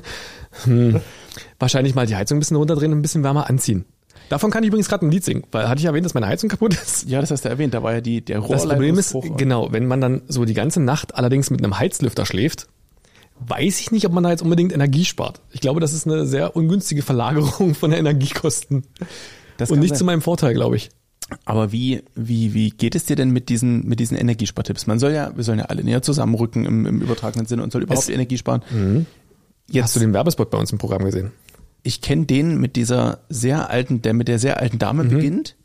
hm. 0.64 1.02
Wahrscheinlich 1.58 1.96
mal 1.96 2.06
die 2.06 2.16
Heizung 2.16 2.38
ein 2.38 2.40
bisschen 2.40 2.58
runterdrehen 2.58 2.92
und 2.92 3.00
ein 3.00 3.02
bisschen 3.02 3.24
wärmer 3.24 3.50
anziehen. 3.50 3.86
Davon 4.30 4.52
kann 4.52 4.64
ich 4.64 4.68
übrigens 4.68 4.90
gerade 4.90 5.08
ein 5.08 5.12
Lied 5.12 5.26
singen, 5.26 5.44
weil 5.52 5.68
hatte 5.68 5.80
ich 5.80 5.86
erwähnt, 5.86 6.06
dass 6.06 6.14
meine 6.14 6.28
Heizung 6.28 6.50
kaputt 6.50 6.76
ist. 6.76 7.10
Ja, 7.10 7.20
das 7.20 7.32
hast 7.32 7.46
du 7.46 7.50
erwähnt. 7.50 7.74
Da 7.74 7.82
war 7.82 7.94
ja 7.94 8.02
die, 8.02 8.22
der 8.22 8.38
Das 8.38 8.46
Rohrleiter 8.46 8.68
Problem 8.68 9.00
ist, 9.00 9.16
genau, 9.38 9.72
wenn 9.72 9.88
man 9.88 10.02
dann 10.02 10.22
so 10.28 10.46
die 10.46 10.54
ganze 10.54 10.82
Nacht 10.82 11.16
allerdings 11.16 11.50
mit 11.50 11.64
einem 11.64 11.80
Heizlüfter 11.80 12.28
schläft, 12.28 12.68
weiß 13.40 13.80
ich 13.80 13.92
nicht, 13.92 14.06
ob 14.06 14.12
man 14.14 14.24
da 14.24 14.30
jetzt 14.32 14.42
unbedingt 14.42 14.72
Energie 14.74 15.06
spart. 15.06 15.42
Ich 15.52 15.62
glaube, 15.62 15.80
das 15.80 15.94
ist 15.94 16.06
eine 16.08 16.26
sehr 16.26 16.56
ungünstige 16.56 17.02
Verlagerung 17.02 17.74
von 17.76 17.92
der 17.92 18.00
Energiekosten. 18.00 18.84
Das 19.58 19.72
Und 19.72 19.80
nicht 19.80 19.90
sein. 19.90 19.98
zu 20.00 20.04
meinem 20.06 20.22
Vorteil, 20.22 20.54
glaube 20.54 20.76
ich. 20.76 20.90
Aber 21.46 21.72
wie, 21.72 22.04
wie, 22.16 22.54
wie 22.54 22.70
geht 22.72 22.96
es 22.96 23.06
dir 23.06 23.16
denn 23.16 23.30
mit 23.32 23.50
diesen, 23.50 23.86
mit 23.88 24.00
diesen 24.00 24.18
Energiespartipps? 24.18 24.88
Man 24.88 24.98
soll 25.00 25.12
ja, 25.12 25.36
wir 25.36 25.44
sollen 25.44 25.60
ja 25.60 25.66
alle 25.66 25.84
näher 25.84 26.02
zusammenrücken 26.02 26.66
im, 26.66 26.86
im 26.88 27.02
übertragenen 27.02 27.46
Sinne 27.46 27.62
und 27.64 27.72
soll 27.72 27.84
überhaupt 27.84 28.02
Es- 28.04 28.08
Mhm. 28.10 28.16
Energie 28.16 28.38
sparen. 28.38 29.06
Jetzt, 29.70 29.84
Hast 29.84 29.96
du 29.96 30.00
den 30.00 30.14
Werbespot 30.14 30.50
bei 30.50 30.58
uns 30.58 30.72
im 30.72 30.78
Programm 30.80 31.04
gesehen? 31.04 31.32
ich 31.84 32.02
kenne 32.02 32.26
den 32.26 32.60
mit 32.60 32.76
dieser 32.76 33.20
sehr 33.30 33.70
alten, 33.70 34.02
der 34.02 34.14
mit 34.14 34.28
der 34.28 34.38
sehr 34.40 34.60
alten 34.60 34.80
Dame 34.80 35.04
Mhm. 35.06 35.10
beginnt 35.10 35.56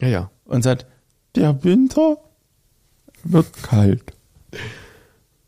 Ja, 0.00 0.08
ja. 0.08 0.30
und 0.44 0.62
sagt, 0.62 0.86
der 1.36 1.62
Winter 1.62 2.16
wird 3.22 3.46
kalt. 3.62 4.02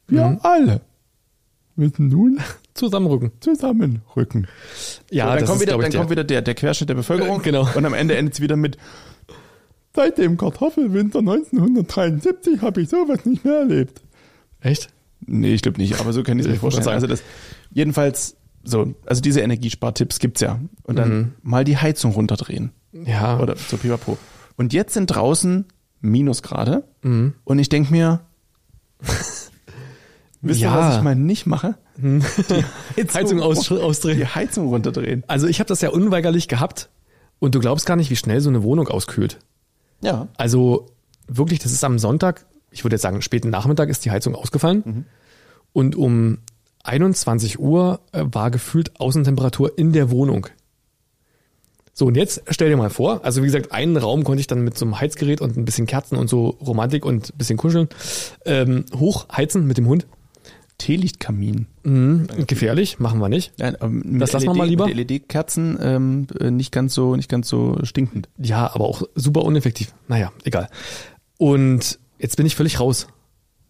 Wir 0.06 0.28
Mhm. 0.28 0.38
alle 0.42 0.80
müssen 1.76 2.08
nun 2.08 2.40
Zusammenrücken. 2.74 3.32
zusammenrücken. 3.40 4.46
Ja, 5.10 5.24
so, 5.24 5.30
dann 5.30 5.38
das 5.40 5.48
kommt 5.48 5.60
ist, 5.62 5.66
wieder, 5.68 5.78
dann 5.78 5.90
der- 5.90 6.00
kommt 6.00 6.10
wieder 6.10 6.24
der, 6.24 6.42
der 6.42 6.54
Querschnitt 6.54 6.88
der 6.88 6.94
Bevölkerung. 6.94 7.40
Äh, 7.40 7.44
genau. 7.44 7.68
Und 7.74 7.84
am 7.86 7.94
Ende 7.94 8.16
endet 8.16 8.34
es 8.34 8.40
wieder 8.40 8.56
mit, 8.56 8.76
seit 9.94 10.18
dem 10.18 10.36
Kartoffelwinter 10.36 11.20
1973 11.20 12.60
habe 12.62 12.82
ich 12.82 12.88
sowas 12.88 13.24
nicht 13.24 13.44
mehr 13.44 13.58
erlebt. 13.60 14.02
Echt? 14.60 14.88
Nee, 15.26 15.54
ich 15.54 15.62
glaube 15.62 15.78
nicht, 15.78 16.00
aber 16.00 16.12
so 16.12 16.22
kann 16.22 16.38
ich 16.38 16.46
es 16.46 16.52
mir 16.52 16.58
vorstellen. 16.58 16.84
sagen. 16.84 16.94
Also 16.94 17.06
das, 17.06 17.22
jedenfalls, 17.72 18.36
So, 18.64 18.94
also 19.06 19.20
diese 19.20 19.40
Energiespartipps 19.40 20.18
gibt's 20.18 20.40
ja. 20.40 20.58
Und 20.84 20.96
dann 20.96 21.16
Mhm. 21.18 21.32
mal 21.42 21.64
die 21.64 21.76
Heizung 21.76 22.12
runterdrehen. 22.12 22.70
Ja. 22.92 23.38
Oder 23.40 23.56
so 23.56 23.76
pipapo. 23.76 24.16
Und 24.56 24.72
jetzt 24.72 24.94
sind 24.94 25.06
draußen 25.08 25.66
Minusgrade. 26.00 26.84
Mhm. 27.02 27.34
Und 27.44 27.58
ich 27.58 27.68
denk 27.68 27.90
mir, 27.90 28.20
wisst 30.45 30.61
ihr, 30.61 30.66
Ja. 30.68 30.78
was 30.78 30.97
ich 30.97 31.03
mal 31.03 31.14
nicht 31.16 31.47
mache? 31.47 31.74
Die 31.97 32.20
Heizung 33.14 33.40
aus, 33.40 33.70
ausdrehen. 33.70 34.18
Die 34.18 34.26
Heizung 34.26 34.68
runterdrehen. 34.68 35.24
Also 35.26 35.47
ich 35.47 35.61
habe 35.61 35.68
das 35.68 35.80
ja 35.80 35.90
unweigerlich 35.90 36.49
gehabt 36.49 36.88
und 37.38 37.55
du 37.55 37.61
glaubst 37.61 37.86
gar 37.86 37.97
nicht, 37.97 38.11
wie 38.11 38.16
schnell 38.16 38.40
so 38.40 38.49
eine 38.51 38.62
Wohnung 38.62 38.88
auskühlt. 38.88 39.38
Ja. 40.01 40.28
Also 40.36 40.86
wirklich, 41.26 41.59
das 41.61 41.72
ist 41.72 41.84
am 41.84 41.99
Sonntag, 41.99 42.47
ich 42.70 42.84
würde 42.84 42.95
jetzt 42.95 43.03
sagen, 43.03 43.22
späten 43.22 43.51
Nachmittag 43.51 43.88
ist 43.88 44.05
die 44.05 44.11
Heizung 44.11 44.34
ausgefallen. 44.34 45.07
Und 45.72 45.97
um 45.97 46.38
21 46.84 47.59
Uhr 47.59 48.01
äh, 48.12 48.24
war 48.24 48.51
gefühlt 48.51 49.01
Außentemperatur 49.01 49.78
in 49.78 49.92
der 49.92 50.11
Wohnung. 50.11 50.47
So, 51.97 52.07
und 52.07 52.16
jetzt 52.16 52.42
stell 52.51 52.68
dir 52.68 52.76
mal 52.76 52.90
vor, 52.90 53.24
also 53.24 53.40
wie 53.42 53.47
gesagt, 53.47 53.70
einen 53.70 53.97
Raum 53.97 54.24
konnte 54.24 54.40
ich 54.40 54.49
dann 54.49 54.62
mit 54.64 54.76
so 54.76 54.84
einem 54.84 55.01
Heizgerät 55.01 55.40
und 55.40 55.57
ein 55.57 55.64
bisschen 55.64 55.86
Kerzen 55.86 56.16
und 56.16 56.28
so 56.28 56.49
Romantik 56.49 57.05
und 57.07 57.30
ein 57.32 57.38
bisschen 57.38 57.57
kuscheln 57.57 57.88
ähm, 58.45 58.84
hochheizen 58.99 59.64
mit 59.66 59.78
dem 59.78 59.86
Hund. 59.86 60.07
Teelichtkamin. 60.78 61.66
Mhm, 61.84 62.26
gefährlich, 62.46 62.98
machen 62.98 63.20
wir 63.20 63.28
nicht. 63.28 63.52
Nein, 63.58 63.76
mit 63.90 64.20
Das 64.22 64.32
lassen 64.32 64.46
wir 64.46 64.54
mal 64.54 64.66
lieber. 64.68 64.88
LED-Kerzen 64.88 65.78
ähm, 65.80 66.26
äh, 66.40 66.50
nicht 66.50 66.72
ganz 66.72 66.94
so 66.94 67.14
nicht 67.16 67.28
ganz 67.30 67.48
so 67.48 67.78
stinkend. 67.84 68.28
Ja, 68.38 68.74
aber 68.74 68.84
auch 68.86 69.02
super 69.14 69.42
uneffektiv. 69.44 69.94
Naja, 70.08 70.32
egal. 70.44 70.68
Und 71.38 71.98
jetzt 72.18 72.36
bin 72.36 72.46
ich 72.46 72.56
völlig 72.56 72.80
raus. 72.80 73.06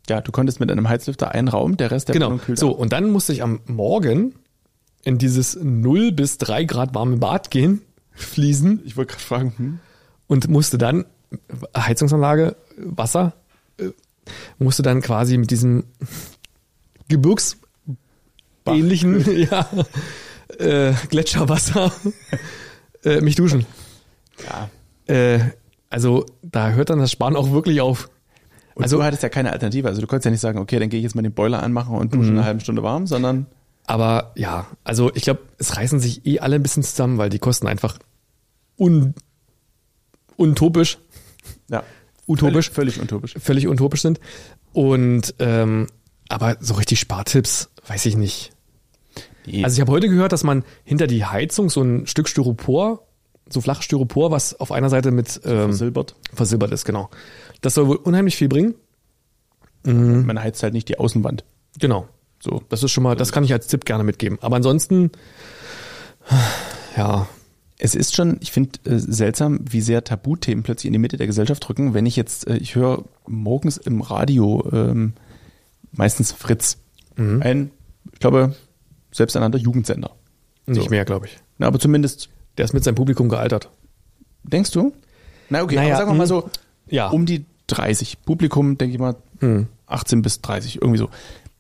Ja, 0.09 0.21
du 0.21 0.33
konntest 0.33 0.61
mit 0.61 0.71
einem 0.71 0.89
Heizlüfter 0.89 1.33
einen 1.33 1.49
Raum, 1.49 1.77
der 1.77 1.91
Rest 1.91 2.09
der 2.09 2.15
Genau. 2.15 2.27
Wohnung 2.27 2.41
kühlt 2.41 2.59
So, 2.59 2.73
ab. 2.75 2.79
und 2.79 2.93
dann 2.93 3.11
musste 3.11 3.33
ich 3.33 3.43
am 3.43 3.61
Morgen 3.67 4.35
in 5.03 5.19
dieses 5.19 5.59
0 5.63 6.13
bis 6.13 6.39
3 6.39 6.65
Grad 6.65 6.95
warme 6.95 7.17
Bad 7.19 7.51
gehen, 7.51 7.83
fließen 8.13 8.81
Ich 8.85 8.97
wollte 8.97 9.13
gerade 9.13 9.25
fragen, 9.25 9.55
hm? 9.57 9.79
und 10.27 10.49
musste 10.49 10.79
dann 10.79 11.05
Heizungsanlage, 11.77 12.57
Wasser, 12.79 13.35
äh, 13.79 13.89
musste 14.59 14.83
dann 14.83 15.01
quasi 15.01 15.37
mit 15.37 15.51
diesem 15.51 15.85
Gebirgs 17.09 17.57
ähnlichen 18.67 19.25
ja, 19.51 19.69
äh, 20.59 20.93
Gletscherwasser 21.09 21.93
äh, 23.05 23.21
mich 23.21 23.35
duschen. 23.37 23.67
ja. 24.49 24.71
Äh, 25.13 25.41
also 25.91 26.25
da 26.43 26.71
hört 26.71 26.91
dann 26.91 26.99
das 26.99 27.13
Sparen 27.13 27.37
auch 27.37 27.51
wirklich 27.53 27.81
auf. 27.81 28.09
Und 28.75 28.83
Also- 28.85 28.97
du 28.97 29.05
hattest 29.05 29.23
ja 29.23 29.29
keine 29.29 29.53
Alternative. 29.53 29.87
Also 29.87 30.01
du 30.01 30.07
konntest 30.09 30.25
ja 30.25 30.31
nicht 30.33 30.41
sagen, 30.41 30.59
okay, 30.59 30.79
dann 30.81 30.89
gehe 30.89 30.99
ich 30.99 31.05
jetzt 31.05 31.15
mal 31.15 31.23
den 31.23 31.33
Boiler 31.35 31.63
anmachen 31.63 31.95
und 31.97 32.13
dusche 32.15 32.31
eine 32.31 32.45
halbe 32.45 32.61
Stunde 32.61 32.83
warm, 32.83 33.07
sondern 33.07 33.47
Aber 33.87 34.33
ja, 34.35 34.67
also 34.83 35.15
ich 35.15 35.23
glaube, 35.25 35.43
es 35.59 35.77
reißen 35.77 36.01
sich 36.01 36.25
eh 36.27 36.41
alle 36.41 36.57
ein 36.57 36.63
bisschen 36.63 36.83
zusammen, 36.83 37.19
weil 37.19 37.29
die 37.31 37.39
Kosten 37.39 37.67
einfach 37.69 37.99
un 38.77 39.15
utopisch, 40.39 40.99
ja, 41.71 41.85
utopisch, 42.27 42.71
völlig, 42.71 42.95
völlig 42.97 43.01
utopisch. 43.03 43.35
völlig 43.39 43.69
utopisch 43.69 44.03
sind. 44.03 44.19
Und 44.73 45.35
ähm, 45.39 45.87
aber 46.29 46.57
so 46.61 46.75
richtig 46.75 47.01
Spartipps, 47.01 47.71
weiß 47.87 48.07
ich 48.07 48.17
nicht. 48.17 48.53
Also 49.63 49.75
ich 49.75 49.81
habe 49.81 49.93
heute 49.93 50.09
gehört, 50.09 50.33
dass 50.33 50.43
man 50.43 50.65
hinter 50.85 51.07
die 51.07 51.25
Heizung 51.25 51.69
so 51.69 51.83
ein 51.83 52.07
Stück 52.07 52.29
Styropor, 52.29 53.07
so 53.49 53.61
flaches 53.61 53.85
Styropor, 53.85 54.31
was 54.31 54.59
auf 54.59 54.73
einer 54.73 54.89
Seite 54.89 55.11
mit 55.11 55.41
ähm, 55.45 55.67
Versilbert. 55.69 56.17
versilbert 56.33 56.73
ist, 56.73 56.85
genau. 56.87 57.11
Das 57.61 57.75
soll 57.75 57.87
wohl 57.89 57.97
unheimlich 57.97 58.37
viel 58.37 58.49
bringen. 58.49 58.75
Man 60.27 60.41
heizt 60.41 60.63
halt 60.63 60.73
nicht 60.73 60.89
die 60.89 60.99
Außenwand. 60.99 61.45
Genau. 61.79 62.09
So. 62.41 62.63
Das 62.71 62.83
ist 62.83 62.91
schon 62.91 63.05
mal, 63.05 63.17
das 63.17 63.33
kann 63.33 63.45
ich 63.45 63.53
als 63.53 63.67
Tipp 63.67 63.85
gerne 63.85 64.03
mitgeben. 64.03 64.39
Aber 64.41 64.57
ansonsten, 64.57 65.11
ja, 66.97 67.29
Es 67.77 67.95
ist 67.95 68.15
schon, 68.15 68.39
ich 68.41 68.53
finde 68.53 68.79
äh, 68.85 68.99
seltsam, 68.99 69.61
wie 69.69 69.81
sehr 69.81 70.05
Tabuthemen 70.05 70.63
plötzlich 70.63 70.87
in 70.87 70.93
die 70.93 70.99
Mitte 70.99 71.17
der 71.17 71.27
Gesellschaft 71.27 71.69
rücken. 71.69 71.93
Wenn 71.93 72.07
ich 72.07 72.17
jetzt, 72.17 72.47
äh, 72.47 72.57
ich 72.57 72.77
höre 72.77 73.05
morgens 73.27 73.77
im 73.77 74.01
Radio 74.01 74.67
ähm, 74.73 75.13
meistens 75.97 76.33
Fritz. 76.33 76.79
Ein, 77.17 77.71
ich 78.13 78.19
glaube, 78.19 78.55
selbsternannter 79.13 79.59
Jugendsender. 79.59 80.11
nicht 80.67 80.83
So. 80.85 80.91
mehr, 80.91 81.05
glaube 81.05 81.27
ich. 81.27 81.39
Na, 81.59 81.67
aber 81.69 81.79
zumindest, 81.79 82.29
Der 82.59 82.65
ist 82.65 82.73
mit 82.73 82.83
seinem 82.85 82.95
Publikum 82.97 83.29
gealtert. 83.29 83.71
denkst 84.43 84.71
du? 84.73 84.93
Na 85.51 85.63
okay, 85.63 85.77
Naja, 85.77 85.89
aber 85.95 85.97
sagen 85.99 86.11
wir 86.11 86.15
mal 86.15 86.23
mh, 86.25 86.27
so, 86.27 86.51
ja. 86.89 87.09
um 87.09 87.27
die 87.27 87.45
30. 87.69 88.23
Publikum, 88.25 88.77
denke 88.79 88.95
ich 88.95 89.01
mal, 89.01 89.17
18 89.87 90.23
bis 90.23 90.41
30, 90.41 90.77
irgendwie 90.83 90.99
so. 90.99 91.09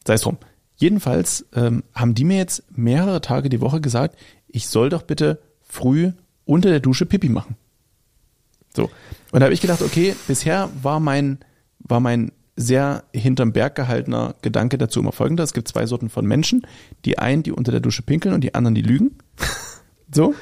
Sei 0.06 0.14
es 0.14 0.22
drum. 0.22 0.38
Jedenfalls 0.76 1.46
ähm, 1.54 1.84
haben 1.94 2.14
die 2.14 2.24
mir 2.24 2.36
jetzt 2.38 2.64
mehrere 2.76 3.20
Tage 3.20 3.48
die 3.48 3.60
Woche 3.60 3.80
gesagt, 3.80 4.16
ich 4.48 4.66
soll 4.68 4.88
doch 4.88 5.02
bitte 5.02 5.40
früh 5.62 6.12
unter 6.44 6.68
der 6.70 6.80
Dusche 6.80 7.06
Pipi 7.06 7.28
machen. 7.28 7.56
So. 8.74 8.90
Und 9.30 9.40
da 9.40 9.44
habe 9.44 9.54
ich 9.54 9.60
gedacht, 9.60 9.82
okay, 9.82 10.14
bisher 10.26 10.68
war 10.82 10.98
mein, 11.00 11.38
war 11.78 12.00
mein 12.00 12.32
sehr 12.56 13.04
hinterm 13.12 13.52
Berg 13.52 13.74
gehaltener 13.74 14.34
Gedanke 14.42 14.78
dazu 14.78 15.00
immer 15.00 15.12
folgender. 15.12 15.44
Es 15.44 15.52
gibt 15.52 15.68
zwei 15.68 15.86
Sorten 15.86 16.08
von 16.08 16.26
Menschen. 16.26 16.66
Die 17.04 17.18
einen, 17.18 17.42
die 17.42 17.52
unter 17.52 17.72
der 17.72 17.80
Dusche 17.80 18.02
pinkeln 18.02 18.34
und 18.34 18.42
die 18.42 18.54
anderen, 18.54 18.74
die 18.74 18.82
lügen. 18.82 19.18
So. 20.12 20.32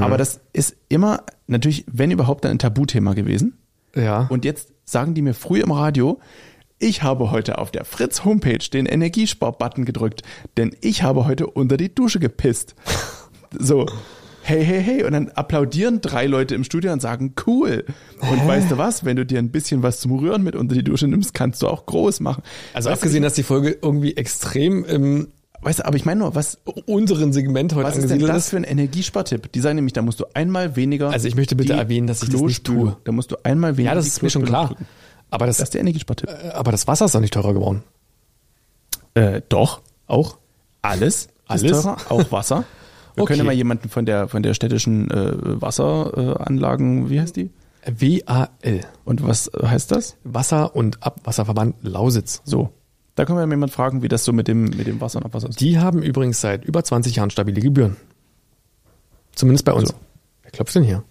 Aber 0.00 0.16
das 0.16 0.40
ist 0.54 0.76
immer 0.88 1.24
natürlich, 1.46 1.84
wenn 1.90 2.10
überhaupt, 2.10 2.44
dann 2.44 2.52
ein 2.52 2.58
Tabuthema 2.58 3.14
gewesen. 3.14 3.58
Ja. 3.94 4.26
Und 4.28 4.44
jetzt 4.44 4.72
sagen 4.84 5.14
die 5.14 5.22
mir 5.22 5.34
früh 5.34 5.60
im 5.60 5.72
Radio, 5.72 6.20
ich 6.78 7.02
habe 7.02 7.30
heute 7.30 7.58
auf 7.58 7.70
der 7.70 7.84
Fritz 7.84 8.24
Homepage 8.24 8.58
den 8.72 8.86
Energiespar-Button 8.86 9.84
gedrückt, 9.84 10.22
denn 10.56 10.76
ich 10.80 11.02
habe 11.02 11.26
heute 11.26 11.46
unter 11.46 11.76
die 11.76 11.94
Dusche 11.94 12.20
gepisst. 12.20 12.74
So, 13.58 13.86
hey, 14.48 14.64
hey, 14.64 14.82
hey. 14.82 15.04
Und 15.04 15.12
dann 15.12 15.28
applaudieren 15.30 16.00
drei 16.00 16.26
Leute 16.26 16.54
im 16.54 16.64
Studio 16.64 16.92
und 16.92 17.02
sagen, 17.02 17.34
cool. 17.46 17.84
Und 18.20 18.46
weißt 18.46 18.70
du 18.70 18.78
was, 18.78 19.04
wenn 19.04 19.16
du 19.16 19.26
dir 19.26 19.38
ein 19.38 19.50
bisschen 19.50 19.82
was 19.82 20.00
zum 20.00 20.12
Rühren 20.12 20.42
mit 20.42 20.56
unter 20.56 20.74
die 20.74 20.82
Dusche 20.82 21.06
nimmst, 21.06 21.34
kannst 21.34 21.62
du 21.62 21.68
auch 21.68 21.86
groß 21.86 22.20
machen. 22.20 22.42
also 22.72 22.88
weißt 22.88 22.98
abgesehen, 22.98 23.22
dass 23.22 23.34
die 23.34 23.42
Folge 23.42 23.76
irgendwie 23.82 24.16
extrem 24.16 24.84
im 24.84 25.28
du, 25.60 25.66
weißt 25.66 25.80
du, 25.80 25.86
aber 25.86 25.96
ich 25.96 26.04
meine 26.04 26.20
nur, 26.20 26.34
was, 26.34 26.58
unteren 26.86 27.32
Segment 27.32 27.74
heute 27.74 27.86
was 27.86 27.96
ist 27.96 28.10
denn 28.10 28.20
das 28.20 28.44
ist. 28.44 28.50
für 28.50 28.56
ein 28.56 28.64
Energiespartipp? 28.64 29.52
Die 29.52 29.60
sagen 29.60 29.76
nämlich, 29.76 29.92
da 29.92 30.02
musst 30.02 30.20
du 30.20 30.24
einmal 30.34 30.76
weniger. 30.76 31.10
Also 31.10 31.28
ich 31.28 31.34
möchte 31.34 31.54
bitte 31.54 31.74
erwähnen, 31.74 32.06
dass 32.06 32.22
ich 32.22 32.30
das 32.30 32.40
nicht 32.40 32.64
tue. 32.64 32.96
Da 33.04 33.12
musst 33.12 33.30
du 33.30 33.36
einmal 33.42 33.76
weniger. 33.76 33.92
Ja, 33.92 33.94
das 33.94 34.06
ist 34.06 34.22
mir 34.22 34.30
schon 34.30 34.44
klar. 34.44 34.68
drücken. 34.68 34.86
Aber 35.30 35.46
das, 35.46 35.58
Das 35.58 35.64
ist 35.64 35.74
der 35.74 35.82
Energiespartipp. 35.82 36.30
aber 36.54 36.72
das 36.72 36.86
Wasser 36.86 37.04
ist 37.04 37.14
doch 37.14 37.20
nicht 37.20 37.34
teurer 37.34 37.52
geworden. 37.52 37.82
Äh, 39.14 39.42
doch. 39.48 39.82
Auch? 40.06 40.38
Alles, 40.80 41.28
Alles? 41.46 41.82
teurer, 41.82 41.98
auch 42.08 42.32
Wasser. 42.32 42.64
Wir 43.18 43.22
Okay. 43.24 43.34
können 43.34 43.38
ja 43.38 43.44
mal 43.44 43.52
jemanden 43.54 43.88
von 43.88 44.06
der 44.06 44.28
von 44.28 44.42
der 44.42 44.54
städtischen 44.54 45.10
äh, 45.10 45.32
Wasseranlagen, 45.60 47.06
äh, 47.06 47.10
wie 47.10 47.20
heißt 47.20 47.36
die? 47.36 47.50
WAL. 47.86 48.80
Und 49.04 49.26
was 49.26 49.50
heißt 49.62 49.92
das? 49.92 50.16
Wasser- 50.24 50.74
und 50.76 51.02
Abwasserverband 51.02 51.76
Lausitz. 51.82 52.42
So. 52.44 52.70
Da 53.14 53.24
können 53.24 53.38
wir 53.38 53.46
mal 53.46 53.52
jemanden 53.54 53.74
fragen, 53.74 54.02
wie 54.02 54.08
das 54.08 54.24
so 54.24 54.32
mit 54.32 54.46
dem 54.48 54.64
mit 54.64 54.86
dem 54.86 55.00
Wasser 55.00 55.18
und 55.18 55.24
Abwasser 55.26 55.48
ist. 55.48 55.60
Die 55.60 55.78
haben 55.78 56.02
übrigens 56.02 56.40
seit 56.40 56.64
über 56.64 56.84
20 56.84 57.16
Jahren 57.16 57.30
stabile 57.30 57.60
Gebühren. 57.60 57.96
Zumindest 59.34 59.64
bei 59.64 59.72
uns. 59.72 59.90
So. 59.90 59.94
Wer 60.42 60.50
klopft 60.50 60.74
denn 60.74 60.82
hier? 60.84 61.02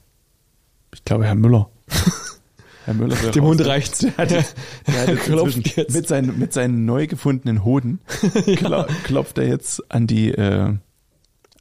Ich 0.93 1.03
glaube, 1.05 1.25
Herr 1.25 1.35
Müller. 1.35 1.69
Herr 2.85 2.93
Müller 2.93 3.15
Dem. 3.31 3.43
Hund 3.43 3.65
reicht's. 3.65 3.99
Der 3.99 4.15
hat, 4.17 4.29
der 4.87 5.01
hat 5.01 5.07
jetzt 5.09 5.23
Klopft 5.25 5.57
inzwischen 5.57 5.73
jetzt. 5.81 5.93
mit 5.95 6.07
seinen 6.07 6.39
mit 6.39 6.53
seinen 6.53 6.85
neu 6.85 7.07
gefundenen 7.07 7.63
Hoden 7.65 7.99
klo- 8.57 8.85
klopft 9.03 9.37
er 9.37 9.47
jetzt 9.47 9.83
an 9.91 10.07
die 10.07 10.29
äh, 10.31 10.73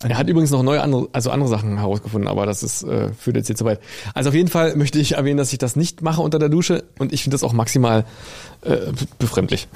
Er 0.03 0.19
hat 0.19 0.29
übrigens 0.29 0.51
noch 0.51 0.63
neue 0.63 0.83
andere, 0.83 1.09
also 1.13 1.31
andere 1.31 1.49
Sachen 1.49 1.79
herausgefunden, 1.79 2.29
aber 2.29 2.45
das 2.45 2.63
ist, 2.63 2.83
äh, 2.83 3.13
führt 3.15 3.37
jetzt 3.37 3.47
hier 3.47 3.57
zu 3.57 3.65
weit. 3.65 3.81
Also 4.15 4.29
auf 4.29 4.35
jeden 4.35 4.49
Fall 4.49 4.77
möchte 4.77 4.99
ich 4.99 5.13
erwähnen, 5.13 5.39
dass 5.39 5.53
ich 5.53 5.59
das 5.59 5.75
nicht 5.75 6.03
mache 6.03 6.21
unter 6.21 6.39
der 6.39 6.51
Dusche 6.51 6.85
und 6.99 7.13
ich 7.13 7.23
finde 7.23 7.35
das 7.35 7.43
auch 7.43 7.53
maximal 7.55 8.05
äh, 8.63 8.77
befremdlich. 9.19 9.69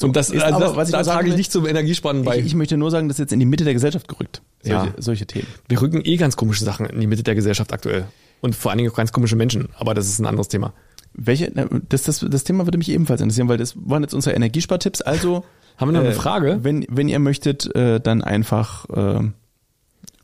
Und 0.00 0.14
das, 0.14 0.30
ist 0.30 0.42
also 0.42 0.56
aber, 0.56 0.66
das, 0.66 0.76
was 0.76 0.88
ich 0.88 0.92
da 0.92 0.98
nur 0.98 1.04
sagen 1.04 1.18
trage 1.18 1.30
ich 1.30 1.36
nicht 1.36 1.50
zum 1.50 1.66
Energiespannen 1.66 2.22
bei. 2.22 2.38
ich, 2.38 2.46
ich 2.46 2.54
möchte 2.54 2.76
nur 2.76 2.90
sagen, 2.90 3.08
das 3.08 3.16
ist 3.16 3.20
jetzt 3.20 3.32
in 3.32 3.40
die 3.40 3.46
Mitte 3.46 3.64
der 3.64 3.74
Gesellschaft 3.74 4.06
gerückt. 4.06 4.42
Solche, 4.62 4.86
Ja. 4.86 4.92
solche 4.98 5.26
Themen. 5.26 5.48
Wir 5.68 5.80
rücken 5.80 6.02
eh 6.04 6.16
ganz 6.16 6.36
komische 6.36 6.64
Sachen 6.64 6.86
in 6.86 7.00
die 7.00 7.08
Mitte 7.08 7.24
der 7.24 7.34
Gesellschaft 7.34 7.72
aktuell. 7.72 8.06
Und 8.40 8.54
vor 8.54 8.70
allen 8.70 8.78
Dingen 8.78 8.92
auch 8.92 8.96
ganz 8.96 9.10
komische 9.10 9.34
Menschen. 9.34 9.68
Aber 9.76 9.94
das 9.94 10.06
ist 10.06 10.20
ein 10.20 10.26
anderes 10.26 10.46
Thema. 10.46 10.72
Welche, 11.14 11.50
das, 11.88 12.04
das, 12.04 12.24
das 12.28 12.44
Thema 12.44 12.66
würde 12.66 12.78
mich 12.78 12.90
ebenfalls 12.90 13.20
interessieren, 13.20 13.48
weil 13.48 13.56
das 13.58 13.74
waren 13.76 14.02
jetzt 14.02 14.14
unsere 14.14 14.36
Energiespartipps. 14.36 15.00
Also 15.02 15.44
Haben 15.78 15.92
wir 15.92 15.98
noch 15.98 16.04
eine 16.06 16.14
Frage? 16.14 16.58
Wenn, 16.62 16.84
wenn 16.90 17.08
ihr 17.08 17.18
möchtet, 17.18 17.74
äh, 17.74 18.00
dann 18.00 18.22
einfach 18.22 18.84
äh, 18.90 19.20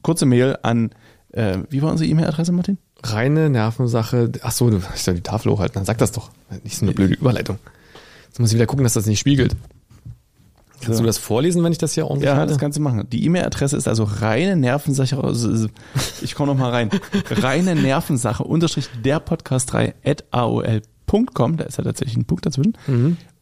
kurze 0.03 0.27
Mail 0.27 0.59
an, 0.63 0.91
äh, 1.33 1.59
wie 1.71 1.81
war 1.83 1.91
unsere 1.91 2.09
E-Mail-Adresse, 2.11 2.53
Martin? 2.53 2.79
Reine 3.03 3.51
Nervensache. 3.51 4.33
Ach 4.43 4.53
so, 4.53 4.69
du 4.71 4.83
hast 4.83 5.07
ja 5.07 5.13
die 5.13 5.21
Tafel 5.21 5.53
hochhalten. 5.53 5.75
Dann 5.75 5.85
sag 5.85 5.99
das 5.99 6.13
doch. 6.13 6.31
Nicht 6.63 6.77
so 6.77 6.85
eine 6.87 6.93
blöde 6.95 7.15
Überleitung. 7.15 7.59
Jetzt 8.29 8.41
muss 8.41 8.51
ich 8.51 8.55
wieder 8.57 8.67
gucken, 8.67 8.85
dass 8.85 8.95
das 8.95 9.07
nicht 9.07 9.21
spiegelt. 9.21 9.55
Kannst 10.83 11.01
du 11.01 11.05
das 11.05 11.17
vorlesen, 11.19 11.63
wenn 11.65 11.73
ich 11.73 11.79
das 11.79 11.95
hier 11.95 12.07
ordentlich 12.07 12.29
Ja, 12.29 12.37
halte? 12.37 12.53
das 12.53 12.59
kannst 12.61 12.77
du 12.77 12.83
machen. 12.83 13.09
Die 13.11 13.25
E-Mail-Adresse 13.25 13.77
ist 13.77 13.89
also 13.89 14.05
reine 14.05 14.55
Nervensache. 14.57 15.23
also, 15.23 15.69
Ich 16.21 16.35
komme 16.35 16.53
noch 16.53 16.59
mal 16.59 16.71
rein. 16.71 16.91
reine 17.31 17.75
Nervensache 17.75 18.43
unterstrich 18.45 18.89
der 19.05 19.19
Podcast 19.21 19.73
3 19.73 19.95
at 20.05 20.25
aol.com. 20.31 21.57
Da 21.57 21.65
ist 21.65 21.79
ja 21.79 21.85
tatsächlich 21.85 22.17
ein 22.17 22.25
Punkt 22.27 22.45
dazwischen. 22.45 22.77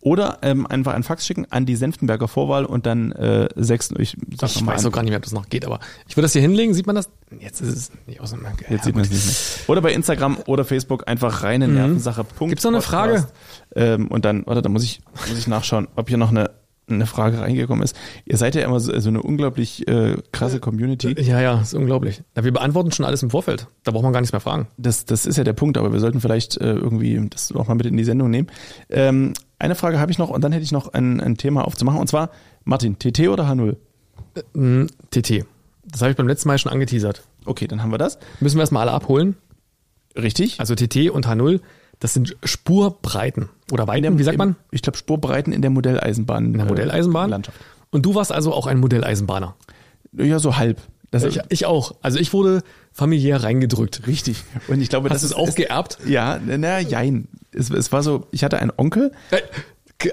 Oder 0.03 0.39
ähm, 0.43 0.67
einfach 0.67 0.95
einen 0.95 1.05
Fax 1.05 1.25
schicken 1.25 1.47
an 1.51 1.65
die 1.65 1.77
Senftenberger 1.77 2.27
Vorwahl 2.27 2.65
und 2.65 2.87
dann 2.87 3.13
äh, 3.13 3.49
sechs. 3.55 3.89
Ich, 3.99 4.17
sag 4.37 4.51
Ich 4.51 4.67
weiß 4.67 4.85
auch 4.85 4.91
gar 4.91 5.03
nicht 5.03 5.11
mehr, 5.11 5.19
ob 5.19 5.23
das 5.23 5.33
noch 5.33 5.49
geht, 5.49 5.65
aber 5.65 5.79
ich 6.09 6.17
würde 6.17 6.25
das 6.25 6.33
hier 6.33 6.43
hinlegen, 6.43 6.75
sieht 6.75 6.89
man 6.89 6.97
das? 6.97 7.09
Jetzt 7.39 7.61
ist 7.61 7.77
es 7.77 7.93
nicht 8.09 8.21
aus 8.21 8.33
dem 8.33 8.45
Jetzt 8.69 8.85
sieht 8.85 8.97
man 8.97 9.05
es 9.05 9.11
nicht 9.11 9.25
mehr. 9.25 9.35
Oder 9.69 9.81
bei 9.81 9.93
Instagram 9.93 10.39
oder 10.47 10.65
Facebook 10.65 11.07
einfach 11.07 11.45
reine 11.45 11.69
Nervensache. 11.69 12.25
Punkt 12.25 12.41
Mhm. 12.41 12.49
Gibt's 12.49 12.65
noch 12.65 12.73
eine 12.73 12.83
Frage? 12.83 13.29
Ähm, 13.77 14.09
und 14.09 14.25
dann, 14.25 14.45
warte, 14.45 14.61
da 14.61 14.69
muss 14.69 14.83
ich, 14.83 15.03
muss 15.29 15.39
ich 15.39 15.47
nachschauen, 15.47 15.87
ob 15.95 16.09
hier 16.09 16.19
noch 16.19 16.31
eine, 16.31 16.51
eine 16.91 17.07
Frage 17.07 17.41
reingekommen 17.41 17.85
ist. 17.85 17.97
Ihr 18.25 18.37
seid 18.37 18.57
ja 18.57 18.63
immer 18.63 18.81
so, 18.81 18.99
so 18.99 19.09
eine 19.09 19.23
unglaublich 19.23 19.87
äh, 19.87 20.17
krasse 20.33 20.59
Community. 20.59 21.15
Ja, 21.21 21.41
ja, 21.41 21.61
ist 21.61 21.75
unglaublich. 21.75 22.25
Na, 22.35 22.43
wir 22.43 22.53
beantworten 22.53 22.91
schon 22.91 23.07
alles 23.07 23.23
im 23.23 23.31
Vorfeld. 23.31 23.69
Da 23.85 23.93
braucht 23.93 24.03
man 24.03 24.13
gar 24.13 24.21
nichts 24.21 24.33
mehr 24.33 24.41
fragen. 24.41 24.67
Das, 24.79 25.05
das 25.05 25.27
ist 25.27 25.39
ja 25.39 25.45
der 25.45 25.53
Punkt, 25.53 25.79
aber 25.79 25.93
wir 25.93 26.01
sollten 26.01 26.21
vielleicht 26.21 26.57
äh, 26.57 26.73
irgendwie 26.73 27.25
das 27.31 27.53
auch 27.53 27.69
mal 27.69 27.77
mit 27.77 27.87
in 27.87 27.97
die 27.97 28.03
Sendung 28.05 28.31
nehmen. 28.31 28.49
Ähm, 28.91 29.33
eine 29.63 29.75
Frage 29.75 29.99
habe 29.99 30.11
ich 30.11 30.19
noch 30.19 30.29
und 30.29 30.43
dann 30.43 30.53
hätte 30.53 30.65
ich 30.65 30.73
noch 30.73 30.93
ein, 30.93 31.21
ein 31.21 31.37
Thema 31.37 31.67
aufzumachen. 31.67 32.01
Und 32.01 32.09
zwar, 32.09 32.31
Martin, 32.65 32.99
TT 32.99 33.29
oder 33.29 33.45
H0? 33.45 33.77
Hm, 34.55 34.89
TT. 35.11 35.45
Das 35.85 36.01
habe 36.01 36.11
ich 36.11 36.17
beim 36.17 36.29
letzten 36.29 36.49
Mal 36.49 36.59
schon 36.59 36.73
angeteasert. 36.73 37.23
Okay, 37.45 37.67
dann 37.67 37.83
haben 37.83 37.91
wir 37.91 37.99
das. 37.99 38.19
Müssen 38.41 38.57
wir 38.57 38.63
erstmal 38.63 38.83
alle 38.83 38.93
abholen. 38.93 39.37
Richtig. 40.17 40.61
Also 40.61 40.75
TT 40.75 41.11
und 41.11 41.27
H0, 41.27 41.61
das 42.01 42.15
sind 42.15 42.37
Spurbreiten. 42.45 43.49
Oder 43.71 43.87
Weiten, 43.87 44.19
wie 44.19 44.23
sagt 44.23 44.39
man? 44.39 44.57
Ich 44.71 44.83
glaube, 44.83 44.99
Spurbreiten 44.99 45.53
in 45.53 45.63
der 45.63 45.71
Modelleisenbahn. 45.71 46.47
In 46.47 46.53
der 46.55 46.67
Modelleisenbahn. 46.67 47.31
Landschaft. 47.31 47.59
Und 47.91 48.05
du 48.05 48.15
warst 48.15 48.33
also 48.33 48.53
auch 48.53 48.67
ein 48.67 48.79
Modelleisenbahner. 48.79 49.55
Ja, 50.13 50.39
so 50.39 50.57
halb. 50.57 50.81
Das 51.11 51.25
Ich, 51.25 51.39
ich 51.51 51.67
auch. 51.67 51.95
Also 52.01 52.19
ich 52.19 52.33
wurde 52.33 52.63
familiär 52.91 53.43
reingedrückt. 53.43 54.07
Richtig. 54.07 54.43
Und 54.69 54.81
ich 54.81 54.89
glaube, 54.89 55.11
Hast 55.11 55.23
das 55.23 55.31
es 55.31 55.37
auch 55.37 55.49
ist, 55.49 55.57
geerbt? 55.57 55.99
Ja, 56.07 56.41
na, 56.45 56.57
na 56.57 56.81
jein. 56.81 57.29
Es, 57.55 57.71
es 57.71 57.93
war 57.93 58.03
so, 58.03 58.27
ich 58.31 58.45
hatte 58.45 58.59
einen 58.59 58.73
Onkel. 58.77 59.13
Äh, 59.31 59.41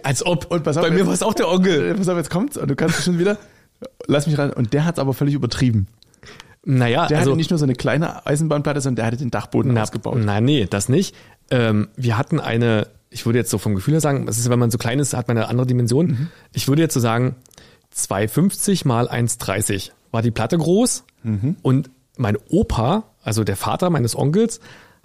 Als 0.03 0.25
ob. 0.25 0.51
Und 0.51 0.63
pass 0.63 0.77
auf, 0.77 0.83
Bei 0.83 0.91
mir 0.91 1.05
war 1.07 1.13
es 1.13 1.23
auch 1.23 1.33
der 1.33 1.49
Onkel. 1.49 1.91
Äh, 1.91 1.93
Pass 1.95 2.07
auf, 2.09 2.17
jetzt 2.17 2.29
kommt's 2.29 2.57
und 2.57 2.67
du 2.69 2.75
kannst 2.75 3.03
schon 3.03 3.17
wieder. 3.19 3.37
Lass 4.07 4.27
mich 4.27 4.37
rein. 4.37 4.51
Und 4.53 4.73
der 4.73 4.85
hat's 4.85 4.99
aber 4.99 5.13
völlig 5.13 5.33
übertrieben. 5.35 5.87
Naja, 6.65 7.07
Der 7.07 7.19
also 7.19 7.31
hatte 7.31 7.37
nicht 7.37 7.49
nur 7.49 7.57
so 7.57 7.63
eine 7.65 7.73
kleine 7.75 8.25
Eisenbahnplatte, 8.27 8.81
sondern 8.81 8.97
der 8.97 9.05
hatte 9.05 9.17
den 9.17 9.31
Dachboden 9.31 9.73
na, 9.73 9.83
ausgebaut. 9.83 10.17
Na, 10.23 10.41
nee, 10.41 10.67
das 10.69 10.89
nicht. 10.89 11.15
Ähm, 11.49 11.87
wir 11.95 12.17
hatten 12.17 12.39
eine, 12.41 12.87
ich 13.09 13.25
würde 13.25 13.39
jetzt 13.39 13.49
so 13.49 13.57
vom 13.57 13.75
Gefühl 13.75 13.93
her 13.93 14.01
sagen, 14.01 14.25
das 14.25 14.37
ist, 14.37 14.49
wenn 14.49 14.59
man 14.59 14.69
so 14.69 14.77
klein 14.77 14.99
ist, 14.99 15.13
hat 15.13 15.29
man 15.29 15.37
eine 15.37 15.47
andere 15.47 15.65
Dimension. 15.65 16.07
Mhm. 16.07 16.27
Ich 16.51 16.67
würde 16.67 16.81
jetzt 16.81 16.93
so 16.93 16.99
sagen, 16.99 17.35
250 17.91 18.85
mal 18.85 19.07
1,30 19.09 19.91
war 20.11 20.21
die 20.21 20.31
Platte 20.31 20.57
groß 20.57 21.03
Mhm. 21.23 21.57
und 21.61 21.89
mein 22.17 22.37
Opa, 22.49 23.03
also 23.23 23.43
der 23.43 23.55
Vater 23.57 23.89
meines 23.89 24.15
Onkels, 24.17 24.59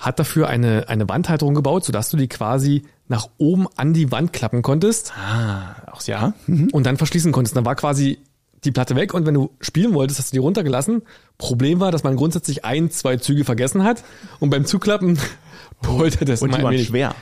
hat 0.05 0.19
dafür 0.19 0.49
eine, 0.49 0.89
eine 0.89 1.09
Wandhalterung 1.09 1.55
gebaut, 1.55 1.85
sodass 1.85 2.11
du 2.11 2.17
die 2.17 2.29
quasi 2.29 2.83
nach 3.09 3.29
oben 3.39 3.67
an 3.77 3.93
die 3.93 4.11
Wand 4.11 4.33
klappen 4.33 4.63
konntest 4.63 5.13
Ah, 5.17 5.77
auch 5.93 6.03
ja. 6.03 6.33
Mhm. 6.47 6.69
und 6.73 6.85
dann 6.87 6.97
verschließen 6.97 7.33
konntest. 7.33 7.57
Dann 7.57 7.65
war 7.65 7.75
quasi 7.75 8.19
die 8.65 8.71
Platte 8.71 8.97
weg 8.97 9.13
und 9.15 9.27
wenn 9.27 9.35
du 9.35 9.51
spielen 9.61 9.93
wolltest, 9.95 10.19
hast 10.19 10.33
du 10.33 10.37
die 10.37 10.41
runtergelassen. 10.41 11.03
Problem 11.39 11.81
war, 11.81 11.91
dass 11.93 12.03
man 12.03 12.17
grundsätzlich 12.17 12.65
ein, 12.65 12.91
zwei 12.91 13.17
Züge 13.19 13.45
vergessen 13.45 13.85
hat 13.85 14.05
und 14.41 14.51
beim 14.51 14.65
Zuklappen 14.65 15.19
polterte 15.83 16.25
das 16.27 16.41
Und 16.43 16.49
immer 16.49 16.59
die 16.59 16.65
waren 16.65 16.79
schwer. 16.79 17.15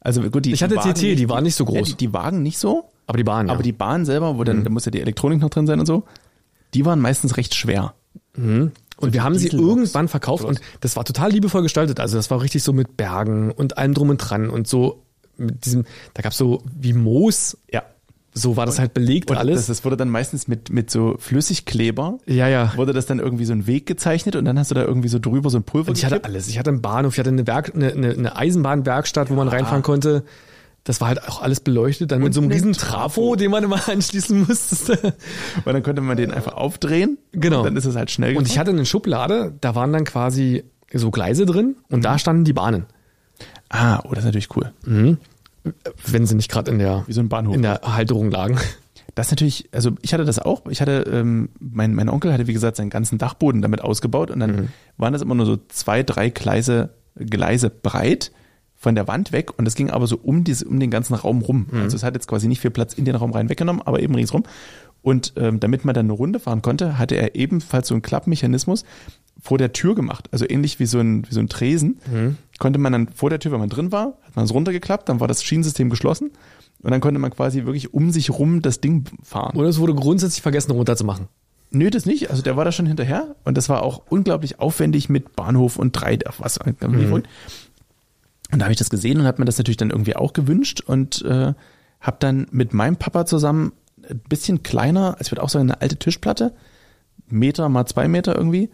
Also 0.00 0.20
gut, 0.30 0.44
die 0.44 0.52
Ich 0.52 0.62
hatte 0.62 0.76
TT, 0.76 1.00
die 1.18 1.28
waren 1.28 1.44
nicht 1.44 1.54
so 1.54 1.64
groß. 1.64 1.76
Ja, 1.76 1.82
die, 1.82 1.94
die 1.94 2.12
Wagen 2.12 2.42
nicht 2.42 2.58
so, 2.58 2.90
Aber 3.06 3.16
die 3.16 3.24
Bahn, 3.24 3.46
ja. 3.46 3.52
aber 3.54 3.62
die 3.62 3.72
Bahn 3.72 4.04
selber, 4.04 4.36
wo 4.36 4.44
dann, 4.44 4.64
da 4.64 4.70
muss 4.70 4.84
ja 4.84 4.90
die 4.90 5.00
Elektronik 5.00 5.40
noch 5.40 5.50
drin 5.50 5.66
sein 5.66 5.80
und 5.80 5.86
so, 5.86 6.04
die 6.74 6.84
waren 6.84 7.00
meistens 7.00 7.36
recht 7.36 7.54
schwer. 7.54 7.94
Und 9.02 9.12
wir 9.12 9.22
haben 9.24 9.34
sie 9.36 9.48
irgendwann 9.48 10.08
verkauft 10.08 10.44
und 10.44 10.60
das 10.80 10.96
war 10.96 11.04
total 11.04 11.30
liebevoll 11.30 11.62
gestaltet. 11.62 12.00
Also 12.00 12.16
das 12.16 12.30
war 12.30 12.40
richtig 12.42 12.62
so 12.62 12.72
mit 12.72 12.96
Bergen 12.96 13.50
und 13.50 13.78
allem 13.78 13.94
drum 13.94 14.10
und 14.10 14.18
dran 14.18 14.48
und 14.48 14.66
so 14.66 15.02
mit 15.36 15.64
diesem, 15.64 15.84
da 16.14 16.22
gab's 16.22 16.36
so 16.38 16.62
wie 16.78 16.92
Moos, 16.92 17.56
Ja. 17.72 17.82
so 18.34 18.56
war 18.56 18.66
das 18.66 18.78
halt 18.78 18.94
belegt 18.94 19.30
Und 19.30 19.36
alles. 19.38 19.56
Das, 19.56 19.66
das 19.66 19.84
wurde 19.84 19.96
dann 19.96 20.08
meistens 20.08 20.46
mit, 20.46 20.70
mit 20.70 20.90
so 20.90 21.16
Flüssigkleber, 21.18 22.18
ja, 22.26 22.48
ja. 22.48 22.72
wurde 22.76 22.92
das 22.92 23.06
dann 23.06 23.18
irgendwie 23.18 23.44
so 23.44 23.52
ein 23.52 23.66
Weg 23.66 23.86
gezeichnet 23.86 24.36
und 24.36 24.44
dann 24.44 24.58
hast 24.58 24.70
du 24.70 24.74
da 24.74 24.82
irgendwie 24.84 25.08
so 25.08 25.18
drüber 25.18 25.50
so 25.50 25.58
ein 25.58 25.64
Pulver 25.64 25.88
Und 25.88 25.98
ich 25.98 26.04
hatte 26.04 26.22
alles. 26.24 26.48
Ich 26.48 26.58
hatte 26.58 26.70
einen 26.70 26.82
Bahnhof, 26.82 27.14
ich 27.14 27.18
hatte 27.18 27.30
eine, 27.30 27.46
Werk, 27.46 27.74
eine, 27.74 27.92
eine, 27.92 28.10
eine 28.10 28.36
Eisenbahnwerkstatt, 28.36 29.30
wo 29.30 29.34
man 29.34 29.48
reinfahren 29.48 29.82
konnte. 29.82 30.24
Das 30.84 31.00
war 31.00 31.08
halt 31.08 31.28
auch 31.28 31.42
alles 31.42 31.60
beleuchtet. 31.60 32.10
Dann 32.10 32.22
mit 32.22 32.34
so 32.34 32.40
einem 32.40 32.50
riesen 32.50 32.72
Trafo. 32.72 33.36
Den 33.36 33.50
man 33.50 33.62
immer 33.62 33.88
anschließen 33.88 34.46
musste. 34.46 35.14
Und 35.64 35.72
dann 35.72 35.82
konnte 35.82 36.02
man 36.02 36.16
den 36.16 36.32
einfach 36.32 36.54
aufdrehen. 36.54 37.18
Genau. 37.32 37.58
Und 37.58 37.66
dann 37.66 37.76
ist 37.76 37.84
es 37.84 37.94
halt 37.94 38.10
schnell 38.10 38.36
Und 38.36 38.48
ich 38.48 38.58
hatte 38.58 38.70
eine 38.72 38.84
Schublade, 38.84 39.54
da 39.60 39.74
waren 39.74 39.92
dann 39.92 40.04
quasi 40.04 40.64
so 40.92 41.10
Gleise 41.10 41.46
drin 41.46 41.76
und 41.88 42.04
da 42.04 42.18
standen 42.18 42.44
die 42.44 42.52
Bahnen. 42.52 42.86
Ah, 43.68 44.00
oh, 44.04 44.10
das 44.10 44.18
ist 44.20 44.24
natürlich 44.26 44.54
cool. 44.56 44.72
Wenn 44.84 46.26
sie 46.26 46.34
nicht 46.34 46.50
gerade 46.50 46.70
in 46.70 46.78
der, 46.78 47.04
Wie 47.06 47.12
so 47.12 47.20
ein 47.20 47.28
Bahnhof. 47.28 47.54
in 47.54 47.62
der 47.62 47.80
Halterung 47.82 48.30
lagen. 48.30 48.58
Das 49.14 49.26
ist 49.26 49.32
natürlich, 49.32 49.68
also 49.72 49.92
ich 50.02 50.12
hatte 50.14 50.24
das 50.24 50.38
auch. 50.38 50.62
Ich 50.68 50.80
hatte, 50.80 51.04
ähm, 51.10 51.50
mein, 51.60 51.94
mein 51.94 52.08
Onkel 52.08 52.32
hatte, 52.32 52.46
wie 52.46 52.52
gesagt, 52.52 52.76
seinen 52.76 52.90
ganzen 52.90 53.18
Dachboden 53.18 53.62
damit 53.62 53.82
ausgebaut 53.82 54.30
und 54.30 54.40
dann 54.40 54.68
waren 54.96 55.12
das 55.12 55.22
immer 55.22 55.34
nur 55.34 55.46
so 55.46 55.58
zwei, 55.68 56.02
drei 56.02 56.30
Gleise, 56.30 56.90
Gleise 57.16 57.70
breit 57.70 58.32
von 58.82 58.96
der 58.96 59.06
Wand 59.06 59.30
weg 59.30 59.56
und 59.56 59.64
das 59.64 59.76
ging 59.76 59.90
aber 59.90 60.08
so 60.08 60.18
um, 60.20 60.42
diese, 60.42 60.64
um 60.66 60.80
den 60.80 60.90
ganzen 60.90 61.14
Raum 61.14 61.40
rum. 61.40 61.66
Also 61.72 61.96
es 61.96 62.02
hat 62.02 62.14
jetzt 62.14 62.26
quasi 62.26 62.48
nicht 62.48 62.60
viel 62.60 62.72
Platz 62.72 62.94
in 62.94 63.04
den 63.04 63.14
Raum 63.14 63.30
rein 63.30 63.48
weggenommen, 63.48 63.80
aber 63.82 64.00
eben 64.00 64.12
ringsrum. 64.14 64.42
Und 65.02 65.34
ähm, 65.36 65.60
damit 65.60 65.84
man 65.84 65.94
dann 65.94 66.06
eine 66.06 66.12
Runde 66.12 66.40
fahren 66.40 66.62
konnte, 66.62 66.98
hatte 66.98 67.14
er 67.14 67.36
ebenfalls 67.36 67.86
so 67.88 67.94
einen 67.94 68.02
Klappmechanismus 68.02 68.84
vor 69.40 69.56
der 69.56 69.72
Tür 69.72 69.94
gemacht. 69.94 70.28
Also 70.32 70.46
ähnlich 70.48 70.80
wie 70.80 70.86
so 70.86 70.98
ein, 70.98 71.24
wie 71.28 71.34
so 71.34 71.38
ein 71.38 71.48
Tresen. 71.48 72.00
Konnte 72.58 72.80
man 72.80 72.92
dann 72.92 73.08
vor 73.08 73.30
der 73.30 73.38
Tür, 73.38 73.52
wenn 73.52 73.60
man 73.60 73.68
drin 73.68 73.92
war, 73.92 74.18
hat 74.22 74.34
man 74.34 74.44
es 74.44 74.52
runtergeklappt, 74.52 75.08
dann 75.08 75.20
war 75.20 75.28
das 75.28 75.44
Schienensystem 75.44 75.88
geschlossen 75.88 76.32
und 76.82 76.90
dann 76.90 77.00
konnte 77.00 77.20
man 77.20 77.30
quasi 77.30 77.64
wirklich 77.64 77.94
um 77.94 78.10
sich 78.10 78.30
rum 78.30 78.62
das 78.62 78.80
Ding 78.80 79.04
fahren. 79.22 79.56
Oder 79.56 79.68
es 79.68 79.78
wurde 79.78 79.94
grundsätzlich 79.94 80.42
vergessen 80.42 80.72
runterzumachen. 80.72 81.28
Nö, 81.70 81.88
das 81.88 82.04
nicht. 82.04 82.30
Also 82.30 82.42
der 82.42 82.56
war 82.56 82.64
da 82.64 82.72
schon 82.72 82.86
hinterher 82.86 83.34
und 83.44 83.56
das 83.56 83.68
war 83.68 83.82
auch 83.82 84.02
unglaublich 84.10 84.60
aufwendig 84.60 85.08
mit 85.08 85.34
Bahnhof 85.34 85.78
und 85.78 85.92
drei, 85.92 86.18
was 86.38 86.58
mhm. 86.80 87.22
Und 88.52 88.58
da 88.58 88.64
habe 88.66 88.72
ich 88.72 88.78
das 88.78 88.90
gesehen 88.90 89.18
und 89.20 89.26
habe 89.26 89.40
mir 89.40 89.46
das 89.46 89.58
natürlich 89.58 89.76
dann 89.78 89.90
irgendwie 89.90 90.14
auch 90.16 90.32
gewünscht 90.32 90.80
und 90.80 91.22
äh, 91.22 91.54
habe 92.00 92.16
dann 92.20 92.46
mit 92.50 92.74
meinem 92.74 92.96
Papa 92.96 93.24
zusammen 93.26 93.72
ein 94.08 94.20
bisschen 94.28 94.62
kleiner, 94.62 95.16
ich 95.20 95.30
würde 95.30 95.42
auch 95.42 95.48
sagen, 95.48 95.70
eine 95.70 95.80
alte 95.80 95.96
Tischplatte, 95.96 96.52
Meter 97.28 97.68
mal 97.68 97.86
zwei 97.86 98.08
Meter 98.08 98.36
irgendwie 98.36 98.70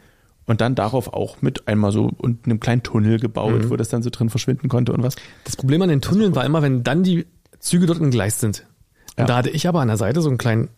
und 0.47 0.61
dann 0.61 0.75
darauf 0.75 1.13
auch 1.13 1.43
mit 1.43 1.69
einmal 1.69 1.93
so 1.93 2.11
und 2.17 2.47
einem 2.47 2.59
kleinen 2.59 2.83
Tunnel 2.83 3.21
gebaut, 3.21 3.71
wo 3.71 3.77
das 3.77 3.89
dann 3.89 4.03
so 4.03 4.11
drin 4.11 4.31
verschwinden 4.31 4.69
konnte 4.69 4.93
und 4.93 5.03
was. 5.03 5.15
Das 5.45 5.57
Problem 5.57 5.83
an 5.83 5.91
den 5.91 6.01
Tunneln 6.01 6.35
war 6.35 6.45
immer, 6.45 6.63
wenn 6.63 6.83
dann 6.83 7.03
die 7.05 7.27
Züge 7.61 7.87
dort 7.87 8.01
entgleist 8.01 8.41
sind. 8.41 8.67
Und 9.17 9.21
Ja. 9.23 9.25
da 9.27 9.37
hatte 9.37 9.51
ich 9.51 9.69
aber 9.69 9.81
an 9.81 9.89
der 9.89 9.97
Seite 9.97 10.23
so 10.23 10.29
einen 10.29 10.39
kleinen 10.39 10.71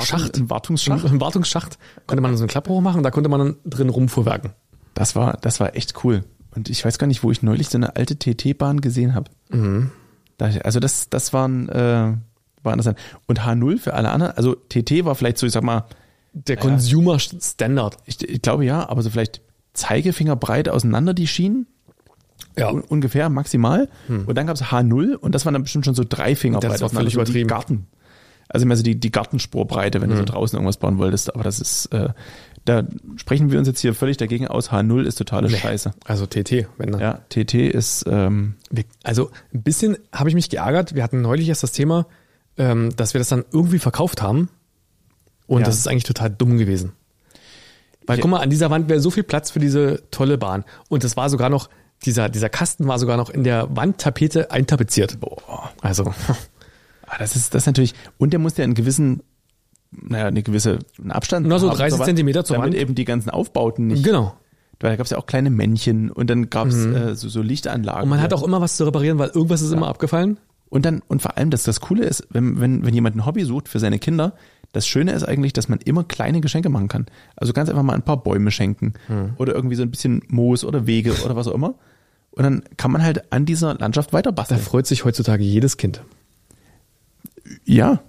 Schacht. 0.00 0.36
Ein 0.38 0.48
Wartungsschacht. 0.50 1.04
Im 1.04 1.20
Wartungsschacht 1.20 1.78
konnte 2.06 2.22
man 2.22 2.36
so 2.36 2.44
eine 2.44 2.48
Klappe 2.50 2.70
hochmachen, 2.70 3.02
da 3.02 3.10
konnte 3.10 3.28
man 3.28 3.40
dann 3.40 3.56
drin 3.64 3.88
rumfuhrwerken. 3.88 4.52
Das 4.94 5.16
war, 5.16 5.38
das 5.40 5.58
war 5.60 5.74
echt 5.74 6.04
cool. 6.04 6.24
Und 6.54 6.70
ich 6.70 6.84
weiß 6.84 6.98
gar 6.98 7.06
nicht, 7.06 7.22
wo 7.22 7.30
ich 7.30 7.42
neulich 7.42 7.68
so 7.68 7.78
eine 7.78 7.96
alte 7.96 8.16
TT-Bahn 8.18 8.80
gesehen 8.80 9.14
habe. 9.14 9.30
Da, 10.38 10.50
also 10.64 10.80
das, 10.80 11.08
das 11.10 11.32
waren, 11.32 11.68
äh, 11.68 12.12
war 12.62 12.72
interessant. 12.72 12.98
Und 13.26 13.40
H0 13.42 13.78
für 13.78 13.94
alle 13.94 14.10
anderen, 14.10 14.36
also 14.36 14.54
TT 14.54 15.04
war 15.04 15.14
vielleicht 15.14 15.38
so, 15.38 15.46
ich 15.46 15.52
sag 15.52 15.62
mal, 15.62 15.84
Der 16.32 16.56
Consumer 16.56 17.18
Standard. 17.18 17.96
ich, 18.06 18.26
ich 18.28 18.42
glaube 18.42 18.64
ja, 18.64 18.88
aber 18.88 19.02
so 19.02 19.10
vielleicht 19.10 19.40
Zeigefinger 19.74 20.36
breit 20.36 20.68
auseinander 20.68 21.14
die 21.14 21.26
Schienen, 21.26 21.66
Ja. 22.56 22.70
un 22.70 22.80
ungefähr 22.82 23.28
maximal. 23.28 23.88
Und 24.08 24.34
dann 24.36 24.46
gab's 24.46 24.62
H0 24.62 25.14
und 25.14 25.34
das 25.34 25.44
waren 25.44 25.54
dann 25.54 25.62
bestimmt 25.62 25.84
schon 25.84 25.94
so 25.94 26.04
drei 26.08 26.34
Finger 26.36 26.60
Das 26.60 26.70
breit 26.70 26.80
war 26.80 26.86
auseinander, 26.86 27.10
völlig 27.10 27.14
so 27.14 27.18
die 27.32 27.40
übertrieben. 27.40 27.48
Garten. 27.48 27.86
Also 28.48 28.66
mehr 28.66 28.76
so 28.76 28.82
die, 28.82 28.98
die 29.00 29.10
Gartenspurbreite, 29.10 30.00
wenn 30.00 30.10
du 30.10 30.16
so 30.16 30.24
draußen 30.24 30.56
irgendwas 30.56 30.76
bauen 30.76 30.98
wolltest. 30.98 31.34
Aber 31.34 31.42
das 31.44 31.60
ist, 31.60 31.86
äh, 31.86 32.10
da 32.64 32.82
sprechen 33.16 33.50
wir 33.52 33.58
uns 33.58 33.68
jetzt 33.68 33.80
hier 33.80 33.94
völlig 33.94 34.16
dagegen 34.16 34.48
aus. 34.48 34.70
H0 34.70 35.04
ist 35.04 35.16
totale 35.16 35.50
Scheiße. 35.50 35.92
Also 36.04 36.26
TT, 36.26 36.66
wenn 36.78 36.92
dann. 36.92 37.00
Ja, 37.00 37.20
TT 37.28 37.54
ist, 37.54 38.04
ähm, 38.08 38.54
Also 39.02 39.30
ein 39.52 39.62
bisschen 39.62 39.98
habe 40.12 40.28
ich 40.30 40.34
mich 40.34 40.48
geärgert. 40.48 40.94
Wir 40.94 41.02
hatten 41.02 41.20
neulich 41.20 41.48
erst 41.48 41.62
das 41.62 41.72
Thema, 41.72 42.06
ähm, 42.56 42.94
dass 42.96 43.12
wir 43.14 43.18
das 43.18 43.28
dann 43.28 43.44
irgendwie 43.52 43.78
verkauft 43.78 44.22
haben. 44.22 44.48
Und 45.46 45.60
Ja. 45.60 45.66
das 45.66 45.76
ist 45.76 45.88
eigentlich 45.88 46.04
total 46.04 46.30
dumm 46.30 46.56
gewesen. 46.56 46.92
Weil 48.06 48.16
Ja. 48.18 48.22
guck 48.22 48.30
mal, 48.30 48.40
an 48.40 48.50
dieser 48.50 48.70
Wand 48.70 48.88
wäre 48.88 49.00
so 49.00 49.10
viel 49.10 49.24
Platz 49.24 49.50
für 49.50 49.58
diese 49.60 50.02
tolle 50.10 50.38
Bahn. 50.38 50.64
Und 50.88 51.04
das 51.04 51.16
war 51.16 51.28
sogar 51.30 51.50
noch, 51.50 51.68
dieser, 52.04 52.28
dieser 52.28 52.48
Kasten 52.48 52.86
war 52.86 52.98
sogar 52.98 53.16
noch 53.16 53.28
in 53.30 53.44
der 53.44 53.74
Wandtapete 53.76 54.50
eintapeziert. 54.50 55.20
boah, 55.20 55.70
Also, 55.82 56.14
Ah, 57.06 57.18
das 57.18 57.36
ist 57.36 57.54
das 57.54 57.62
ist 57.62 57.66
natürlich, 57.66 57.94
und 58.16 58.32
der 58.32 58.40
muss 58.40 58.56
ja 58.56 58.64
einen 58.64 58.72
gewissen, 58.74 59.22
naja, 60.02 60.26
eine 60.26 60.42
gewisse 60.42 60.78
einen 61.00 61.10
Abstand 61.12 61.46
Na, 61.46 61.58
so 61.58 61.68
haben 61.70 61.76
30 61.76 61.90
zur 61.92 61.98
Wand, 62.00 62.06
Zentimeter 62.06 62.44
zur 62.44 62.56
damit 62.56 62.72
Wand. 62.72 62.80
eben 62.82 62.94
die 62.94 63.04
ganzen 63.04 63.30
Aufbauten 63.30 63.86
nicht. 63.88 64.04
genau. 64.04 64.34
Weil 64.80 64.90
da 64.90 64.96
gab 64.96 65.04
es 65.06 65.10
ja 65.10 65.18
auch 65.18 65.26
kleine 65.26 65.50
Männchen 65.50 66.10
und 66.10 66.28
dann 66.30 66.50
gab 66.50 66.66
es 66.68 66.84
äh, 66.84 67.14
so, 67.14 67.28
so 67.28 67.40
Lichtanlagen. 67.40 68.02
Und 68.02 68.08
man 68.10 68.20
hat 68.20 68.32
auch 68.34 68.42
immer 68.42 68.60
was 68.60 68.76
zu 68.76 68.84
reparieren, 68.84 69.18
weil 69.18 69.28
irgendwas 69.30 69.62
ist 69.62 69.72
immer 69.72 69.88
abgefallen. 69.88 70.38
und 70.68 70.84
dann 70.84 71.00
und 71.06 71.22
vor 71.22 71.36
allem, 71.38 71.50
dass 71.50 71.62
das 71.62 71.80
Coole 71.80 72.04
ist, 72.04 72.26
wenn, 72.30 72.60
wenn, 72.60 72.84
wenn 72.84 72.92
jemand 72.92 73.16
ein 73.16 73.24
Hobby 73.24 73.44
sucht 73.44 73.68
für 73.68 73.78
seine 73.78 73.98
Kinder, 73.98 74.34
das 74.72 74.86
Schöne 74.86 75.12
ist 75.12 75.22
eigentlich, 75.22 75.52
dass 75.52 75.68
man 75.68 75.78
immer 75.78 76.02
kleine 76.04 76.40
Geschenke 76.40 76.68
machen 76.68 76.88
kann. 76.88 77.06
Also 77.36 77.52
ganz 77.52 77.68
einfach 77.70 77.84
mal 77.84 77.94
ein 77.94 78.02
paar 78.02 78.22
Bäume 78.22 78.50
schenken 78.50 78.94
oder 79.38 79.54
irgendwie 79.54 79.76
so 79.76 79.82
ein 79.82 79.90
bisschen 79.92 80.22
Moos 80.28 80.64
oder 80.64 80.86
Wege 80.86 81.14
oder 81.24 81.36
was 81.36 81.46
auch 81.46 81.54
immer. 81.54 81.76
Und 82.32 82.42
dann 82.42 82.64
kann 82.76 82.90
man 82.90 83.02
halt 83.04 83.32
an 83.32 83.46
dieser 83.46 83.74
Landschaft 83.74 84.12
weiter 84.12 84.32
Da 84.32 84.34
basteln. 84.42 84.60
freut 84.60 84.86
sich 84.88 85.04
heutzutage 85.04 85.44
jedes 85.44 85.76
Kind. 85.76 86.02
Ja. 87.64 88.00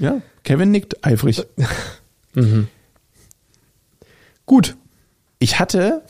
Ja. 0.00 0.20
Kevin 0.44 0.70
nickt 0.70 1.04
eifrig. 1.04 1.46
Mhm. 2.34 2.68
Gut. 4.46 4.76
Ich 5.40 5.58
hatte 5.60 6.02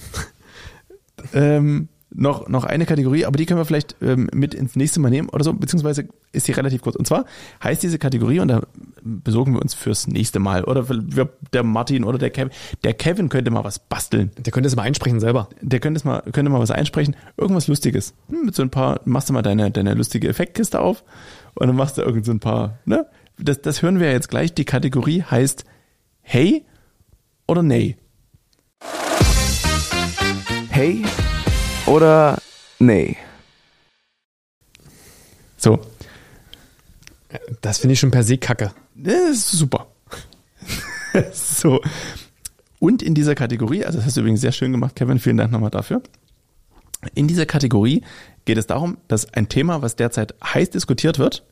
ähm, 1.35 1.89
noch, 2.11 2.49
noch 2.49 2.65
eine 2.65 2.87
Kategorie, 2.87 3.27
aber 3.27 3.37
die 3.37 3.47
können 3.47 3.61
wir 3.61 3.65
vielleicht 3.65 3.97
ähm, 4.01 4.29
mit 4.33 4.55
ins 4.55 4.77
nächste 4.77 5.01
Mal 5.01 5.11
nehmen 5.11 5.29
oder 5.29 5.45
so, 5.45 5.53
beziehungsweise 5.53 6.09
ist 6.33 6.47
sie 6.47 6.53
relativ 6.53 6.83
kurz. 6.83 6.97
Und 6.97 7.07
zwar 7.07 7.27
heißt 7.63 7.83
diese 7.83 7.99
Kategorie, 7.99 8.41
und 8.41 8.49
da 8.49 8.63
besorgen 9.03 9.53
wir 9.53 9.61
uns 9.61 9.75
fürs 9.75 10.07
nächste 10.07 10.39
Mal, 10.39 10.65
oder 10.65 10.89
wir, 10.89 11.29
der 11.53 11.63
Martin 11.63 12.05
oder 12.05 12.19
der 12.19 12.31
Kevin, 12.31 12.51
der 12.85 12.95
Kevin 12.95 13.29
könnte 13.29 13.51
mal 13.51 13.65
was 13.65 13.79
basteln. 13.79 14.31
Der 14.39 14.53
könnte 14.53 14.69
es 14.69 14.77
mal 14.77 14.83
einsprechen 14.83 15.21
selber. 15.21 15.49
Der 15.61 15.81
könnte 15.81 15.99
es 15.99 16.05
mal, 16.05 16.23
könnte 16.33 16.51
mal 16.51 16.61
was 16.61 16.71
einsprechen, 16.71 17.15
irgendwas 17.37 17.69
Lustiges. 17.69 18.15
Hm, 18.31 18.47
mit 18.47 18.55
so 18.55 18.63
ein 18.63 18.71
paar, 18.71 19.01
machst 19.05 19.29
du 19.29 19.33
mal 19.35 19.43
deine, 19.43 19.71
deine 19.71 19.95
lustige 19.95 20.29
Effektkiste 20.29 20.81
auf 20.81 21.05
und 21.55 21.67
dann 21.67 21.77
machst 21.77 21.99
du 21.99 22.03
irgend 22.03 22.25
so 22.25 22.33
ein 22.33 22.41
paar, 22.41 22.79
ne? 22.85 23.07
Das, 23.39 23.63
das 23.63 23.83
hören 23.83 24.01
wir 24.01 24.11
jetzt 24.11 24.29
gleich. 24.29 24.53
Die 24.55 24.65
Kategorie 24.65 25.23
heißt 25.23 25.65
Hey 26.23 26.65
oder 27.47 27.63
Nee. 27.63 27.97
Hey 30.71 31.05
oder 31.87 32.39
nee? 32.79 33.17
So. 35.57 35.79
Das 37.61 37.79
finde 37.79 37.95
ich 37.95 38.01
schon 38.01 38.11
per 38.11 38.23
se 38.23 38.39
kacke. 38.39 38.73
Das 38.95 39.31
ist 39.31 39.51
super. 39.53 39.87
so. 41.33 41.81
Und 42.81 43.03
in 43.03 43.15
dieser 43.15 43.35
Kategorie, 43.35 43.85
also 43.85 43.99
das 43.99 44.07
hast 44.07 44.17
du 44.17 44.21
übrigens 44.21 44.41
sehr 44.41 44.53
schön 44.53 44.73
gemacht, 44.73 44.97
Kevin, 44.97 45.19
vielen 45.19 45.37
Dank 45.37 45.51
nochmal 45.51 45.71
dafür. 45.71 46.03
In 47.15 47.29
dieser 47.29 47.47
Kategorie 47.47 48.03
geht 48.45 48.59
es 48.59 48.67
darum, 48.67 48.99
dass 49.09 49.33
ein 49.35 49.49
Thema, 49.49 49.83
was 49.83 49.97
derzeit 49.97 50.35
heiß 50.43 50.71
diskutiert 50.71 51.19
wird, 51.19 51.45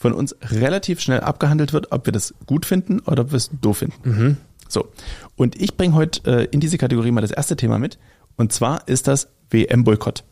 von 0.00 0.14
uns 0.14 0.34
relativ 0.40 0.98
schnell 1.00 1.20
abgehandelt 1.20 1.74
wird, 1.74 1.92
ob 1.92 2.06
wir 2.06 2.12
das 2.14 2.32
gut 2.46 2.64
finden 2.64 3.00
oder 3.00 3.22
ob 3.24 3.32
wir 3.32 3.36
es 3.36 3.50
doof 3.60 3.78
finden. 3.78 4.08
Mhm. 4.10 4.36
So. 4.66 4.88
Und 5.36 5.60
ich 5.60 5.76
bringe 5.76 5.94
heute 5.94 6.22
äh, 6.24 6.44
in 6.46 6.60
diese 6.60 6.78
Kategorie 6.78 7.10
mal 7.10 7.20
das 7.20 7.32
erste 7.32 7.54
Thema 7.54 7.78
mit. 7.78 7.98
Und 8.36 8.50
zwar 8.50 8.88
ist 8.88 9.08
das 9.08 9.28
WM-Boykott. 9.50 10.24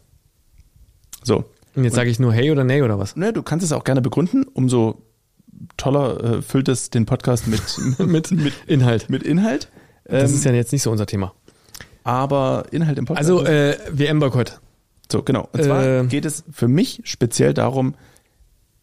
So. 1.22 1.44
Und 1.76 1.84
jetzt 1.84 1.96
sage 1.96 2.08
ich 2.08 2.18
nur 2.18 2.32
hey 2.32 2.50
oder 2.50 2.64
nee 2.64 2.80
oder 2.80 2.98
was? 2.98 3.14
Ne, 3.14 3.32
du 3.34 3.42
kannst 3.42 3.62
es 3.62 3.72
auch 3.72 3.84
gerne 3.84 4.00
begründen, 4.00 4.44
umso 4.44 5.02
toller 5.76 6.38
äh, 6.38 6.42
füllt 6.42 6.68
es 6.68 6.88
den 6.88 7.04
Podcast 7.04 7.46
mit, 7.46 7.60
mit, 7.98 8.30
mit 8.30 8.54
Inhalt. 8.66 9.10
Mit 9.10 9.22
Inhalt. 9.22 9.68
Das 10.04 10.30
Ähm, 10.30 10.36
ist 10.38 10.44
ja 10.44 10.52
jetzt 10.52 10.72
nicht 10.72 10.82
so 10.82 10.90
unser 10.90 11.04
Thema. 11.04 11.34
aber 12.04 12.64
Inhalt 12.70 12.96
im 12.98 13.04
Podcast. 13.04 13.28
Also 13.30 13.44
äh, 13.44 13.76
WM-Boykott. 13.90 14.60
so, 15.12 15.22
genau. 15.22 15.46
Und 15.52 15.62
zwar 15.62 15.84
äh, 15.84 16.06
geht 16.06 16.24
es 16.24 16.42
für 16.50 16.68
mich 16.68 17.02
speziell 17.04 17.52
darum, 17.52 17.94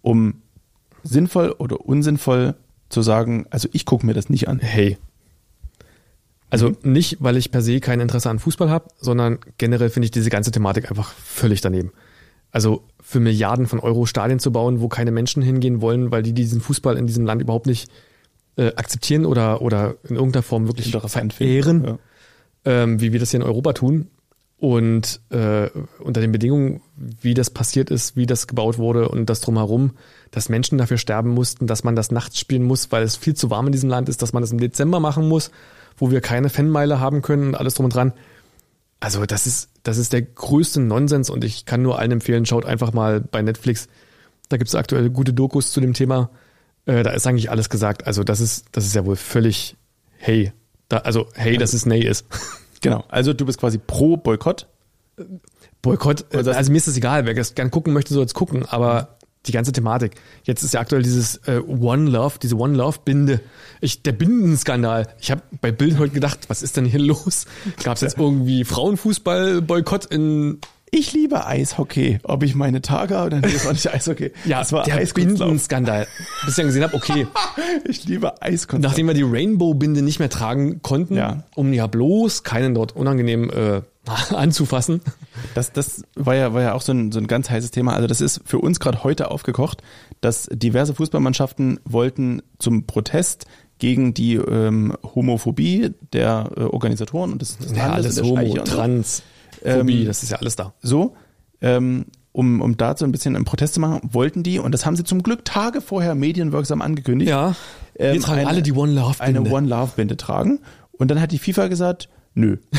um 0.04 0.44
sinnvoll 1.06 1.52
oder 1.58 1.82
unsinnvoll 1.86 2.56
zu 2.90 3.02
sagen, 3.02 3.46
also 3.50 3.70
ich 3.72 3.86
gucke 3.86 4.06
mir 4.06 4.14
das 4.14 4.30
nicht 4.30 4.48
an. 4.48 4.60
Hey. 4.60 4.98
Also 6.50 6.74
nicht, 6.84 7.18
weil 7.20 7.38
ich 7.38 7.52
per 7.52 7.62
se 7.62 7.80
kein 7.80 8.00
Interesse 8.00 8.30
an 8.30 8.40
Fußball 8.40 8.70
habe, 8.70 8.90
sondern 8.98 9.40
generell 9.58 9.90
finde 9.90 10.06
ich 10.06 10.12
diese 10.12 10.30
ganze 10.30 10.52
Thematik 10.52 10.90
einfach 10.90 11.12
völlig 11.14 11.62
daneben. 11.62 11.92
Also 12.52 12.84
für 13.02 13.20
Milliarden 13.20 13.66
von 13.68 13.80
Euro 13.80 14.06
Stadien 14.06 14.40
zu 14.40 14.52
bauen, 14.52 14.80
wo 14.80 14.88
keine 14.88 15.12
Menschen 15.12 15.42
hingehen 15.42 15.82
wollen, 15.82 16.12
weil 16.12 16.24
die 16.24 16.34
diesen 16.34 16.62
Fußball 16.62 16.98
in 16.98 17.08
diesem 17.08 17.26
Land 17.26 17.42
überhaupt 17.42 17.66
nicht 17.66 17.90
äh, 18.58 18.68
akzeptieren 18.76 19.26
oder, 19.26 19.62
oder 19.62 19.96
in 20.08 20.16
irgendeiner 20.16 20.44
Form 20.44 20.68
wirklich 20.68 20.92
verehren, 20.92 21.84
Ja. 21.84 21.98
ähm, 22.64 23.02
wie 23.02 23.12
wir 23.12 23.20
das 23.20 23.32
hier 23.32 23.42
in 23.42 23.46
Europa 23.46 23.74
tun. 23.74 24.08
Und 24.58 25.20
äh, 25.32 25.70
unter 26.00 26.22
den 26.22 26.32
Bedingungen, 26.32 26.82
wie 26.96 27.34
das 27.34 27.50
passiert 27.50 27.92
ist, 27.92 28.16
wie 28.16 28.26
das 28.26 28.48
gebaut 28.48 28.78
wurde 28.78 29.10
und 29.10 29.30
das 29.30 29.42
drumherum, 29.42 29.92
dass 30.32 30.48
Menschen 30.48 30.78
dafür 30.78 30.98
sterben 30.98 31.32
mussten, 31.32 31.68
dass 31.68 31.84
man 31.84 31.96
das 31.96 32.10
nachts 32.10 32.40
spielen 32.40 32.64
muss, 32.64 32.92
weil 32.92 33.04
es 33.04 33.18
viel 33.18 33.34
zu 33.34 33.50
warm 33.50 33.66
in 33.68 33.74
diesem 33.74 33.90
Land 33.90 34.08
ist, 34.08 34.22
dass 34.22 34.32
man 34.32 34.42
das 34.42 34.52
im 34.52 34.60
Dezember 34.60 35.00
machen 35.02 35.28
muss, 35.28 35.52
wo 35.98 36.10
wir 36.10 36.22
keine 36.22 36.50
Fanmeile 36.50 37.00
haben 37.00 37.22
können 37.22 37.50
und 37.50 37.56
alles 37.56 37.74
drum 37.74 37.86
und 37.86 37.96
dran. 37.96 38.14
Also 39.02 39.26
das 39.26 39.46
ist, 39.46 39.70
das 39.84 39.98
ist 39.98 40.14
der 40.14 40.22
größte 40.22 40.80
Nonsens 40.80 41.30
und 41.30 41.44
ich 41.44 41.66
kann 41.66 41.82
nur 41.82 42.00
allen 42.00 42.12
empfehlen, 42.12 42.46
schaut 42.46 42.66
einfach 42.66 42.94
mal 42.94 43.20
bei 43.20 43.42
Netflix. 43.42 43.88
Da 44.48 44.58
gibt 44.58 44.70
es 44.70 44.76
aktuell 44.76 45.10
gute 45.10 45.34
Dokus 45.34 45.72
zu 45.72 45.82
dem 45.82 45.94
Thema. 45.94 46.30
Äh, 46.86 47.04
da 47.04 47.12
ist 47.12 47.28
eigentlich 47.28 47.52
alles 47.52 47.70
gesagt. 47.70 48.08
Also 48.08 48.24
das 48.24 48.40
ist, 48.40 48.66
das 48.72 48.86
ist 48.86 48.96
ja 48.96 49.06
wohl 49.06 49.18
völlig 49.18 49.76
hey. 50.18 50.54
Da, 50.88 51.00
also 51.00 51.28
hey, 51.34 51.58
dass 51.58 51.74
es 51.74 51.86
nee 51.86 52.02
ist. 52.02 52.26
Genau. 52.86 53.04
Also 53.10 53.34
du 53.34 53.46
bist 53.46 53.60
quasi 53.60 53.78
pro 53.78 54.18
Boykott. 54.18 54.68
Boykott, 55.82 56.26
Also 56.34 56.52
also 56.52 56.72
mir 56.72 56.78
ist 56.78 56.88
das 56.88 56.98
egal, 56.98 57.26
wer 57.26 57.34
das 57.34 57.56
gern 57.56 57.72
gucken 57.72 57.94
möchte, 57.94 58.14
soll 58.14 58.24
jetzt 58.24 58.34
gucken, 58.34 58.66
aber 58.66 59.16
die 59.48 59.52
ganze 59.52 59.72
Thematik. 59.72 60.16
Jetzt 60.44 60.64
ist 60.64 60.74
ja 60.74 60.80
aktuell 60.80 61.04
dieses 61.04 61.38
äh, 61.48 61.60
One 61.60 62.10
Love, 62.10 62.36
diese 62.42 62.58
One 62.58 62.76
Love 62.76 63.00
Binde. 63.06 63.42
Ich, 63.82 64.02
der 64.02 64.12
Bindenskandal. 64.12 65.08
Ich 65.20 65.32
habe 65.32 65.42
bei 65.62 65.72
Bild 65.72 66.00
heute 66.00 66.14
gedacht, 66.14 66.40
was 66.48 66.64
ist 66.64 66.78
denn 66.78 66.86
hier 66.86 67.00
los? 67.02 67.46
Gab 67.84 67.96
es 67.96 68.02
jetzt 68.02 68.18
irgendwie 68.18 68.64
Frauenfußball-Boykott 68.64 70.06
in 70.06 70.60
Ich 70.92 71.14
liebe 71.14 71.46
Eishockey. 71.46 72.20
Ob 72.24 72.44
ich 72.44 72.56
meine 72.56 72.82
Tage 72.82 73.18
oder 73.24 73.38
nee, 73.42 73.52
das 73.52 73.66
war 73.66 73.74
nicht 73.74 73.92
Eishockey. 73.92 74.32
ja, 74.46 74.60
das 74.60 74.72
war 74.72 74.84
der. 74.86 74.96
Bindenskandal. 75.14 76.08
Bis 76.42 76.52
ich 76.52 76.56
dann 76.56 76.66
gesehen 76.68 76.84
habe, 76.84 76.96
okay, 76.96 77.28
Ich 77.88 78.06
liebe 78.06 78.42
Eiskunstlauf. 78.42 78.92
nachdem 78.92 79.08
wir 79.08 79.14
die 79.14 79.24
Rainbow-Binde 79.24 80.02
nicht 80.02 80.20
mehr 80.20 80.30
tragen 80.30 80.82
konnten, 80.82 81.16
Ja. 81.16 81.44
um 81.56 81.74
ja 81.74 81.88
bloß 81.88 82.44
keinen 82.44 82.74
dort 82.76 82.96
unangenehm 82.96 83.50
äh, 83.50 83.82
anzufassen. 84.34 85.02
Das, 85.56 85.74
das 85.74 86.04
war 86.16 86.36
ja, 86.36 86.54
war 86.54 86.62
ja 86.62 86.74
auch 86.74 86.82
so 86.82 86.94
ein, 86.94 87.12
so 87.12 87.20
ein 87.20 87.28
ganz 87.28 87.50
heißes 87.50 87.72
Thema. 87.72 87.94
Also 87.94 88.08
das 88.08 88.22
ist 88.22 88.42
für 88.46 88.60
uns 88.60 88.80
gerade 88.80 89.04
heute 89.04 89.32
aufgekocht, 89.32 89.82
dass 90.22 90.48
diverse 90.52 90.94
Fußballmannschaften 90.94 91.80
wollten 91.84 92.42
zum 92.60 92.86
Protest 92.86 93.46
gegen 93.80 94.14
die 94.14 94.36
ähm, 94.36 94.94
Homophobie 95.16 95.92
der 96.14 96.52
äh, 96.56 96.62
Organisatoren 96.62 97.34
und 97.34 97.42
des, 97.42 97.58
des 97.58 97.72
Ja, 97.76 97.88
Landes 97.88 98.18
alles 98.18 98.30
Homo, 98.30 98.56
so. 98.56 98.62
Trans, 98.64 99.24
Phobie, 99.62 100.02
Ähm, 100.02 100.06
das 100.06 100.24
ist 100.24 100.30
ja 100.32 100.38
alles 100.38 100.56
da. 100.56 100.74
so, 100.82 101.16
ähm, 101.62 102.06
um, 102.32 102.62
um 102.62 102.76
da 102.78 102.98
so 102.98 103.06
ein 103.06 103.12
bisschen 103.12 103.36
einen 103.36 103.46
Protest 103.46 103.76
zu 103.76 103.80
machen, 103.80 104.02
wollten 104.12 104.44
die, 104.44 104.60
und 104.60 104.72
das 104.74 104.86
haben 104.86 104.96
sie 104.96 105.04
zum 105.06 105.24
Glück 105.24 105.46
Tage 105.46 105.80
vorher 105.82 106.16
medienwirksam 106.16 106.82
angekündigt, 106.82 107.30
Ja, 107.30 107.56
wir 107.98 108.06
ähm, 108.08 108.20
tragen 108.22 108.40
eine- 108.42 108.50
alle 108.50 108.62
die 108.62 108.74
One 108.74 108.92
Love 108.94 109.22
eine 109.22 109.40
Binde. 109.42 109.56
One 109.56 109.68
Love 109.68 109.92
Binde 109.96 110.18
tragen. 110.18 110.60
Und 110.92 111.12
dann 111.12 111.22
hat 111.22 111.32
die 111.32 111.40
FIFA 111.40 111.68
gesagt, 111.68 112.10
nö. 112.34 112.58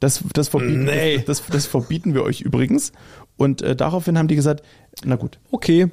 Das, 0.00 0.22
das, 0.32 0.46
verbieten, 0.46 0.84
Nee. 0.84 1.24
das, 1.26 1.42
das, 1.50 1.66
verbieten 1.66 2.14
wir 2.14 2.22
euch 2.22 2.40
übrigens. 2.42 2.92
Und 3.36 3.62
äh, 3.62 3.74
daraufhin 3.74 4.16
haben 4.16 4.28
die 4.28 4.36
gesagt, 4.36 4.62
na 5.04 5.16
gut, 5.16 5.40
Okay, 5.50 5.88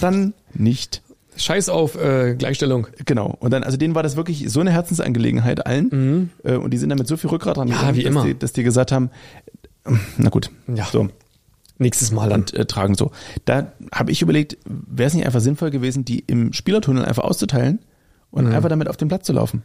dann 0.00 0.32
nicht. 0.54 1.02
scheiß 1.36 1.68
auf 1.68 1.94
äh, 2.02 2.36
Gleichstellung. 2.36 2.86
Genau. 3.04 3.36
Und 3.38 3.50
dann, 3.52 3.62
also 3.62 3.76
denen 3.76 3.94
war 3.94 4.02
das 4.02 4.16
wirklich 4.16 4.46
so 4.48 4.60
eine 4.60 4.70
Herzensangelegenheit 4.72 5.66
allen. 5.66 6.30
Äh, 6.42 6.54
und 6.54 6.70
die 6.70 6.78
sind 6.78 6.88
damit 6.88 7.06
so 7.06 7.18
viel 7.18 7.28
Rückgrat 7.28 7.58
dran 7.58 7.68
Mhm. 7.68 7.74
Ja, 7.74 7.90
gegangen, 7.90 8.14
dass. 8.14 8.24
Die, 8.24 8.38
dass 8.38 8.52
die 8.54 8.62
gesagt 8.62 8.92
haben, 8.92 9.10
na 10.18 10.28
gut, 10.30 10.50
Ja. 10.72 10.84
so. 10.86 11.08
Nächstes 11.78 12.12
Mal 12.12 12.28
dann. 12.28 12.40
Und 12.40 12.52
äh, 12.54 12.66
tragen 12.66 12.94
so. 12.94 13.10
Da 13.46 13.72
habe 13.92 14.12
ich 14.12 14.20
überlegt, 14.20 14.58
wäre 14.66 15.06
es 15.08 15.14
nicht 15.14 15.24
einfach 15.24 15.40
sinnvoll 15.40 15.70
gewesen, 15.70 16.04
die 16.04 16.18
im 16.20 16.52
Spielertunnel 16.52 17.04
einfach 17.04 17.22
auszuteilen 17.24 17.78
und 18.30 18.46
Mhm. 18.46 18.52
einfach 18.52 18.68
damit 18.68 18.88
auf 18.88 18.98
den 18.98 19.08
Platz 19.08 19.24
zu 19.26 19.32
laufen. 19.32 19.62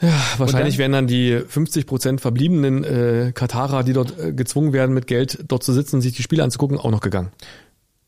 Ja, 0.00 0.12
wahrscheinlich 0.36 0.74
dann- 0.74 0.78
wären 0.80 0.92
dann 0.92 1.06
die 1.06 1.40
50 1.46 1.86
Prozent 1.86 2.20
verbliebenen 2.20 2.84
äh, 2.84 3.32
Katarer, 3.34 3.82
die 3.82 3.92
dort 3.94 4.18
äh, 4.18 4.32
gezwungen 4.34 4.72
werden, 4.74 4.94
mit 4.94 5.06
Geld 5.06 5.44
dort 5.48 5.62
zu 5.62 5.72
sitzen 5.72 5.96
und 5.96 6.02
sich 6.02 6.12
die 6.12 6.22
Spiele 6.22 6.42
anzugucken, 6.44 6.76
auch 6.76 6.90
noch 6.90 7.00
gegangen. 7.00 7.30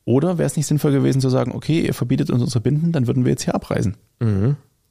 Oder 0.05 0.37
wäre 0.37 0.47
es 0.47 0.57
nicht 0.57 0.67
sinnvoll 0.67 0.93
gewesen 0.93 1.23
zu 1.23 1.31
sagen, 1.31 1.53
okay, 1.53 1.81
ihr 1.81 1.95
verbietet 1.95 2.31
uns 2.31 2.43
unsere 2.43 2.61
Binden, 2.61 2.93
dann 2.93 3.07
würden 3.07 3.25
wir 3.25 3.31
jetzt 3.31 3.45
hier 3.45 3.55
abreisen. 3.55 3.97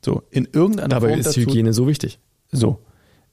So, 0.04 0.24
in 0.32 0.48
irgendeiner 0.52 0.88
Dabei 0.90 1.10
Form 1.10 1.20
ist 1.20 1.28
dazu, 1.28 1.42
Hygiene 1.42 1.72
so 1.74 1.88
wichtig. 1.88 2.20
So, 2.52 2.80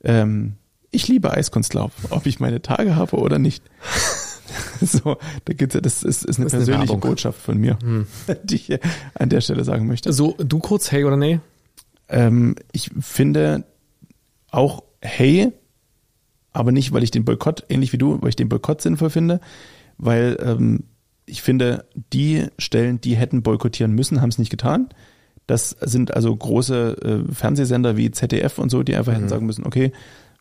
ähm, 0.04 0.54
ich 0.90 1.08
liebe 1.08 1.30
Eiskunstlauf, 1.30 1.92
ob 2.10 2.26
ich 2.26 2.40
meine 2.40 2.62
Tage 2.62 2.96
habe 2.96 3.16
oder 3.16 3.38
nicht. 3.38 3.62
so, 4.80 5.16
da 5.44 5.52
gibt's 5.52 5.74
ja, 5.74 5.80
das 5.80 6.02
ist, 6.02 6.24
ist 6.24 6.38
eine 6.38 6.46
Das 6.46 6.54
eine 6.54 6.64
persönliche. 6.64 6.94
Hm. 6.94 7.00
Botschaft 7.00 7.40
von 7.40 7.58
mir, 7.58 7.78
die 8.44 8.56
ich 8.56 8.78
an 9.14 9.28
der 9.28 9.40
Stelle 9.40 9.64
sagen 9.64 9.86
möchte. 9.86 10.12
So, 10.12 10.34
du 10.38 10.58
kurz, 10.58 10.90
hey 10.90 11.04
oder 11.04 11.16
nee? 11.16 11.40
Ähm, 12.08 12.56
ich 12.72 12.90
finde 13.00 13.64
auch 14.50 14.82
hey, 15.00 15.52
aber 16.52 16.72
nicht, 16.72 16.92
weil 16.92 17.02
ich 17.02 17.10
den 17.10 17.24
Boykott, 17.24 17.64
ähnlich 17.68 17.92
wie 17.92 17.98
du, 17.98 18.20
weil 18.20 18.30
ich 18.30 18.36
den 18.36 18.48
Boykott 18.48 18.82
sinnvoll 18.82 19.10
finde, 19.10 19.40
weil 19.98 20.36
ähm, 20.42 20.84
ich 21.26 21.42
finde, 21.42 21.84
die 22.12 22.46
Stellen, 22.58 23.00
die 23.00 23.14
hätten 23.16 23.42
boykottieren 23.42 23.92
müssen, 23.92 24.20
haben 24.20 24.30
es 24.30 24.38
nicht 24.38 24.50
getan. 24.50 24.88
Das 25.46 25.70
sind 25.80 26.14
also 26.14 26.34
große 26.34 27.24
äh, 27.28 27.32
Fernsehsender 27.32 27.96
wie 27.96 28.10
ZDF 28.10 28.58
und 28.58 28.70
so, 28.70 28.82
die 28.82 28.96
einfach 28.96 29.12
hätten 29.12 29.28
sagen 29.28 29.46
müssen, 29.46 29.66
okay, 29.66 29.92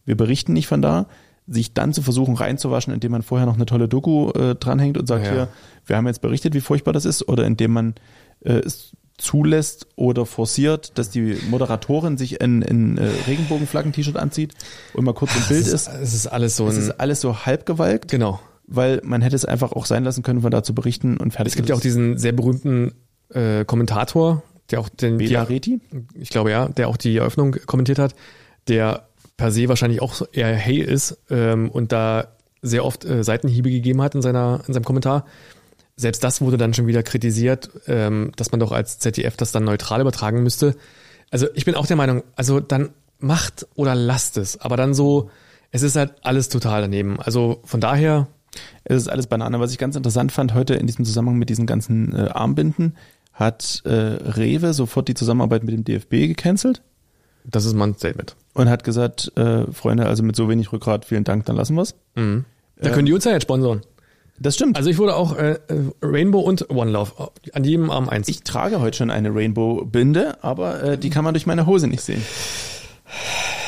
wir 0.06 0.16
berichten 0.18 0.54
nicht 0.54 0.68
von 0.68 0.82
da, 0.82 1.08
sich 1.48 1.74
dann 1.74 1.94
zu 1.94 2.02
versuchen 2.02 2.36
reinzuwaschen, 2.36 2.94
indem 2.94 3.12
man 3.12 3.24
vorher 3.24 3.48
noch 3.48 3.56
eine 3.56 3.66
tolle 3.66 3.88
Doku 3.88 4.30
äh, 4.32 4.56
dranhängt 4.56 4.98
und 4.98 5.08
sagt, 5.08 5.26
Ja. 5.26 5.32
hier, 5.32 5.48
wir 5.86 5.98
haben 5.98 6.06
jetzt 6.08 6.22
berichtet, 6.22 6.54
wie 6.54 6.62
furchtbar 6.62 6.94
das 6.94 7.06
ist, 7.06 7.28
oder 7.28 7.46
indem 7.46 7.72
man 7.74 7.96
äh, 8.42 8.54
es 8.54 8.92
zulässt 9.18 9.88
oder 9.96 10.26
forciert, 10.26 10.98
dass 10.98 11.10
die 11.10 11.36
Moderatorin 11.50 12.18
sich 12.18 12.40
in, 12.40 12.62
in 12.62 12.98
äh, 12.98 13.10
Regenbogenflaggen-T-Shirt 13.28 14.16
anzieht 14.16 14.54
und 14.94 15.04
mal 15.04 15.14
kurz 15.14 15.36
im 15.36 15.42
Bild 15.50 15.68
ist. 15.68 15.88
Es 15.90 16.14
ist 16.14 16.28
alles 16.28 16.56
so 16.56 16.68
Es 16.68 16.76
ein. 16.76 16.82
ist 16.84 16.92
alles 17.00 17.20
so 17.20 17.46
halbgewalkt, 17.46 18.12
genau. 18.12 18.40
weil 18.68 19.02
man 19.04 19.22
hätte 19.22 19.36
es 19.36 19.44
einfach 19.44 19.74
auch 19.74 19.86
sein 19.86 20.04
lassen 20.06 20.24
können, 20.24 20.42
von 20.42 20.52
da 20.52 20.64
zu 20.64 20.74
berichten 20.74 21.18
und 21.18 21.32
fertig. 21.32 21.52
Es 21.52 21.58
gibt 21.58 21.68
ja 21.68 21.76
auch 21.76 21.80
ist 21.80 21.84
diesen 21.84 22.18
sehr 22.18 22.32
berühmten 22.32 22.94
äh, 23.34 23.66
Kommentator, 23.66 24.42
der 24.72 24.80
auch 24.80 24.88
den, 24.88 25.18
Bela 25.18 25.46
die, 25.46 25.54
Reti? 25.54 25.82
ich 26.14 26.30
glaube 26.30 26.52
ja, 26.52 26.70
der 26.70 26.88
auch 26.88 26.96
die 26.98 27.18
Eröffnung 27.18 27.58
kommentiert 27.66 28.00
hat, 28.00 28.16
der 28.70 29.09
per 29.40 29.53
se 29.53 29.70
wahrscheinlich 29.70 30.02
auch 30.02 30.22
eher 30.34 30.53
Hey 30.53 30.80
ist 30.80 31.18
ähm, 31.30 31.70
und 31.72 31.94
da 31.94 32.28
sehr 32.61 32.84
oft 32.84 33.06
äh, 33.06 33.24
Seitenhiebe 33.24 33.72
gegeben 33.72 34.02
hat 34.02 34.14
in 34.14 34.22
seiner 34.22 34.61
in 34.68 34.74
seinem 34.74 34.84
Kommentar. 34.84 35.26
Selbst 35.95 36.26
das 36.26 36.41
wurde 36.41 36.57
dann 36.57 36.74
schon 36.74 36.88
wieder 36.88 37.03
kritisiert, 37.03 37.70
ähm, 37.88 38.34
dass 38.36 38.52
man 38.52 38.60
doch 38.60 38.74
als 38.74 38.99
ZDF 38.99 39.38
das 39.38 39.53
dann 39.53 39.64
neutral 39.64 40.02
übertragen 40.02 40.44
müsste. 40.44 40.76
Also 41.32 41.48
ich 41.56 41.64
bin 41.64 41.76
auch 41.76 41.88
der 41.88 41.95
Meinung, 41.95 42.24
also 42.36 42.60
dann 42.60 42.90
macht 43.20 43.66
oder 43.76 43.95
lasst 43.95 44.36
es, 44.38 44.60
aber 44.60 44.76
dann 44.76 44.94
so, 44.94 45.30
es 45.72 45.84
ist 45.84 45.95
halt 45.95 46.16
alles 46.22 46.49
total 46.49 46.82
daneben. 46.82 47.18
Also 47.20 47.61
von 47.64 47.80
daher, 47.80 48.28
Es 48.84 48.98
ist 48.98 49.07
alles 49.07 49.28
Banane. 49.28 49.60
Was 49.61 49.72
ich 49.72 49.78
ganz 49.78 49.95
interessant 49.95 50.34
fand 50.34 50.53
heute 50.53 50.74
in 50.74 50.86
diesem 50.86 51.06
Zusammenhang 51.06 51.38
mit 51.38 51.49
diesen 51.49 51.66
ganzen 51.66 52.14
äh, 52.14 52.30
Armbinden, 52.30 52.98
hat 53.32 53.84
äh, 53.86 53.90
Rewe 53.90 54.74
sofort 54.74 55.07
die 55.07 55.14
Zusammenarbeit 55.14 55.64
mit 55.64 55.74
dem 55.74 55.86
DFB 55.86 56.28
gecancelt 56.28 56.82
das 57.52 57.66
ist 57.66 57.74
mein 57.74 57.96
Statement. 57.96 58.36
und 58.54 58.70
hat 58.70 58.84
gesagt, 58.84 59.32
äh, 59.38 59.72
Freunde, 59.72 60.06
also 60.06 60.24
mit 60.24 60.36
so 60.36 60.50
wenig 60.50 60.72
Rückgrat, 60.72 61.06
vielen 61.06 61.24
Dank, 61.24 61.46
dann 61.46 61.56
lassen 61.56 61.76
wir's. 61.76 61.96
Mhm. 62.16 62.46
Da 62.82 62.90
können 62.92 63.06
die 63.06 63.14
uns 63.14 63.26
ja 63.26 63.32
jetzt 63.32 63.44
sponsoren. 63.44 63.82
Das 64.42 64.56
stimmt. 64.56 64.78
Also 64.78 64.90
ich 64.90 64.98
wurde 64.98 65.16
auch 65.16 65.36
äh, 65.38 65.52
äh, 65.68 65.92
Rainbow 66.02 66.40
und 66.40 66.70
One 66.70 66.92
Love 66.92 67.32
an 67.54 67.64
jedem 67.66 67.90
Arm 67.92 68.08
eins. 68.08 68.30
ich 68.30 68.44
trage 68.44 68.80
heute 68.80 68.96
schon 68.98 69.12
eine 69.12 69.36
Rainbow-Binde, 69.36 70.42
aber 70.44 70.82
äh, 70.84 70.98
die 70.98 71.10
kann 71.10 71.26
man 71.26 71.34
durch 71.34 71.46
meine 71.46 71.66
Hose 71.66 71.88
nicht 71.88 72.02
sehen. 72.02 72.24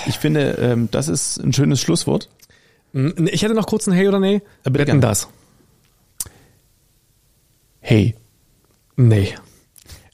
Ich 0.08 0.18
finde, 0.18 0.52
ähm, 0.62 0.88
das 0.92 1.10
ist 1.10 1.38
ein 1.44 1.52
schönes 1.52 1.82
Schlusswort. 1.82 2.30
Mm, 2.94 3.28
Ich 3.28 3.44
hätte 3.44 3.54
noch 3.54 3.68
kurz 3.68 3.86
ein 3.88 3.94
Hey 3.94 4.08
oder 4.08 4.20
Nee. 4.22 4.42
bitte 4.64 4.80
Wetten 4.80 5.02
das? 5.02 5.28
Hey. 7.82 8.16
Nee. 8.96 9.34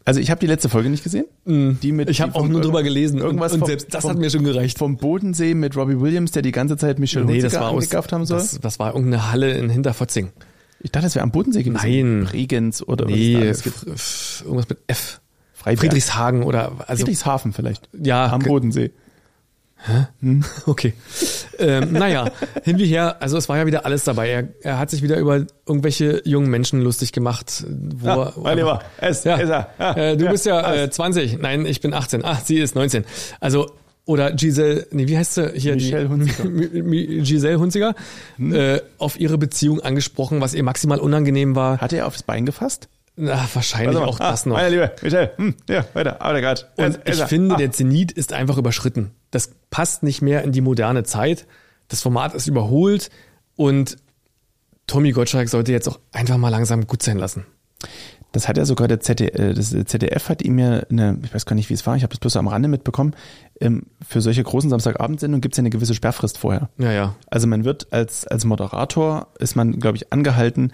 Also 0.08 0.22
ich 0.22 0.32
habe 0.32 0.40
die 0.40 0.48
letzte 0.48 0.70
Folge 0.70 0.90
nicht 0.90 1.04
gesehen. 1.04 1.26
Die 1.46 1.92
mit. 1.92 2.10
Ich 2.10 2.22
habe 2.22 2.34
auch 2.36 2.48
nur 2.48 2.62
drüber 2.62 2.82
gelesen 2.82 3.20
Irgendwas 3.20 3.52
und, 3.52 3.56
und 3.56 3.60
vom- 3.60 3.68
selbst 3.68 3.94
das 3.94 4.04
vom- 4.04 4.12
hat 4.12 4.18
mir 4.20 4.30
schon 4.30 4.46
gereicht. 4.46 4.78
Vom 4.78 4.96
Bodensee 4.96 5.54
mit 5.54 5.76
Robbie 5.76 6.00
Williams, 6.00 6.32
der 6.32 6.42
die 6.44 6.54
ganze 6.54 6.78
Zeit 6.78 6.98
Michelle 6.98 7.26
Nee, 7.26 7.34
Hunziker 7.42 7.50
das 7.50 7.60
war 7.60 8.12
haben 8.14 8.26
soll. 8.26 8.38
das, 8.38 8.60
das 8.62 8.80
war 8.80 8.94
irgendeine 8.96 9.32
Halle 9.32 9.52
in 9.52 9.70
Hinterfotzing. 9.70 10.30
ich 10.80 10.92
dachte, 10.94 11.08
das 11.08 11.16
wäre 11.16 11.24
am 11.24 11.32
Bodensee 11.32 11.64
gewesen. 11.64 11.82
Nein. 12.20 12.24
Bregenz 12.30 12.82
oder 12.82 13.06
Nee, 13.06 13.50
was 13.50 14.44
irgendwas 14.46 14.70
mit 14.70 14.78
F. 14.88 15.20
Friedrichshagen 15.54 16.44
oder 16.44 16.72
also 16.88 17.02
Friedrichshafen 17.04 17.52
vielleicht. 17.52 17.90
ja, 17.92 18.28
Am 18.32 18.42
ge- 19.86 20.06
Bodensee. 20.22 20.48
Okay. 20.66 20.94
ähm, 21.60 21.92
naja, 21.94 22.30
hin 22.64 22.78
wie 22.78 22.86
her, 22.88 23.18
also 23.22 23.38
es 23.38 23.48
war 23.50 23.58
ja 23.58 23.66
wieder 23.66 23.86
alles 23.86 24.04
dabei. 24.04 24.30
Er, 24.30 24.48
er 24.62 24.80
hat 24.80 24.90
sich 24.90 25.02
wieder 25.02 25.18
über 25.18 25.46
irgendwelche 25.66 26.22
jungen 26.26 26.50
Menschen 26.50 26.82
lustig 26.82 27.12
gemacht, 27.12 27.66
wo 27.68 28.08
Ja, 28.08 28.24
er, 28.24 28.34
mein 28.42 28.58
Lieber, 28.58 28.82
es 29.00 29.24
ja, 29.24 29.36
ist 29.36 29.50
er. 29.50 29.70
Ja, 29.80 29.94
äh, 29.94 30.18
du 30.18 30.26
ja, 30.26 30.32
bist 30.32 30.46
ja 30.46 30.74
äh, 30.74 30.90
20. 30.90 31.40
Nein, 31.40 31.66
ich 31.66 31.82
bin 31.82 31.94
18. 31.94 32.22
Ach, 32.24 32.42
sie 32.44 32.58
ist 32.58 32.76
19. 32.76 33.06
Also 33.40 33.72
oder 34.06 34.32
Giselle, 34.32 34.88
nee, 34.92 35.08
wie 35.08 35.18
heißt 35.18 35.34
sie 35.34 35.52
hier? 35.56 35.76
Michelle 35.76 36.08
Mi- 36.08 37.22
Giselle 37.24 37.60
Hunziger, 37.60 37.94
äh, 38.40 38.80
auf 39.00 39.20
ihre 39.20 39.38
Beziehung 39.38 39.82
angesprochen, 39.82 40.40
was 40.40 40.54
ihr 40.54 40.64
maximal 40.64 41.00
unangenehm 41.00 41.56
war. 41.58 41.80
Hat 41.80 41.92
er 41.92 42.08
aufs 42.08 42.24
Bein 42.24 42.46
gefasst? 42.46 42.88
Na, 43.20 43.48
wahrscheinlich 43.52 43.98
auch 43.98 44.20
das 44.20 44.46
ah, 44.46 44.50
noch. 44.50 44.56
Meine 44.58 44.70
Liebe, 44.70 44.92
Michelle, 45.02 45.32
hm, 45.38 45.56
ja, 45.68 45.84
weiter, 45.94 46.22
aber 46.22 46.40
gerade. 46.40 46.62
Und 46.76 47.00
ich 47.06 47.22
finde, 47.24 47.56
der 47.56 47.72
Zenit 47.72 48.12
ist 48.12 48.32
einfach 48.32 48.58
überschritten. 48.58 49.12
Das 49.32 49.52
passt 49.72 50.04
nicht 50.04 50.22
mehr 50.22 50.44
in 50.44 50.52
die 50.52 50.62
moderne 50.62 51.04
Zeit. 51.04 51.48
Das 51.88 52.02
Format 52.02 52.36
ist 52.36 52.48
überholt 52.48 53.10
und 53.56 53.98
Tommy 54.86 55.12
Gottschalk 55.12 55.50
sollte 55.50 55.72
jetzt 55.72 55.88
auch 55.88 56.00
einfach 56.12 56.38
mal 56.38 56.50
langsam 56.50 56.86
gut 56.86 57.02
sein 57.02 57.18
lassen. 57.18 57.46
Das 58.34 58.48
hat 58.48 58.58
ja 58.58 58.66
sogar 58.66 58.88
der 58.88 59.00
ZDF, 59.00 59.34
äh, 59.40 59.54
das 59.54 59.70
ZDF 59.72 60.30
hat 60.30 60.44
ihm 60.44 60.60
ja 60.60 60.82
eine, 60.92 61.18
ich 61.24 61.34
weiß 61.34 61.46
gar 61.48 61.56
nicht, 61.56 61.70
wie 61.70 61.74
es 61.74 61.88
war, 61.88 61.96
ich 61.96 62.04
habe 62.04 62.14
es 62.14 62.20
bloß 62.20 62.38
am 62.38 62.48
Rande 62.48 62.68
mitbekommen, 62.68 63.16
ähm, 63.60 63.84
für 64.08 64.22
solche 64.22 64.44
großen 64.44 64.70
Samstagabendsendungen 64.70 65.42
gibt 65.42 65.56
es 65.56 65.58
ja 65.58 65.62
eine 65.64 65.70
gewisse 65.72 65.96
Sperrfrist 65.96 66.38
vorher. 66.38 66.70
Ja, 66.78 66.92
ja. 66.92 67.16
Also 67.32 67.48
man 67.48 67.66
wird 67.66 67.92
als, 67.92 68.28
als 68.28 68.46
Moderator, 68.46 69.28
ist 69.40 69.56
man, 69.56 69.80
glaube 69.80 69.98
ich, 69.98 70.14
angehalten, 70.14 70.72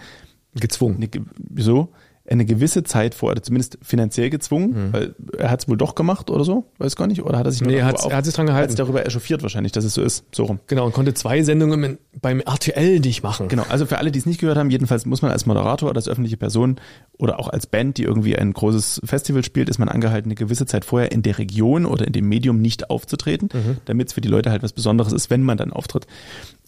Gezwungen. 0.56 0.98
eine, 0.98 1.08
ge- 1.08 1.24
so, 1.56 1.90
eine 2.26 2.46
gewisse 2.46 2.84
Zeit 2.84 3.16
vorher, 3.16 3.34
oder 3.34 3.44
zumindest 3.44 3.78
finanziell 3.82 4.30
gezwungen, 4.30 4.94
weil 4.94 5.14
er 5.38 5.50
hat 5.52 5.62
es 5.64 5.68
wohl 5.68 5.76
doch 5.76 5.94
gemacht 5.94 6.30
oder 6.30 6.46
so, 6.46 6.66
weiß 6.78 6.96
gar 6.96 7.06
nicht, 7.08 7.22
oder 7.22 7.38
hat 7.38 7.46
er 7.46 7.52
sich 7.52 7.60
nur 7.62 7.70
Nee, 7.72 7.80
er 7.80 7.94
auf- 7.94 8.10
er 8.10 8.16
hat 8.16 8.24
sich 8.24 8.34
dran 8.34 8.46
gehalten. 8.46 8.72
Hat 8.72 8.80
darüber 8.80 9.06
echauffiert 9.06 9.44
wahrscheinlich, 9.44 9.74
dass 9.74 9.84
es 9.84 9.94
so 9.94 10.02
ist, 10.02 10.24
so 10.34 10.46
rum. 10.46 10.60
Genau, 10.68 10.86
und 10.86 10.94
konnte 10.94 11.14
zwei 11.14 11.44
Sendungen 11.44 11.98
beim 12.22 12.40
RTL 12.40 13.02
nicht 13.02 13.24
machen. 13.24 13.50
Genau, 13.50 13.64
also 13.68 13.86
für 13.86 13.98
alle, 13.98 14.10
die 14.10 14.20
es 14.20 14.26
nicht 14.26 14.40
gehört 14.40 14.58
haben, 14.58 14.70
jedenfalls 14.70 15.06
muss 15.06 15.22
man 15.22 15.32
als 15.32 15.46
Moderator 15.46 15.90
oder 15.90 15.98
als 15.98 16.08
öffentliche 16.08 16.38
Person 16.38 16.78
oder 17.20 17.40
auch 17.40 17.50
als 17.50 17.68
Band, 17.68 17.98
die 17.98 18.04
irgendwie 18.04 18.38
ein 18.38 18.54
großes 18.54 19.02
Festival 19.04 19.44
spielt, 19.44 19.68
ist 19.68 19.78
man 19.80 19.90
angehalten, 19.90 20.30
eine 20.30 20.36
gewisse 20.36 20.66
Zeit 20.66 20.86
vorher 20.86 21.12
in 21.12 21.24
der 21.24 21.38
Region 21.38 21.86
oder 21.86 22.08
in 22.08 22.14
dem 22.14 22.30
Medium 22.30 22.62
nicht 22.62 22.90
aufzutreten, 22.90 23.50
damit 23.84 24.08
es 24.08 24.14
für 24.14 24.22
die 24.22 24.30
Leute 24.30 24.50
halt 24.50 24.64
was 24.64 24.72
Besonderes 24.72 25.12
ist, 25.12 25.30
wenn 25.30 25.44
man 25.44 25.58
dann 25.58 25.74
auftritt 25.74 26.08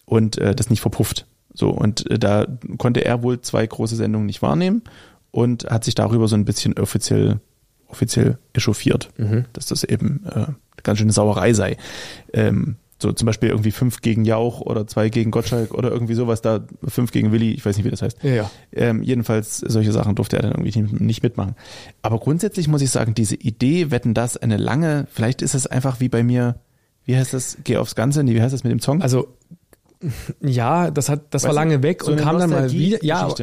und 0.04 0.38
äh, 0.38 0.54
das 0.54 0.70
nicht 0.70 0.82
verpufft. 0.82 1.28
So, 1.54 1.70
und 1.70 2.12
äh, 2.12 2.20
da 2.20 2.46
konnte 2.78 3.06
er 3.06 3.24
wohl 3.24 3.40
zwei 3.40 3.66
große 3.66 3.96
Sendungen 3.96 4.26
nicht 4.26 4.42
wahrnehmen 4.42 4.82
und 5.36 5.66
hat 5.66 5.84
sich 5.84 5.96
darüber 5.96 6.30
so 6.30 6.36
ein 6.38 6.46
bisschen 6.46 6.78
offiziell 6.80 7.42
offiziell 7.88 8.38
echauffiert, 8.54 9.10
dass 9.54 9.68
das 9.68 9.84
eben 9.84 10.24
äh, 10.26 10.34
eine 10.34 10.56
ganz 10.82 10.98
schöne 11.00 11.12
Sauerei 11.12 11.54
sei. 11.54 11.78
Ähm, 12.34 12.78
so 12.98 13.12
zum 13.12 13.26
Beispiel 13.26 13.50
irgendwie 13.50 13.72
fünf 13.72 14.00
gegen 14.02 14.24
Jauch 14.24 14.62
oder 14.62 14.88
zwei 14.88 15.10
gegen 15.10 15.30
Gottschalk 15.32 15.74
oder 15.74 15.92
irgendwie 15.92 16.14
sowas 16.14 16.42
da, 16.42 16.66
fünf 16.88 17.12
gegen 17.12 17.34
Willi, 17.34 17.52
ich 17.52 17.66
weiß 17.66 17.76
nicht, 17.76 17.86
wie 17.86 17.92
das 17.92 18.02
heißt. 18.02 18.24
Ja, 18.24 18.34
ja. 18.34 18.52
Ähm, 18.72 19.04
jedenfalls, 19.04 19.58
solche 19.58 19.92
Sachen 19.92 20.16
durfte 20.16 20.38
er 20.38 20.44
dann 20.44 20.52
irgendwie 20.54 20.80
nicht, 20.82 21.00
nicht 21.02 21.24
mitmachen. 21.24 21.56
Aber 22.02 22.18
grundsätzlich 22.20 22.70
muss 22.70 22.82
ich 22.82 22.90
sagen, 22.90 23.14
diese 23.14 23.36
Idee, 23.36 23.92
wetten 23.92 24.14
das, 24.14 24.38
eine 24.38 24.56
lange, 24.56 25.06
vielleicht 25.12 25.42
ist 25.42 25.54
es 25.54 25.68
einfach 25.68 26.00
wie 26.00 26.08
bei 26.08 26.24
mir, 26.24 26.56
wie 27.04 27.18
heißt 27.18 27.34
das, 27.34 27.58
geh 27.66 27.76
aufs 27.76 27.96
Ganze, 27.96 28.24
nee, 28.24 28.34
wie 28.34 28.42
heißt 28.42 28.54
das 28.54 28.64
mit 28.64 28.72
dem 28.72 28.80
Song? 28.80 29.02
Also 29.02 29.28
ja, 30.42 30.92
das 30.92 31.10
hat, 31.10 31.34
das 31.34 31.44
war 31.44 31.50
Weißt 31.50 31.56
du, 31.58 31.60
lange 31.62 31.84
weg 31.84 32.04
so 32.04 32.12
und 32.12 32.18
kam 32.20 32.38
dann 32.40 32.50
mal 32.50 32.72
wieder. 32.72 33.04
Ja, 33.04 33.22
aber, 33.22 33.36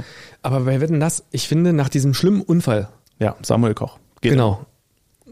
aber 0.42 0.60
bei 0.60 0.80
Wetten 0.80 1.00
das, 1.00 1.24
ich 1.30 1.48
finde 1.48 1.72
nach 1.72 1.88
diesem 1.88 2.14
schlimmen 2.14 2.42
Unfall, 2.42 2.88
ja, 3.18 3.36
Samuel 3.42 3.74
Koch. 3.74 3.98
Geht. 4.20 4.32
genau, 4.32 4.64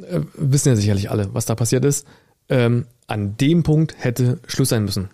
äh, 0.02 0.20
wissen 0.34 0.68
ja 0.70 0.76
sicherlich 0.76 1.10
alle, 1.10 1.32
was 1.32 1.46
da 1.46 1.54
passiert 1.54 1.84
ist. 1.84 2.06
Ähm, 2.48 2.86
an 3.06 3.36
dem 3.36 3.62
Punkt 3.62 3.94
hätte 3.98 4.40
Schluss 4.46 4.70
sein 4.70 4.84
müssen. 4.84 5.10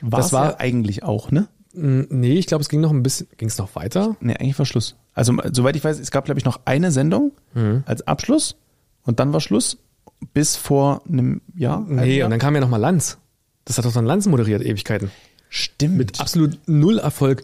War's 0.00 0.26
das 0.26 0.32
war 0.32 0.50
ja 0.52 0.56
eigentlich 0.58 1.02
auch, 1.02 1.30
ne? 1.30 1.48
Nee, 1.72 2.38
ich 2.38 2.46
glaube, 2.46 2.62
es 2.62 2.68
ging 2.68 2.80
noch 2.80 2.90
ein 2.90 3.02
bisschen, 3.02 3.28
ging 3.36 3.48
es 3.48 3.58
noch 3.58 3.74
weiter? 3.76 4.16
Nee, 4.20 4.34
eigentlich 4.34 4.58
war 4.58 4.66
Schluss. 4.66 4.96
Also, 5.14 5.34
soweit 5.52 5.76
ich 5.76 5.84
weiß, 5.84 5.98
es 6.00 6.10
gab, 6.10 6.24
glaube 6.24 6.38
ich, 6.38 6.44
noch 6.44 6.60
eine 6.64 6.90
Sendung 6.90 7.32
Mhm. 7.54 7.82
als 7.86 8.06
Abschluss 8.06 8.56
und 9.04 9.20
dann 9.20 9.32
war 9.32 9.40
Schluss 9.40 9.78
bis 10.32 10.56
vor 10.56 11.02
einem 11.08 11.40
Jahr. 11.54 11.84
Nee, 11.86 12.18
Jahr. 12.18 12.26
und 12.26 12.30
dann 12.30 12.40
kam 12.40 12.54
ja 12.54 12.60
noch 12.60 12.68
mal 12.70 12.78
Lanz. 12.78 13.18
Das 13.64 13.76
hat 13.78 13.84
doch 13.84 13.92
dann 13.92 14.06
Lanz 14.06 14.26
moderiert, 14.26 14.62
Ewigkeiten. 14.62 15.10
Stimmt. 15.48 15.96
Mit 15.96 16.20
absolut 16.20 16.58
null 16.66 16.98
Erfolg. 16.98 17.42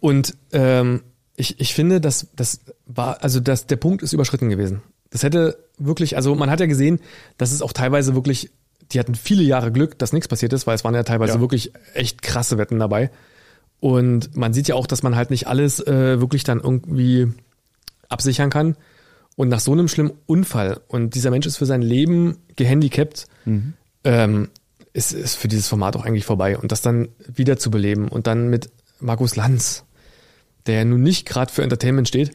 Und 0.00 0.34
ähm, 0.52 1.02
ich, 1.36 1.60
ich 1.60 1.74
finde, 1.74 2.00
dass 2.00 2.28
das 2.36 2.60
war, 2.86 3.22
also 3.22 3.40
das, 3.40 3.66
der 3.66 3.76
Punkt 3.76 4.02
ist 4.02 4.12
überschritten 4.12 4.48
gewesen. 4.48 4.82
Das 5.10 5.22
hätte 5.22 5.58
wirklich, 5.78 6.16
also 6.16 6.34
man 6.34 6.50
hat 6.50 6.60
ja 6.60 6.66
gesehen, 6.66 7.00
dass 7.38 7.52
es 7.52 7.62
auch 7.62 7.72
teilweise 7.72 8.14
wirklich, 8.14 8.50
die 8.92 9.00
hatten 9.00 9.14
viele 9.14 9.42
Jahre 9.42 9.72
Glück, 9.72 9.98
dass 9.98 10.12
nichts 10.12 10.28
passiert 10.28 10.52
ist, 10.52 10.66
weil 10.66 10.74
es 10.74 10.84
waren 10.84 10.94
ja 10.94 11.02
teilweise 11.02 11.34
Ja. 11.34 11.40
wirklich 11.40 11.72
echt 11.94 12.22
krasse 12.22 12.58
Wetten 12.58 12.78
dabei. 12.78 13.10
Und 13.80 14.36
man 14.36 14.52
sieht 14.54 14.68
ja 14.68 14.74
auch, 14.74 14.86
dass 14.86 15.02
man 15.02 15.16
halt 15.16 15.30
nicht 15.30 15.46
alles 15.46 15.80
äh, 15.80 16.20
wirklich 16.20 16.44
dann 16.44 16.60
irgendwie 16.60 17.28
absichern 18.08 18.50
kann. 18.50 18.76
Und 19.36 19.48
nach 19.48 19.60
so 19.60 19.72
einem 19.72 19.88
schlimmen 19.88 20.12
Unfall 20.26 20.80
und 20.86 21.14
dieser 21.16 21.30
Mensch 21.30 21.46
ist 21.46 21.56
für 21.56 21.66
sein 21.66 21.82
Leben 21.82 22.36
gehandicapt, 22.56 23.26
ähm, 24.04 24.48
ist, 24.94 25.12
ist 25.12 25.34
für 25.34 25.48
dieses 25.48 25.68
Format 25.68 25.96
auch 25.96 26.06
eigentlich 26.06 26.24
vorbei. 26.24 26.56
Und 26.56 26.72
das 26.72 26.80
dann 26.80 27.08
wieder 27.26 27.58
zu 27.58 27.70
beleben 27.70 28.08
und 28.08 28.26
dann 28.26 28.48
mit 28.48 28.70
Markus 29.00 29.36
Lanz, 29.36 29.84
der 30.66 30.76
ja 30.76 30.84
nun 30.86 31.02
nicht 31.02 31.26
gerade 31.28 31.52
für 31.52 31.62
Entertainment 31.62 32.08
steht, 32.08 32.32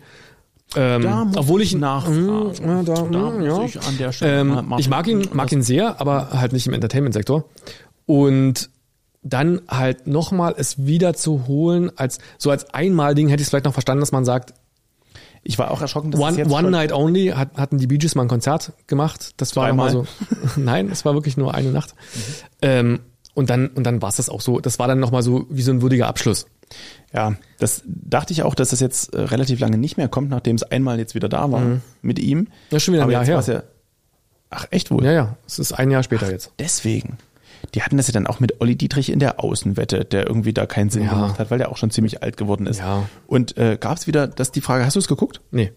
ähm, 0.76 1.02
Da 1.02 1.26
muss 1.26 1.38
obwohl 1.38 1.62
ich 1.64 1.74
nachfragen. 1.74 2.52
Mm, 2.52 2.68
ja, 2.68 2.84
da, 2.84 2.94
Da 2.94 3.42
ja. 3.42 3.58
muss 3.58 3.76
ich 3.76 3.82
an 3.82 3.98
der 3.98 4.12
Stelle 4.12 4.44
mal 4.44 4.60
ähm, 4.60 4.76
ich 4.78 4.88
mag 4.88 5.08
ihn, 5.08 5.28
mag 5.34 5.52
ihn 5.52 5.64
sehr, 5.64 6.00
aber 6.00 6.30
halt 6.34 6.54
nicht 6.54 6.68
im 6.68 6.74
Entertainment-Sektor. 6.74 7.46
Und 8.06 8.70
dann 9.24 9.62
halt 9.68 10.08
nochmal 10.08 10.54
es 10.58 10.86
wieder 10.86 11.14
zu 11.14 11.48
holen, 11.48 11.92
als 11.96 12.20
so 12.38 12.52
als 12.52 12.72
Einmal-Ding 12.74 13.30
hätte 13.30 13.42
ich 13.42 13.48
es 13.48 13.50
vielleicht 13.50 13.66
noch 13.66 13.74
verstanden, 13.74 14.02
dass 14.02 14.12
man 14.12 14.26
sagt, 14.26 14.54
Ich 15.44 15.58
war 15.58 15.72
auch 15.72 15.82
erschrocken, 15.82 16.12
dass 16.12 16.20
es 16.20 16.28
One, 16.28 16.38
jetzt 16.38 16.52
One 16.52 16.72
Night 16.72 16.92
Only 16.92 17.28
hat, 17.28 17.56
hatten 17.56 17.78
die 17.78 17.88
Bee 17.88 17.98
Gees 17.98 18.16
mal 18.16 18.24
ein 18.24 18.28
Konzert 18.28 18.74
gemacht. 18.88 19.34
Das 19.38 19.56
war 19.56 19.70
immer 19.70 19.90
so. 19.90 20.06
Nein, 20.56 20.90
es 20.90 21.06
war 21.06 21.14
wirklich 21.14 21.38
nur 21.38 21.54
eine 21.54 21.72
Nacht. 21.72 21.96
Ähm, 22.62 23.00
und 23.34 23.50
dann, 23.50 23.68
und 23.68 23.84
dann 23.86 24.02
war 24.02 24.10
es 24.10 24.18
das 24.18 24.30
auch 24.30 24.42
so. 24.42 24.60
Das 24.60 24.80
war 24.80 24.88
dann 24.88 25.00
nochmal 25.00 25.24
so 25.24 25.46
wie 25.50 25.62
so 25.62 25.72
ein 25.72 25.82
würdiger 25.82 26.08
Abschluss. 26.08 26.46
Ja, 27.14 27.36
das 27.58 27.84
dachte 27.86 28.34
ich 28.34 28.44
auch, 28.44 28.54
dass 28.54 28.70
das 28.70 28.80
jetzt 28.80 29.14
äh, 29.16 29.22
relativ 29.22 29.60
lange 29.60 29.78
nicht 29.78 29.98
mehr 29.98 30.08
kommt, 30.08 30.30
nachdem 30.30 30.56
es 30.56 30.64
einmal 30.64 31.00
jetzt 31.00 31.16
wieder 31.16 31.30
da 31.30 31.52
war 31.52 31.80
mit 32.02 32.20
ihm. 32.20 32.48
Das 32.70 32.78
ist 32.78 32.84
schon 32.84 32.94
wieder 32.94 33.04
ein 33.04 33.16
Aber 33.16 33.26
Jahr 33.26 33.44
her. 33.44 33.44
Ja, 33.48 33.64
ach, 34.50 34.68
echt 34.72 34.92
wohl? 34.92 35.04
Ja, 35.04 35.12
ja. 35.12 35.38
Es 35.48 35.58
ist 35.58 35.72
ein 35.74 35.90
Jahr 35.90 36.04
später 36.04 36.30
jetzt. 36.30 36.52
Deswegen. 36.60 37.18
Die 37.76 37.82
hatten 37.84 37.98
das 37.98 38.08
ja 38.08 38.14
dann 38.14 38.28
auch 38.28 38.40
mit 38.40 38.62
Olli 38.62 38.76
Dietrich 38.76 39.12
in 39.12 39.20
der 39.20 39.44
Außenwette, 39.44 40.06
der 40.06 40.28
irgendwie 40.28 40.54
da 40.54 40.66
keinen 40.66 40.90
Sinn 40.90 41.04
Ja. 41.04 41.10
gemacht 41.12 41.40
hat, 41.40 41.52
weil 41.52 41.58
der 41.58 41.72
auch 41.72 41.78
schon 41.78 41.92
ziemlich 41.92 42.24
alt 42.24 42.38
geworden 42.38 42.66
ist. 42.68 42.80
Ja. 42.80 43.04
Und 43.28 43.58
äh, 43.58 43.78
gab 43.80 43.98
es 43.98 44.08
wieder, 44.08 44.28
das 44.28 44.48
ist 44.50 44.56
die 44.56 44.62
Frage, 44.62 44.86
hast 44.86 44.96
du 44.96 45.00
es 45.00 45.08
geguckt? 45.08 45.42
Nee. 45.52 45.72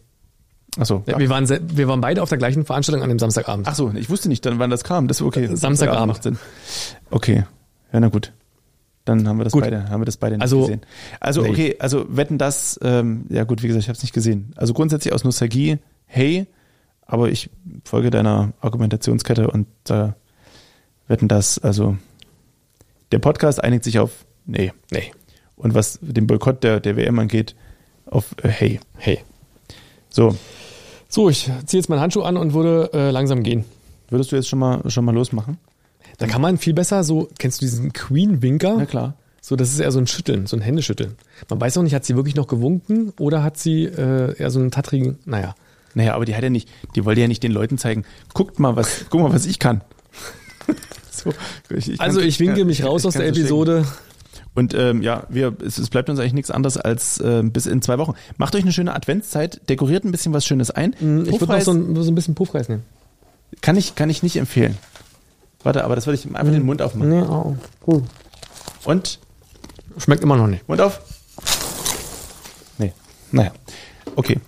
Achso. 0.79 1.03
Ja, 1.07 1.19
wir, 1.19 1.29
waren, 1.29 1.47
wir 1.49 1.89
waren 1.89 2.01
beide 2.01 2.23
auf 2.23 2.31
der 2.31 2.39
gleichen 2.39 2.65
Veranstaltung 2.65 3.03
an 3.03 3.09
dem 3.11 3.19
Samstagabend. 3.19 3.67
Ach 3.69 3.75
so, 3.75 3.93
ich 3.95 4.09
wusste 4.09 4.29
nicht, 4.29 4.47
dann 4.47 4.59
wann 4.59 4.71
das 4.71 4.85
kam. 4.85 5.07
Das 5.07 5.19
ist 5.21 5.27
okay. 5.27 5.49
Samstagabend. 5.55 6.07
Macht 6.09 6.23
Sinn. 6.23 6.39
Okay. 7.11 7.45
Ja, 7.93 8.01
na 8.01 8.09
gut. 8.09 8.33
Dann 9.05 9.27
haben 9.27 9.39
wir 9.39 9.45
das 9.45 9.53
Gut. 9.53 9.65
beide, 9.65 9.91
haben 9.91 10.01
wir 10.01 10.05
das 10.07 10.17
beide 10.17 10.37
nicht 10.37 10.43
Also, 10.43 10.61
gesehen. 10.61 10.81
Also 11.19 11.43
nee. 11.43 11.51
okay, 11.51 11.77
also 11.81 12.07
wetten 12.09 12.39
das, 12.39 12.79
ähm, 12.83 13.27
ja 13.31 13.43
gut, 13.45 13.63
wie 13.63 13.67
gesagt, 13.67 13.83
ich 13.83 13.89
habe 13.89 13.97
es 13.97 14.03
nicht 14.03 14.15
gesehen. 14.15 14.53
Also 14.57 14.75
grundsätzlich 14.75 15.13
aus 15.13 15.25
Nostalgie, 15.25 15.79
hey, 16.07 16.47
aber 17.05 17.29
ich 17.29 17.51
folge 17.85 18.11
deiner 18.11 18.53
Argumentationskette 18.61 19.51
und 19.51 19.67
äh, 19.91 20.11
wetten 21.13 21.29
das, 21.29 21.59
also 21.59 21.97
der 23.13 23.21
Podcast 23.21 23.63
einigt 23.63 23.85
sich 23.85 23.99
auf 24.01 24.25
nee. 24.47 24.73
Nee. 24.91 25.13
Und 25.55 25.75
was 25.75 25.99
den 26.03 26.27
Boykott 26.27 26.65
der, 26.65 26.81
der 26.81 26.97
WM 26.97 27.19
angeht, 27.21 27.55
auf 28.07 28.35
äh, 28.43 28.49
hey. 28.49 28.81
Hey. 28.97 29.21
So, 30.11 30.37
So, 31.09 31.29
ich 31.29 31.51
ziehe 31.67 31.81
jetzt 31.81 31.89
meinen 31.89 32.01
Handschuh 32.01 32.23
an 32.23 32.37
und 32.37 32.55
würde 32.55 32.91
äh, 32.93 33.11
langsam 33.11 33.43
gehen. 33.43 33.65
würdest 34.09 34.33
du 34.33 34.37
jetzt 34.37 34.49
schon 34.49 34.59
mal 34.59 34.91
schon 34.91 35.05
mal 35.05 35.15
losmachen? 35.15 35.59
Da 36.19 36.27
kann 36.27 36.41
man 36.43 36.59
viel 36.59 36.75
besser 36.75 37.05
so, 37.05 37.29
kennst 37.39 37.61
du 37.61 37.67
diesen 37.67 37.93
Queen-Winker? 37.93 38.75
Na 38.79 38.87
klar. 38.87 39.15
So, 39.41 39.57
das 39.57 39.73
ist 39.73 39.81
eher 39.81 39.91
so 39.93 39.99
ein 39.99 40.07
Schütteln, 40.07 40.47
so 40.47 40.57
ein 40.57 40.63
Händeschütteln. 40.63 41.17
Man 41.49 41.61
weiß 41.61 41.77
auch 41.77 41.83
nicht, 41.83 41.95
hat 41.95 42.05
sie 42.05 42.17
wirklich 42.17 42.37
noch 42.37 42.47
gewunken 42.47 43.13
oder 43.19 43.43
hat 43.43 43.59
sie 43.59 43.85
äh, 43.85 44.37
eher 44.39 44.51
so 44.51 44.61
einen 44.61 44.71
tattrigen, 44.71 45.19
naja. 45.25 45.55
Naja, 45.95 46.15
aber 46.15 46.25
die 46.25 46.35
hat 46.35 46.43
ja 46.43 46.51
nicht, 46.51 46.69
die 46.95 47.05
wollte 47.05 47.21
ja 47.21 47.29
nicht 47.29 47.43
den 47.43 47.53
Leuten 47.53 47.77
zeigen, 47.77 48.05
guckt 48.35 48.59
mal, 48.59 48.77
was, 48.77 49.07
guck 49.11 49.21
mal, 49.21 49.33
was 49.33 49.45
ich 49.47 49.59
kann. 49.59 49.83
so, 51.25 51.33
ich, 51.75 51.91
ich 51.93 52.01
Also 52.01 52.21
ich 52.21 52.39
winke 52.41 52.65
mich 52.65 52.81
ich- 52.81 52.87
raus 52.87 53.05
aus 53.07 53.15
der 53.15 53.33
so 53.35 53.41
Episode. 53.41 53.85
Und 54.55 54.75
ähm, 54.75 55.01
ja, 55.01 55.25
wir, 55.31 55.57
es, 55.65 55.79
es 55.79 55.89
bleibt 55.89 56.11
uns 56.11 56.19
eigentlich 56.21 56.35
nichts 56.35 56.51
anderes 56.51 56.77
als 56.77 57.19
äh, 57.21 57.43
bis 57.43 57.65
in 57.67 57.81
zwei 57.81 57.97
Wochen. 57.99 58.13
Macht 58.37 58.55
euch 58.55 58.63
eine 58.63 58.73
schöne 58.73 58.95
Adventszeit, 58.95 59.61
dekoriert 59.71 60.05
ein 60.05 60.13
bisschen 60.13 60.35
was 60.35 60.45
Schönes 60.45 60.71
ein. 60.71 60.93
Ich 60.93 61.41
würde 61.41 61.47
noch 61.53 61.61
so 61.63 61.73
ein, 61.73 61.97
so 62.03 62.11
ein 62.11 62.15
bisschen 62.15 62.35
Puffreis 62.35 62.69
nehmen. 62.69 62.83
kann, 63.63 63.77
ich, 63.77 63.95
kann 63.95 64.11
ich 64.11 64.23
nicht 64.23 64.37
empfehlen. 64.37 64.77
Warte, 65.63 65.85
aber 65.85 65.95
das 65.95 66.07
würde 66.07 66.19
ich 66.19 66.27
einfach 66.27 66.53
den 66.53 66.65
Mund 66.67 66.83
aufmachen. 66.83 67.09
Nee, 67.09 67.23
oh. 67.23 67.57
Cool. 67.87 68.03
Und 68.85 69.21
Schmeckt 69.99 70.23
immer 70.23 70.37
noch 70.37 70.47
nicht. 70.49 70.67
Mund 70.69 70.81
auf. 70.81 71.01
Nee. 72.79 72.93
Naja. 73.31 73.53
Okay. 74.17 74.39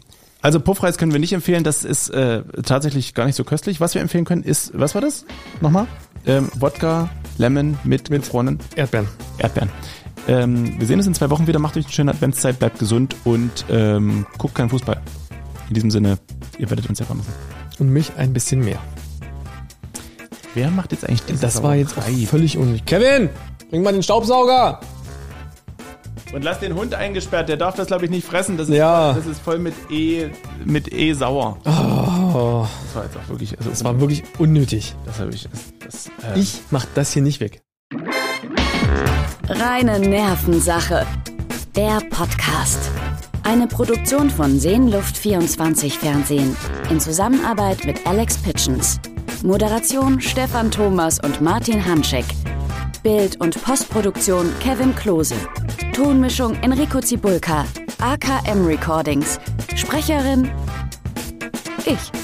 Also 0.43 0.61
Puffreis 0.61 0.99
können 0.99 1.13
wir 1.13 1.21
nicht 1.21 1.33
empfehlen. 1.33 1.65
Das 1.65 1.85
ist 1.85 2.11
äh, 2.11 2.43
tatsächlich 2.65 3.15
gar 3.15 3.27
nicht 3.27 3.37
so 3.37 3.45
köstlich. 3.45 3.81
Was 3.81 3.95
wir 3.95 4.03
empfehlen 4.03 4.25
können 4.25 4.43
ist, 4.43 4.73
was 4.75 4.95
war 4.95 5.01
das? 5.03 5.25
Nochmal? 5.61 5.87
Ähm, 6.27 6.49
Wodka, 6.55 7.09
Lemon 7.39 7.79
mit, 7.85 8.11
mit 8.11 8.23
gefrorenen 8.23 8.59
Erdbeeren. 8.77 9.09
Erdbeeren. 9.39 9.71
Ähm, 10.27 10.79
wir 10.81 10.87
sehen 10.87 10.99
uns 10.99 11.07
in 11.07 11.15
zwei 11.15 11.29
Wochen 11.31 11.47
wieder. 11.47 11.59
Macht 11.59 11.77
euch 11.77 11.85
eine 11.85 11.93
schöne 11.93 12.11
Adventszeit, 12.13 12.59
bleibt 12.59 12.79
gesund 12.79 13.15
und 13.25 13.65
ähm, 13.71 14.27
guckt 14.39 14.55
keinen 14.55 14.71
Fußball. 14.71 15.01
In 15.69 15.75
diesem 15.75 15.91
Sinne, 15.91 16.19
ihr 16.59 16.71
werdet 16.71 16.89
uns 16.89 16.99
ja 16.99 17.05
vermissen. 17.07 17.33
Und 17.79 17.91
mich 17.91 18.13
ein 18.17 18.33
bisschen 18.33 18.61
mehr. 18.65 18.79
Wer 20.55 20.71
macht 20.71 20.93
jetzt 20.93 21.07
eigentlich 21.07 21.25
diese 21.25 21.41
Das 21.43 21.63
war 21.63 21.75
jetzt 21.75 21.95
völlig 22.31 22.57
unnötig. 22.57 22.85
Kevin, 22.87 23.29
bring 23.71 23.83
mal 23.83 23.93
den 23.93 24.03
Staubsauger. 24.03 24.81
Und 26.33 26.43
lass 26.43 26.59
den 26.61 26.75
Hund 26.75 26.95
eingesperrt, 26.95 27.49
der 27.49 27.57
darf 27.57 27.75
das 27.77 27.89
glaube 27.89 28.05
ich 28.07 28.11
nicht 28.11 28.27
fressen. 28.27 28.57
Das 28.57 28.69
ist, 28.69 28.75
Ja. 28.75 29.13
voll, 29.13 29.23
das 29.23 29.31
ist 29.31 29.41
voll 29.43 29.59
mit 29.59 29.75
E, 29.91 30.29
mit 30.65 30.93
E 30.93 31.13
sauer. 31.13 31.59
Oh, 31.65 32.24
Das 32.35 32.97
war 32.97 33.05
jetzt 33.05 33.16
auch 33.16 33.28
wirklich, 33.28 33.56
also 33.56 33.70
das 33.70 33.85
war 33.85 34.01
wirklich 34.01 34.24
unnötig. 34.39 34.97
das 35.06 35.20
habe 35.20 35.31
ich, 35.32 35.48
das, 35.48 36.09
das, 36.19 36.35
äh, 36.35 36.40
Ich 36.40 36.62
mach 36.70 36.85
das 36.94 37.12
hier 37.12 37.23
nicht 37.23 37.39
weg. 37.39 37.62
Reine 39.48 40.01
Nervensache. 40.01 41.06
Der 41.77 42.01
Podcast. 42.11 42.90
Eine 43.44 43.69
Produktion 43.69 44.31
von 44.31 44.59
Seenluft 44.59 45.16
24 45.16 45.97
Fernsehen 45.98 46.56
in 46.90 46.98
Zusammenarbeit 46.98 47.85
mit 47.85 48.05
Alex 48.05 48.36
Pitchens. 48.39 48.98
Moderation 49.44 50.20
Stefan 50.20 50.73
Thomas 50.73 51.20
und 51.20 51.40
Martin 51.40 51.85
Hanschek. 51.85 52.24
Bild- 53.05 53.40
und 53.40 53.62
Postproduktion 53.62 54.52
Kevin 54.61 54.93
Klose. 54.97 55.36
Tonmischung 55.93 56.55
Enrico 56.62 57.01
Zibulka. 57.01 57.65
AKM 58.01 58.66
Recordings. 58.66 59.39
Sprecherin 59.77 60.51
ich. 61.86 62.24